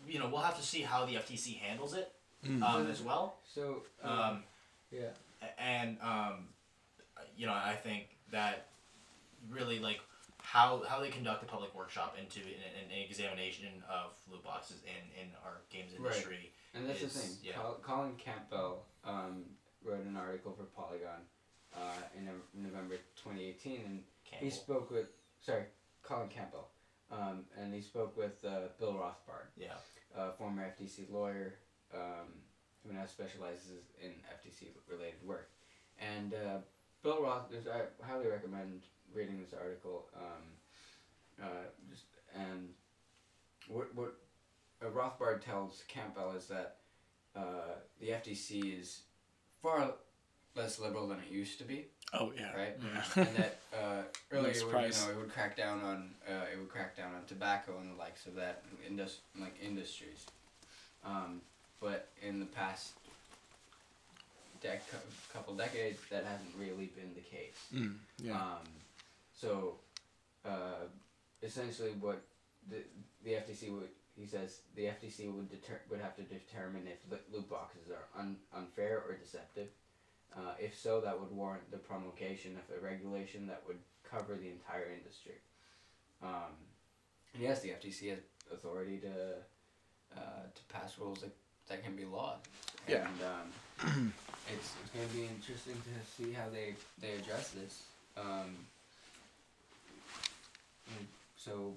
you 0.07 0.19
know, 0.19 0.27
we'll 0.27 0.41
have 0.41 0.57
to 0.57 0.63
see 0.63 0.81
how 0.81 1.05
the 1.05 1.13
FTC 1.15 1.57
handles 1.59 1.93
it 1.93 2.11
Mm. 2.45 2.61
um, 2.61 2.87
as 2.91 3.01
well. 3.01 3.37
So. 3.53 3.81
Um, 4.03 4.43
yeah. 4.91 5.07
and 5.57 5.97
um, 6.01 6.47
you 7.35 7.45
know, 7.47 7.53
I 7.53 7.73
think 7.73 8.07
that 8.31 8.67
really 9.49 9.79
like 9.79 9.99
how 10.51 10.81
how 10.87 11.01
they 11.01 11.09
conduct 11.09 11.43
a 11.43 11.45
public 11.45 11.75
workshop 11.75 12.15
into 12.21 12.39
an, 12.39 12.87
an 12.91 12.97
examination 13.09 13.67
of 13.89 14.11
loot 14.31 14.43
boxes 14.43 14.77
in 14.85 15.21
in 15.21 15.27
our 15.43 15.57
games 15.69 15.91
Right. 15.99 16.11
industry. 16.13 16.51
And 16.73 16.87
that's 16.87 16.99
the 17.01 17.07
is- 17.07 17.13
thing. 17.17 17.37
yeah. 17.43 17.53
Col- 17.55 17.79
Colin 17.83 18.15
Campbell 18.15 18.85
um, 19.03 19.43
wrote 19.83 20.05
an 20.05 20.15
article 20.15 20.53
for 20.53 20.63
Polygon 20.63 21.21
uh, 21.75 22.01
in 22.17 22.29
November 22.63 22.95
2018, 23.23 23.81
and 23.85 24.03
he 24.39 24.49
spoke 24.49 24.89
with 24.89 25.07
sorry, 25.41 25.63
Colin 26.03 26.29
Campbell, 26.29 26.69
um, 27.11 27.43
and 27.59 27.73
he 27.73 27.81
spoke 27.81 28.15
with 28.15 28.43
uh, 28.45 28.69
Bill 28.79 28.93
Rothbard, 28.93 29.47
Yeah. 29.57 29.73
a 30.15 30.31
former 30.33 30.63
FTC 30.79 31.11
lawyer 31.11 31.55
um, 31.93 32.27
who 32.85 32.93
now 32.93 33.05
specializes 33.05 33.83
in 34.01 34.11
FTC 34.35 34.67
related 34.89 35.21
work. 35.25 35.49
And 35.99 36.33
uh, 36.33 36.57
Bill 37.03 37.21
Roth, 37.23 37.51
I 37.53 38.05
highly 38.05 38.27
recommend 38.27 38.83
reading 39.13 39.39
this 39.43 39.53
article. 39.59 40.05
Um, 40.15 41.43
uh, 41.43 41.47
just 41.89 42.03
and 42.35 42.69
what 43.67 43.93
what 43.95 44.15
uh, 44.81 44.89
Rothbard 44.89 45.41
tells 45.41 45.83
Campbell 45.87 46.33
is 46.37 46.45
that 46.47 46.77
uh, 47.35 47.75
the 47.99 48.07
FTC 48.09 48.79
is 48.81 49.01
far 49.61 49.93
less 50.55 50.79
liberal 50.79 51.07
than 51.07 51.19
it 51.19 51.31
used 51.31 51.59
to 51.59 51.63
be, 51.63 51.85
Oh 52.13 52.31
yeah. 52.35 52.55
right? 52.55 52.75
Yeah. 52.83 53.23
and 53.23 53.35
that 53.37 53.59
uh, 53.73 54.01
earlier 54.31 54.51
it 54.51 54.65
would, 54.65 54.73
you 54.73 54.89
know, 54.89 55.09
it 55.11 55.17
would 55.17 55.29
crack 55.31 55.55
down 55.55 55.81
on 55.83 56.09
uh, 56.27 56.45
it 56.51 56.57
would 56.57 56.69
crack 56.69 56.95
down 56.97 57.13
on 57.13 57.23
tobacco 57.27 57.77
and 57.79 57.91
the 57.93 57.97
likes 57.99 58.25
of 58.25 58.35
that 58.35 58.63
indus- 58.87 59.19
like 59.39 59.55
industries. 59.63 60.25
Um, 61.05 61.41
but 61.79 62.07
in 62.23 62.39
the 62.39 62.47
past 62.47 62.93
dec- 64.63 64.79
couple 65.31 65.53
decades, 65.55 65.99
that 66.09 66.25
hasn't 66.25 66.49
really 66.57 66.87
been 66.95 67.13
the 67.13 67.21
case. 67.21 67.57
Mm, 67.73 67.95
yeah. 68.21 68.33
Um, 68.33 68.67
so, 69.39 69.75
uh, 70.45 70.85
essentially, 71.43 71.91
what 71.99 72.21
the 72.69 72.77
the 73.23 73.31
FTC 73.31 73.71
would 73.73 73.89
he 74.19 74.25
says 74.25 74.61
the 74.75 74.85
FTC 74.85 75.31
would 75.31 75.49
deter- 75.49 75.81
would 75.89 76.01
have 76.01 76.15
to 76.15 76.23
determine 76.23 76.87
if 76.87 76.99
lo- 77.11 77.19
loot 77.31 77.49
boxes 77.49 77.89
are 77.91 78.19
un- 78.19 78.37
unfair 78.55 79.03
or 79.07 79.15
deceptive. 79.15 79.67
Uh, 80.35 80.53
if 80.59 80.77
so, 80.77 80.99
that 81.01 81.19
would 81.19 81.31
warrant 81.31 81.69
the 81.71 81.77
promulgation 81.77 82.57
of 82.57 82.77
a 82.77 82.79
regulation 82.83 83.47
that 83.47 83.61
would 83.67 83.77
cover 84.09 84.35
the 84.35 84.49
entire 84.49 84.91
industry. 84.91 85.35
Um, 86.21 86.53
and 87.33 87.43
yes, 87.43 87.61
the 87.61 87.69
FTC 87.69 88.09
has 88.09 88.19
authority 88.51 88.97
to 88.97 89.35
uh, 90.15 90.43
to 90.53 90.61
pass 90.73 90.97
rules 90.97 91.21
that, 91.21 91.31
that 91.69 91.83
can 91.83 91.95
be 91.95 92.05
laws. 92.05 92.39
Yeah. 92.87 93.07
And 93.07 93.83
um, 93.91 94.13
it's, 94.51 94.73
it's 94.81 94.91
going 94.95 95.07
to 95.07 95.13
be 95.13 95.23
interesting 95.23 95.75
to 95.75 96.23
see 96.23 96.31
how 96.33 96.49
they, 96.51 96.73
they 97.01 97.15
address 97.15 97.49
this. 97.49 97.83
Um, 98.17 98.55
so 101.35 101.75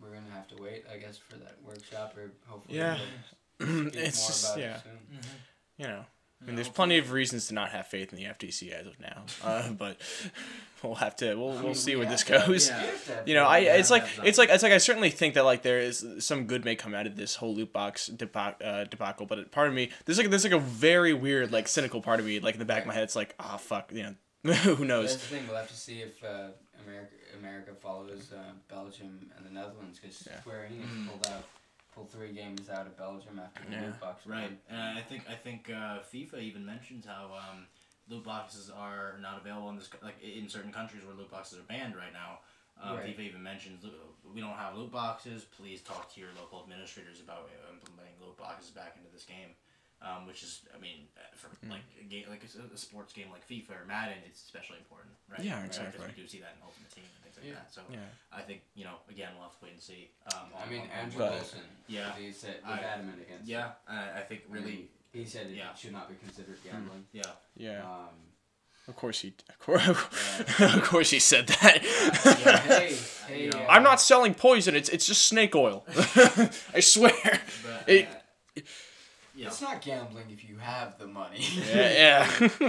we're 0.00 0.10
going 0.10 0.24
to 0.24 0.32
have 0.32 0.48
to 0.48 0.62
wait, 0.62 0.84
I 0.92 0.96
guess, 0.98 1.16
for 1.18 1.36
that 1.36 1.56
workshop 1.64 2.14
or 2.16 2.32
hopefully 2.46 2.78
Yeah. 2.78 2.98
they'll 3.58 3.68
It's 3.88 3.94
more 3.94 4.28
just- 4.28 4.44
about 4.46 4.58
yeah. 4.58 4.76
it 4.76 4.82
soon. 4.84 5.20
you 5.78 5.86
know. 5.86 6.04
I 6.40 6.44
mean, 6.44 6.54
Yeah, 6.54 6.56
there's 6.56 6.68
plenty 6.70 6.98
of 6.98 7.12
reasons 7.12 7.46
to 7.46 7.54
not 7.54 7.70
have 7.70 7.86
faith 7.86 8.12
in 8.12 8.18
the 8.18 8.24
FTC 8.24 8.72
as 8.72 8.88
of 8.88 8.98
now, 8.98 9.22
uh, 9.44 9.70
but 9.70 9.96
we'll 10.82 10.96
have 10.96 11.14
to. 11.18 11.36
We'll, 11.36 11.50
I 11.50 11.54
we'll 11.54 11.62
mean, 11.66 11.74
see 11.76 11.94
we 11.94 12.00
where 12.00 12.10
this 12.10 12.24
goes. 12.24 12.66
to 12.66 12.72
have 12.74 13.28
You 13.28 13.34
know. 13.34 13.44
I 13.44 13.58
Yeah, 13.58 13.76
it's 13.76 13.90
like 13.92 14.04
it's 14.24 14.38
like 14.38 14.48
it's 14.48 14.64
like 14.64 14.72
I 14.72 14.78
certainly 14.78 15.10
think 15.10 15.34
that 15.34 15.44
like 15.44 15.62
there 15.62 15.78
is 15.78 16.04
some 16.18 16.46
good 16.48 16.64
may 16.64 16.74
come 16.74 16.94
out 16.96 17.06
of 17.06 17.14
this 17.14 17.36
whole 17.36 17.54
loot 17.54 17.72
box 17.72 18.10
debac- 18.12 18.56
uh, 18.60 18.82
debacle, 18.84 19.24
but 19.26 19.52
part 19.52 19.68
of 19.68 19.74
me 19.74 19.90
there's 20.04 20.18
like 20.18 20.30
there's 20.30 20.42
like 20.42 20.52
a 20.52 20.58
very 20.58 21.14
weird 21.14 21.52
like 21.52 21.68
cynical 21.68 22.02
part 22.02 22.18
of 22.18 22.26
me 22.26 22.40
like 22.40 22.54
in 22.54 22.58
the 22.58 22.64
back 22.64 22.80
of 22.82 22.88
my 22.88 22.94
head 22.94 23.04
it's 23.04 23.14
like 23.14 23.36
ah 23.38 23.56
fuck 23.56 23.92
you 23.92 24.02
know 24.02 24.14
who 24.42 24.74
That's 24.74 24.80
knows 24.80 25.12
the 25.12 25.36
thing. 25.36 25.44
We'll 25.46 25.58
have 25.58 25.68
to 25.68 25.76
see 25.76 26.00
if 26.00 26.24
uh, 26.24 26.48
America 26.84 27.12
America 27.38 27.72
follows 27.74 28.32
uh, 28.32 28.52
Belgium 28.68 29.30
and 29.36 29.44
the 29.46 29.50
Netherlands 29.50 29.98
because 30.00 30.26
Yeah. 30.26 30.40
Square 30.40 30.68
Enix 30.72 30.86
Mm. 30.88 31.08
pulled 31.08 31.26
out 31.28 31.44
pulled 31.94 32.10
three 32.10 32.32
games 32.32 32.70
out 32.70 32.86
of 32.86 32.96
Belgium 32.96 33.38
after 33.38 33.64
the 33.64 33.70
Yeah. 33.72 33.82
loot 33.84 34.00
box. 34.00 34.26
Right, 34.26 34.48
ban. 34.68 34.78
and 34.90 34.98
I 34.98 35.02
think 35.02 35.28
I 35.28 35.34
think 35.34 35.68
uh, 35.68 36.00
FIFA 36.12 36.38
even 36.40 36.64
mentions 36.64 37.04
how 37.04 37.34
um, 37.34 37.66
loot 38.08 38.24
boxes 38.24 38.70
are 38.70 39.18
not 39.20 39.38
available 39.40 39.68
in 39.70 39.76
this 39.76 39.90
like 40.02 40.20
in 40.22 40.48
certain 40.48 40.72
countries 40.72 41.04
where 41.04 41.14
loot 41.14 41.30
boxes 41.30 41.58
are 41.58 41.62
banned 41.68 41.94
right 41.96 42.12
now. 42.12 42.38
Um, 42.80 42.96
Right. 42.96 43.14
FIFA 43.14 43.20
even 43.20 43.42
mentions 43.42 43.84
we 44.24 44.40
don't 44.40 44.56
have 44.56 44.74
loot 44.76 44.90
boxes. 44.90 45.44
Please 45.44 45.82
talk 45.82 46.12
to 46.14 46.20
your 46.20 46.30
local 46.40 46.62
administrators 46.62 47.20
about 47.20 47.50
uh, 47.52 47.72
implementing 47.74 48.14
loot 48.20 48.36
boxes 48.38 48.70
back 48.70 48.96
into 48.96 49.10
this 49.12 49.24
game. 49.24 49.50
Um, 50.02 50.26
which 50.26 50.42
is, 50.42 50.62
I 50.74 50.80
mean, 50.80 51.06
uh, 51.16 51.20
for 51.36 51.46
like 51.70 51.86
a 52.00 52.04
game, 52.04 52.24
like 52.28 52.42
a 52.42 52.76
sports 52.76 53.12
game 53.12 53.26
like 53.30 53.46
FIFA 53.46 53.82
or 53.82 53.84
Madden, 53.86 54.18
it's 54.26 54.42
especially 54.42 54.78
important, 54.78 55.14
right? 55.30 55.38
Yeah, 55.40 55.60
Right, 55.60 55.70
'cause 55.70 55.78
exactly. 55.78 56.06
we 56.16 56.22
do 56.22 56.26
see 56.26 56.40
that 56.40 56.56
in 56.58 56.62
Ultimate 56.66 56.90
Team 56.90 57.04
and 57.06 57.22
things 57.22 57.36
like 57.38 57.46
Yeah. 57.46 57.54
that. 57.62 57.72
So 57.72 57.82
yeah 57.88 57.98
I 58.32 58.42
think 58.42 58.62
you 58.74 58.82
know, 58.84 58.96
again, 59.08 59.30
we'll 59.34 59.44
have 59.44 59.56
to 59.58 59.64
wait 59.64 59.74
and 59.74 59.80
see. 59.82 60.10
Um, 60.34 60.50
I 60.58 60.66
mean, 60.66 60.80
on- 60.82 60.86
on 60.90 60.92
Andrew 60.92 61.18
But- 61.18 61.32
Wilson. 61.34 61.60
Yeah. 61.86 62.16
He 62.16 62.32
said 62.32 62.62
was 62.66 62.80
I- 62.80 62.82
adamant 62.82 63.22
against. 63.22 63.46
yeah, 63.46 63.72
I, 63.86 64.18
I 64.18 64.22
think 64.22 64.42
really, 64.48 64.90
He 65.12 65.24
said 65.24 65.46
it 65.48 65.54
Yeah. 65.54 65.72
should 65.74 65.92
not 65.92 66.08
be 66.08 66.16
considered 66.16 66.58
gambling. 66.64 67.06
yeah. 67.12 67.22
yeah 67.54 67.84
Um, 67.84 68.08
of 68.88 68.96
course 68.96 69.20
he 69.20 69.34
of 69.48 69.58
course 69.60 69.86
of 70.58 70.82
course 70.82 71.10
he 71.10 71.20
said 71.20 71.46
that 71.46 71.82
Yeah. 71.84 72.56
hey, 72.66 72.96
hey, 73.28 73.44
You 73.44 73.50
know, 73.50 73.60
uh, 73.60 73.66
I'm 73.68 73.84
not 73.84 74.00
selling 74.00 74.34
poison 74.34 74.74
it's 74.74 74.88
it's 74.88 75.06
just 75.06 75.26
snake 75.26 75.54
oil 75.54 75.84
I 76.74 76.80
swear 76.80 77.40
But, 77.62 77.88
It- 77.88 78.08
yeah. 79.34 79.46
It's 79.48 79.60
not 79.60 79.80
gambling 79.82 80.26
if 80.30 80.48
you 80.48 80.56
have 80.58 80.98
the 80.98 81.06
money. 81.06 81.44
yeah 81.72 82.26
yeah 82.40 82.48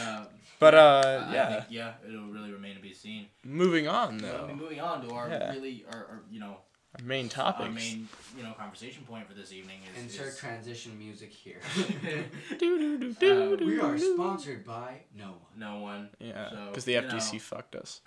Um, 0.00 0.26
but 0.58 0.74
I- 0.74 0.78
uh 0.78 1.26
I 1.28 1.34
yeah 1.34 1.48
think, 1.54 1.64
yeah, 1.70 1.92
it'll 2.06 2.28
really 2.28 2.52
remain 2.52 2.76
to 2.76 2.82
be 2.82 2.92
seen. 2.94 3.26
moving 3.44 3.88
on 3.88 4.18
But, 4.18 4.28
I 4.34 4.38
though 4.38 4.46
mean, 4.48 4.58
moving 4.58 4.80
on 4.80 5.06
to 5.08 5.14
our 5.14 5.28
Yeah. 5.28 5.52
really, 5.52 5.84
our, 5.90 5.98
our 5.98 6.22
you 6.30 6.38
know, 6.40 6.58
our 6.98 7.04
main 7.06 7.30
our 7.38 7.70
main, 7.70 8.06
you 8.36 8.42
know, 8.42 8.52
conversation 8.52 9.02
point 9.04 9.26
for 9.26 9.32
this 9.34 9.50
evening 9.52 9.78
is. 9.96 10.02
Insert 10.04 10.26
is 10.28 10.36
transition 10.38 10.98
music 10.98 11.32
here. 11.32 11.58
Doo-doo-doo-doo-doo. 12.58 13.66
we 13.66 13.80
are 13.80 13.96
sponsored 13.98 14.64
by 14.64 15.00
no 15.16 15.24
one. 15.26 15.38
no 15.56 15.78
one. 15.80 16.10
Yeah, 16.20 16.50
So, 16.50 16.66
because 16.68 16.84
the 16.84 16.92
you 16.92 17.00
FTC 17.02 17.32
know. 17.34 17.38
fucked 17.38 17.76
us. 17.76 18.00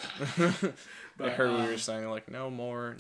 But, 1.18 1.28
I 1.28 1.32
heard 1.32 1.50
we 1.52 1.58
um, 1.62 1.68
were 1.68 1.78
saying 1.78 2.10
like 2.10 2.30
no 2.30 2.50
more, 2.52 2.96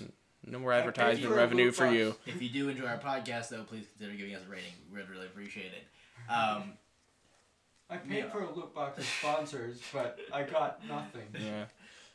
no 0.45 0.59
more 0.59 0.73
I 0.73 0.79
advertisement 0.79 1.33
revenue 1.33 1.71
for 1.71 1.87
you. 1.87 2.15
If 2.25 2.41
you 2.41 2.49
do 2.49 2.69
enjoy 2.69 2.85
our 2.85 2.97
podcast, 2.97 3.49
though, 3.49 3.63
please 3.63 3.85
consider 3.97 4.15
giving 4.17 4.35
us 4.35 4.41
a 4.47 4.51
rating. 4.51 4.71
We'd 4.93 5.09
really 5.09 5.25
appreciate 5.27 5.71
it. 5.73 6.31
Um, 6.31 6.73
I 7.89 7.97
paid 7.97 8.17
Yeah. 8.25 8.29
for 8.29 8.41
a 8.41 8.51
loot 8.51 8.73
box 8.73 8.97
of 8.99 9.05
sponsors, 9.05 9.79
but 9.93 10.17
I 10.33 10.43
got 10.43 10.79
nothing. 10.87 11.27
Yeah, 11.39 11.65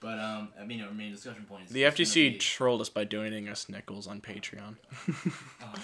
but 0.01 0.19
um, 0.19 0.49
I 0.61 0.65
mean, 0.65 0.83
our 0.83 0.93
main 0.93 1.13
discussion 1.13 1.45
point 1.45 1.67
is 1.67 1.71
the 1.71 1.83
FTC 1.83 2.15
be- 2.33 2.39
trolled 2.39 2.81
us 2.81 2.89
by 2.89 3.05
donating 3.05 3.49
us 3.49 3.69
nickels 3.69 4.07
on 4.07 4.21
Patreon. 4.21 4.77
Oh 5.63 5.75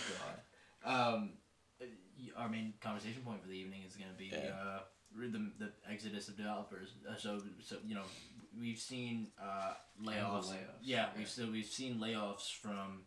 god. 0.85 1.15
Um, 1.15 1.31
our 2.37 2.49
main 2.49 2.75
conversation 2.81 3.23
point 3.23 3.41
for 3.43 3.49
the 3.49 3.55
evening 3.57 3.83
is 3.87 3.95
going 3.97 4.11
to 4.11 4.17
be 4.19 4.27
Yeah. 4.33 4.51
uh, 4.55 4.79
the 5.19 5.51
the 5.59 5.73
exodus 5.91 6.29
of 6.29 6.37
developers. 6.37 6.91
Uh, 7.09 7.17
so 7.17 7.41
so 7.63 7.77
you 7.87 7.95
know 7.95 8.03
we've 8.61 8.79
seen 8.79 9.29
uh, 9.41 9.75
layoffs. 10.03 10.47
layoffs, 10.51 10.53
Yeah, 10.83 10.97
yeah. 10.97 11.07
we've 11.17 11.29
still 11.29 11.51
we've 11.51 11.67
seen 11.67 11.99
layoffs 11.99 12.53
from 12.53 13.03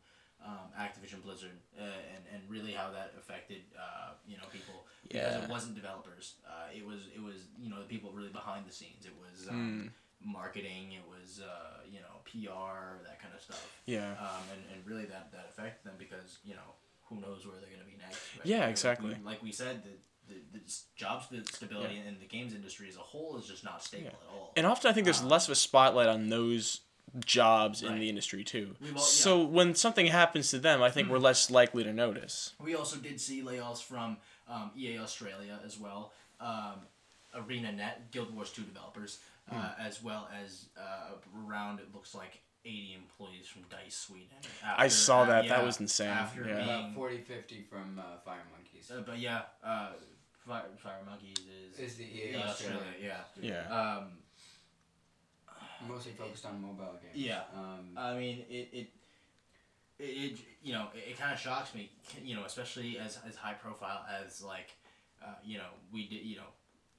um, 0.46 0.68
Activision 0.80 1.22
Blizzard 1.24 1.58
uh, 1.78 1.84
and 1.84 2.24
and 2.34 2.50
really 2.50 2.72
how 2.72 2.92
that 2.92 3.14
affected 3.18 3.62
uh, 3.78 4.12
you 4.28 4.38
know 4.38 4.44
people 4.52 4.86
because 5.04 5.36
Yeah. 5.36 5.44
it 5.44 5.50
wasn't 5.50 5.76
developers. 5.76 6.36
Uh, 6.48 6.68
it 6.76 6.86
was 6.86 7.08
it 7.16 7.22
was 7.22 7.48
you 7.60 7.70
know 7.70 7.80
the 7.80 7.86
people 7.88 8.12
really 8.14 8.30
behind 8.30 8.66
the 8.68 8.74
scenes. 8.74 9.06
It 9.06 9.14
was 9.20 9.48
um, 9.50 9.92
Mm, 10.26 10.32
marketing. 10.34 10.92
It 10.94 11.04
was 11.10 11.42
uh, 11.42 11.80
you 11.90 12.00
know 12.00 12.16
PR 12.26 13.04
that 13.08 13.22
kind 13.22 13.34
of 13.36 13.42
stuff 13.42 13.66
yeah, 13.86 14.12
um, 14.20 14.44
and, 14.54 14.62
and 14.74 14.86
really 14.86 15.06
that, 15.06 15.32
that 15.32 15.46
affected 15.50 15.84
them 15.90 15.96
because 15.98 16.40
you 16.44 16.54
know 16.54 16.70
who 17.08 17.16
knows 17.22 17.46
where 17.48 17.56
they're 17.60 17.72
gonna 17.72 17.90
be 17.90 17.98
next. 17.98 18.20
right? 18.38 18.46
Yeah, 18.46 18.60
Like, 18.62 18.70
exactly. 18.70 19.16
we- 19.18 19.26
Like 19.26 19.42
we 19.42 19.52
said, 19.52 19.84
the, 19.84 19.90
the, 20.30 20.60
the 20.60 20.74
job 20.96 21.24
sta- 21.24 21.44
stability 21.56 22.02
in 22.08 22.18
the 22.20 22.26
games 22.26 22.54
industry 22.54 22.88
as 22.88 22.96
a 22.96 23.00
whole 23.00 23.38
is 23.38 23.48
just 23.48 23.64
not 23.64 23.84
stable 23.84 24.06
Yeah. 24.06 24.10
at 24.12 24.34
all. 24.34 24.54
And 24.56 24.66
often 24.66 24.90
I 24.90 24.94
think 24.94 25.06
there's 25.06 25.22
Um, 25.22 25.30
less 25.30 25.48
of 25.48 25.52
a 25.52 25.56
spotlight 25.56 26.08
on 26.08 26.30
those 26.30 26.82
jobs 27.26 27.82
in 27.82 27.98
the 28.00 28.08
industry 28.08 28.44
too. 28.44 28.76
All- 28.94 29.00
So 29.00 29.42
when 29.44 29.74
something 29.76 30.06
happens 30.08 30.50
to 30.52 30.60
them, 30.60 30.82
I 30.84 30.92
think 30.92 31.10
we're 31.10 31.18
less 31.18 31.50
likely 31.50 31.84
to 31.84 31.92
notice. 31.92 32.54
We 32.60 32.76
also 32.76 32.98
did 32.98 33.20
see 33.20 33.42
layoffs 33.42 33.82
from 33.84 34.18
um, 34.48 34.72
EA 34.78 35.00
Australia 35.00 35.60
as 35.66 35.78
well, 35.78 36.12
um, 36.40 36.88
ArenaNet, 37.36 38.12
Guild 38.12 38.34
Wars 38.36 38.52
2 38.52 38.64
developers, 38.64 39.20
uh, 39.52 39.56
Hmm. 39.56 39.82
as 39.82 40.02
well 40.04 40.28
as 40.44 40.66
uh, 40.78 41.12
around, 41.46 41.80
it 41.80 41.94
looks 41.94 42.14
like, 42.16 42.42
80 42.66 42.94
employees 42.96 43.48
from 43.48 43.62
DICE 43.70 43.96
Sweden. 43.96 44.38
I 44.64 44.86
After- 44.86 44.90
saw 44.90 45.22
uh, 45.22 45.26
that. 45.26 45.46
yeah, 45.46 45.56
That 45.58 45.66
was 45.66 45.80
insane. 45.80 46.10
After 46.10 46.42
Yeah. 46.42 46.56
being, 46.58 46.70
About 46.70 46.94
40, 46.94 47.18
50 47.22 47.62
from 47.64 47.98
uh, 48.00 48.18
Firemonkeys. 48.28 48.92
uh, 48.92 49.02
but 49.02 49.18
yeah, 49.18 49.44
uh, 49.64 49.92
Fire, 50.50 50.64
Firemonkeys 50.84 51.38
is, 51.72 51.80
Is 51.80 51.96
the 51.96 52.06
EA 52.06 52.32
EA 52.32 52.36
Australia. 52.38 52.80
Australia, 52.80 53.16
yeah. 53.40 53.68
Yeah. 53.70 53.98
Um, 53.98 54.04
Mostly 55.88 56.12
focused 56.14 56.46
on 56.46 56.60
mobile 56.62 56.98
games. 57.02 57.14
Yeah. 57.16 57.42
Um, 57.56 57.92
I 57.96 58.18
mean, 58.18 58.44
it, 58.50 58.70
it, 58.74 58.88
it, 60.00 60.04
it 60.04 60.40
you 60.64 60.74
know, 60.74 60.88
it, 60.94 61.12
it 61.12 61.20
kind 61.20 61.32
of 61.32 61.40
shocks 61.40 61.74
me, 61.76 61.92
you 62.24 62.36
know, 62.36 62.44
especially 62.46 62.98
as, 62.98 63.20
as 63.28 63.36
high 63.36 63.54
profile 63.54 64.06
as 64.26 64.42
like, 64.42 64.72
uh, 65.24 65.36
you 65.44 65.58
know, 65.60 65.70
we 65.94 66.08
did, 66.08 66.26
you 66.26 66.38
know, 66.38 66.50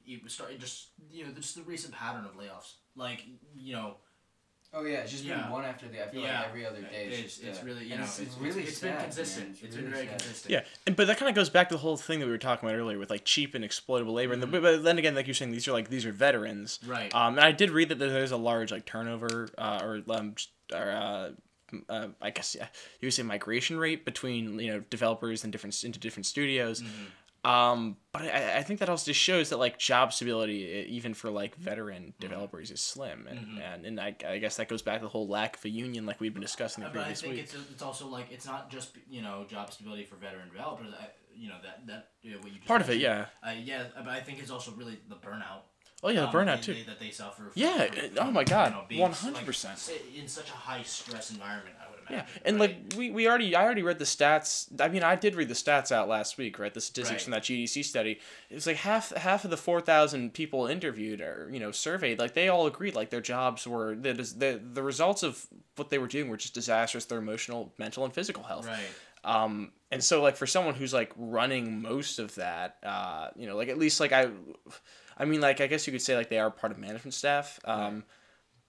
it 0.07 0.23
was 0.23 0.33
started 0.33 0.61
just, 0.61 0.89
you 1.13 1.25
know, 1.27 1.33
just 1.33 1.57
the 1.57 1.63
recent 1.63 1.93
pattern 1.93 2.25
of 2.25 2.37
layoffs. 2.37 2.75
Like, 2.95 3.25
you 3.59 3.75
know, 3.75 3.97
oh 4.73 4.85
yeah, 4.85 4.99
it's 4.99 5.11
just 5.11 5.25
Yeah. 5.25 5.43
been 5.43 5.51
one 5.51 5.65
after 5.65 5.89
the. 5.89 6.05
I 6.05 6.09
feel 6.09 6.21
Yeah. 6.23 6.41
like 6.41 6.49
every 6.49 6.67
other 6.67 6.81
day. 6.81 7.07
It's, 7.07 7.19
it's, 7.19 7.35
just, 7.37 7.45
it's 7.45 7.59
uh, 7.63 7.67
really, 7.67 7.85
you 7.85 7.93
and 7.93 8.01
know, 8.01 8.05
it's, 8.07 8.19
it's, 8.19 8.29
it's 8.33 8.39
really 8.39 8.63
it's 8.63 8.79
sad, 8.79 8.83
been 8.83 8.95
man. 8.97 9.05
consistent. 9.05 9.59
it's 9.63 9.77
been 9.77 9.91
very 9.91 10.07
sad. 10.07 10.19
consistent. 10.19 10.53
Yeah, 10.53 10.61
and, 10.87 10.97
but 10.97 11.07
that 11.07 11.19
kind 11.19 11.29
of 11.29 11.35
goes 11.35 11.51
back 11.51 11.69
to 11.69 11.75
the 11.75 11.81
whole 11.81 11.97
thing 11.97 12.21
that 12.21 12.27
we 12.27 12.33
were 12.33 12.39
talking 12.39 12.69
about 12.69 12.79
earlier 12.79 12.99
with 12.99 13.11
like 13.11 13.25
cheap 13.25 13.55
and 13.55 13.65
exploitable 13.65 14.13
labor. 14.13 14.33
And 14.33 14.43
the, 14.43 14.47
but 14.47 14.83
then 14.83 14.99
again, 14.99 15.15
like 15.15 15.27
you're 15.27 15.35
saying, 15.35 15.53
these 15.53 15.67
are 15.69 15.73
like 15.73 15.89
these 15.91 16.07
are 16.07 16.13
veterans. 16.13 16.79
Right. 16.87 17.15
Um, 17.15 17.37
and 17.39 17.45
I 17.45 17.53
did 17.53 17.71
read 17.71 17.89
that 17.91 17.99
there's 17.99 18.33
a 18.33 18.37
large 18.37 18.71
like 18.73 18.85
turnover 18.87 19.49
uh, 19.59 19.81
or 19.83 20.03
um 20.09 20.35
or 20.73 20.91
uh, 20.91 21.31
uh, 21.89 22.09
I 22.21 22.31
guess 22.31 22.57
yeah, 22.59 22.67
you 23.01 23.07
would 23.07 23.15
say 23.15 23.23
migration 23.23 23.79
rate 23.79 24.05
between 24.05 24.59
you 24.59 24.73
know 24.73 24.81
developers 24.91 25.45
and 25.45 25.53
different 25.53 25.83
into 25.85 25.99
different 26.01 26.27
studios. 26.27 26.83
Um, 27.43 27.97
but 28.13 28.23
I, 28.23 28.59
I 28.59 28.63
think 28.63 28.81
that 28.81 28.89
also 28.91 29.07
just 29.07 29.21
shows 29.21 29.49
that 29.49 29.57
like 29.59 29.79
job 29.79 30.13
stability, 30.13 30.87
even 30.91 31.15
for 31.15 31.31
like 31.31 31.57
veteran 31.57 32.13
developers, 32.21 32.71
is 32.71 32.81
slim, 32.81 33.27
and 33.29 33.61
and, 33.63 33.87
and 33.87 34.01
I, 34.01 34.15
I 34.29 34.39
guess 34.39 34.57
that 34.57 34.69
goes 34.69 34.83
back 34.83 34.99
to 35.01 35.05
the 35.05 35.09
whole 35.11 35.27
lack 35.27 35.57
of 35.57 35.65
a 35.65 35.71
union, 35.71 36.05
like 36.05 36.21
we've 36.21 36.35
been 36.35 36.43
discussing 36.43 36.85
the 36.85 36.91
Uh, 36.91 36.93
but 36.93 36.99
I 37.01 37.03
previous 37.05 37.21
think 37.23 37.33
week. 37.35 37.43
it's, 37.45 37.55
it's 37.55 37.83
also 37.83 38.07
like 38.09 38.27
it's 38.31 38.45
not 38.47 38.71
just 38.71 38.91
you 39.09 39.23
know 39.23 39.47
job 39.49 39.73
stability 39.73 40.05
for 40.05 40.17
veteran 40.17 40.49
developers. 40.51 40.89
I, 41.01 41.07
you 41.35 41.49
know 41.49 41.57
that 41.63 41.87
that 41.87 42.09
you 42.23 42.33
know, 42.33 42.39
what 42.39 42.49
you 42.49 42.57
just 42.57 42.67
Part 42.67 42.83
of 42.83 42.91
it, 42.91 42.99
yeah. 42.99 43.27
Uh, 43.43 43.53
yeah, 43.53 43.85
but 43.97 44.09
I 44.09 44.21
think 44.21 44.41
it's 44.41 44.51
also 44.51 44.73
really 44.73 44.99
the 45.09 45.15
burnout. 45.17 45.63
Oh 46.03 46.09
yeah, 46.11 46.21
the 46.23 46.29
um, 46.29 46.33
burnout 46.35 46.57
they- 46.57 46.63
too. 46.63 46.75
they- 46.75 46.83
that 46.83 46.99
they 47.01 47.11
suffer. 47.11 47.45
From, 47.45 47.53
Yeah, 47.55 47.87
from- 47.87 48.19
oh 48.19 48.31
my 48.31 48.45
God, 48.45 48.73
know, 48.73 48.85
being, 48.89 49.01
100%. 49.07 49.91
In 50.19 50.29
such 50.29 50.49
a 50.51 50.53
high 50.55 50.83
stress 50.83 51.31
environment, 51.31 51.77
I 51.81 51.90
Yeah, 52.11 52.27
and 52.45 52.59
right? 52.61 52.71
like 52.71 52.99
we, 52.99 53.11
we 53.11 53.29
already 53.29 53.55
I 53.55 53.63
already 53.65 53.83
read 53.83 53.99
the 53.99 54.05
stats. 54.05 54.69
I 54.81 54.89
mean, 54.89 55.03
I 55.03 55.17
did 55.17 55.35
read 55.35 55.49
the 55.49 55.55
stats 55.55 55.93
out 55.93 56.09
last 56.09 56.39
week, 56.39 56.59
right? 56.59 56.73
The 56.73 56.81
statistics 56.81 57.11
Right. 57.13 57.23
from 57.23 57.31
that 57.33 57.43
GDC 57.43 57.85
study. 57.85 58.19
It's 58.51 58.67
like 58.67 58.77
half 58.77 59.15
half 59.17 59.45
of 59.45 59.51
the 59.51 59.57
four 59.57 59.81
thousand 59.81 60.35
people 60.35 60.67
interviewed 60.67 61.21
or 61.21 61.49
you 61.53 61.61
know 61.61 61.71
surveyed, 61.71 62.19
like 62.19 62.35
they 62.35 62.49
all 62.49 62.67
agreed, 62.67 62.95
like 62.95 63.11
their 63.11 63.21
jobs 63.21 63.67
were 63.67 63.95
the 63.95 64.13
the 64.15 64.61
the 64.73 64.83
results 64.83 65.23
of 65.23 65.47
what 65.77 65.91
they 65.91 65.99
were 65.99 66.09
doing 66.09 66.29
were 66.29 66.37
just 66.37 66.55
disastrous. 66.55 67.05
Their 67.07 67.19
emotional, 67.19 67.73
mental, 67.79 68.05
and 68.05 68.13
physical 68.13 68.43
health. 68.43 68.67
right. 68.67 68.81
Um, 69.23 69.73
and 69.91 70.03
so 70.03 70.23
like 70.23 70.37
for 70.37 70.47
someone 70.47 70.75
who's 70.75 70.95
like 70.95 71.13
running 71.17 71.83
most 71.83 72.19
of 72.19 72.35
that, 72.37 72.77
uh, 72.83 73.29
you 73.37 73.47
know, 73.47 73.55
like 73.57 73.69
at 73.69 73.77
least 73.77 74.01
like 74.01 74.13
I, 74.13 74.29
I 75.19 75.27
mean, 75.27 75.43
like 75.43 75.61
I 75.61 75.67
guess 75.67 75.87
you 75.87 75.93
could 75.93 76.01
say 76.01 76.17
like 76.17 76.31
they 76.31 76.39
are 76.39 76.51
part 76.51 76.73
of 76.73 76.79
management 76.79 77.13
staff. 77.13 77.61
Um, 77.67 78.05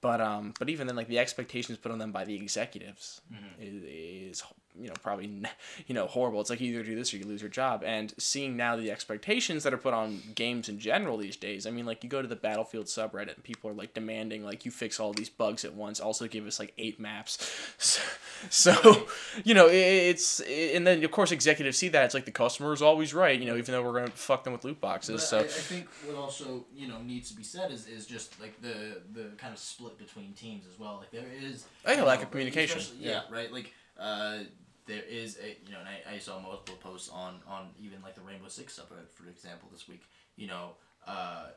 but 0.01 0.19
um, 0.19 0.53
but 0.59 0.69
even 0.69 0.87
then, 0.87 0.95
like 0.95 1.07
the 1.07 1.19
expectations 1.19 1.77
put 1.77 1.91
on 1.91 1.99
them 1.99 2.11
by 2.11 2.25
the 2.25 2.35
executives 2.35 3.21
is, 3.59 3.83
is 3.83 4.43
you 4.79 4.87
know 4.87 4.93
probably 5.01 5.43
you 5.87 5.93
know 5.95 6.07
horrible. 6.07 6.41
It's 6.41 6.49
like 6.49 6.61
you 6.61 6.73
either 6.73 6.83
do 6.83 6.95
this 6.95 7.13
or 7.13 7.17
you 7.17 7.25
lose 7.25 7.41
your 7.41 7.49
job. 7.49 7.83
And 7.85 8.13
seeing 8.17 8.55
now 8.57 8.75
the 8.75 8.91
expectations 8.91 9.63
that 9.63 9.73
are 9.73 9.77
put 9.77 9.93
on 9.93 10.21
games 10.35 10.69
in 10.69 10.79
general 10.79 11.17
these 11.17 11.35
days, 11.35 11.65
I 11.65 11.71
mean, 11.71 11.85
like 11.85 12.03
you 12.03 12.09
go 12.09 12.21
to 12.21 12.27
the 12.27 12.35
Battlefield 12.35 12.85
subreddit 12.87 13.35
and 13.35 13.43
people 13.43 13.69
are 13.69 13.73
like 13.73 13.93
demanding 13.93 14.43
like 14.43 14.65
you 14.65 14.71
fix 14.71 14.99
all 14.99 15.13
these 15.13 15.29
bugs 15.29 15.65
at 15.65 15.73
once. 15.73 15.99
Also 15.99 16.27
give 16.27 16.45
us 16.47 16.59
like 16.59 16.73
eight 16.77 16.99
maps. 16.99 17.37
So, 17.77 18.01
so 18.49 19.07
you 19.43 19.53
know 19.53 19.67
it's 19.69 20.39
and 20.41 20.85
then 20.87 21.03
of 21.03 21.11
course 21.11 21.31
executives 21.31 21.77
see 21.77 21.89
that 21.89 22.05
it's 22.05 22.13
like 22.13 22.25
the 22.25 22.31
customer 22.31 22.73
is 22.73 22.81
always 22.81 23.13
right. 23.13 23.39
You 23.39 23.45
know 23.45 23.57
even 23.57 23.73
though 23.73 23.83
we're 23.83 23.99
gonna 23.99 24.11
fuck 24.11 24.43
them 24.43 24.53
with 24.53 24.63
loot 24.63 24.79
boxes. 24.81 25.21
But 25.21 25.27
So 25.27 25.37
I, 25.39 25.41
I 25.41 25.45
think 25.47 25.87
what 26.05 26.15
also 26.15 26.65
you 26.75 26.87
know 26.87 27.01
needs 27.01 27.29
to 27.29 27.35
be 27.35 27.43
said 27.43 27.71
is, 27.71 27.87
is 27.87 28.05
just 28.05 28.39
like 28.39 28.61
the 28.61 29.01
the 29.13 29.29
kind 29.37 29.53
of 29.53 29.59
split 29.59 29.97
between 29.97 30.33
teams 30.33 30.65
as 30.71 30.79
well. 30.79 30.97
Like 30.99 31.11
there 31.11 31.27
is 31.41 31.65
Oh, 31.85 31.91
yeah, 31.91 31.99
you 31.99 32.03
lack 32.05 32.23
of 32.23 32.31
communication. 32.31 32.79
especially- 32.79 33.05
Yeah, 33.07 33.21
right. 33.31 33.51
Like 33.51 33.73
uh, 33.99 34.39
there 34.87 35.03
is 35.07 35.37
a 35.37 35.57
you 35.65 35.71
know, 35.73 35.79
and 35.79 35.87
I, 35.87 36.15
I 36.15 36.17
saw 36.19 36.39
multiple 36.39 36.75
posts 36.81 37.09
on 37.09 37.39
on 37.47 37.69
even 37.79 38.01
like 38.01 38.15
the 38.15 38.21
Rainbow 38.21 38.47
Six 38.47 38.79
subreddit 38.79 39.11
for 39.11 39.27
example 39.29 39.69
this 39.71 39.87
week. 39.87 40.03
You 40.35 40.47
know, 40.47 40.71
uh, 41.07 41.47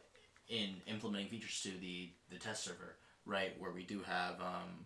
in 0.49 0.77
implementing 0.87 1.29
features 1.29 1.61
to 1.63 1.71
the 1.81 2.11
the 2.31 2.39
test 2.39 2.65
server, 2.65 2.97
right, 3.25 3.59
where 3.59 3.73
we 3.73 3.83
do 3.85 4.01
have 4.07 4.41
um, 4.41 4.85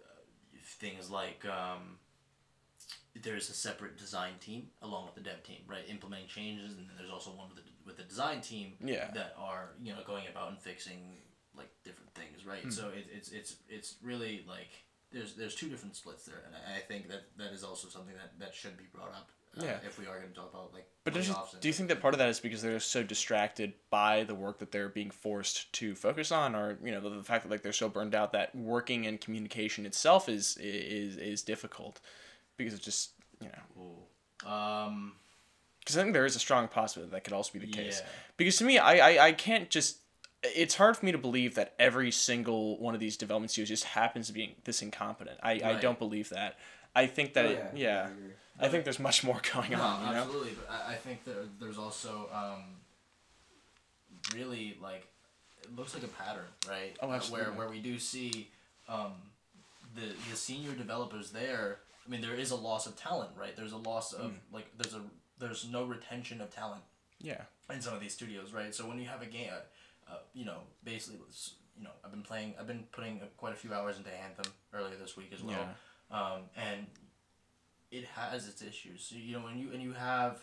uh, 0.00 0.04
things 0.80 1.10
like 1.10 1.44
um, 1.46 1.98
there's 3.22 3.48
a 3.50 3.54
separate 3.54 3.96
design 3.98 4.32
team 4.40 4.68
along 4.82 5.06
with 5.06 5.14
the 5.14 5.20
dev 5.20 5.42
team, 5.42 5.58
right, 5.66 5.84
implementing 5.88 6.28
changes, 6.28 6.76
and 6.76 6.88
then 6.88 6.96
there's 6.98 7.10
also 7.10 7.30
one 7.30 7.48
with 7.48 7.56
the 7.64 7.70
with 7.84 7.96
the 7.96 8.02
design 8.04 8.40
team 8.40 8.74
Yeah. 8.84 9.10
that 9.14 9.34
are 9.38 9.70
you 9.82 9.92
know 9.92 10.00
going 10.06 10.24
about 10.30 10.50
and 10.50 10.58
fixing 10.58 11.18
like 11.56 11.70
different 11.84 12.12
things, 12.14 12.44
right? 12.46 12.62
Hmm. 12.62 12.70
So 12.70 12.88
it, 12.88 13.06
it's 13.12 13.30
it's 13.32 13.56
it's 13.68 13.96
really 14.02 14.44
like 14.46 14.70
there's 15.12 15.34
there's 15.34 15.54
two 15.54 15.68
different 15.68 15.96
splits 15.96 16.24
there, 16.24 16.42
and 16.46 16.54
I, 16.54 16.78
I 16.78 16.80
think 16.80 17.08
that 17.08 17.22
that 17.38 17.52
is 17.52 17.62
also 17.64 17.88
something 17.88 18.14
that 18.14 18.38
that 18.38 18.54
should 18.54 18.76
be 18.76 18.84
brought 18.92 19.10
up. 19.10 19.30
Uh, 19.58 19.64
Yeah. 19.64 19.78
If 19.86 19.98
we 19.98 20.06
are 20.06 20.18
going 20.18 20.28
to 20.28 20.34
talk 20.34 20.50
about 20.52 20.74
like. 20.74 20.86
But 21.04 21.14
layoffs 21.14 21.58
do 21.60 21.68
you 21.68 21.72
think 21.74 21.88
that 21.88 22.00
part 22.02 22.12
of 22.12 22.18
that 22.18 22.28
is 22.28 22.40
because 22.40 22.60
they're 22.62 22.80
so 22.80 23.02
distracted 23.02 23.72
by 23.90 24.24
the 24.24 24.34
work 24.34 24.58
that 24.58 24.70
they're 24.72 24.88
being 24.88 25.10
forced 25.10 25.72
to 25.74 25.94
focus 25.94 26.30
on, 26.32 26.54
or 26.54 26.78
you 26.82 26.92
know 26.92 27.00
the, 27.00 27.10
the 27.10 27.22
fact 27.22 27.44
that 27.44 27.50
like 27.50 27.62
they're 27.62 27.72
so 27.72 27.88
burned 27.88 28.14
out 28.14 28.32
that 28.32 28.54
working 28.54 29.06
and 29.06 29.20
communication 29.20 29.86
itself 29.86 30.28
is 30.28 30.56
is 30.58 31.16
is 31.16 31.42
difficult 31.42 32.00
because 32.56 32.74
it's 32.74 32.84
just 32.84 33.12
you 33.40 33.48
know 33.48 33.82
Ooh. 34.44 34.48
Um. 34.50 35.12
because 35.80 35.96
I 35.96 36.02
think 36.02 36.12
there 36.12 36.26
is 36.26 36.36
a 36.36 36.40
strong 36.40 36.68
possibility 36.68 37.12
that 37.12 37.24
could 37.24 37.32
also 37.32 37.52
be 37.52 37.60
the 37.60 37.72
case. 37.72 38.02
Yeah. 38.02 38.10
Because 38.36 38.56
to 38.56 38.64
me, 38.64 38.78
I, 38.78 39.10
I 39.10 39.26
I 39.28 39.32
can't 39.32 39.70
just. 39.70 39.98
It's 40.54 40.74
hard 40.76 40.96
for 40.96 41.04
me 41.06 41.12
to 41.12 41.18
believe 41.18 41.54
that 41.56 41.74
every 41.78 42.10
single 42.10 42.78
one 42.78 42.94
of 42.94 43.00
these 43.00 43.16
development 43.16 43.50
studios 43.50 43.68
just 43.68 43.84
happens 43.84 44.26
to 44.28 44.32
be 44.32 44.54
this 44.64 44.82
incompetent. 44.82 45.38
I, 45.42 45.52
I 45.64 45.74
don't 45.80 45.98
believe 45.98 46.28
that. 46.30 46.56
I 46.94 47.06
think 47.06 47.34
that 47.34 47.46
Oh, 47.46 47.50
it, 47.50 47.64
yeah, 47.74 48.02
I 48.08 48.10
agree. 48.10 48.32
I 48.58 48.68
think 48.68 48.84
there's 48.84 48.98
much 48.98 49.22
more 49.24 49.40
going 49.54 49.70
No, 49.72 49.80
on. 49.80 50.06
You 50.06 50.12
know? 50.14 50.22
absolutely. 50.22 50.52
But 50.52 50.70
I, 50.88 50.92
I 50.92 50.94
think 50.96 51.24
that 51.24 51.60
there's 51.60 51.78
also 51.78 52.28
um, 52.32 52.62
really 54.34 54.76
like 54.82 55.06
it 55.62 55.74
looks 55.76 55.94
like 55.94 56.04
a 56.04 56.08
pattern, 56.08 56.44
right? 56.68 56.96
Oh, 57.02 57.10
absolutely. 57.10 57.48
Where 57.50 57.58
where 57.58 57.68
we 57.68 57.80
do 57.80 57.98
see 57.98 58.48
um, 58.88 59.12
the 59.94 60.06
the 60.30 60.36
senior 60.36 60.72
developers 60.72 61.30
there. 61.30 61.78
I 62.06 62.08
mean, 62.08 62.20
there 62.20 62.34
is 62.34 62.50
a 62.52 62.56
loss 62.56 62.86
of 62.86 62.96
talent, 62.96 63.30
right? 63.38 63.56
There's 63.56 63.72
a 63.72 63.76
loss 63.78 64.12
of 64.12 64.30
Mm. 64.30 64.34
like 64.52 64.66
there's 64.78 64.94
a 64.94 65.00
there's 65.38 65.66
no 65.70 65.84
retention 65.84 66.40
of 66.40 66.54
talent 66.54 66.82
Yeah. 67.20 67.42
in 67.70 67.82
some 67.82 67.92
of 67.94 68.00
these 68.00 68.14
studios, 68.14 68.52
right? 68.54 68.74
So 68.74 68.86
when 68.88 68.98
you 68.98 69.06
have 69.08 69.20
a 69.22 69.26
game, 69.26 69.50
uh, 70.10 70.18
you 70.34 70.44
know, 70.44 70.60
basically, 70.84 71.18
s- 71.28 71.54
you 71.76 71.84
know, 71.84 71.90
I've 72.04 72.10
been 72.10 72.22
playing, 72.22 72.54
I've 72.58 72.66
been 72.66 72.84
putting 72.92 73.20
quite 73.36 73.52
a 73.52 73.56
few 73.56 73.72
hours 73.74 73.98
into 73.98 74.10
Anthem 74.10 74.50
earlier 74.72 74.96
this 74.96 75.16
week 75.16 75.30
as 75.34 75.42
well, 75.42 75.68
um, 76.10 76.42
and 76.56 76.86
it 77.90 78.04
has 78.14 78.48
its 78.48 78.62
issues. 78.62 79.04
So, 79.04 79.16
you 79.16 79.36
know, 79.38 79.44
when 79.44 79.58
you 79.58 79.72
and 79.72 79.82
you 79.82 79.92
have, 79.92 80.38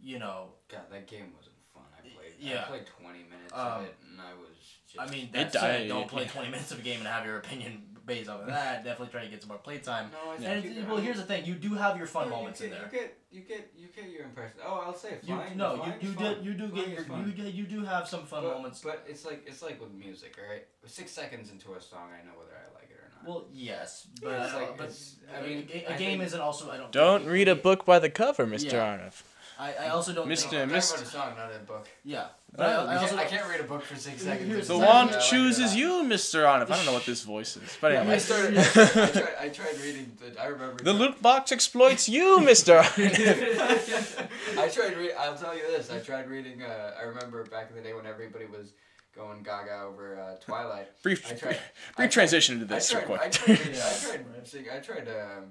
you 0.00 0.18
know, 0.18 0.50
God, 0.68 0.82
that 0.90 1.06
game 1.06 1.32
wasn't 1.36 1.56
fun. 1.74 1.82
I 1.96 2.00
played. 2.02 2.32
Yeah. 2.38 2.62
I 2.62 2.68
played 2.68 2.86
20 2.86 3.18
minutes 3.24 3.52
Um, 3.52 3.66
of 3.66 3.82
it, 3.84 3.96
and 4.10 4.20
I 4.20 4.34
was 4.34 4.56
just. 4.86 5.00
I 5.00 5.10
mean, 5.10 5.30
It 5.34 5.52
died- 5.52 5.88
don't 5.88 6.08
play 6.08 6.26
twenty 6.26 6.50
minutes 6.50 6.70
of 6.70 6.78
a 6.78 6.82
game 6.82 6.98
and 7.00 7.08
have 7.08 7.26
your 7.26 7.38
opinion 7.38 7.97
based 8.08 8.28
off 8.28 8.40
of 8.40 8.46
that. 8.48 8.82
Definitely 8.82 9.12
try 9.12 9.22
to 9.24 9.30
get 9.30 9.40
some 9.42 9.48
more 9.50 9.58
playtime. 9.58 10.10
no, 10.12 10.32
I 10.32 10.34
And 10.52 10.62
think 10.64 10.88
well, 10.88 10.96
here's 10.96 11.18
the 11.18 11.22
thing: 11.24 11.44
you 11.44 11.54
do 11.54 11.74
have 11.74 11.96
your 11.96 12.06
fun 12.08 12.28
no, 12.30 12.36
moments 12.36 12.60
you 12.60 12.66
in 12.66 12.72
get, 12.72 12.90
there. 12.90 12.90
You 12.90 12.98
get, 13.06 13.18
you 13.30 13.40
get, 13.42 13.72
you 13.76 13.88
get 13.94 14.10
your 14.10 14.24
impression. 14.24 14.58
Oh, 14.66 14.82
I'll 14.86 14.94
say 14.96 15.18
You, 15.22 15.36
no, 15.54 15.76
flying 15.76 15.92
you, 15.92 15.96
is 15.98 16.02
you 16.04 16.12
fun. 16.14 16.34
do 16.42 16.48
you 16.48 16.54
do 16.54 16.68
Flying 16.68 16.74
get 16.74 16.88
your 17.08 17.26
you, 17.26 17.32
get- 17.32 17.54
you 17.54 17.64
do 17.64 17.84
have 17.84 18.08
some 18.08 18.24
fun 18.24 18.42
but, 18.42 18.56
moments. 18.56 18.80
But 18.82 19.04
it's 19.06 19.24
like 19.24 19.44
it's 19.46 19.62
like 19.62 19.80
with 19.80 19.92
music, 19.92 20.36
all 20.42 20.50
right? 20.52 20.64
Six 20.86 21.10
seconds 21.12 21.50
into 21.52 21.74
a 21.74 21.80
song, 21.80 22.08
I 22.18 22.24
know 22.26 22.32
whether 22.38 22.52
I 22.56 22.74
like 22.74 22.90
it 22.90 22.96
or 22.96 23.08
not. 23.14 23.28
Well, 23.28 23.44
yes, 23.52 24.06
but 24.22 24.30
Yeah, 24.30 24.44
it's 24.44 24.54
like- 24.54 24.76
but 24.78 24.84
it's- 24.84 25.16
I 25.32 25.38
I 25.38 25.42
mean, 25.42 25.58
mean, 25.66 25.68
a, 25.86 25.92
I 25.92 25.96
game 25.98 26.20
isn't 26.22 26.40
also 26.40 26.70
I 26.70 26.76
don't. 26.78 26.90
Don't 26.92 27.26
read 27.26 27.48
a 27.48 27.54
book 27.54 27.84
by 27.84 27.98
the 27.98 28.08
cover, 28.10 28.46
Mr. 28.46 28.72
Yeah. 28.72 28.96
Arnav. 28.98 29.22
I, 29.60 29.74
I 29.74 29.88
also 29.88 30.12
don't 30.12 30.28
Mr. 30.28 30.50
think. 30.50 30.62
I'm 30.62 30.68
Mist- 30.70 30.90
talking 30.90 31.08
about 31.08 31.14
a 31.14 31.26
song, 31.26 31.36
not 31.36 31.54
a 31.54 31.58
book. 31.64 31.88
Yeah. 32.04 32.26
Oh, 32.56 32.62
I, 32.62 32.66
I 32.66 32.94
I, 32.94 32.96
also 32.96 33.16
can't, 33.16 33.26
I 33.26 33.30
can't 33.30 33.48
read 33.48 33.60
a 33.60 33.64
book 33.64 33.82
for 33.82 33.96
six 33.96 34.22
seconds. 34.22 34.68
The 34.68 34.74
the 34.74 34.78
wand 34.78 35.10
like 35.10 35.20
chooses 35.20 35.74
you, 35.74 36.04
Mr. 36.04 36.44
Arnav. 36.44 36.70
I 36.70 36.76
don't 36.76 36.86
know 36.86 36.92
what 36.92 37.04
this 37.04 37.22
voice 37.24 37.56
is. 37.56 37.76
But 37.80 37.92
I 37.92 37.96
anyway. 37.96 38.18
started. 38.20 38.56
I 38.56 38.62
tried, 38.64 38.88
I 38.88 39.06
tried, 39.10 39.28
I 39.40 39.48
tried 39.48 39.80
reading. 39.82 40.12
The, 40.18 40.40
I 40.40 40.46
remember. 40.46 40.82
The 40.84 40.92
loot 40.92 41.20
box 41.20 41.50
exploits 41.50 42.08
you, 42.08 42.38
Mr. 42.40 42.80
Arnav. 42.80 44.58
I 44.58 44.68
tried. 44.68 44.96
Re- 44.96 45.12
I'll 45.18 45.36
tell 45.36 45.54
you 45.56 45.62
this. 45.68 45.90
I 45.90 45.98
tried 45.98 46.28
reading. 46.28 46.62
Uh, 46.62 46.92
I 46.98 47.02
remember 47.04 47.44
back 47.44 47.68
in 47.70 47.76
the 47.76 47.82
day 47.82 47.94
when 47.94 48.06
everybody 48.06 48.46
was 48.46 48.72
going 49.14 49.42
gaga 49.42 49.82
over 49.82 50.18
uh, 50.20 50.36
Twilight. 50.36 50.88
brief 51.02 51.26
I 51.30 51.34
tried. 51.34 51.40
Brief 51.48 51.58
tried- 51.96 52.10
transition 52.12 52.60
into 52.60 52.72
I 52.72 52.78
this 52.78 52.90
tried. 52.90 53.08
real 53.08 53.14
I 53.14 53.18
quick. 53.18 53.32
tried. 53.32 53.58
reading- 53.58 53.74
I 53.74 53.98
tried. 53.98 54.68
I 54.72 54.78
tried. 54.80 55.08
Um, 55.08 55.44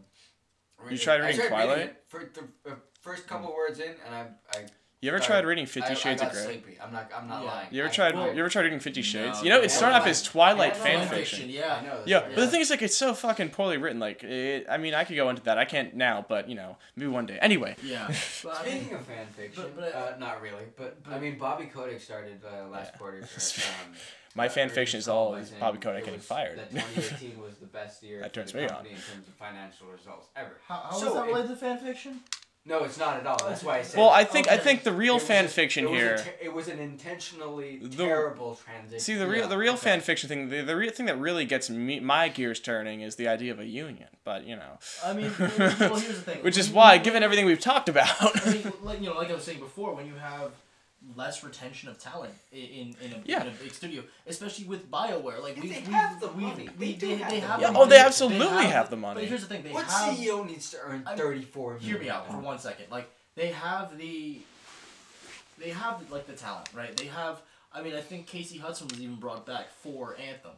reading- 0.84 0.98
tried 1.00 1.22
I 1.22 1.26
reading 1.28 1.40
tried 1.42 1.48
Twilight? 1.50 1.80
it 1.80 2.04
for 2.08 2.20
the 2.34 2.72
uh, 2.72 2.76
first 3.08 3.28
couple 3.28 3.54
words 3.56 3.80
in, 3.80 3.92
and 4.06 4.16
I. 4.16 4.22
I 4.58 4.66
You 5.00 5.10
ever 5.12 5.22
I- 5.22 5.26
tried 5.26 5.46
reading 5.46 5.66
I, 5.66 5.68
Fifty 5.68 5.92
I 5.92 5.94
Shades 5.94 6.22
got 6.22 6.32
of 6.32 6.34
Grey? 6.38 6.44
sleepy. 6.46 6.78
I'm 6.82 6.92
not. 6.92 7.10
I'm 7.16 7.28
not 7.28 7.44
Yeah. 7.44 7.52
lying. 7.52 7.68
You 7.72 7.82
ever 7.84 7.90
I- 7.92 7.94
tried? 7.94 8.16
I- 8.16 8.32
you 8.34 8.40
ever 8.40 8.50
tried 8.50 8.64
reading 8.64 8.80
Fifty 8.80 9.04
Shades? 9.04 9.38
No, 9.38 9.44
you 9.44 9.50
know, 9.52 9.60
it 9.60 9.70
yeah, 9.70 9.78
started 9.80 9.96
off 9.98 10.08
as 10.08 10.24
Twilight 10.24 10.74
Yeah, 10.76 10.84
fan 10.84 11.00
fan 11.00 11.08
fiction. 11.10 11.44
I 11.50 11.54
Yeah. 11.54 11.82
know. 11.82 11.98
that's 11.98 12.08
Yeah, 12.08 12.18
right. 12.18 12.36
but 12.36 12.42
the 12.42 12.48
thing 12.48 12.62
is, 12.62 12.70
like, 12.72 12.82
it's 12.82 12.98
so 12.98 13.14
fucking 13.14 13.50
poorly 13.52 13.78
written. 13.78 14.00
Like, 14.00 14.24
it, 14.24 14.66
I 14.68 14.78
mean, 14.78 14.94
I 14.96 15.04
could 15.04 15.16
go 15.16 15.30
into 15.30 15.44
that. 15.44 15.58
I 15.60 15.66
can't 15.66 15.96
now, 15.96 16.26
but 16.28 16.50
you 16.50 16.56
know, 16.56 16.78
maybe 16.96 17.10
one 17.10 17.26
day. 17.28 17.38
Anyway, 17.40 17.76
Yeah. 17.84 18.08
But 18.44 18.60
I 18.60 18.66
mean, 18.66 18.80
Speaking 18.82 18.96
of 18.98 19.06
fan 19.06 19.28
fiction, 19.28 19.64
but- 19.76 19.94
but- 19.94 19.96
uh, 19.96 20.18
not 20.18 20.42
really, 20.42 20.66
but, 20.76 20.98
I 21.10 21.20
mean, 21.20 21.38
Bobby 21.38 21.66
Kotick 21.68 22.02
started 22.02 22.42
uh, 22.44 22.68
last 22.68 22.92
Yeah. 22.94 22.98
quarter. 22.98 23.24
For, 23.26 23.70
um, 23.86 23.96
my 24.34 24.48
uh, 24.48 24.50
fan 24.50 24.70
fiction 24.70 24.98
is 25.00 25.06
call 25.06 25.28
all 25.30 25.36
is 25.36 25.52
Bobby 25.52 25.78
Kotick 25.78 26.06
getting 26.06 26.20
fired. 26.20 26.58
That 26.58 26.72
2018 26.72 27.40
was 27.40 27.58
the 27.58 27.68
best 27.68 28.02
year 28.02 28.22
That 28.22 28.34
turns 28.34 28.54
me 28.54 28.64
on. 28.68 28.84
in 28.86 28.94
terms 28.94 29.28
of 29.28 29.34
financial 29.36 29.88
results 29.88 30.28
ever. 30.36 30.58
how, 30.68 30.88
how 30.90 30.98
So 30.98 31.08
is 31.10 31.14
that 31.14 31.26
related 31.28 31.50
to 31.50 31.56
fan 31.56 31.78
fiction? 31.78 32.22
No, 32.68 32.84
it's 32.84 32.98
not 33.00 33.18
at 33.18 33.26
all. 33.26 33.38
That's 33.48 33.64
why 33.64 33.78
I 33.80 33.82
said. 33.82 33.98
Well. 33.98 34.10
I 34.10 34.26
think 34.26 34.50
I 34.52 34.58
think 34.58 34.84
the 34.84 34.92
real 34.92 35.14
It 35.14 35.20
was 35.20 35.24
fan 35.24 35.46
a- 35.46 35.48
fiction 35.48 35.86
it 35.86 35.90
was 35.90 36.00
a 36.00 36.04
here. 36.04 36.18
te- 36.18 36.46
it 36.46 36.54
was 36.54 36.68
an 36.68 36.80
intentionally 36.80 37.78
The- 37.82 38.06
terrible 38.06 38.56
transition. 38.56 39.00
See 39.00 39.14
the 39.16 39.26
real 39.28 39.44
Yeah, 39.44 39.48
the 39.48 39.58
real 39.58 39.74
okay. 39.74 39.82
fan 39.84 40.02
fiction 40.02 40.28
thing. 40.28 40.50
The, 40.50 40.62
the 40.64 40.76
real 40.76 40.92
thing 40.92 41.06
that 41.06 41.18
really 41.18 41.46
gets 41.46 41.70
me 41.70 42.00
my 42.02 42.28
gears 42.28 42.60
turning 42.60 43.02
is 43.02 43.16
the 43.16 43.28
idea 43.30 43.54
of 43.54 43.60
a 43.60 43.66
union. 43.66 44.10
But 44.26 44.46
you 44.46 44.56
know, 44.58 44.80
I 45.06 45.14
mean, 45.14 45.32
well, 45.40 45.50
well, 45.60 45.96
here's 45.96 46.08
the 46.08 46.14
thing. 46.32 46.44
which 46.44 46.58
is 46.58 46.68
When- 46.68 46.76
why, 46.76 46.96
when- 46.96 47.04
given 47.04 47.24
everything 47.24 47.46
we've 47.46 47.60
talked 47.60 47.88
about, 47.90 48.10
I 48.46 48.52
mean, 48.52 48.74
like 48.84 49.00
you 49.02 49.08
know, 49.10 49.16
like 49.16 49.32
I 49.32 49.34
was 49.36 49.44
saying 49.44 49.60
before, 49.60 49.96
when 49.96 50.06
you 50.06 50.16
have 50.16 50.52
less 51.16 51.44
retention 51.44 51.90
of 51.90 51.98
talent 52.00 52.34
in 52.52 52.96
in 53.02 53.14
a, 53.14 53.22
Yeah. 53.26 53.42
in 53.44 53.48
a 53.48 53.52
big 53.52 53.72
studio, 53.74 54.04
especially 54.26 54.66
with 54.66 54.90
Bioware, 54.92 55.42
like 55.42 55.56
we 55.62 55.70
they 55.70 55.82
we 55.88 55.94
have 55.94 56.20
the 56.20 56.28
we, 56.30 56.44
money. 56.44 56.70
we, 56.78 56.86
They 56.88 56.94
do 56.94 57.08
they, 57.08 57.16
have 57.18 57.32
they 57.32 57.40
the 57.40 57.48
have 57.48 57.62
Yeah, 57.62 57.72
the 57.72 57.80
oh, 57.80 57.86
they 57.86 58.00
absolutely 58.00 58.66
have 58.68 58.90
the 58.90 58.98
money. 58.98 59.22
But 59.22 59.30
here's 59.30 59.42
the 59.42 59.48
thing: 59.48 59.64
they 59.64 59.72
What 59.72 59.86
have. 59.86 60.16
CEO 60.18 60.46
needs 60.46 60.70
to 60.72 60.78
earn 60.84 61.04
I'm- 61.08 61.18
34 61.18 61.78
Hear 61.78 62.00
me 62.00 62.10
out 62.10 62.30
for 62.30 62.38
one 62.38 62.60
second. 62.60 62.86
Like 62.92 63.10
they 63.36 63.48
have 63.52 63.98
the, 63.98 64.42
they 65.58 65.70
have 65.70 66.10
like 66.12 66.28
the 66.28 66.34
talent, 66.34 66.70
right? 66.74 66.96
They 66.96 67.06
have. 67.08 67.42
I 67.74 67.82
mean, 67.82 67.96
I 67.96 68.02
think 68.02 68.28
Casey 68.28 68.58
Hudson 68.58 68.88
was 68.88 69.00
even 69.02 69.16
brought 69.18 69.46
back 69.46 69.70
for 69.72 70.16
Anthem. 70.18 70.54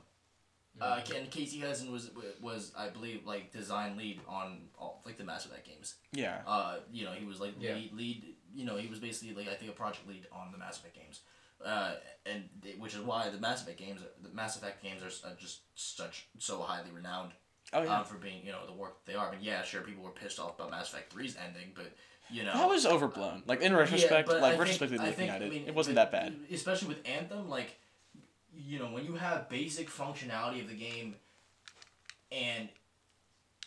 Uh, 0.80 1.02
and 1.14 1.30
Casey 1.30 1.60
Hudson 1.60 1.92
was 1.92 2.10
was 2.42 2.72
I 2.78 2.88
believe 2.90 3.26
like 3.26 3.52
design 3.52 3.98
lead 3.98 4.22
on 4.30 4.62
all 4.80 5.02
like 5.06 5.18
the 5.18 5.26
Mass 5.26 5.46
Effect 5.46 5.66
games. 5.68 5.96
yeah, 6.14 6.38
Uh, 6.48 6.78
you 6.92 7.04
know, 7.04 7.12
he 7.12 7.26
was 7.26 7.42
like 7.42 7.54
Yeah. 7.60 7.74
lead, 7.76 7.94
lead. 7.94 8.24
You 8.54 8.66
know, 8.66 8.78
he 8.78 8.88
was 8.88 9.00
basically 9.00 9.34
like 9.36 9.52
I 9.52 9.56
think 9.56 9.72
a 9.72 9.74
project 9.74 10.08
lead 10.08 10.26
on 10.32 10.52
the 10.52 10.58
Mass 10.58 10.78
Effect 10.80 10.96
games, 10.96 11.22
uh, 11.66 11.94
and 12.26 12.44
they, 12.62 12.72
which 12.72 12.96
is 12.96 13.02
why 13.02 13.30
the 13.30 13.38
Mass 13.38 13.62
Effect 13.62 13.78
games, 13.78 14.02
the 14.22 14.30
Mass 14.30 14.56
Effect 14.56 14.82
games 14.84 15.02
are 15.04 15.30
are 15.30 15.36
just 15.36 15.60
such 15.76 16.28
so 16.38 16.60
highly 16.62 16.92
renowned 16.92 17.32
oh 17.74 17.84
yeah. 17.84 18.00
um, 18.00 18.06
for 18.06 18.16
being 18.16 18.46
you 18.46 18.52
know 18.52 18.66
the 18.66 18.74
work 18.74 19.06
they 19.06 19.16
are. 19.16 19.28
I 19.30 19.32
mean, 19.32 19.42
yeah, 19.42 19.62
sure, 19.64 19.82
people 19.82 20.04
were 20.04 20.12
pissed 20.12 20.40
off 20.40 20.56
about 20.58 20.72
Mass 20.72 20.92
Effect 20.92 21.16
3's 21.16 21.36
ending, 21.46 21.72
but 21.76 21.92
you 22.30 22.44
know 22.44 22.54
that 22.54 22.68
was 22.68 22.86
overblown. 22.86 23.44
Like 23.46 23.62
in 23.62 23.76
retrospect, 23.76 24.28
but 24.28 24.38
I 24.38 24.42
like 24.42 24.52
think- 24.52 24.62
retrospectively 24.62 25.06
I 25.06 25.10
looking 25.10 25.28
think, 25.28 25.32
at 25.32 25.42
I 25.42 25.46
it, 25.46 25.52
mean, 25.52 25.64
it 25.68 25.76
wasn't 25.76 25.96
that 25.96 26.12
bad. 26.12 26.36
Especially 26.52 26.88
with 26.88 27.08
Anthem, 27.08 27.50
like 27.50 27.76
you 28.56 28.80
know 28.80 28.88
when 28.92 29.06
you 29.06 29.16
have 29.16 29.50
basic 29.50 29.90
functionality 29.90 30.62
of 30.62 30.68
the 30.70 30.76
game, 30.76 31.16
and 32.32 32.70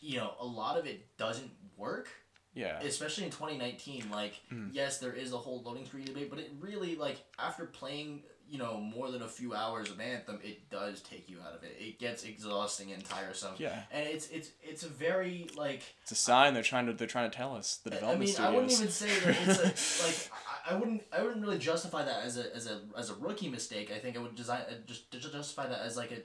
you 0.00 0.16
know 0.18 0.32
a 0.40 0.46
lot 0.46 0.78
of 0.78 0.86
it 0.86 1.16
doesn't 1.16 1.50
work 1.76 2.08
Yeah, 2.54 2.80
especially 2.80 3.24
in 3.24 3.30
2019 3.30 4.10
like 4.10 4.34
Mm. 4.52 4.70
yes 4.72 4.98
there 4.98 5.12
is 5.14 5.32
a 5.32 5.38
whole 5.38 5.62
loading 5.62 5.86
screen 5.86 6.04
debate 6.04 6.28
but 6.30 6.38
it 6.38 6.50
really 6.60 6.96
like 6.96 7.24
after 7.38 7.64
playing 7.64 8.22
you 8.48 8.58
know 8.58 8.78
more 8.78 9.10
than 9.10 9.22
a 9.22 9.28
few 9.28 9.54
hours 9.54 9.90
of 9.90 9.98
anthem 10.00 10.38
it 10.44 10.68
does 10.68 11.00
take 11.00 11.30
you 11.30 11.38
out 11.46 11.54
of 11.54 11.62
it 11.64 11.74
it 11.80 11.98
gets 11.98 12.24
exhausting 12.24 12.92
and 12.92 13.02
tiresome 13.04 13.54
yeah. 13.56 13.84
and 13.90 14.06
it's 14.06 14.28
it's 14.28 14.50
it's 14.62 14.82
a 14.82 14.88
very 14.88 15.46
like 15.56 15.82
It's 16.02 16.12
a 16.12 16.14
sign 16.16 16.52
they're 16.52 16.62
trying 16.62 16.86
to 16.86 16.92
they're 16.92 17.06
trying 17.06 17.30
to 17.30 17.36
tell 17.36 17.56
us 17.56 17.76
the 17.84 17.90
I 17.90 17.94
development 17.94 18.20
mean, 18.26 18.34
studios. 18.34 18.50
I 18.50 18.54
wouldn't 18.54 18.72
even 18.72 18.88
say 18.90 19.18
that 19.20 19.48
it's 19.48 19.58
a, 19.60 20.04
like 20.06 20.30
I, 20.68 20.74
I 20.74 20.78
wouldn't 20.78 21.02
I 21.10 21.22
wouldn't 21.22 21.40
really 21.40 21.58
justify 21.58 22.04
that 22.04 22.22
as 22.24 22.36
a 22.36 22.54
as 22.54 22.66
a 22.66 22.80
as 22.98 23.08
a 23.08 23.14
rookie 23.14 23.48
mistake. 23.48 23.90
I 23.90 23.98
think 23.98 24.18
I 24.18 24.20
would 24.20 24.34
design 24.34 24.60
uh, 24.68 24.74
just 24.86 25.10
justify 25.10 25.66
that 25.68 25.80
as 25.80 25.96
like 25.96 26.10
a, 26.12 26.20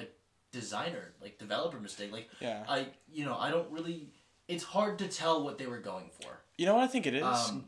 a, 0.00 0.02
a 0.04 0.06
designer 0.52 1.12
like 1.20 1.38
developer 1.38 1.78
mistake. 1.78 2.10
Like 2.12 2.28
yeah. 2.40 2.64
I 2.68 2.86
you 3.12 3.24
know 3.26 3.36
I 3.36 3.50
don't 3.50 3.70
really. 3.70 4.08
It's 4.48 4.64
hard 4.64 4.98
to 5.00 5.08
tell 5.08 5.44
what 5.44 5.58
they 5.58 5.66
were 5.66 5.78
going 5.78 6.10
for. 6.20 6.30
You 6.56 6.66
know 6.66 6.74
what 6.74 6.84
I 6.84 6.86
think 6.88 7.06
it 7.06 7.14
is? 7.14 7.22
Um, 7.22 7.66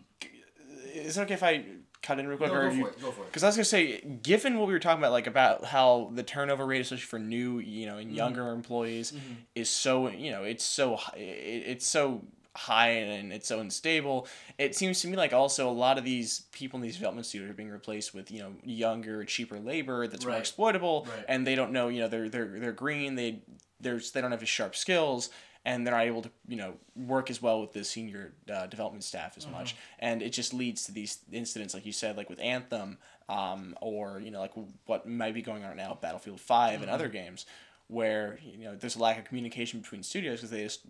is 0.94 1.16
it 1.18 1.20
okay 1.22 1.34
if 1.34 1.42
I 1.42 1.64
cut 2.02 2.18
in 2.18 2.26
real 2.26 2.38
quick? 2.38 2.50
No, 2.50 2.56
or 2.58 2.68
go 2.70 2.74
you, 2.74 2.84
for 2.84 2.90
it. 2.90 3.00
Go 3.00 3.10
for 3.12 3.22
it. 3.22 3.26
Because 3.26 3.44
I 3.44 3.48
was 3.48 3.56
gonna 3.56 3.64
say, 3.66 4.00
given 4.22 4.58
what 4.58 4.66
we 4.66 4.72
were 4.72 4.78
talking 4.80 4.98
about, 5.00 5.12
like 5.12 5.26
about 5.26 5.64
how 5.66 6.10
the 6.14 6.22
turnover 6.22 6.66
rate, 6.66 6.80
especially 6.80 7.02
for 7.04 7.18
new, 7.18 7.58
you 7.58 7.86
know, 7.86 7.98
and 7.98 8.12
younger 8.12 8.48
employees, 8.50 9.12
Mhm. 9.12 9.36
is 9.54 9.68
so 9.70 10.08
you 10.08 10.30
know, 10.30 10.42
it's 10.44 10.64
so 10.64 10.98
it's 11.14 11.86
so 11.86 12.24
high 12.56 12.88
and 12.90 13.32
it's 13.32 13.46
so 13.46 13.60
unstable. 13.60 14.26
It 14.58 14.74
seems 14.74 15.00
to 15.02 15.08
me 15.08 15.16
like 15.16 15.32
also 15.32 15.70
a 15.70 15.72
lot 15.72 15.98
of 15.98 16.04
these 16.04 16.40
people 16.50 16.78
in 16.78 16.82
these 16.82 16.94
development 16.96 17.26
studios 17.26 17.50
are 17.50 17.54
being 17.54 17.70
replaced 17.70 18.14
with 18.14 18.30
you 18.32 18.40
know 18.40 18.54
younger, 18.64 19.24
cheaper 19.24 19.60
labor 19.60 20.06
that's 20.08 20.24
more 20.24 20.36
exploitable, 20.36 21.06
Right. 21.08 21.24
and 21.28 21.46
they 21.46 21.54
don't 21.54 21.72
know 21.72 21.88
you 21.88 22.00
know 22.00 22.08
they're 22.08 22.28
they're 22.30 22.58
they're 22.58 22.72
green. 22.72 23.14
They 23.16 23.42
there's 23.78 24.10
they 24.12 24.20
don't 24.22 24.32
have 24.32 24.42
as 24.42 24.48
sharp 24.48 24.74
skills. 24.74 25.28
And 25.64 25.86
they're 25.86 25.92
not 25.94 26.04
able 26.04 26.22
to, 26.22 26.30
you 26.48 26.56
know, 26.56 26.74
work 26.96 27.28
as 27.30 27.42
well 27.42 27.60
with 27.60 27.72
the 27.74 27.84
senior 27.84 28.32
uh, 28.50 28.66
development 28.66 29.04
staff 29.04 29.36
as 29.36 29.46
much, 29.46 29.76
and 29.98 30.22
it 30.22 30.30
just 30.30 30.54
leads 30.54 30.84
to 30.86 30.92
these 30.92 31.18
incidents, 31.30 31.74
like 31.74 31.84
you 31.84 31.92
said, 31.92 32.16
like 32.16 32.30
with 32.30 32.40
Anthem, 32.40 32.96
um, 33.28 33.74
or 33.82 34.20
you 34.20 34.30
know, 34.30 34.40
like 34.40 34.52
what 34.86 35.06
might 35.06 35.34
be 35.34 35.42
going 35.42 35.62
on 35.62 35.68
right 35.68 35.76
now, 35.76 35.98
Battlefield 36.00 36.40
5 36.40 36.80
and 36.80 36.90
other 36.90 37.08
games, 37.08 37.44
where 37.88 38.38
you 38.42 38.64
know 38.64 38.74
there's 38.74 38.96
a 38.96 38.98
lack 39.00 39.18
of 39.18 39.24
communication 39.26 39.80
between 39.80 40.02
studios 40.02 40.38
because 40.38 40.50
they 40.50 40.62
just 40.62 40.80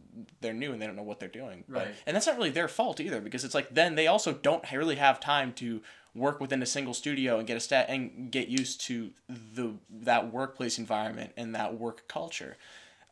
they're 0.41 0.53
new 0.55 0.73
and 0.73 0.81
they 0.81 0.87
don't 0.87 0.97
know 0.97 1.03
what 1.03 1.19
they're 1.19 1.29
doing. 1.29 1.65
But, 1.69 1.87
Right. 1.87 1.95
and 2.07 2.15
that's 2.15 2.27
not 2.29 2.37
really 2.37 2.51
their 2.51 2.69
fault 2.69 3.01
either 3.01 3.21
because 3.21 3.45
it's 3.45 3.55
like 3.55 3.75
then 3.75 3.97
they 3.97 4.07
also 4.07 4.33
don't 4.33 4.63
really 4.71 4.97
have 4.97 5.19
time 5.19 5.53
to 5.55 5.83
work 6.15 6.41
within 6.41 6.63
a 6.63 6.67
single 6.67 6.95
studio 6.95 7.39
and 7.39 7.47
get 7.47 7.57
a 7.57 7.61
stat 7.61 7.87
and 7.89 8.31
get 8.31 8.49
used 8.49 8.81
to 8.83 9.11
the 9.29 9.75
that 9.91 10.33
workplace 10.33 10.79
environment 10.79 11.33
and 11.37 11.55
that 11.57 11.77
work 11.79 12.07
culture. 12.07 12.57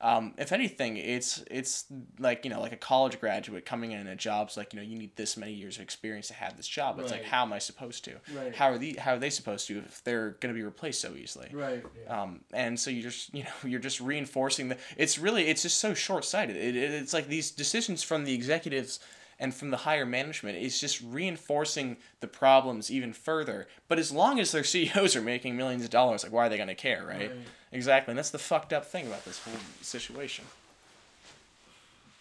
Um, 0.01 0.35
if 0.39 0.53
anything, 0.53 0.97
it's 0.97 1.43
it's 1.51 1.87
like 2.19 2.45
you 2.45 2.51
know 2.51 2.61
like 2.61 2.73
a 2.73 2.77
college 2.77 3.19
graduate 3.19 3.67
coming 3.67 3.93
in 3.93 4.07
at 4.07 4.17
jobs 4.17 4.57
like 4.57 4.73
you 4.73 4.79
know 4.79 4.87
you 4.87 4.97
need 4.97 5.17
this 5.17 5.37
many 5.37 5.53
years 5.53 5.77
of 5.77 5.83
experience 5.83 6.29
to 6.29 6.35
have 6.35 6.57
this 6.57 6.69
job. 6.69 7.01
It's 7.01 7.11
like 7.11 7.25
how 7.25 7.43
am 7.43 7.53
I 7.53 7.59
supposed 7.59 8.05
to? 8.05 8.13
Right. 8.35 8.55
How 8.55 8.71
are 8.71 8.79
the 8.79 8.95
how 8.95 9.15
are 9.15 9.19
they 9.19 9.31
supposed 9.31 9.67
to 9.69 9.79
if 9.79 10.05
they're 10.05 10.31
going 10.41 10.55
to 10.55 10.59
be 10.59 10.65
replaced 10.65 11.01
so 11.01 11.15
easily? 11.15 11.51
Right. 11.53 11.85
Um, 12.09 12.41
and 12.53 12.79
so 12.79 12.91
you 12.91 13.03
just 13.03 13.35
you 13.35 13.43
know 13.43 13.51
you're 13.65 13.81
just 13.81 14.01
reinforcing 14.01 14.69
the. 14.69 14.77
It's 14.97 15.19
really 15.19 15.49
it's 15.49 15.63
just 15.63 15.79
so 15.79 15.95
short 15.95 16.25
sighted. 16.25 16.57
It, 16.57 16.77
it, 16.77 16.91
it's 16.93 17.13
like 17.13 17.27
these 17.27 17.51
decisions 17.51 18.05
from 18.05 18.25
the 18.25 18.35
executives 18.35 19.01
and 19.41 19.55
from 19.55 19.71
the 19.71 19.79
higher 19.79 20.07
management 20.07 20.59
is 20.59 20.81
just 20.81 21.01
reinforcing 21.03 21.97
the 22.21 22.27
problems 22.27 22.91
even 22.91 23.13
further. 23.13 23.69
But 23.87 23.99
as 23.99 24.11
long 24.13 24.41
as 24.41 24.53
their 24.53 24.65
CEOs 24.73 25.17
are 25.17 25.23
making 25.23 25.57
millions 25.57 25.85
of 25.85 25.91
dollars, 25.91 26.23
like 26.23 26.33
why 26.33 26.47
are 26.47 26.49
they 26.49 26.57
going 26.57 26.69
to 26.69 26.75
care, 26.75 27.05
right? 27.07 27.31
Right. 27.31 27.39
Exactly, 27.73 28.12
and 28.12 28.19
that's 28.19 28.31
the 28.31 28.39
fucked 28.39 28.73
up 28.73 28.85
thing 28.87 29.07
about 29.07 29.25
this 29.25 29.39
whole 29.45 29.55
situation. 29.83 30.45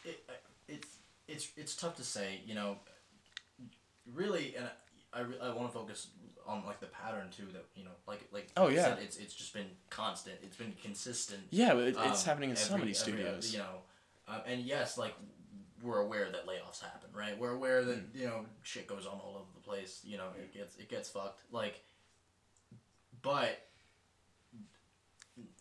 it, 0.04 0.24
it's 0.68 0.88
it's 1.28 1.48
it's 1.56 1.76
tough 1.76 1.96
to 1.98 2.04
say. 2.04 2.42
You 2.46 2.56
know, 2.56 2.78
really, 4.14 4.56
and 4.58 4.68
I, 5.14 5.20
I, 5.22 5.50
I 5.50 5.54
want 5.56 5.72
to 5.72 5.74
focus 5.78 6.08
on 6.46 6.64
like 6.66 6.80
the 6.80 6.88
pattern 6.88 7.28
too. 7.36 7.46
That 7.54 7.66
you 7.76 7.84
know, 7.86 7.92
like 8.08 8.28
like 8.32 8.48
Oh, 8.58 8.68
yeah. 8.68 8.84
said, 8.84 9.00
it's 9.02 9.18
it's 9.18 9.34
just 9.34 9.54
been 9.54 9.68
constant. 9.90 10.36
It's 10.44 10.58
been 10.58 10.74
consistent. 10.84 11.42
Yeah, 11.50 11.74
it, 11.78 11.96
it's 11.98 12.24
um, 12.24 12.26
happening 12.28 12.50
in 12.52 12.56
so 12.56 12.74
every- 12.76 12.88
many 12.88 12.98
every, 13.00 13.14
uh, 13.24 13.32
studios. 13.40 13.54
you 13.54 13.60
know, 13.60 13.76
um, 14.28 14.42
and 14.46 14.62
yes, 14.62 14.98
like 14.98 15.14
we're 15.84 16.00
aware 16.00 16.26
that 16.30 16.46
layoffs 16.48 16.82
happen, 16.82 17.10
right? 17.14 17.38
We're 17.40 17.52
aware 17.52 17.84
that 17.86 17.96
Hmm. 18.00 18.18
you 18.20 18.26
know 18.28 18.46
shit 18.64 18.88
goes 18.88 19.06
on 19.06 19.14
all 19.14 19.36
over 19.36 19.50
the 19.56 19.62
place. 19.62 20.02
You 20.04 20.18
know, 20.18 20.28
it 20.38 20.54
gets 20.54 20.76
it 20.78 20.90
gets 20.90 21.10
fucked. 21.10 21.42
Like, 21.54 21.82
but 23.22 23.62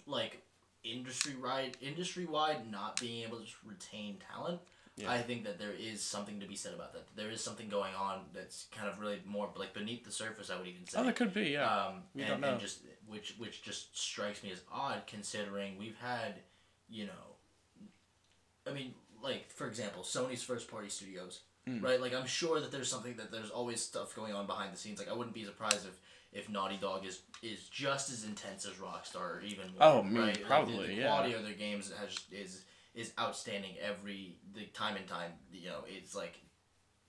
like 0.06 0.42
industry 0.84 1.34
wide 1.42 1.76
industry 1.80 2.26
wide 2.26 2.70
not 2.70 3.00
being 3.00 3.24
able 3.24 3.38
to 3.38 3.44
retain 3.64 4.18
talent. 4.32 4.60
Yeah. 4.96 5.10
I 5.10 5.18
think 5.18 5.44
that 5.44 5.58
there 5.58 5.74
is 5.78 6.02
something 6.02 6.40
to 6.40 6.46
be 6.46 6.56
said 6.56 6.72
about 6.72 6.94
that. 6.94 7.04
There 7.16 7.30
is 7.30 7.42
something 7.42 7.68
going 7.68 7.94
on 7.94 8.20
that's 8.32 8.66
kind 8.74 8.88
of 8.88 8.98
really 8.98 9.20
more 9.26 9.50
like 9.54 9.74
beneath 9.74 10.04
the 10.04 10.12
surface. 10.12 10.50
I 10.50 10.56
would 10.56 10.66
even 10.66 10.86
say. 10.86 10.98
Oh, 10.98 11.04
that 11.04 11.16
could 11.16 11.34
be, 11.34 11.50
yeah. 11.50 11.66
Um, 11.66 12.02
We 12.14 12.22
and, 12.22 12.30
don't 12.30 12.40
know. 12.40 12.52
and 12.52 12.60
just 12.60 12.80
which 13.06 13.34
which 13.38 13.62
just 13.62 13.98
strikes 13.98 14.42
me 14.42 14.52
as 14.52 14.62
odd 14.72 15.02
considering 15.06 15.76
we've 15.76 15.98
had, 15.98 16.36
you 16.88 17.06
know, 17.06 17.36
I 18.66 18.72
mean, 18.72 18.94
like 19.22 19.50
for 19.50 19.66
example, 19.66 20.02
Sony's 20.02 20.42
first 20.42 20.70
party 20.70 20.88
studios 20.88 21.40
right? 21.80 22.00
Like 22.00 22.14
I'm 22.14 22.26
sure 22.26 22.60
that 22.60 22.70
there's 22.70 22.88
something 22.88 23.16
that 23.16 23.32
there's 23.32 23.50
always 23.50 23.80
stuff 23.80 24.14
going 24.14 24.32
on 24.32 24.46
behind 24.46 24.72
the 24.72 24.78
scenes. 24.78 24.98
Like 24.98 25.10
I 25.10 25.12
wouldn't 25.12 25.34
be 25.34 25.44
surprised 25.44 25.86
if 25.86 25.98
if 26.32 26.48
Naughty 26.48 26.76
Dog 26.76 27.04
is 27.06 27.20
is 27.42 27.68
just 27.68 28.10
as 28.10 28.24
intense 28.24 28.66
as 28.66 28.72
Rockstar 28.74 29.36
or 29.38 29.42
even 29.42 29.66
more. 29.68 29.76
Oh, 29.80 30.02
me, 30.02 30.20
right? 30.20 30.26
Like, 30.28 30.38
the- 30.38 30.44
probably, 30.44 30.86
the, 30.88 30.94
yeah. 30.94 31.06
quality 31.08 31.34
of 31.34 31.42
their 31.44 31.54
games 31.54 31.92
has 31.98 32.16
is 32.30 32.64
is 32.94 33.12
outstanding 33.18 33.72
every 33.80 34.38
the 34.54 34.66
time 34.66 34.96
and 34.96 35.06
time. 35.06 35.32
You 35.52 35.68
know, 35.68 35.80
it's 35.86 36.14
like 36.14 36.38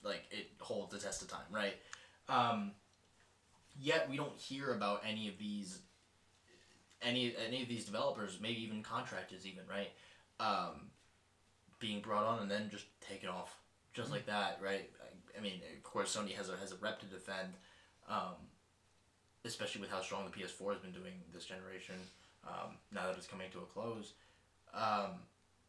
like 0.02 0.24
it 0.30 0.50
holds 0.60 0.92
the 0.92 0.98
test 1.00 1.22
of 1.22 1.28
time, 1.28 1.46
right? 1.50 1.74
Um, 2.28 2.72
yet 3.80 4.08
we 4.08 4.16
don't 4.16 4.36
hear 4.36 4.72
about 4.72 5.02
any 5.06 5.28
of 5.28 5.38
these 5.38 5.80
any 7.02 7.34
any 7.46 7.62
of 7.62 7.68
these 7.68 7.84
developers, 7.84 8.38
maybe 8.40 8.62
even 8.62 8.82
contractors, 8.82 9.46
even 9.46 9.64
right, 9.68 9.90
um, 10.40 10.90
being 11.78 12.00
brought 12.00 12.24
on 12.24 12.40
and 12.40 12.50
then 12.50 12.68
just 12.70 12.86
taken 13.00 13.28
off 13.28 13.56
just 13.92 14.10
like 14.10 14.26
that, 14.26 14.60
right? 14.62 14.90
I, 15.02 15.38
I 15.38 15.40
mean, 15.40 15.60
of 15.76 15.82
course, 15.82 16.16
Sony 16.16 16.34
has 16.34 16.48
a 16.48 16.56
has 16.56 16.72
a 16.72 16.76
rep 16.76 17.00
to 17.00 17.06
defend, 17.06 17.54
um, 18.08 18.34
especially 19.48 19.80
with 19.80 19.90
how 19.90 20.00
strong 20.02 20.24
the 20.24 20.30
PS4 20.30 20.72
has 20.72 20.80
been 20.80 20.92
doing 20.92 21.14
this 21.32 21.44
generation. 21.44 21.96
Um, 22.46 22.76
now 22.92 23.06
that 23.06 23.16
it's 23.16 23.26
coming 23.26 23.50
to 23.50 23.58
a 23.58 23.62
close. 23.62 24.12
Um, 24.72 25.20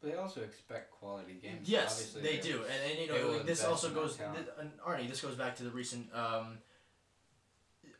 But 0.01 0.11
they 0.11 0.15
also 0.17 0.41
expect 0.41 0.91
quality 0.91 1.39
games. 1.41 1.67
Yes, 1.67 1.91
Obviously, 2.13 2.21
they 2.21 2.37
do, 2.41 2.61
and, 2.63 2.91
and 2.91 2.99
you 2.99 3.07
know 3.07 3.31
like, 3.37 3.45
this 3.45 3.63
also 3.65 3.89
goes. 3.89 4.15
talent. 4.17 4.35
th- 4.37 4.47
and 4.59 4.71
Arnie, 4.87 5.09
this 5.09 5.21
goes 5.21 5.35
back 5.35 5.55
to 5.57 5.63
the 5.63 5.71
recent 5.71 6.07
um, 6.13 6.59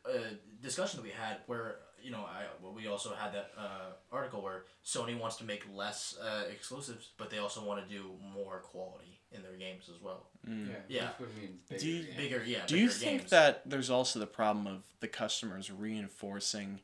uh, 0.06 0.18
discussion 0.62 0.98
that 0.98 1.04
we 1.04 1.10
had, 1.10 1.38
where 1.46 1.76
you 2.02 2.10
know, 2.10 2.20
I 2.20 2.44
well, 2.62 2.72
we 2.72 2.86
also 2.86 3.14
had 3.14 3.34
that 3.34 3.50
uh, 3.58 3.92
article 4.10 4.42
where 4.42 4.64
Sony 4.84 5.18
wants 5.18 5.36
to 5.36 5.44
make 5.44 5.64
less 5.74 6.16
uh, 6.22 6.44
exclusives, 6.50 7.10
but 7.18 7.28
they 7.30 7.38
also 7.38 7.62
want 7.64 7.86
to 7.86 7.94
do 7.94 8.12
more 8.34 8.60
quality 8.60 9.19
in 9.32 9.42
their 9.42 9.52
games 9.56 9.88
as 9.94 10.00
well. 10.02 10.26
Yeah, 10.46 10.54
Yeah. 10.88 11.08
Which 11.18 11.28
would 11.28 11.36
mean 11.38 11.58
bigger 11.68 11.80
Do 11.80 11.88
you- 11.88 12.02
games. 12.04 12.16
Bigger, 12.16 12.44
yeah. 12.44 12.66
Do 12.66 12.78
you 12.78 12.88
think 12.88 13.20
games. 13.22 13.30
that 13.30 13.62
there's 13.68 13.90
also 13.90 14.18
the 14.18 14.26
problem 14.26 14.66
of 14.66 14.82
the 15.00 15.08
customers 15.08 15.70
reinforcing 15.70 16.80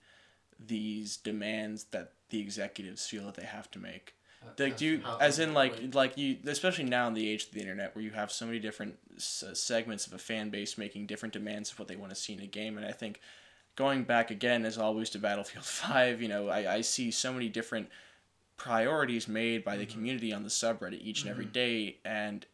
these 0.64 1.16
demands 1.16 1.84
that 1.90 2.12
the 2.30 2.40
executives 2.40 3.07
feel 3.07 3.24
that 3.26 3.34
they 3.34 3.44
have 3.47 3.70
to 3.72 3.78
make? 3.78 4.14
Uh, 4.42 4.51
Like, 4.59 4.76
do 4.76 4.84
you, 4.86 5.03
as 5.20 5.38
in 5.38 5.55
like 5.55 5.72
wait. 5.72 5.94
like 5.94 6.16
you, 6.18 6.38
especially 6.47 6.84
now 6.84 7.09
in 7.09 7.14
the 7.14 7.28
age 7.28 7.44
of 7.47 7.53
the 7.53 7.61
internet, 7.61 7.94
where 7.97 8.05
you 8.05 8.11
have 8.12 8.30
so 8.30 8.47
many 8.47 8.59
different 8.59 8.99
s- 9.16 9.44
segments 9.55 10.07
of 10.07 10.12
a 10.12 10.18
fan 10.18 10.51
base 10.51 10.78
making 10.78 11.07
different 11.07 11.32
demands 11.32 11.72
of 11.72 11.78
what 11.78 11.88
they 11.88 11.97
want 11.97 12.11
to 12.11 12.16
see 12.16 12.32
in 12.34 12.40
a 12.40 12.47
game, 12.47 12.76
and 12.76 12.86
I 12.86 12.92
think 12.92 13.20
going 13.74 14.05
back 14.05 14.30
again 14.30 14.64
as 14.64 14.78
always 14.78 15.11
to 15.11 15.18
Battlefield 15.18 15.64
Five, 15.66 16.22
you 16.22 16.28
know, 16.28 16.49
I, 16.49 16.74
I 16.76 16.80
see 16.82 17.11
so 17.11 17.32
many 17.32 17.49
different 17.49 17.88
priorities 18.57 19.29
made 19.29 19.65
by 19.65 19.77
the 19.77 19.85
Mm-hmm. 19.85 19.93
community 19.93 20.33
on 20.33 20.43
the 20.43 20.49
subreddit 20.49 21.01
each 21.03 21.23
and 21.23 21.31
every 21.31 21.45
day, 21.47 21.99
and 22.05 22.47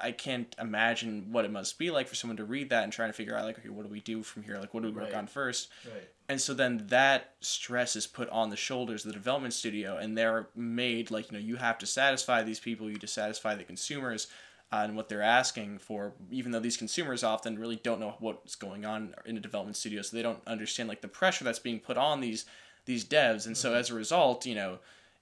I 0.00 0.12
can't 0.12 0.54
imagine 0.58 1.32
what 1.32 1.44
it 1.44 1.50
must 1.50 1.78
be 1.78 1.90
like 1.90 2.08
for 2.08 2.14
someone 2.14 2.36
to 2.38 2.44
read 2.44 2.70
that 2.70 2.84
and 2.84 2.92
try 2.92 3.06
to 3.06 3.12
figure 3.12 3.36
out 3.36 3.44
like, 3.44 3.58
okay, 3.58 3.68
what 3.68 3.82
do 3.84 3.88
we 3.92 4.00
do 4.00 4.22
from 4.22 4.44
here? 4.44 4.58
Like, 4.58 4.72
what 4.72 4.82
do 4.82 4.88
we 4.88 4.94
work 4.94 5.06
Right. 5.10 5.14
on 5.14 5.26
first? 5.26 5.68
Right. 5.84 6.08
And 6.28 6.40
so 6.40 6.54
then 6.54 6.86
that 6.88 7.34
stress 7.40 7.96
is 7.96 8.06
put 8.06 8.28
on 8.30 8.50
the 8.50 8.56
shoulders 8.56 9.04
of 9.04 9.08
the 9.08 9.18
development 9.18 9.52
studio, 9.52 9.96
and 9.96 10.16
they're 10.16 10.48
made 10.54 11.10
like, 11.10 11.30
you 11.30 11.38
know, 11.38 11.44
you 11.44 11.56
have 11.56 11.76
to 11.78 11.86
satisfy 11.86 12.42
these 12.42 12.60
people, 12.60 12.86
you 12.86 12.92
have 12.92 13.00
to 13.00 13.06
satisfy 13.08 13.56
the 13.56 13.64
consumers 13.64 14.28
uh, 14.72 14.82
and 14.84 14.94
what 14.96 15.08
they're 15.08 15.22
asking 15.22 15.78
for, 15.78 16.12
even 16.30 16.52
though 16.52 16.60
these 16.60 16.76
consumers 16.76 17.24
often 17.24 17.58
really 17.58 17.74
don't 17.76 17.98
know 17.98 18.14
what's 18.20 18.54
going 18.54 18.84
on 18.86 19.12
in 19.26 19.36
a 19.36 19.40
development 19.40 19.76
studio, 19.76 20.00
so 20.02 20.16
they 20.16 20.22
don't 20.22 20.40
understand 20.46 20.88
like 20.88 21.00
the 21.00 21.08
pressure 21.08 21.44
that's 21.44 21.58
being 21.58 21.80
put 21.80 21.96
on 21.96 22.20
these 22.20 22.44
these 22.86 23.04
devs. 23.04 23.46
And 23.46 23.56
so 23.56 23.74
as 23.74 23.90
a 23.90 23.94
result, 23.94 24.46
you 24.46 24.54
know, 24.54 24.78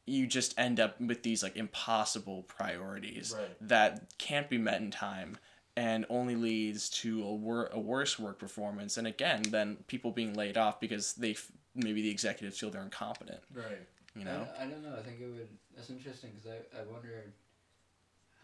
you 0.09 0.27
just 0.27 0.59
end 0.59 0.81
up 0.81 1.01
with 1.01 1.23
these 1.23 1.43
like 1.43 1.57
impossible 1.57 2.43
priorities 2.45 3.35
Right. 3.37 3.69
that 3.69 4.17
can't 4.19 4.49
be 4.51 4.59
met 4.59 4.81
in 4.81 4.91
time 4.91 5.39
and 5.77 6.05
only 6.09 6.35
leads 6.35 6.89
to 6.91 7.23
a, 7.25 7.33
wor- 7.35 7.69
a 7.73 7.79
worse 7.79 8.19
work 8.19 8.39
performance 8.39 8.97
and 8.97 9.07
again 9.07 9.43
then 9.51 9.77
people 9.87 10.11
being 10.11 10.35
laid 10.35 10.57
off 10.59 10.81
because 10.81 11.13
they 11.15 11.33
f- 11.33 11.51
maybe 11.75 12.03
the 12.03 12.11
executives 12.11 12.59
feel 12.59 12.71
they're 12.71 12.83
incompetent 12.83 13.41
Right. 13.55 13.87
you 14.17 14.25
know 14.25 14.47
I, 14.59 14.65
I 14.65 14.67
don't 14.67 14.83
know. 14.83 14.97
I 14.99 15.03
think 15.03 15.21
it 15.21 15.27
would. 15.27 15.49
That's 15.77 15.91
interesting 15.91 16.31
because 16.35 16.51
I, 16.51 16.81
I 16.81 16.83
wonder 16.93 17.33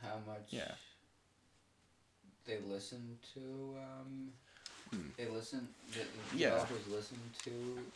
how 0.03 0.19
much 0.27 0.47
Yeah. 0.51 0.71
they 2.45 2.59
listen 2.69 3.19
to. 3.35 3.77
Um. 3.79 4.29
They 5.17 5.27
listen. 5.29 5.69
The, 5.93 6.01
the 6.33 6.37
Yeah. 6.39 6.51
developers 6.51 6.87
listen 6.89 7.19
to 7.45 7.51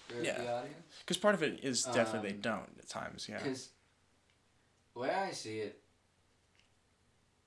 the, 0.08 0.24
Yeah. 0.24 0.38
the 0.42 0.52
audience. 0.52 0.94
because 1.00 1.16
part 1.16 1.34
of 1.34 1.42
it 1.42 1.60
is 1.62 1.84
definitely 1.84 2.30
Um, 2.30 2.36
they 2.36 2.40
don't 2.40 2.78
at 2.78 2.88
times 2.88 3.26
yeah 3.28 3.38
Because 3.38 3.70
the 4.94 5.00
way 5.00 5.10
I 5.10 5.30
see 5.32 5.58
it, 5.60 5.82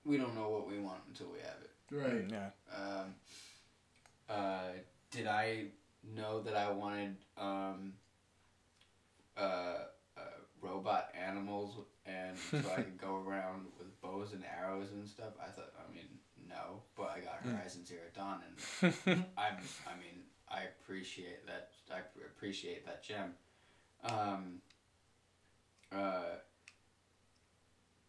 we 0.06 0.18
don't 0.18 0.36
know 0.36 0.50
what 0.50 0.68
we 0.68 0.80
want 0.80 1.02
until 1.08 1.28
we 1.28 1.40
have 1.40 1.58
it. 1.62 1.72
Right. 1.96 2.28
Mm, 2.28 2.32
yeah 2.32 2.50
Um, 2.76 3.16
uh, 4.30 4.70
did 5.12 5.28
I 5.28 5.68
know 6.04 6.42
that 6.42 6.56
I 6.56 6.72
wanted 6.72 7.18
um, 7.38 7.94
uh, 9.38 9.42
uh, 10.18 10.22
robot 10.62 11.10
animals 11.14 11.76
and 12.06 12.38
so 12.38 12.70
I 12.72 12.82
could 12.82 12.98
go 13.08 13.16
around 13.18 13.68
with 13.78 14.00
bows 14.02 14.34
and 14.34 14.44
arrows 14.46 14.92
and 14.92 15.08
stuff? 15.08 15.34
I 15.42 15.50
thought, 15.50 15.74
I 15.78 15.94
mean, 15.94 16.08
no, 16.52 16.82
but 16.96 17.12
I 17.16 17.20
got. 17.20 17.40
Horizon 17.44 17.86
Zero 17.86 18.02
Dawn, 18.16 18.42
and 18.84 18.94
I'm, 19.38 19.56
I 19.88 19.96
mean, 19.98 20.24
I 20.50 20.64
appreciate 20.64 21.46
that. 21.48 21.70
I 21.92 22.00
appreciate 22.26 22.86
that 22.86 23.04
gem. 23.04 23.34
Um, 24.04 24.62
uh, 25.92 26.36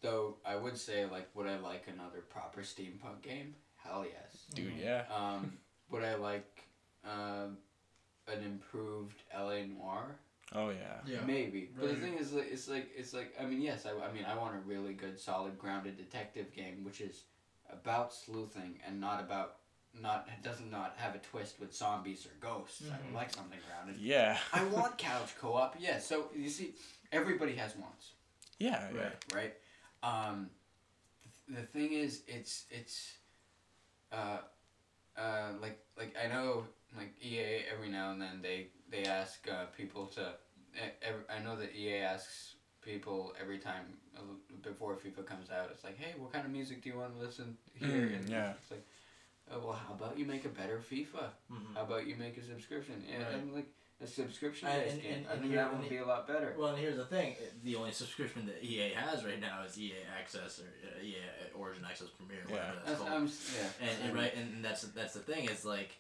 though 0.01 0.37
I 0.45 0.57
would 0.57 0.77
say, 0.77 1.07
like, 1.07 1.29
would 1.35 1.47
I 1.47 1.59
like 1.59 1.85
another 1.89 2.21
proper 2.21 2.61
steampunk 2.63 3.23
game? 3.23 3.55
Hell 3.77 4.05
yes. 4.05 4.45
dude 4.55 4.73
yeah 4.81 5.05
Um, 5.15 5.55
would 5.91 6.05
I 6.05 6.15
like 6.15 6.65
um, 7.05 7.59
an 8.29 8.43
improved 8.45 9.23
LA 9.37 9.65
Noire? 9.67 10.17
oh 10.55 10.69
yeah 10.71 10.99
Yeah. 11.07 11.19
Maybe. 11.27 11.71
But 11.79 11.89
the 11.89 11.97
thing 11.97 12.19
is, 12.19 12.33
like, 12.33 12.49
it's 12.53 12.69
like 12.69 12.91
it's 12.97 13.13
like 13.13 13.35
I 13.41 13.45
mean, 13.45 13.61
yes, 13.61 13.87
I, 13.87 13.91
I 13.91 14.13
mean, 14.13 14.25
I 14.25 14.37
want 14.37 14.55
a 14.55 14.61
really 14.61 14.93
good, 14.93 15.19
solid, 15.19 15.59
grounded 15.59 15.97
detective 15.97 16.53
game, 16.55 16.85
which 16.85 17.01
is 17.01 17.23
about 17.73 18.13
sleuthing 18.13 18.79
and 18.87 19.01
not 19.01 19.21
about 19.21 19.57
not 20.01 20.27
it 20.29 20.43
does 20.43 20.61
not 20.61 20.71
not 20.71 20.95
have 20.97 21.15
a 21.15 21.19
twist 21.19 21.61
with 21.61 21.75
zombies 21.75 22.27
or 22.27 22.31
ghosts. 22.41 22.83
I 22.83 22.95
Mhm. 22.97 23.05
would 23.07 23.15
like 23.15 23.31
something 23.33 23.59
grounded. 23.69 23.97
yeah 24.01 24.39
I 24.53 24.65
want 24.77 24.97
couch 24.99 25.37
co-op. 25.39 25.77
Yeah. 25.79 25.99
So 25.99 26.31
you 26.35 26.49
see, 26.49 26.75
everybody 27.13 27.55
has 27.57 27.77
wants 27.77 28.13
yeah 28.59 28.89
yeah 28.95 29.01
Right. 29.03 29.35
right? 29.35 29.55
Um, 30.03 30.51
th- 31.47 31.59
the 31.61 31.67
thing 31.67 31.93
is, 31.93 32.23
it's 32.27 32.65
it's, 32.71 33.15
uh, 34.13 34.39
uh, 35.17 35.49
like 35.61 35.79
like 35.99 36.15
I 36.23 36.29
know 36.29 36.65
like 36.97 37.13
EA 37.23 37.65
every 37.73 37.89
now 37.89 38.13
and 38.13 38.21
then 38.21 38.41
they 38.43 38.69
they 38.91 39.05
ask 39.05 39.47
uh, 39.49 39.67
people 39.77 40.07
to. 40.17 40.35
Every, 41.03 41.23
I 41.29 41.39
know 41.45 41.57
that 41.57 41.75
EA 41.77 41.99
asks 42.15 42.55
people 42.83 43.35
every 43.41 43.59
time 43.59 43.85
uh, 44.17 44.21
before 44.63 44.95
FIFA 44.97 45.25
comes 45.27 45.51
out. 45.51 45.69
It's 45.73 45.85
like, 45.85 45.99
hey, 45.99 46.15
what 46.19 46.33
kind 46.33 46.45
of 46.45 46.51
music 46.53 46.83
do 46.83 46.91
you 46.91 46.99
want 46.99 47.15
to 47.17 47.25
listen 47.25 47.57
here? 47.75 47.89
Mm, 47.89 48.17
And 48.21 48.29
yeah. 48.29 48.53
It's 48.61 48.71
like, 48.71 48.87
oh, 49.53 49.61
well, 49.65 49.73
how 49.89 49.95
about 49.95 50.19
you 50.19 50.27
make 50.27 50.45
a 50.45 50.49
better 50.49 50.79
FIFA? 50.79 51.25
Mhm. 51.53 51.75
How 51.75 51.83
about 51.83 52.07
you 52.07 52.17
make 52.17 52.37
a 52.37 52.43
subscription? 52.43 53.03
And 53.13 53.23
Right. 53.23 53.35
I'm 53.35 53.55
like 53.55 53.67
a 54.01 54.07
subscription 54.07 54.67
And- 54.69 54.83
based 54.83 54.95
and- 54.95 55.03
game. 55.03 55.13
and- 55.15 55.27
I 55.29 55.31
and 55.33 55.41
think 55.41 55.53
here- 55.53 55.63
that 55.63 55.79
would 55.79 55.89
be 55.89 55.97
a 55.99 56.05
lot 56.07 56.27
better. 56.27 56.55
Well, 56.59 56.71
and 56.71 56.79
here's 56.79 56.97
the 56.97 57.07
thing: 57.07 57.37
the 57.63 57.77
only 57.77 57.93
subscription 57.93 58.47
that 58.47 58.63
EA 58.65 58.91
has 58.95 59.25
right 59.25 59.41
now 59.41 59.63
is 59.63 59.79
EA 59.79 59.95
Access 60.19 60.59
or 60.61 60.65
uh, 60.65 61.03
EA 61.03 61.17
Origin 61.55 61.85
Access 61.85 62.09
Premier, 62.09 62.39
Yeah. 62.49 62.53
whatever 62.53 62.75
that's 62.77 62.87
That's, 62.89 62.99
called. 63.01 63.13
I'm, 63.13 63.27
yeah. 63.27 63.89
and, 63.89 64.03
and 64.09 64.15
right, 64.17 64.35
and 64.35 64.65
that's 64.65 64.83
that's 64.83 65.15
the 65.15 65.21
thing. 65.21 65.49
Is 65.49 65.65
like, 65.65 65.97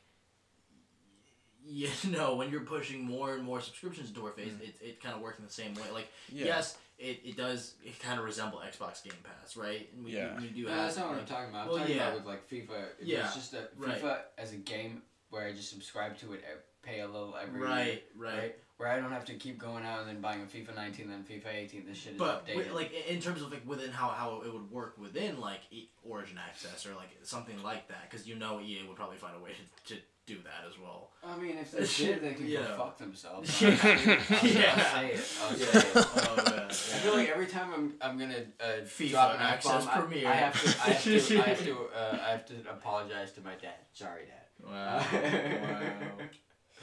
you 1.67 1.89
know, 2.11 2.35
when 2.37 2.51
you're 2.51 2.61
pushing 2.63 3.03
more 3.05 3.35
and 3.35 3.43
more 3.45 3.61
subscriptions 3.61 4.11
to 4.13 4.25
our 4.27 4.33
face, 4.33 4.53
it, 4.63 4.75
it 4.81 5.03
kind 5.03 5.15
of 5.15 5.21
works 5.21 5.39
in 5.39 5.45
the 5.45 5.51
same 5.53 5.75
way. 5.75 5.83
Like, 5.93 6.09
yeah 6.31 6.47
yes, 6.47 6.77
it, 6.99 7.21
it 7.25 7.37
does. 7.37 7.75
It 7.85 7.99
kind 8.01 8.19
of 8.19 8.25
resemble 8.25 8.59
Xbox 8.61 9.03
Game 9.03 9.13
Pass, 9.23 9.57
right? 9.57 9.89
And 9.95 10.05
we, 10.05 10.13
Yeah. 10.13 10.39
we 10.41 10.49
do 10.49 10.65
No, 10.65 10.71
have. 10.71 10.79
that's 10.87 10.97
not 10.99 11.09
what 11.11 11.19
I'm 11.19 11.27
talking 11.27 11.51
about. 11.51 11.63
I'm 11.63 11.69
well, 11.69 11.79
talking 11.79 11.97
yeah. 11.97 12.03
about 12.09 12.15
with 12.19 12.27
like 12.27 12.49
FIFA. 12.51 12.85
If 13.01 13.07
Yeah, 13.07 13.27
It's 13.27 13.35
just 13.35 13.55
a 13.55 13.69
right. 13.77 14.01
FIFA 14.01 14.19
as 14.39 14.53
a 14.53 14.57
game 14.57 15.03
where 15.31 15.47
I 15.47 15.53
just 15.53 15.71
subscribe 15.71 16.17
to 16.19 16.33
it, 16.35 16.45
pay 16.83 17.01
a 17.01 17.07
little 17.07 17.35
every 17.41 17.61
year, 17.61 17.69
right, 17.69 18.05
right, 18.17 18.37
right? 18.39 18.55
Where 18.83 18.91
I 18.91 18.99
don't 18.99 19.13
have 19.13 19.25
to 19.27 19.35
keep 19.35 19.59
going 19.61 19.85
out 19.87 20.01
and 20.01 20.09
then 20.09 20.21
buying 20.21 20.43
a 20.43 20.45
FIFA 20.45 20.75
19, 20.75 21.09
then 21.09 21.23
FIFA 21.23 21.55
18. 21.55 21.87
This 21.87 21.99
shit 21.99 22.15
is 22.15 22.19
But 22.19 22.45
updated. 22.45 22.55
wi- 22.65 22.73
like 22.75 22.93
in 23.09 23.21
terms 23.21 23.41
of 23.41 23.53
like 23.53 23.63
within 23.65 23.93
how, 23.93 24.09
how 24.09 24.43
it 24.45 24.53
would 24.53 24.69
work 24.73 24.99
within 24.99 25.39
like 25.41 25.61
E- 25.71 25.89
Origin 26.03 26.37
Access 26.37 26.85
or 26.85 26.97
like 26.97 27.11
something 27.23 27.63
like 27.63 27.87
that, 27.87 28.11
because 28.11 28.27
you 28.27 28.35
know 28.35 28.61
EA 28.61 28.83
would 28.89 28.97
probably 28.97 29.19
find 29.19 29.37
a 29.37 29.41
way 29.41 29.51
to, 29.87 29.95
to 29.95 30.01
do 30.27 30.39
that 30.43 30.67
as 30.69 30.77
well. 30.81 31.11
I 31.25 31.37
mean, 31.37 31.59
if 31.59 31.71
they 31.99 32.05
did, 32.07 32.23
they 32.25 32.35
could 32.35 32.47
Yeah. 32.47 32.63
go 32.63 32.77
fuck 32.79 32.99
themselves. 32.99 33.63
Yeah. 33.63 33.69
I'll, 33.85 33.89
I'll, 33.93 34.49
Yeah. 34.49 34.75
I'll 34.75 34.91
say 34.91 35.11
it. 35.13 35.33
I'll 35.45 35.59
Yeah. 35.59 35.67
say 35.67 36.01
it. 36.01 36.07
Oh, 36.17 36.37
man. 36.51 36.67
I 36.69 36.73
feel 36.73 37.15
like 37.15 37.29
every 37.29 37.47
time 37.47 37.73
I'm, 37.73 37.95
I'm 38.03 38.19
gonna 38.19 38.43
uh, 38.61 38.81
FIFA 38.85 39.11
drop 39.11 39.35
an 39.37 39.41
Access 39.43 39.73
F-bomb, 39.87 39.89
I- 39.97 40.01
Premier. 40.09 40.29
I, 40.29 40.35
have 40.35 40.61
to 40.61 40.69
I 40.69 40.91
have 40.91 41.03
to 41.29 41.39
I 41.39 41.43
have 41.43 41.65
to 41.67 41.79
uh, 41.97 42.19
I 42.27 42.31
have 42.33 42.47
to 42.47 42.55
apologize 42.69 43.31
to 43.35 43.43
my 43.43 43.55
dad. 43.55 43.79
Sorry, 43.93 44.23
dad. 44.27 44.67
Wow. 44.69 44.99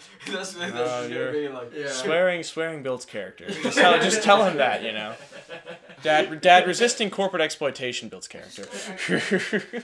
that's 0.28 0.54
that's 0.54 0.74
Oh, 0.74 0.86
just 1.02 1.10
you're- 1.10 1.26
gonna 1.26 1.38
be 1.40 1.48
like. 1.50 1.74
Yeah. 1.76 1.92
swearing 1.92 2.44
swearing 2.44 2.84
builds 2.84 3.06
character. 3.06 3.46
Just 3.50 3.78
tell, 3.78 4.00
just 4.00 4.24
tell 4.24 4.44
him 4.46 4.58
that 4.58 4.84
you 4.84 4.92
know. 4.92 5.14
Dad 6.04 6.40
dad 6.42 6.66
resisting 6.68 7.10
corporate 7.10 7.42
exploitation 7.42 8.08
builds 8.10 8.28
character 8.28 8.66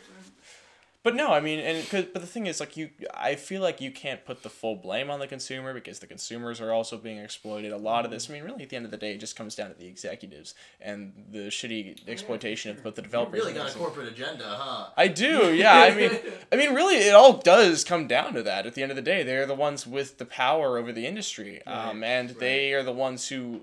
But 1.06 1.14
no, 1.14 1.32
I 1.32 1.40
mean, 1.40 1.60
and 1.60 1.88
cause, 1.88 2.06
but 2.12 2.24
the 2.24 2.28
thing 2.28 2.48
is, 2.48 2.60
like 2.60 2.76
you, 2.76 2.90
I 3.14 3.36
feel 3.36 3.62
like 3.62 3.80
you 3.80 3.92
can't 3.92 4.26
put 4.26 4.42
the 4.42 4.50
full 4.50 4.76
blame 4.76 5.12
on 5.12 5.20
the 5.20 5.28
consumer 5.28 5.72
because 5.72 6.00
the 6.00 6.08
consumers 6.08 6.60
are 6.60 6.74
also 6.74 6.98
being 6.98 7.20
exploited. 7.20 7.72
A 7.72 7.78
lot 7.78 8.06
of 8.06 8.12
this, 8.12 8.28
I 8.28 8.34
mean, 8.34 8.42
really, 8.44 8.64
at 8.64 8.70
the 8.70 8.76
end 8.76 8.86
of 8.86 8.92
the 8.92 8.98
day, 8.98 9.12
it 9.14 9.20
just 9.20 9.36
comes 9.36 9.54
down 9.54 9.70
to 9.70 9.78
the 9.78 9.86
executives 9.86 10.56
and 10.82 11.14
the 11.30 11.50
shitty 11.50 12.10
exploitation 12.10 12.72
of 12.72 12.84
both 12.84 12.96
the 12.96 13.04
You 13.04 13.06
developers. 13.06 13.40
really 13.40 13.52
and 13.52 13.60
got 13.60 13.70
a 13.76 13.78
corporate 13.78 14.08
agenda, 14.08 14.46
huh? 14.46 14.88
I 14.98 15.08
do, 15.08 15.54
yeah. 15.54 15.78
I 15.78 15.94
mean, 15.94 16.10
I 16.52 16.56
mean, 16.56 16.74
really, 16.74 16.96
it 16.96 17.14
all 17.14 17.34
does 17.34 17.84
come 17.84 18.08
down 18.08 18.34
to 18.34 18.42
that. 18.42 18.66
At 18.66 18.74
the 18.74 18.82
end 18.82 18.92
of 18.92 18.96
the 18.96 19.04
day, 19.04 19.22
they're 19.22 19.46
the 19.46 19.54
ones 19.54 19.86
with 19.86 20.18
the 20.18 20.26
power 20.26 20.80
over 20.80 20.92
the 20.92 21.06
industry, 21.06 21.64
um, 21.68 22.04
and 22.04 22.32
they 22.32 22.74
are 22.74 22.82
the 22.82 22.92
ones 22.92 23.28
who 23.28 23.62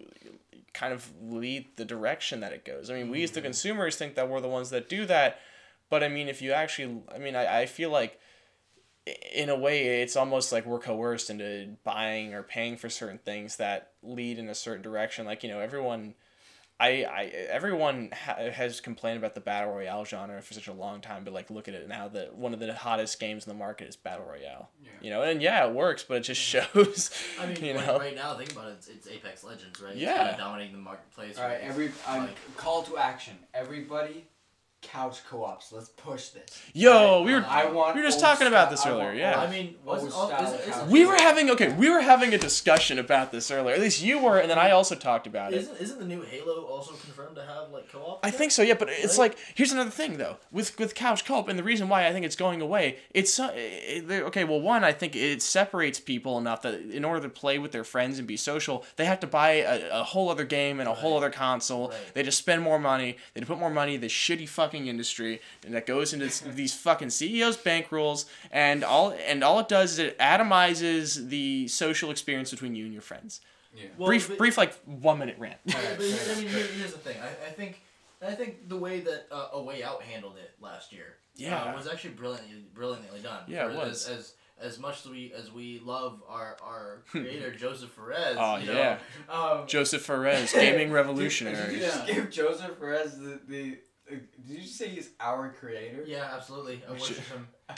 kind 0.75 0.93
of 0.93 1.11
lead 1.21 1.67
the 1.75 1.85
direction 1.85 2.39
that 2.39 2.53
it 2.53 2.65
goes. 2.65 2.89
I 2.89 2.95
mean, 2.95 3.11
we 3.11 3.25
as 3.25 3.33
the 3.33 3.41
consumers 3.43 3.97
think 3.97 4.15
that 4.15 4.29
we're 4.29 4.41
the 4.41 4.49
ones 4.49 4.71
that 4.71 4.89
do 4.89 5.07
that, 5.07 5.41
but 5.93 6.03
I 6.03 6.09
mean, 6.09 6.29
if 6.29 6.41
you 6.41 6.53
actually, 6.53 7.03
I 7.15 7.19
mean, 7.19 7.37
I, 7.37 7.61
I 7.61 7.67
feel 7.67 7.91
like 7.91 8.19
in 9.35 9.51
a 9.51 9.59
way 9.59 10.01
it's 10.01 10.17
almost 10.17 10.51
like 10.51 10.65
we're 10.65 10.79
coerced 10.79 11.29
into 11.29 11.77
buying 11.85 12.33
or 12.33 12.43
paying 12.43 12.79
for 12.79 12.89
certain 12.89 13.19
things 13.19 13.59
that 13.59 13.91
lead 14.03 14.39
in 14.39 14.49
a 14.49 14.55
certain 14.55 14.81
direction. 14.81 15.27
Like 15.27 15.43
you 15.43 15.51
know, 15.51 15.61
everyone. 15.61 16.15
I, 16.81 17.05
I 17.05 17.25
everyone 17.51 18.09
ha- 18.13 18.51
has 18.51 18.81
complained 18.81 19.19
about 19.19 19.35
the 19.37 19.41
battle 19.43 19.73
royale 19.73 20.05
genre 20.07 20.41
for 20.43 20.55
such 20.55 20.67
a 20.67 20.73
long 20.73 21.03
time, 21.03 21.25
but 21.25 21.35
like 21.35 21.51
look 21.51 21.69
at 21.69 21.75
it 21.75 21.87
now 21.87 22.09
that 22.09 22.35
one 22.35 22.55
of 22.55 22.59
the 22.59 22.73
hottest 22.75 23.21
games 23.21 23.47
in 23.47 23.53
the 23.53 23.59
market 23.59 23.87
is 23.89 23.95
battle 23.95 24.25
royale. 24.27 24.71
Yeah. 24.83 24.91
You 25.03 25.11
know, 25.11 25.23
and 25.23 25.43
yeah, 25.43 25.65
it 25.67 25.75
works, 25.75 26.03
but 26.09 26.17
it 26.17 26.21
just 26.23 26.41
shows. 26.41 27.11
I 27.41 27.47
mean, 27.47 27.63
you 27.63 27.75
like, 27.75 27.87
know, 27.87 27.99
right 27.99 28.17
now, 28.17 28.35
think 28.37 28.51
about 28.53 28.69
it. 28.69 28.77
It's, 28.79 28.89
it's 28.89 29.07
Apex 29.07 29.45
Legends, 29.45 29.81
right? 29.81 29.95
Yeah. 29.95 30.09
It's 30.11 30.19
kind 30.19 30.31
of 30.31 30.39
dominating 30.39 30.73
the 30.73 30.81
marketplace. 30.81 31.39
All 31.39 31.45
right, 31.47 31.61
every 31.61 31.93
I'm, 32.09 32.23
Like- 32.23 32.57
call 32.57 32.83
to 32.85 32.97
action. 32.97 33.35
Everybody, 33.55 34.25
couch 34.83 35.21
co-ops. 35.31 35.73
Let's 35.73 35.89
push 35.91 36.29
this. 36.31 36.61
Yo, 36.75 36.93
Alright? 36.93 37.25
we 37.27 37.33
were 37.35 37.45
I 37.49 37.67
want. 37.67 37.95
we 37.95 38.03
were 38.03 38.07
just 38.07 38.19
old 38.19 38.25
talking 38.25 38.47
about 38.49 38.69
this 38.71 38.85
earlier, 38.85 39.07
want 39.07 39.17
yeah. 39.17 39.41
I 39.41 39.49
mean, 39.49 39.77
wasn't 39.85 40.13
all, 40.13 40.29
style 40.29 40.53
isn't, 40.55 40.69
isn't, 40.71 40.89
we 40.91 41.07
were 41.07 41.15
having 41.15 41.51
okay, 41.51 41.73
we 41.73 41.89
were 41.89 42.01
having 42.01 42.35
a 42.35 42.39
discussion 42.39 42.99
about 42.99 43.33
this 43.33 43.51
earlier. 43.51 43.75
At 43.75 43.81
least 43.81 44.03
you 44.03 44.19
were, 44.19 44.39
and 44.39 44.51
then 44.51 44.59
I 44.59 44.73
also 44.73 44.95
talked 44.95 45.27
about 45.27 45.53
it. 45.55 45.61
Isn't, 45.61 45.81
isn't 45.81 45.99
the 46.01 46.05
new 46.05 46.23
Halo 46.23 46.65
also 46.65 46.93
confirmed 46.95 47.37
to 47.37 47.45
have 47.45 47.71
like 47.73 47.91
co-op? 47.91 48.25
I 48.27 48.31
think 48.31 48.51
so, 48.53 48.63
yeah. 48.63 48.75
But 48.75 48.89
it's 48.91 49.19
Right? 49.19 49.31
like 49.31 49.39
here's 49.55 49.73
another 49.73 49.91
thing 49.91 50.19
though 50.19 50.37
with 50.51 50.79
with 50.79 50.95
couch 50.95 51.25
co-op, 51.25 51.49
and 51.49 51.59
the 51.59 51.63
reason 51.63 51.89
why 51.89 52.07
I 52.07 52.13
think 52.13 52.27
it's 52.27 52.37
going 52.37 52.61
away. 52.61 52.99
It's 53.15 53.39
uh, 53.39 53.51
it, 53.55 54.11
okay. 54.11 54.45
Well, 54.45 54.61
one, 54.61 54.83
I 54.85 54.93
think 54.93 55.15
it 55.15 55.43
separates 55.43 56.01
people 56.01 56.39
enough 56.39 56.63
that 56.63 56.75
in 56.81 57.05
order 57.05 57.21
to 57.23 57.29
play 57.29 57.59
with 57.59 57.71
their 57.73 57.85
friends 57.85 58.19
and 58.19 58.27
be 58.27 58.37
social, 58.37 58.85
they 58.97 59.05
have 59.05 59.21
to 59.21 59.27
buy 59.27 59.51
a, 59.53 60.01
a 60.01 60.03
whole 60.03 60.29
other 60.29 60.45
game 60.45 60.81
and 60.81 60.89
a 60.89 60.95
whole 60.95 61.17
other 61.17 61.31
console. 61.31 61.89
Right. 61.91 61.99
They 62.15 62.23
just 62.25 62.39
spend 62.39 62.63
more 62.63 62.79
money. 62.81 63.17
They 63.35 63.41
put 63.43 63.59
more 63.59 63.71
money 63.71 63.95
in 63.95 64.01
this 64.01 64.13
shitty 64.13 64.49
fucking 64.49 64.72
industry, 64.75 65.41
and 65.65 65.75
that 65.75 65.87
goes 65.87 66.13
into 66.13 66.27
these 66.51 66.75
fucking 66.75 67.11
CEOs' 67.11 67.57
bankrolls. 67.57 68.25
And 68.51 68.83
all 68.85 69.15
and 69.27 69.43
all 69.45 69.59
it 69.61 69.69
does 69.69 69.93
is 69.93 69.99
it 70.01 70.19
atomizes 70.19 71.29
the 71.29 71.69
social 71.69 72.11
experience 72.11 72.51
between 72.51 72.75
you 72.75 72.85
and 72.85 72.93
your 72.93 73.03
friends. 73.03 73.41
Yeah. 73.75 73.85
Well, 73.97 74.09
brief, 74.09 74.29
but- 74.29 74.39
brief, 74.39 74.59
like 74.59 74.75
one 74.85 75.19
minute 75.19 75.37
rant. 75.39 75.57
Yeah, 75.65 75.75
but 75.97 76.05
I 76.05 76.35
mean, 76.37 76.49
here, 76.49 76.67
here's 76.77 76.93
the 76.93 76.99
thing. 76.99 77.17
I, 77.23 77.49
I 77.49 77.51
think, 77.51 77.81
I 78.21 78.33
think 78.35 78.69
the 78.69 78.77
way 78.77 79.01
that 79.01 79.27
uh, 79.31 79.49
A 79.55 79.63
Way 79.63 79.83
Out 79.83 80.03
handled 80.03 80.37
it 80.37 80.51
last 80.61 80.93
year, 80.93 81.15
Yeah. 81.37 81.63
uh, 81.63 81.75
was 81.77 81.89
actually 81.89 82.11
brilliantly, 82.15 82.65
brilliantly 82.75 83.21
done. 83.21 83.45
Yeah, 83.49 83.71
it 83.71 83.75
was. 83.77 84.07
As, 84.09 84.19
as 84.19 84.33
as 84.61 84.79
much 84.79 85.05
as 85.05 85.11
we 85.11 85.33
as 85.37 85.51
we 85.51 85.81
love 85.85 86.23
our 86.29 86.57
our 86.63 87.03
creator 87.11 87.51
Joseph 87.53 87.97
Perez. 87.97 88.37
Oh, 88.39 88.59
you 88.59 88.67
know, 88.67 88.73
yeah. 88.75 88.99
Um, 89.29 89.67
Joseph 89.67 90.07
Perez, 90.07 90.53
gaming 90.53 90.89
Did 90.89 90.95
revolutionary. 90.95 91.75
you 91.75 91.81
just 91.81 92.07
Yeah. 92.09 92.15
give 92.15 92.31
Joseph 92.31 92.79
Perez 92.79 93.19
the, 93.19 93.41
the 93.49 93.73
uh, 93.73 93.77
Did 94.47 94.59
you 94.63 94.67
say 94.67 94.89
he's 94.89 95.11
our 95.21 95.51
creator? 95.51 96.05
yeah, 96.07 96.31
absolutely. 96.35 96.83
I 96.89 96.93
We 96.93 96.99
worship 96.99 97.17
should- 97.17 97.25
him. 97.27 97.49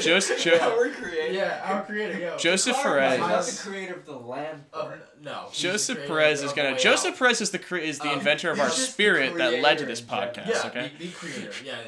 Joseph, 0.00 0.42
Jo- 0.42 0.58
our 0.58 0.88
creator. 0.90 1.32
Yeah, 1.32 1.60
our 1.64 1.82
creator. 1.84 2.18
Yo. 2.18 2.36
Joseph 2.36 2.74
Clarify, 2.76 3.16
Perez. 3.16 3.20
Not 3.20 3.44
the 3.44 3.70
creator 3.70 3.94
of 3.94 4.04
the 4.04 4.16
land. 4.16 4.64
Of, 4.72 4.88
part. 4.88 5.22
no. 5.22 5.46
Joseph 5.52 5.96
creator 5.98 6.12
Perez 6.14 6.42
is 6.42 6.52
gonna. 6.52 6.76
Joseph 6.78 7.12
Out. 7.12 7.18
Perez 7.18 7.40
is 7.40 7.50
the 7.50 7.58
cre- 7.60 7.76
is 7.76 7.98
the 8.00 8.08
Um, 8.10 8.18
inventor 8.18 8.50
of 8.50 8.58
our 8.58 8.66
he's 8.66 8.76
just 8.76 8.92
spirit 8.92 9.36
that 9.36 9.62
led 9.62 9.78
to 9.78 9.86
this 9.86 10.00
podcast. 10.00 10.48
Yeah, 10.48 10.62
okay. 10.66 10.92
the, 10.98 11.06
the 11.06 11.12
creator. 11.12 11.52
Yeah, 11.64 11.78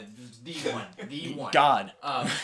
the 0.45 0.53
one, 0.71 0.87
the 1.09 1.35
one. 1.35 1.53
God. 1.53 1.93
Um, 2.03 2.27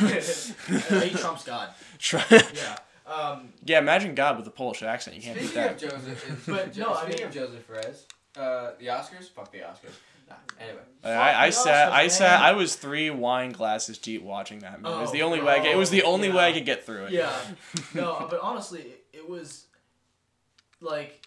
trumps 1.17 1.45
God. 1.45 1.71
Try- 1.99 2.25
Yeah. 2.53 2.77
Um, 3.07 3.53
yeah, 3.65 3.79
imagine 3.79 4.15
God 4.15 4.39
with 4.39 4.47
a 4.47 4.51
Polish 4.51 4.83
accent. 4.83 5.17
You 5.17 5.23
can't 5.23 5.39
beat 5.39 5.47
Speaking 5.51 5.69
of. 5.71 5.79
Joseph, 5.79 6.31
is, 6.31 6.47
But 6.47 6.73
Jo- 6.73 6.83
no, 6.85 6.95
I 6.95 7.09
mean- 7.09 7.23
of 7.23 7.31
Joseph 7.31 7.67
Perez, 7.67 8.07
uh, 8.37 8.71
the 8.79 8.87
Oscars. 8.87 9.29
Fuck 9.31 9.53
the 9.53 9.59
Oscars. 9.59 9.95
Nah, 10.29 10.35
anyway. 10.61 10.81
Uh, 11.05 11.09
I, 11.09 11.47
I 11.47 11.51
sat. 11.51 11.93
I 11.93 12.07
Oscars, 12.07 12.11
sat. 12.11 12.41
I 12.41 12.53
was 12.53 12.77
three 12.77 13.11
wine 13.11 13.53
glasses 13.53 13.99
deep 13.99 14.23
watching 14.23 14.61
that 14.61 14.81
movie. 14.81 14.95
it 14.95 15.01
was 15.01 15.11
Oh, 15.11 15.13
the 15.13 15.23
only 15.23 15.41
way. 15.43 15.55
I 15.55 15.61
could, 15.61 15.71
it 15.71 15.77
was 15.77 15.91
the 15.91 16.03
oh, 16.03 16.13
only 16.13 16.29
yeah. 16.29 16.35
way 16.37 16.49
I 16.49 16.53
could 16.53 16.65
get 16.65 16.85
through 16.85 17.05
it. 17.07 17.13
Yeah. 17.13 17.33
No, 17.95 18.27
but 18.31 18.41
honestly, 18.41 18.81
it, 18.81 19.05
it 19.13 19.29
was 19.29 19.67
like, 20.81 21.27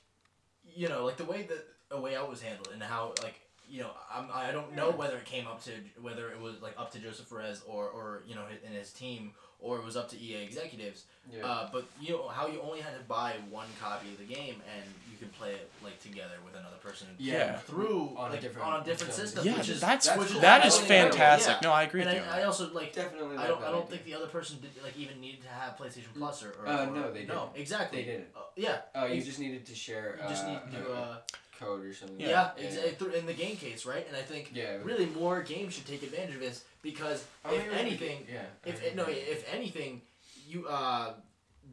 you 0.75 0.89
know, 0.89 1.05
like 1.05 1.17
the 1.17 1.25
way 1.25 1.43
that 1.43 1.65
A 1.91 1.99
Way 2.01 2.15
Out 2.15 2.29
was 2.29 2.41
handled 2.41 2.69
and 2.73 2.81
how 2.81 3.13
like. 3.23 3.35
You 3.69 3.81
know, 3.81 3.89
I'm, 4.15 4.29
I 4.33 4.51
don't 4.53 4.73
know 4.77 4.91
whether 4.91 5.17
it 5.17 5.25
came 5.25 5.45
up 5.45 5.61
to 5.65 5.71
whether 6.01 6.29
it 6.29 6.39
was 6.39 6.61
like 6.61 6.73
up 6.77 6.89
to 6.93 6.99
Joseph 6.99 7.29
Perez 7.29 7.61
or, 7.67 7.89
or 7.89 8.23
you 8.25 8.33
know 8.33 8.45
in 8.65 8.71
his 8.71 8.93
team 8.93 9.31
or 9.59 9.77
it 9.77 9.83
was 9.85 9.97
up 9.97 10.09
to 10.09 10.19
EA 10.19 10.43
executives. 10.43 11.03
Yeah. 11.31 11.45
Uh, 11.45 11.69
but 11.73 11.85
you 11.99 12.11
know 12.13 12.27
how 12.27 12.47
you 12.47 12.61
only 12.61 12.79
had 12.79 12.93
to 12.97 13.03
buy 13.07 13.33
one 13.49 13.67
copy 13.81 14.07
of 14.09 14.17
the 14.17 14.23
game 14.33 14.55
and 14.75 14.83
you 15.11 15.17
can 15.17 15.27
play 15.29 15.51
it 15.51 15.69
like 15.83 15.99
together 16.01 16.35
with 16.45 16.53
another 16.55 16.77
person 16.81 17.07
Yeah. 17.17 17.57
through 17.57 18.13
On 18.15 18.31
a 18.31 18.39
different- 18.39 18.67
on 18.67 18.81
a 18.81 18.85
different 18.85 19.13
so- 19.13 19.23
system. 19.23 19.45
Yeah, 19.45 19.57
which 19.57 19.67
is, 19.69 19.81
that's 19.81 20.05
that's 20.07 20.17
which 20.19 20.29
cool. 20.31 20.41
that 20.41 20.65
is 20.65 20.77
fantastic. 20.77 21.55
Yeah. 21.55 21.59
No, 21.69 21.71
I 21.73 21.83
agree 21.83 22.01
And 22.03 22.11
with. 22.11 22.23
I, 22.23 22.27
on 22.33 22.39
I 22.39 22.43
also 22.43 22.71
like 22.71 22.93
Definitely. 22.93 23.35
I 23.37 23.47
don't. 23.47 23.61
I 23.61 23.71
don't 23.71 23.77
idea. 23.85 23.87
think 23.91 24.03
the 24.05 24.13
other 24.13 24.27
person 24.27 24.59
did 24.61 24.71
like 24.83 24.97
even 24.97 25.19
needed 25.19 25.41
to 25.41 25.49
have 25.49 25.75
PlayStation 25.77 26.13
Plus 26.15 26.43
or. 26.43 26.51
or 26.61 26.67
Uh, 26.67 26.85
or- 26.85 26.91
no, 26.95 27.11
they 27.11 27.25
No, 27.25 27.47
didn't. 27.47 27.61
exactly. 27.61 28.03
They 28.03 28.11
didn't. 28.11 28.27
Uh, 28.35 28.39
yeah. 28.55 28.81
Uh, 28.95 29.05
you 29.05 29.15
Ex- 29.17 29.25
just 29.25 29.39
needed 29.39 29.65
to 29.65 29.75
share. 29.75 30.19
You 30.23 30.29
just 30.29 30.45
uh, 30.45 30.49
need 30.49 30.59
to. 30.71 30.93
Uh, 30.93 31.17
code 31.59 31.83
or 31.83 31.91
something. 31.91 32.19
yeah. 32.19 32.51
yeah. 32.55 32.69
exa- 32.69 32.95
through- 32.97 33.13
in 33.13 33.25
the 33.25 33.33
game 33.33 33.57
case, 33.57 33.83
right? 33.83 34.05
And 34.07 34.15
I 34.15 34.21
think 34.21 34.51
Yeah, 34.53 34.77
really 34.83 35.07
more 35.07 35.41
games 35.41 35.73
should 35.73 35.87
take 35.87 36.03
advantage 36.03 36.35
of 36.35 36.41
this 36.41 36.63
because 36.87 37.25
I 37.43 37.53
if 37.55 37.73
anything, 37.73 38.19
yeah. 38.31 38.43
if 38.65 38.81
I 38.81 38.87
mean, 38.87 38.95
no, 38.95 39.05
if 39.09 39.53
anything, 39.53 40.01
you 40.47 40.65
uh, 40.67 41.13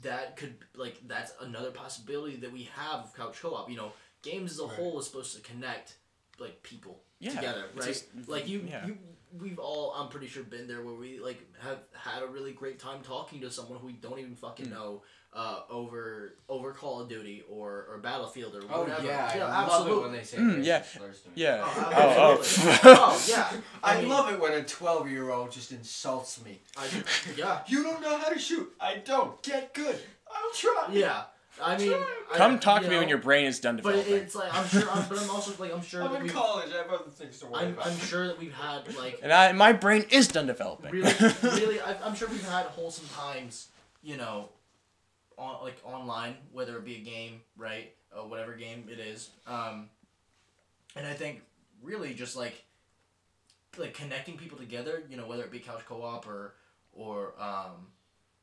that 0.03 0.37
could 0.37 0.57
like 0.75 0.97
that's 1.07 1.33
another 1.41 1.71
possibility 1.71 2.37
that 2.39 2.53
we 2.53 2.65
have 2.75 3.05
of 3.05 3.17
couch 3.17 3.41
co-op. 3.41 3.71
You 3.71 3.77
know, 3.77 3.93
games 4.23 4.51
as 4.53 4.59
a 4.59 4.65
Right. 4.65 4.73
whole 4.77 4.99
is 4.99 5.07
supposed 5.07 5.37
to 5.37 5.43
connect 5.43 5.97
like 6.41 6.63
people 6.65 7.01
Yeah, 7.21 7.31
together, 7.31 7.65
right? 7.77 7.87
just- 7.87 8.07
like 8.27 8.49
you, 8.49 8.65
yeah. 8.69 8.87
you, 8.87 8.99
we've 9.41 9.61
all 9.61 9.93
I'm 9.93 10.09
pretty 10.09 10.27
sure 10.27 10.43
been 10.43 10.67
there 10.67 10.83
where 10.83 10.97
we 10.97 11.21
like 11.21 11.41
have 11.61 11.79
had 11.93 12.25
a 12.25 12.27
really 12.27 12.53
great 12.53 12.81
time 12.81 13.03
talking 13.03 13.41
to 13.43 13.51
someone 13.53 13.79
who 13.79 13.87
we 13.87 13.93
don't 13.93 14.19
even 14.19 14.35
fucking 14.35 14.67
Mm. 14.67 14.71
know. 14.73 15.03
Uh, 15.35 15.63
over 15.69 16.35
over 16.49 16.71
Call 16.71 17.01
of 17.01 17.09
Duty 17.09 17.43
or, 17.51 17.87
or 17.91 17.99
Battlefield 17.99 18.55
or 18.55 18.61
Oh 18.71 18.83
whatever. 18.83 19.05
yeah, 19.05 19.31
I 19.33 19.37
Yeah, 19.39 19.45
love 19.47 19.65
absolutely. 19.69 19.93
it 19.99 20.03
when 20.03 20.13
they 20.13 20.23
say 20.23 20.37
Mm, 20.37 20.65
yeah. 20.65 20.83
slurs 20.83 21.21
to 21.23 21.29
me. 21.31 21.35
Yeah. 21.35 21.65
Oh, 21.67 21.93
Oh, 21.97 22.43
oh. 22.43 22.81
oh 22.85 23.25
yeah. 23.29 23.51
I, 23.83 24.01
mean, 24.01 24.09
love 24.11 24.33
it 24.33 24.39
when 24.39 24.53
a 24.53 24.63
twelve-year-old 24.63 25.51
just 25.51 25.73
insults 25.73 26.45
me. 26.45 26.61
I, 26.77 26.87
yeah. 27.37 27.61
You 27.67 27.83
don't 27.83 28.01
know 28.01 28.17
how 28.17 28.29
to 28.29 28.39
shoot. 28.39 28.73
I 28.81 28.99
don't. 29.05 29.43
Get 29.43 29.75
good. 29.75 29.99
I'll 30.33 30.53
try. 30.55 30.89
Yeah. 30.93 31.25
I 31.61 31.79
mean, 31.79 31.93
I- 31.93 32.37
Come 32.37 32.61
talk 32.61 32.83
you 32.83 32.87
to 32.87 32.93
me 32.93 32.99
when 33.01 33.09
your 33.09 33.19
brain 33.19 33.47
is 33.47 33.59
done 33.59 33.77
developing. 33.77 34.05
But 34.13 34.23
it's 34.23 34.35
like 34.37 34.55
I'm 34.55 34.69
sure, 34.69 34.89
I'm, 34.89 35.09
but 35.09 35.19
I'm 35.21 35.31
also 35.31 35.53
like 35.61 35.73
I'm 35.75 35.83
sure 35.83 36.03
I'm 36.05 36.11
that 36.13 36.17
in 36.19 36.23
we've, 36.25 36.33
college. 36.33 36.71
I 36.73 36.77
have 36.79 36.91
other 36.93 37.11
things 37.11 37.41
to 37.41 37.47
worry 37.47 37.63
I'm, 37.65 37.73
about. 37.73 37.87
I'm 37.89 37.99
sure 37.99 38.29
that 38.29 38.39
we've 38.39 38.55
had 38.55 38.95
like 38.97 39.19
and 39.21 39.33
I, 39.33 39.51
my 39.51 39.73
brain 39.73 40.05
is 40.11 40.29
done 40.29 40.47
developing. 40.47 40.93
really, 40.93 41.13
really, 41.43 41.81
I, 41.81 41.97
I'm 42.05 42.15
sure 42.15 42.29
we've 42.29 42.49
had 42.49 42.67
wholesome 42.67 43.09
times, 43.17 43.69
you 44.03 44.17
know, 44.17 44.49
on 45.39 45.63
like 45.63 45.81
online, 45.85 46.37
whether 46.53 46.77
it 46.77 46.85
be 46.85 46.97
a 46.97 47.01
game, 47.01 47.41
right, 47.57 47.93
or 48.17 48.27
whatever 48.29 48.55
game 48.55 48.89
it 48.91 48.99
is. 48.99 49.31
Um, 49.47 49.89
and 50.97 51.07
I 51.07 51.13
think 51.15 51.43
really 51.83 52.15
just 52.15 52.37
like 52.37 52.65
like 53.77 53.95
connecting 53.95 54.37
people 54.37 54.59
together, 54.59 55.03
you 55.09 55.17
know, 55.17 55.27
whether 55.27 55.43
it 55.43 55.51
be 55.51 55.59
couch 55.59 55.83
co-op 55.87 56.27
or 56.27 56.55
or 56.93 57.35
um, 57.41 57.89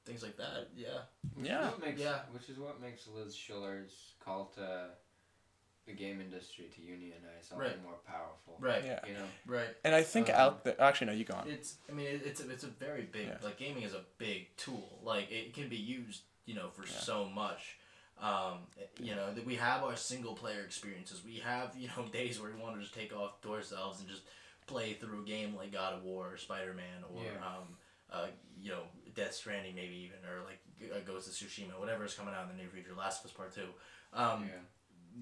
things 0.05 0.21
like 0.23 0.35
that. 0.37 0.67
Yeah. 0.75 0.87
yeah. 1.41 1.69
What 1.69 1.81
makes, 1.85 2.01
Yeah. 2.01 2.19
Which 2.31 2.49
is 2.49 2.57
what 2.57 2.81
makes 2.81 3.07
Liz 3.07 3.33
Shuler's 3.35 4.13
call 4.23 4.51
to 4.55 4.87
the 5.87 5.93
game 5.93 6.19
industry 6.21 6.65
to 6.75 6.81
unionize 6.81 7.21
something 7.43 7.65
Right. 7.67 7.81
more 7.83 7.95
powerful. 8.05 8.57
Right. 8.59 8.83
Yeah. 8.85 8.99
You 9.07 9.13
know. 9.13 9.25
Right. 9.47 9.69
And 9.85 9.95
I 9.95 10.03
think 10.03 10.29
Um, 10.29 10.35
out 10.35 10.63
there. 10.65 10.79
Actually, 10.81 11.07
no, 11.07 11.13
you 11.13 11.23
go 11.23 11.35
on. 11.35 11.49
It's. 11.49 11.77
I 11.89 11.93
mean, 11.93 12.07
it's 12.07 12.41
a, 12.41 12.49
it's 12.49 12.63
a 12.63 12.67
very 12.67 13.03
big. 13.03 13.27
Yeah. 13.27 13.37
Like 13.41 13.57
gaming 13.57 13.83
is 13.83 13.93
a 13.93 14.01
big 14.17 14.55
tool. 14.57 14.99
Like 15.03 15.31
it 15.31 15.53
can 15.53 15.69
be 15.69 15.77
used, 15.77 16.23
you 16.45 16.55
know, 16.55 16.69
for 16.69 16.83
Yeah. 16.85 16.91
so 16.91 17.25
much. 17.29 17.77
Um, 18.19 18.59
you 18.99 19.15
know 19.15 19.33
that 19.33 19.45
we 19.47 19.55
have 19.55 19.83
our 19.83 19.95
single 19.95 20.35
player 20.35 20.61
experiences. 20.61 21.23
We 21.25 21.37
have 21.37 21.75
you 21.75 21.87
know 21.87 22.05
days 22.11 22.39
where 22.39 22.51
we 22.51 22.59
want 22.61 22.75
to 22.75 22.81
just 22.81 22.93
take 22.93 23.15
off 23.15 23.41
to 23.41 23.53
ourselves 23.53 23.99
and 23.99 24.07
just 24.07 24.21
play 24.67 24.93
through 24.93 25.21
a 25.23 25.25
game 25.25 25.55
like 25.55 25.71
God 25.71 25.93
of 25.95 26.03
War 26.03 26.33
or 26.33 26.37
Spider 26.37 26.73
Man 26.73 27.03
or 27.13 27.23
Yeah. 27.23 27.45
um, 27.45 27.77
uh, 28.11 28.27
you 28.61 28.69
know 28.69 28.83
Death 29.15 29.33
Stranding 29.33 29.73
maybe 29.75 29.95
even 29.95 30.17
or 30.29 30.43
like 30.45 30.59
uh, 30.93 30.99
Ghost 31.05 31.27
of 31.27 31.33
Tsushima 31.33 31.79
whatever 31.79 32.05
is 32.05 32.13
coming 32.13 32.33
out 32.35 32.43
in 32.43 32.55
the 32.55 32.61
near 32.61 32.69
future. 32.71 32.93
Last 32.95 33.23
of 33.25 33.31
Us 33.31 33.35
Part 33.35 33.55
Two. 33.55 33.69
Um, 34.13 34.43
yeah. 34.43 34.59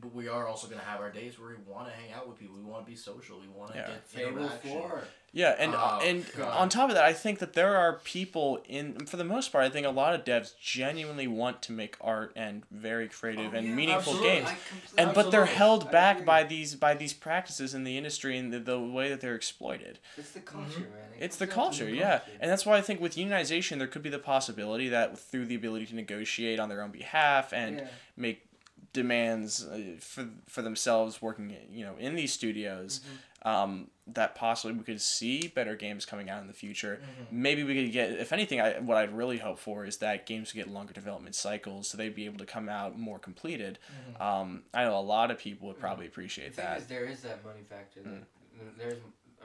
But 0.02 0.14
we 0.14 0.28
are 0.28 0.48
also 0.48 0.68
gonna 0.68 0.82
have 0.82 1.00
our 1.02 1.12
days 1.12 1.40
where 1.40 1.50
we 1.50 1.56
want 1.72 1.88
to 1.88 1.94
hang 1.94 2.12
out 2.14 2.28
with 2.28 2.38
people. 2.40 2.56
We 2.56 2.64
want 2.64 2.86
to 2.86 2.90
be 2.90 2.96
social. 2.98 3.40
We 3.40 3.48
want 3.48 3.72
to 3.74 3.78
Yeah. 3.80 3.88
get 3.88 4.08
Fable 4.08 4.38
interaction. 4.40 4.70
Four. 4.72 5.04
Yeah, 5.32 5.56
and 5.60 5.76
Oh, 5.76 6.00
and 6.04 6.26
God. 6.36 6.58
on 6.58 6.70
top 6.70 6.90
of 6.90 6.96
that, 6.96 7.04
I 7.06 7.14
think 7.14 7.38
that 7.38 7.54
there 7.54 7.76
are 7.78 8.00
people 8.04 8.64
in 8.68 9.06
for 9.06 9.18
the 9.18 9.24
most 9.24 9.52
part. 9.52 9.64
I 9.64 9.70
think 9.70 9.86
a 9.86 9.92
lot 9.92 10.16
of 10.16 10.24
devs 10.26 10.58
genuinely 10.60 11.28
want 11.28 11.62
to 11.64 11.72
make 11.72 11.98
art 12.02 12.32
and 12.36 12.64
very 12.72 13.08
creative 13.08 13.54
Oh, 13.54 13.58
and 13.58 13.68
yeah, 13.68 13.74
meaningful 13.76 14.14
absolutely. 14.14 14.28
games. 14.42 14.50
I 14.98 15.02
And 15.02 15.14
but 15.14 15.30
they're 15.30 15.46
held 15.46 15.92
back 15.92 16.26
by 16.26 16.44
these 16.44 16.74
by 16.76 16.96
these 16.96 17.14
practices 17.14 17.76
in 17.76 17.84
the 17.84 17.96
industry 17.96 18.38
and 18.40 18.52
the, 18.52 18.60
the 18.60 18.80
way 18.80 19.10
that 19.10 19.22
they're 19.22 19.36
exploited. 19.36 20.00
It's 20.18 20.32
the 20.32 20.40
culture, 20.40 20.80
mm-hmm. 20.80 20.94
man. 20.96 21.10
It 21.20 21.24
It's 21.26 21.36
the 21.38 21.46
comes 21.46 21.56
down 21.56 21.86
culture, 21.86 21.86
the 21.86 21.98
yeah. 21.98 22.18
culture. 22.20 22.32
And 22.40 22.50
that's 22.50 22.66
why 22.66 22.78
I 22.78 22.82
think 22.82 23.00
with 23.00 23.16
unionization 23.16 23.78
there 23.78 23.88
could 23.88 24.02
be 24.04 24.10
the 24.10 24.18
possibility 24.20 24.90
that 24.90 25.20
through 25.20 25.46
the 25.46 25.56
ability 25.56 25.86
to 25.88 25.96
negotiate 25.96 26.60
on 26.60 26.70
their 26.70 26.82
own 26.82 26.92
behalf 26.92 27.54
and 27.54 27.78
Yeah. 27.82 27.88
make 28.18 28.49
demands 28.94 29.66
uh, 29.66 29.96
for 30.00 30.28
for 30.48 30.62
themselves 30.62 31.22
working 31.22 31.56
you 31.72 31.86
know 31.86 31.96
in 32.00 32.16
these 32.16 32.34
studios 32.34 33.02
um, 33.44 33.88
that 34.06 34.36
possibly 34.36 34.76
we 34.76 34.84
could 34.84 35.00
see 35.00 35.48
better 35.48 35.76
games 35.76 36.06
coming 36.06 36.30
out 36.30 36.42
in 36.42 36.48
the 36.48 36.54
future. 36.54 37.00
Maybe 37.32 37.64
we 37.64 37.74
could 37.76 37.94
get 37.94 38.12
if 38.12 38.34
anything 38.34 38.60
I, 38.60 38.80
what 38.80 38.98
i'd 38.98 39.14
really 39.16 39.38
hope 39.38 39.60
for 39.60 39.86
is 39.86 39.98
that 39.98 40.26
games 40.26 40.52
get 40.52 40.68
longer 40.70 40.92
development 40.94 41.36
cycles 41.36 41.88
so 41.88 41.98
they'd 41.98 42.14
be 42.16 42.26
able 42.26 42.40
to 42.40 42.46
come 42.46 42.68
out 42.68 42.98
more 43.00 43.20
completed. 43.20 43.80
Um, 44.20 44.64
i 44.74 44.84
know 44.84 44.98
a 44.98 45.00
lot 45.00 45.32
of 45.32 45.38
people 45.38 45.68
would 45.70 45.80
probably 45.80 46.06
The 46.06 46.12
appreciate 46.12 46.56
thing 46.56 46.66
that. 46.66 46.80
is, 46.80 46.88
there 46.88 47.06
is 47.06 47.22
that 47.22 47.44
money 47.46 47.62
factor. 47.70 48.02
Mm. 48.02 48.20
That 48.60 48.78
There's, 48.78 48.98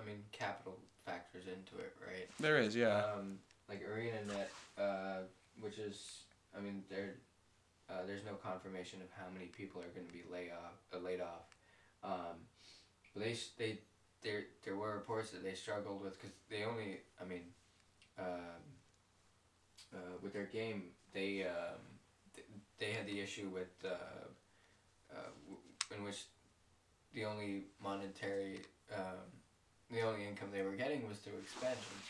I 0.03 0.05
mean, 0.05 0.23
capital 0.33 0.77
factors 1.07 1.45
into 1.45 1.77
it, 1.85 1.95
right? 2.05 2.29
there 2.41 2.59
is 2.59 2.75
yeah. 2.75 3.05
Um, 3.17 3.39
like 3.69 3.83
ArenaNet, 3.83 4.49
uh, 4.83 5.21
which 5.61 5.79
is, 5.79 6.25
I 6.57 6.61
mean, 6.61 6.83
there, 6.91 7.15
uh, 7.91 8.07
there's 8.07 8.25
no 8.25 8.35
confirmation 8.35 9.01
of 9.03 9.09
how 9.17 9.31
many 9.33 9.47
people 9.47 9.81
are 9.81 9.93
going 9.95 10.07
to 10.07 10.13
be 10.13 10.23
lay 10.31 10.51
off, 10.51 10.77
uh, 10.95 10.99
laid 11.05 11.21
off. 11.21 11.49
Um, 12.03 12.37
but 13.15 13.23
they, 13.23 13.37
they, 13.59 13.79
there, 14.23 14.45
there 14.65 14.77
were 14.77 14.95
reports 14.95 15.31
that 15.31 15.43
they 15.45 15.55
struggled 15.55 16.03
with 16.03 16.21
because 16.21 16.35
they 16.51 16.65
only, 16.65 17.01
I 17.21 17.25
mean, 17.25 17.43
um, 18.19 18.63
uh, 19.95 20.17
with 20.23 20.33
their 20.33 20.47
game, 20.47 20.85
they, 21.13 21.45
um, 21.45 21.81
th- 22.35 22.47
they 22.79 22.93
had 22.93 23.07
the 23.07 23.21
issue 23.21 23.51
with, 23.53 23.73
uh, 23.85 24.27
uh, 25.15 25.95
in 25.97 26.03
which 26.03 26.25
the 27.13 27.25
only 27.25 27.65
monetary, 27.83 28.61
um, 28.95 29.29
the 29.91 30.01
only 30.01 30.27
income 30.27 30.49
they 30.53 30.63
were 30.63 30.73
getting 30.73 31.07
was 31.07 31.19
through 31.19 31.39
expansions, 31.39 32.05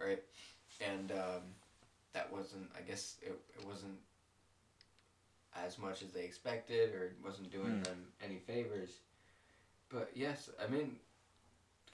right? 0.00 0.22
And 0.80 1.10
um, 1.12 1.42
that 2.12 2.32
wasn't, 2.32 2.68
I 2.76 2.82
guess, 2.82 3.16
it, 3.22 3.32
it 3.58 3.66
wasn't 3.66 3.98
as 5.66 5.78
much 5.78 6.02
as 6.02 6.10
they 6.12 6.24
expected, 6.24 6.94
or 6.94 7.12
wasn't 7.24 7.50
doing 7.50 7.76
Hmm. 7.76 7.82
them 7.82 8.06
any 8.22 8.38
favors. 8.38 8.90
But 9.90 10.10
yes, 10.14 10.50
I 10.62 10.68
mean, 10.68 10.96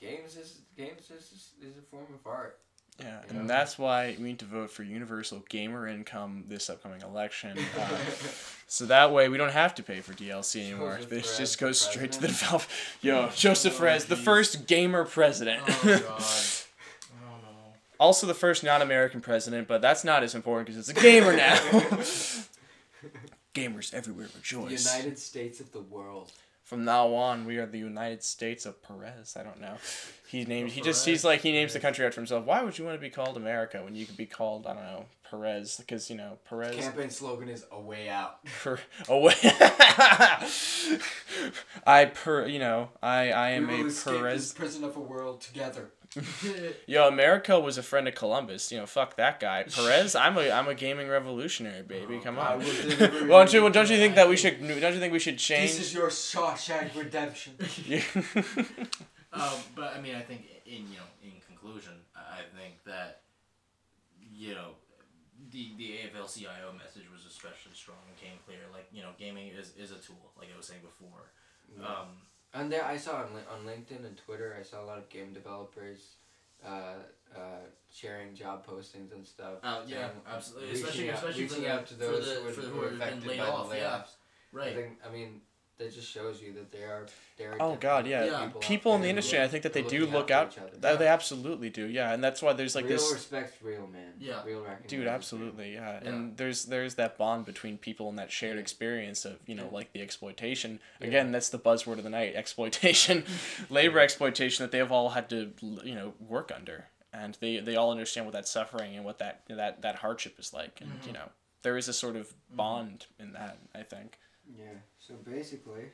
games 0.00 0.36
is 0.36 0.60
games 0.76 1.10
is 1.10 1.52
is 1.62 1.76
a 1.78 1.82
form 1.82 2.06
of 2.14 2.26
art. 2.26 2.58
Yeah, 3.00 3.22
You 3.26 3.34
know? 3.34 3.40
and 3.40 3.50
that's 3.50 3.76
why 3.76 4.14
we 4.18 4.24
need 4.24 4.38
to 4.38 4.44
vote 4.44 4.70
for 4.70 4.84
universal 4.84 5.42
gamer 5.48 5.88
income 5.88 6.44
this 6.46 6.70
upcoming 6.70 7.00
election. 7.02 7.58
Uh, 7.76 7.98
so 8.68 8.86
that 8.86 9.12
way 9.12 9.28
we 9.28 9.36
don't 9.36 9.50
have 9.50 9.74
to 9.76 9.82
pay 9.82 10.00
for 10.00 10.12
DLC 10.12 10.62
anymore. 10.62 10.94
Joseph 10.96 11.10
This 11.10 11.22
Perez 11.26 11.38
just 11.38 11.58
goes 11.58 11.80
straight 11.80 12.12
to 12.12 12.20
the 12.20 12.28
president? 12.28 12.40
developer. 12.62 12.72
Yo, 13.02 13.28
Joseph 13.34 13.74
Oh, 13.74 13.78
Perez, 13.80 14.04
the 14.04 14.14
first 14.16 14.66
gamer 14.68 15.04
president. 15.04 15.62
Oh 15.66 15.82
god. 15.82 16.22
oh 16.22 17.36
no. 17.42 17.48
also 17.98 18.28
the 18.28 18.34
first 18.34 18.62
non-American 18.62 19.20
president, 19.20 19.66
but 19.66 19.80
that's 19.82 20.04
not 20.04 20.22
as 20.22 20.36
important 20.36 20.66
because 20.68 20.88
it's 20.88 20.96
a 20.96 21.02
gamer 21.02 21.34
now. 21.36 21.58
Gamers 23.54 23.94
everywhere 23.94 24.28
rejoice. 24.34 24.84
United 24.94 25.18
States 25.18 25.60
of 25.60 25.72
the 25.72 25.80
world. 25.80 26.32
From 26.64 26.84
now 26.84 27.14
on, 27.14 27.44
we 27.44 27.58
are 27.58 27.66
the 27.66 27.78
United 27.78 28.22
States 28.22 28.64
of 28.66 28.82
Perez. 28.82 29.36
I 29.38 29.42
don't 29.42 29.60
know. 29.60 29.76
He 30.28 30.44
named. 30.44 30.70
He 30.70 30.80
just. 30.80 31.04
He's 31.06 31.24
like 31.24 31.40
he 31.42 31.52
names 31.52 31.72
the 31.72 31.80
country 31.80 32.04
after 32.06 32.20
himself. 32.20 32.46
Why 32.46 32.62
would 32.62 32.78
you 32.78 32.84
want 32.84 32.96
to 32.96 33.00
be 33.00 33.10
called 33.10 33.36
America 33.36 33.82
when 33.84 33.94
you 33.94 34.06
could 34.06 34.16
be 34.16 34.26
called 34.26 34.66
I 34.66 34.74
don't 34.74 34.82
know 34.82 35.04
Perez? 35.34 35.76
Because 35.78 36.08
you 36.10 36.16
know 36.16 36.38
Perez. 36.48 36.76
Campaign 36.76 37.10
slogan 37.10 37.48
is 37.48 37.66
"A 37.72 37.80
way 37.80 38.08
out." 38.08 38.44
Per, 38.62 38.78
away. 39.08 39.34
I 41.86 42.06
per. 42.06 42.46
You 42.46 42.58
know 42.58 42.90
I 43.02 43.30
I 43.30 43.50
am 43.50 43.66
we 43.66 43.76
will 43.78 43.84
a 43.84 43.88
escape 43.88 44.18
Perez. 44.18 44.42
this 44.42 44.52
prison 44.52 44.84
of 44.84 44.96
a 44.96 45.00
world 45.00 45.40
together. 45.40 45.90
Yo, 46.86 47.08
America 47.08 47.58
was 47.58 47.76
a 47.76 47.82
friend 47.82 48.06
of 48.06 48.14
Columbus. 48.14 48.70
You 48.70 48.78
know, 48.78 48.86
fuck 48.86 49.16
that 49.16 49.40
guy. 49.40 49.64
Perez, 49.64 50.14
I'm 50.14 50.38
a 50.38 50.50
I'm 50.50 50.68
a 50.68 50.74
gaming 50.74 51.08
revolutionary, 51.08 51.82
baby. 51.82 52.20
Come 52.22 52.38
I 52.38 52.54
on. 52.54 52.58
Well, 52.60 53.38
don't 53.40 53.52
you 53.52 53.64
you 53.64 53.70
don't 53.70 53.90
you 53.90 53.96
think 53.96 54.14
that 54.14 54.28
we 54.28 54.36
should 54.36 54.60
don't 54.60 54.94
you 54.94 55.00
think 55.00 55.12
we 55.12 55.18
should 55.18 55.38
change? 55.38 55.72
This 55.72 55.80
is 55.80 55.94
your 55.94 56.08
Shawshank 56.10 56.94
Redemption. 56.96 57.54
Yeah. 57.86 58.02
Um, 59.32 59.58
but 59.74 59.96
I 59.96 60.00
mean, 60.00 60.14
I 60.14 60.20
think 60.20 60.46
in 60.64 60.86
you 60.88 60.98
know, 60.98 61.08
in 61.24 61.32
conclusion, 61.48 61.94
I 62.14 62.20
I 62.38 62.42
think 62.56 62.84
that 62.86 63.22
you 64.36 64.54
know, 64.54 64.70
the 65.54 65.64
the 65.78 65.88
AFL-CIO 66.02 66.74
message 66.76 67.06
was 67.14 67.22
especially 67.26 67.72
strong 67.74 68.02
and 68.08 68.16
came 68.18 68.36
clear. 68.44 68.58
Like 68.72 68.88
you 68.92 69.02
know, 69.02 69.12
gaming 69.18 69.48
is, 69.48 69.72
is 69.78 69.90
a 69.92 70.00
tool, 70.06 70.24
like 70.38 70.48
I 70.52 70.56
was 70.56 70.66
saying 70.66 70.82
before. 70.82 71.30
Um, 71.80 72.08
And 72.52 72.70
there, 72.70 72.84
I 72.84 72.96
saw 72.96 73.16
on, 73.24 73.30
on 73.52 73.60
LinkedIn 73.66 74.04
and 74.06 74.16
Twitter, 74.16 74.56
I 74.58 74.62
saw 74.62 74.82
a 74.82 74.86
lot 74.86 74.98
of 74.98 75.08
game 75.08 75.32
developers 75.32 76.00
uh, 76.64 76.98
uh, 77.36 77.64
sharing 77.92 78.34
job 78.34 78.64
postings 78.66 79.12
and 79.12 79.26
stuff. 79.26 79.58
Oh, 79.62 79.82
yeah, 79.86 80.08
saying- 80.08 80.10
absolutely. 80.34 80.68
reaching 80.70 80.84
Especially- 80.84 81.10
out, 81.10 81.14
especially 81.16 81.46
for 81.48 81.54
reaching 81.54 81.64
the- 81.64 81.72
out 81.74 81.86
to 81.88 81.94
for 81.94 82.00
those 82.00 82.28
the- 82.28 82.34
who, 82.36 82.44
were, 82.44 82.52
for 82.52 82.60
who 82.60 82.66
who 82.68 82.78
were 82.80 82.88
affected 82.94 83.38
by 83.38 83.38
off, 83.48 83.70
the 83.70 83.76
yeah. 83.76 83.82
layoffs. 83.84 84.12
I 84.52 84.56
right. 84.56 84.74
think, 84.76 84.92
I 85.06 85.10
mean, 85.12 85.40
that 85.78 85.92
just 85.92 86.08
shows 86.08 86.40
you 86.40 86.52
that 86.52 86.70
they 86.70 86.84
are 86.84 87.06
there 87.36 87.52
are 87.52 87.62
Oh 87.62 87.76
God, 87.76 88.06
yeah. 88.06 88.24
Yeah. 88.24 88.34
out 88.44 88.60
People 88.60 88.94
in 88.94 89.00
the 89.00 89.08
industry, 89.08 89.38
are- 89.38 89.42
I 89.42 89.48
think 89.48 89.64
that 89.64 89.72
they 89.72 89.82
do 89.82 90.06
look 90.06 90.30
out 90.30 90.46
out. 90.46 90.54
for 90.54 90.60
each 90.60 90.66
other. 90.66 90.76
That 90.78 90.98
they 90.98 91.08
absolutely 91.08 91.68
do, 91.68 91.86
yeah, 91.86 92.12
and 92.12 92.22
that's 92.22 92.40
why 92.40 92.52
there's 92.52 92.74
like 92.74 92.86
this 92.86 93.02
real 93.02 93.10
this. 93.10 93.18
respect's 93.18 93.62
real, 93.62 93.86
man. 93.88 94.12
Yeah. 94.18 94.44
Real. 94.44 94.64
Dude, 94.86 95.06
absolutely, 95.06 95.74
yeah. 95.74 96.00
Yeah. 96.02 96.08
And 96.08 96.36
there's 96.36 96.66
there's 96.66 96.94
that 96.94 97.18
bond 97.18 97.44
between 97.44 97.78
people 97.78 98.08
and 98.08 98.18
that 98.18 98.30
shared 98.30 98.58
experience 98.58 99.24
of 99.24 99.38
you 99.46 99.54
know 99.54 99.64
Yeah. 99.64 99.74
like 99.74 99.92
the 99.92 100.00
exploitation. 100.00 100.78
Yeah. 101.00 101.08
Again, 101.08 101.32
that's 101.32 101.48
the 101.48 101.58
buzzword 101.58 101.98
of 101.98 102.04
the 102.04 102.10
night: 102.10 102.34
exploitation, 102.36 103.24
labor 103.70 103.98
exploitation 103.98 104.62
that 104.64 104.70
they've 104.70 104.92
all 104.92 105.10
had 105.10 105.28
to 105.30 105.52
you 105.60 105.94
know 105.94 106.14
work 106.20 106.52
under, 106.54 106.86
and 107.12 107.36
they 107.40 107.58
they 107.58 107.74
all 107.74 107.90
understand 107.90 108.26
what 108.26 108.32
that 108.34 108.46
suffering 108.46 108.94
and 108.94 109.04
what 109.04 109.18
that 109.18 109.42
that 109.48 109.82
that 109.82 109.96
hardship 109.96 110.38
is 110.38 110.52
like, 110.52 110.80
and 110.80 110.92
mm-hmm. 110.92 111.08
you 111.08 111.12
know 111.14 111.30
there 111.62 111.76
is 111.76 111.88
a 111.88 111.92
sort 111.92 112.14
of 112.14 112.28
mm-hmm. 112.28 112.56
bond 112.56 113.06
in 113.18 113.32
that. 113.32 113.58
I 113.74 113.82
think 113.82 114.18
Yeah. 114.58 114.64
So 114.98 115.14
basically, 115.14 115.84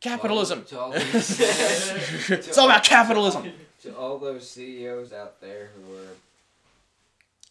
capitalism. 0.00 0.64
To 0.66 0.80
all 0.80 0.92
these, 0.92 1.40
it's 2.30 2.58
all 2.58 2.66
about 2.66 2.84
capitalism. 2.84 3.52
to 3.82 3.96
all 3.96 4.18
those 4.18 4.48
CEOs 4.48 5.12
out 5.12 5.40
there 5.40 5.70
who 5.74 5.96
are 5.96 6.14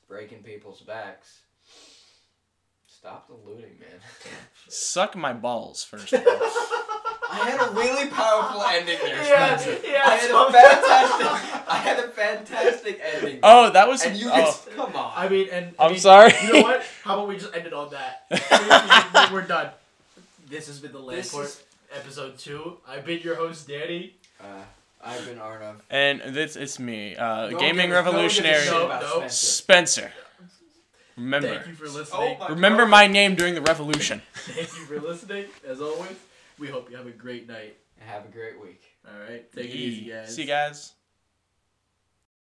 breaking 0.07 0.43
people's 0.43 0.81
backs, 0.81 1.39
stop 2.87 3.27
the 3.27 3.35
looting, 3.49 3.77
man. 3.79 3.99
Suck 4.67 5.15
my 5.15 5.33
balls 5.33 5.83
first. 5.83 6.13
Of 7.35 7.39
all. 7.41 7.45
I 7.45 7.49
had 7.49 7.69
a 7.69 7.71
really 7.73 8.09
powerful 8.09 8.61
ending 8.63 8.97
there, 9.01 9.15
Yeah, 9.23 9.57
Spencer. 9.57 9.87
yeah, 9.87 10.01
I 10.05 10.15
had 10.15 10.29
so- 10.29 10.47
a 10.47 10.51
fantastic. 10.51 11.67
I 11.69 11.77
had 11.77 11.99
a 11.99 12.07
fantastic 12.09 13.01
ending. 13.03 13.39
Oh, 13.43 13.69
that 13.71 13.87
was. 13.87 14.03
and 14.05 14.15
you 14.17 14.29
oh. 14.31 14.35
just 14.37 14.69
come 14.71 14.95
on. 14.95 15.13
I 15.15 15.27
mean, 15.29 15.47
and 15.51 15.73
I 15.79 15.85
I'm 15.85 15.91
mean, 15.91 15.99
sorry. 15.99 16.33
You 16.43 16.53
know 16.53 16.61
what? 16.61 16.83
How 17.03 17.15
about 17.15 17.27
we 17.27 17.37
just 17.37 17.53
end 17.55 17.65
it 17.67 17.73
on 17.73 17.89
that? 17.91 19.29
We're 19.33 19.41
done. 19.47 19.69
This 20.49 20.67
has 20.67 20.79
been 20.79 20.91
the 20.93 21.01
This 21.09 21.33
Landport 21.33 21.43
is- 21.45 21.63
episode 21.93 22.37
two. 22.37 22.77
I've 22.87 23.05
been 23.05 23.19
your 23.21 23.35
host, 23.35 23.67
Danny. 23.67 24.13
Uh, 24.39 24.45
I've 25.03 25.25
been 25.25 25.37
Arnav. 25.37 25.75
And 25.89 26.21
this 26.35 26.55
it's 26.55 26.79
me, 26.79 27.15
uh, 27.15 27.49
No 27.49 27.57
gaming 27.59 27.89
gives- 27.89 28.05
no 28.05 28.11
one 28.11 28.21
gives 28.23 28.37
a 28.39 28.43
revolutionary 28.43 28.65
No, 28.65 28.85
about 28.85 29.01
no. 29.01 29.27
Spencer. 29.27 30.01
Spencer. 30.11 30.11
Remember, 31.17 31.47
Thank 31.47 31.67
you 31.67 31.73
for 31.75 31.87
listening. 31.87 32.37
my 32.39 32.47
remember 32.49 32.83
God. 32.83 32.89
my 32.91 33.07
name 33.07 33.35
during 33.35 33.55
the 33.55 33.61
revolution. 33.61 34.21
Thank 34.33 34.57
you 34.67 34.85
for 34.85 34.99
listening. 34.99 35.45
As 35.65 35.79
always, 35.79 36.09
we 36.59 36.67
hope 36.67 36.89
you 36.89 36.97
have 36.97 37.07
a 37.07 37.11
great 37.11 37.47
night. 37.47 37.77
Have 37.99 38.25
a 38.25 38.29
great 38.29 38.61
week. 38.61 38.83
All 39.07 39.19
right, 39.19 39.51
take 39.51 39.65
it 39.65 39.75
easy, 39.75 40.09
guys. 40.09 40.35
See 40.35 40.41
you 40.41 40.47
guys. 40.47 40.93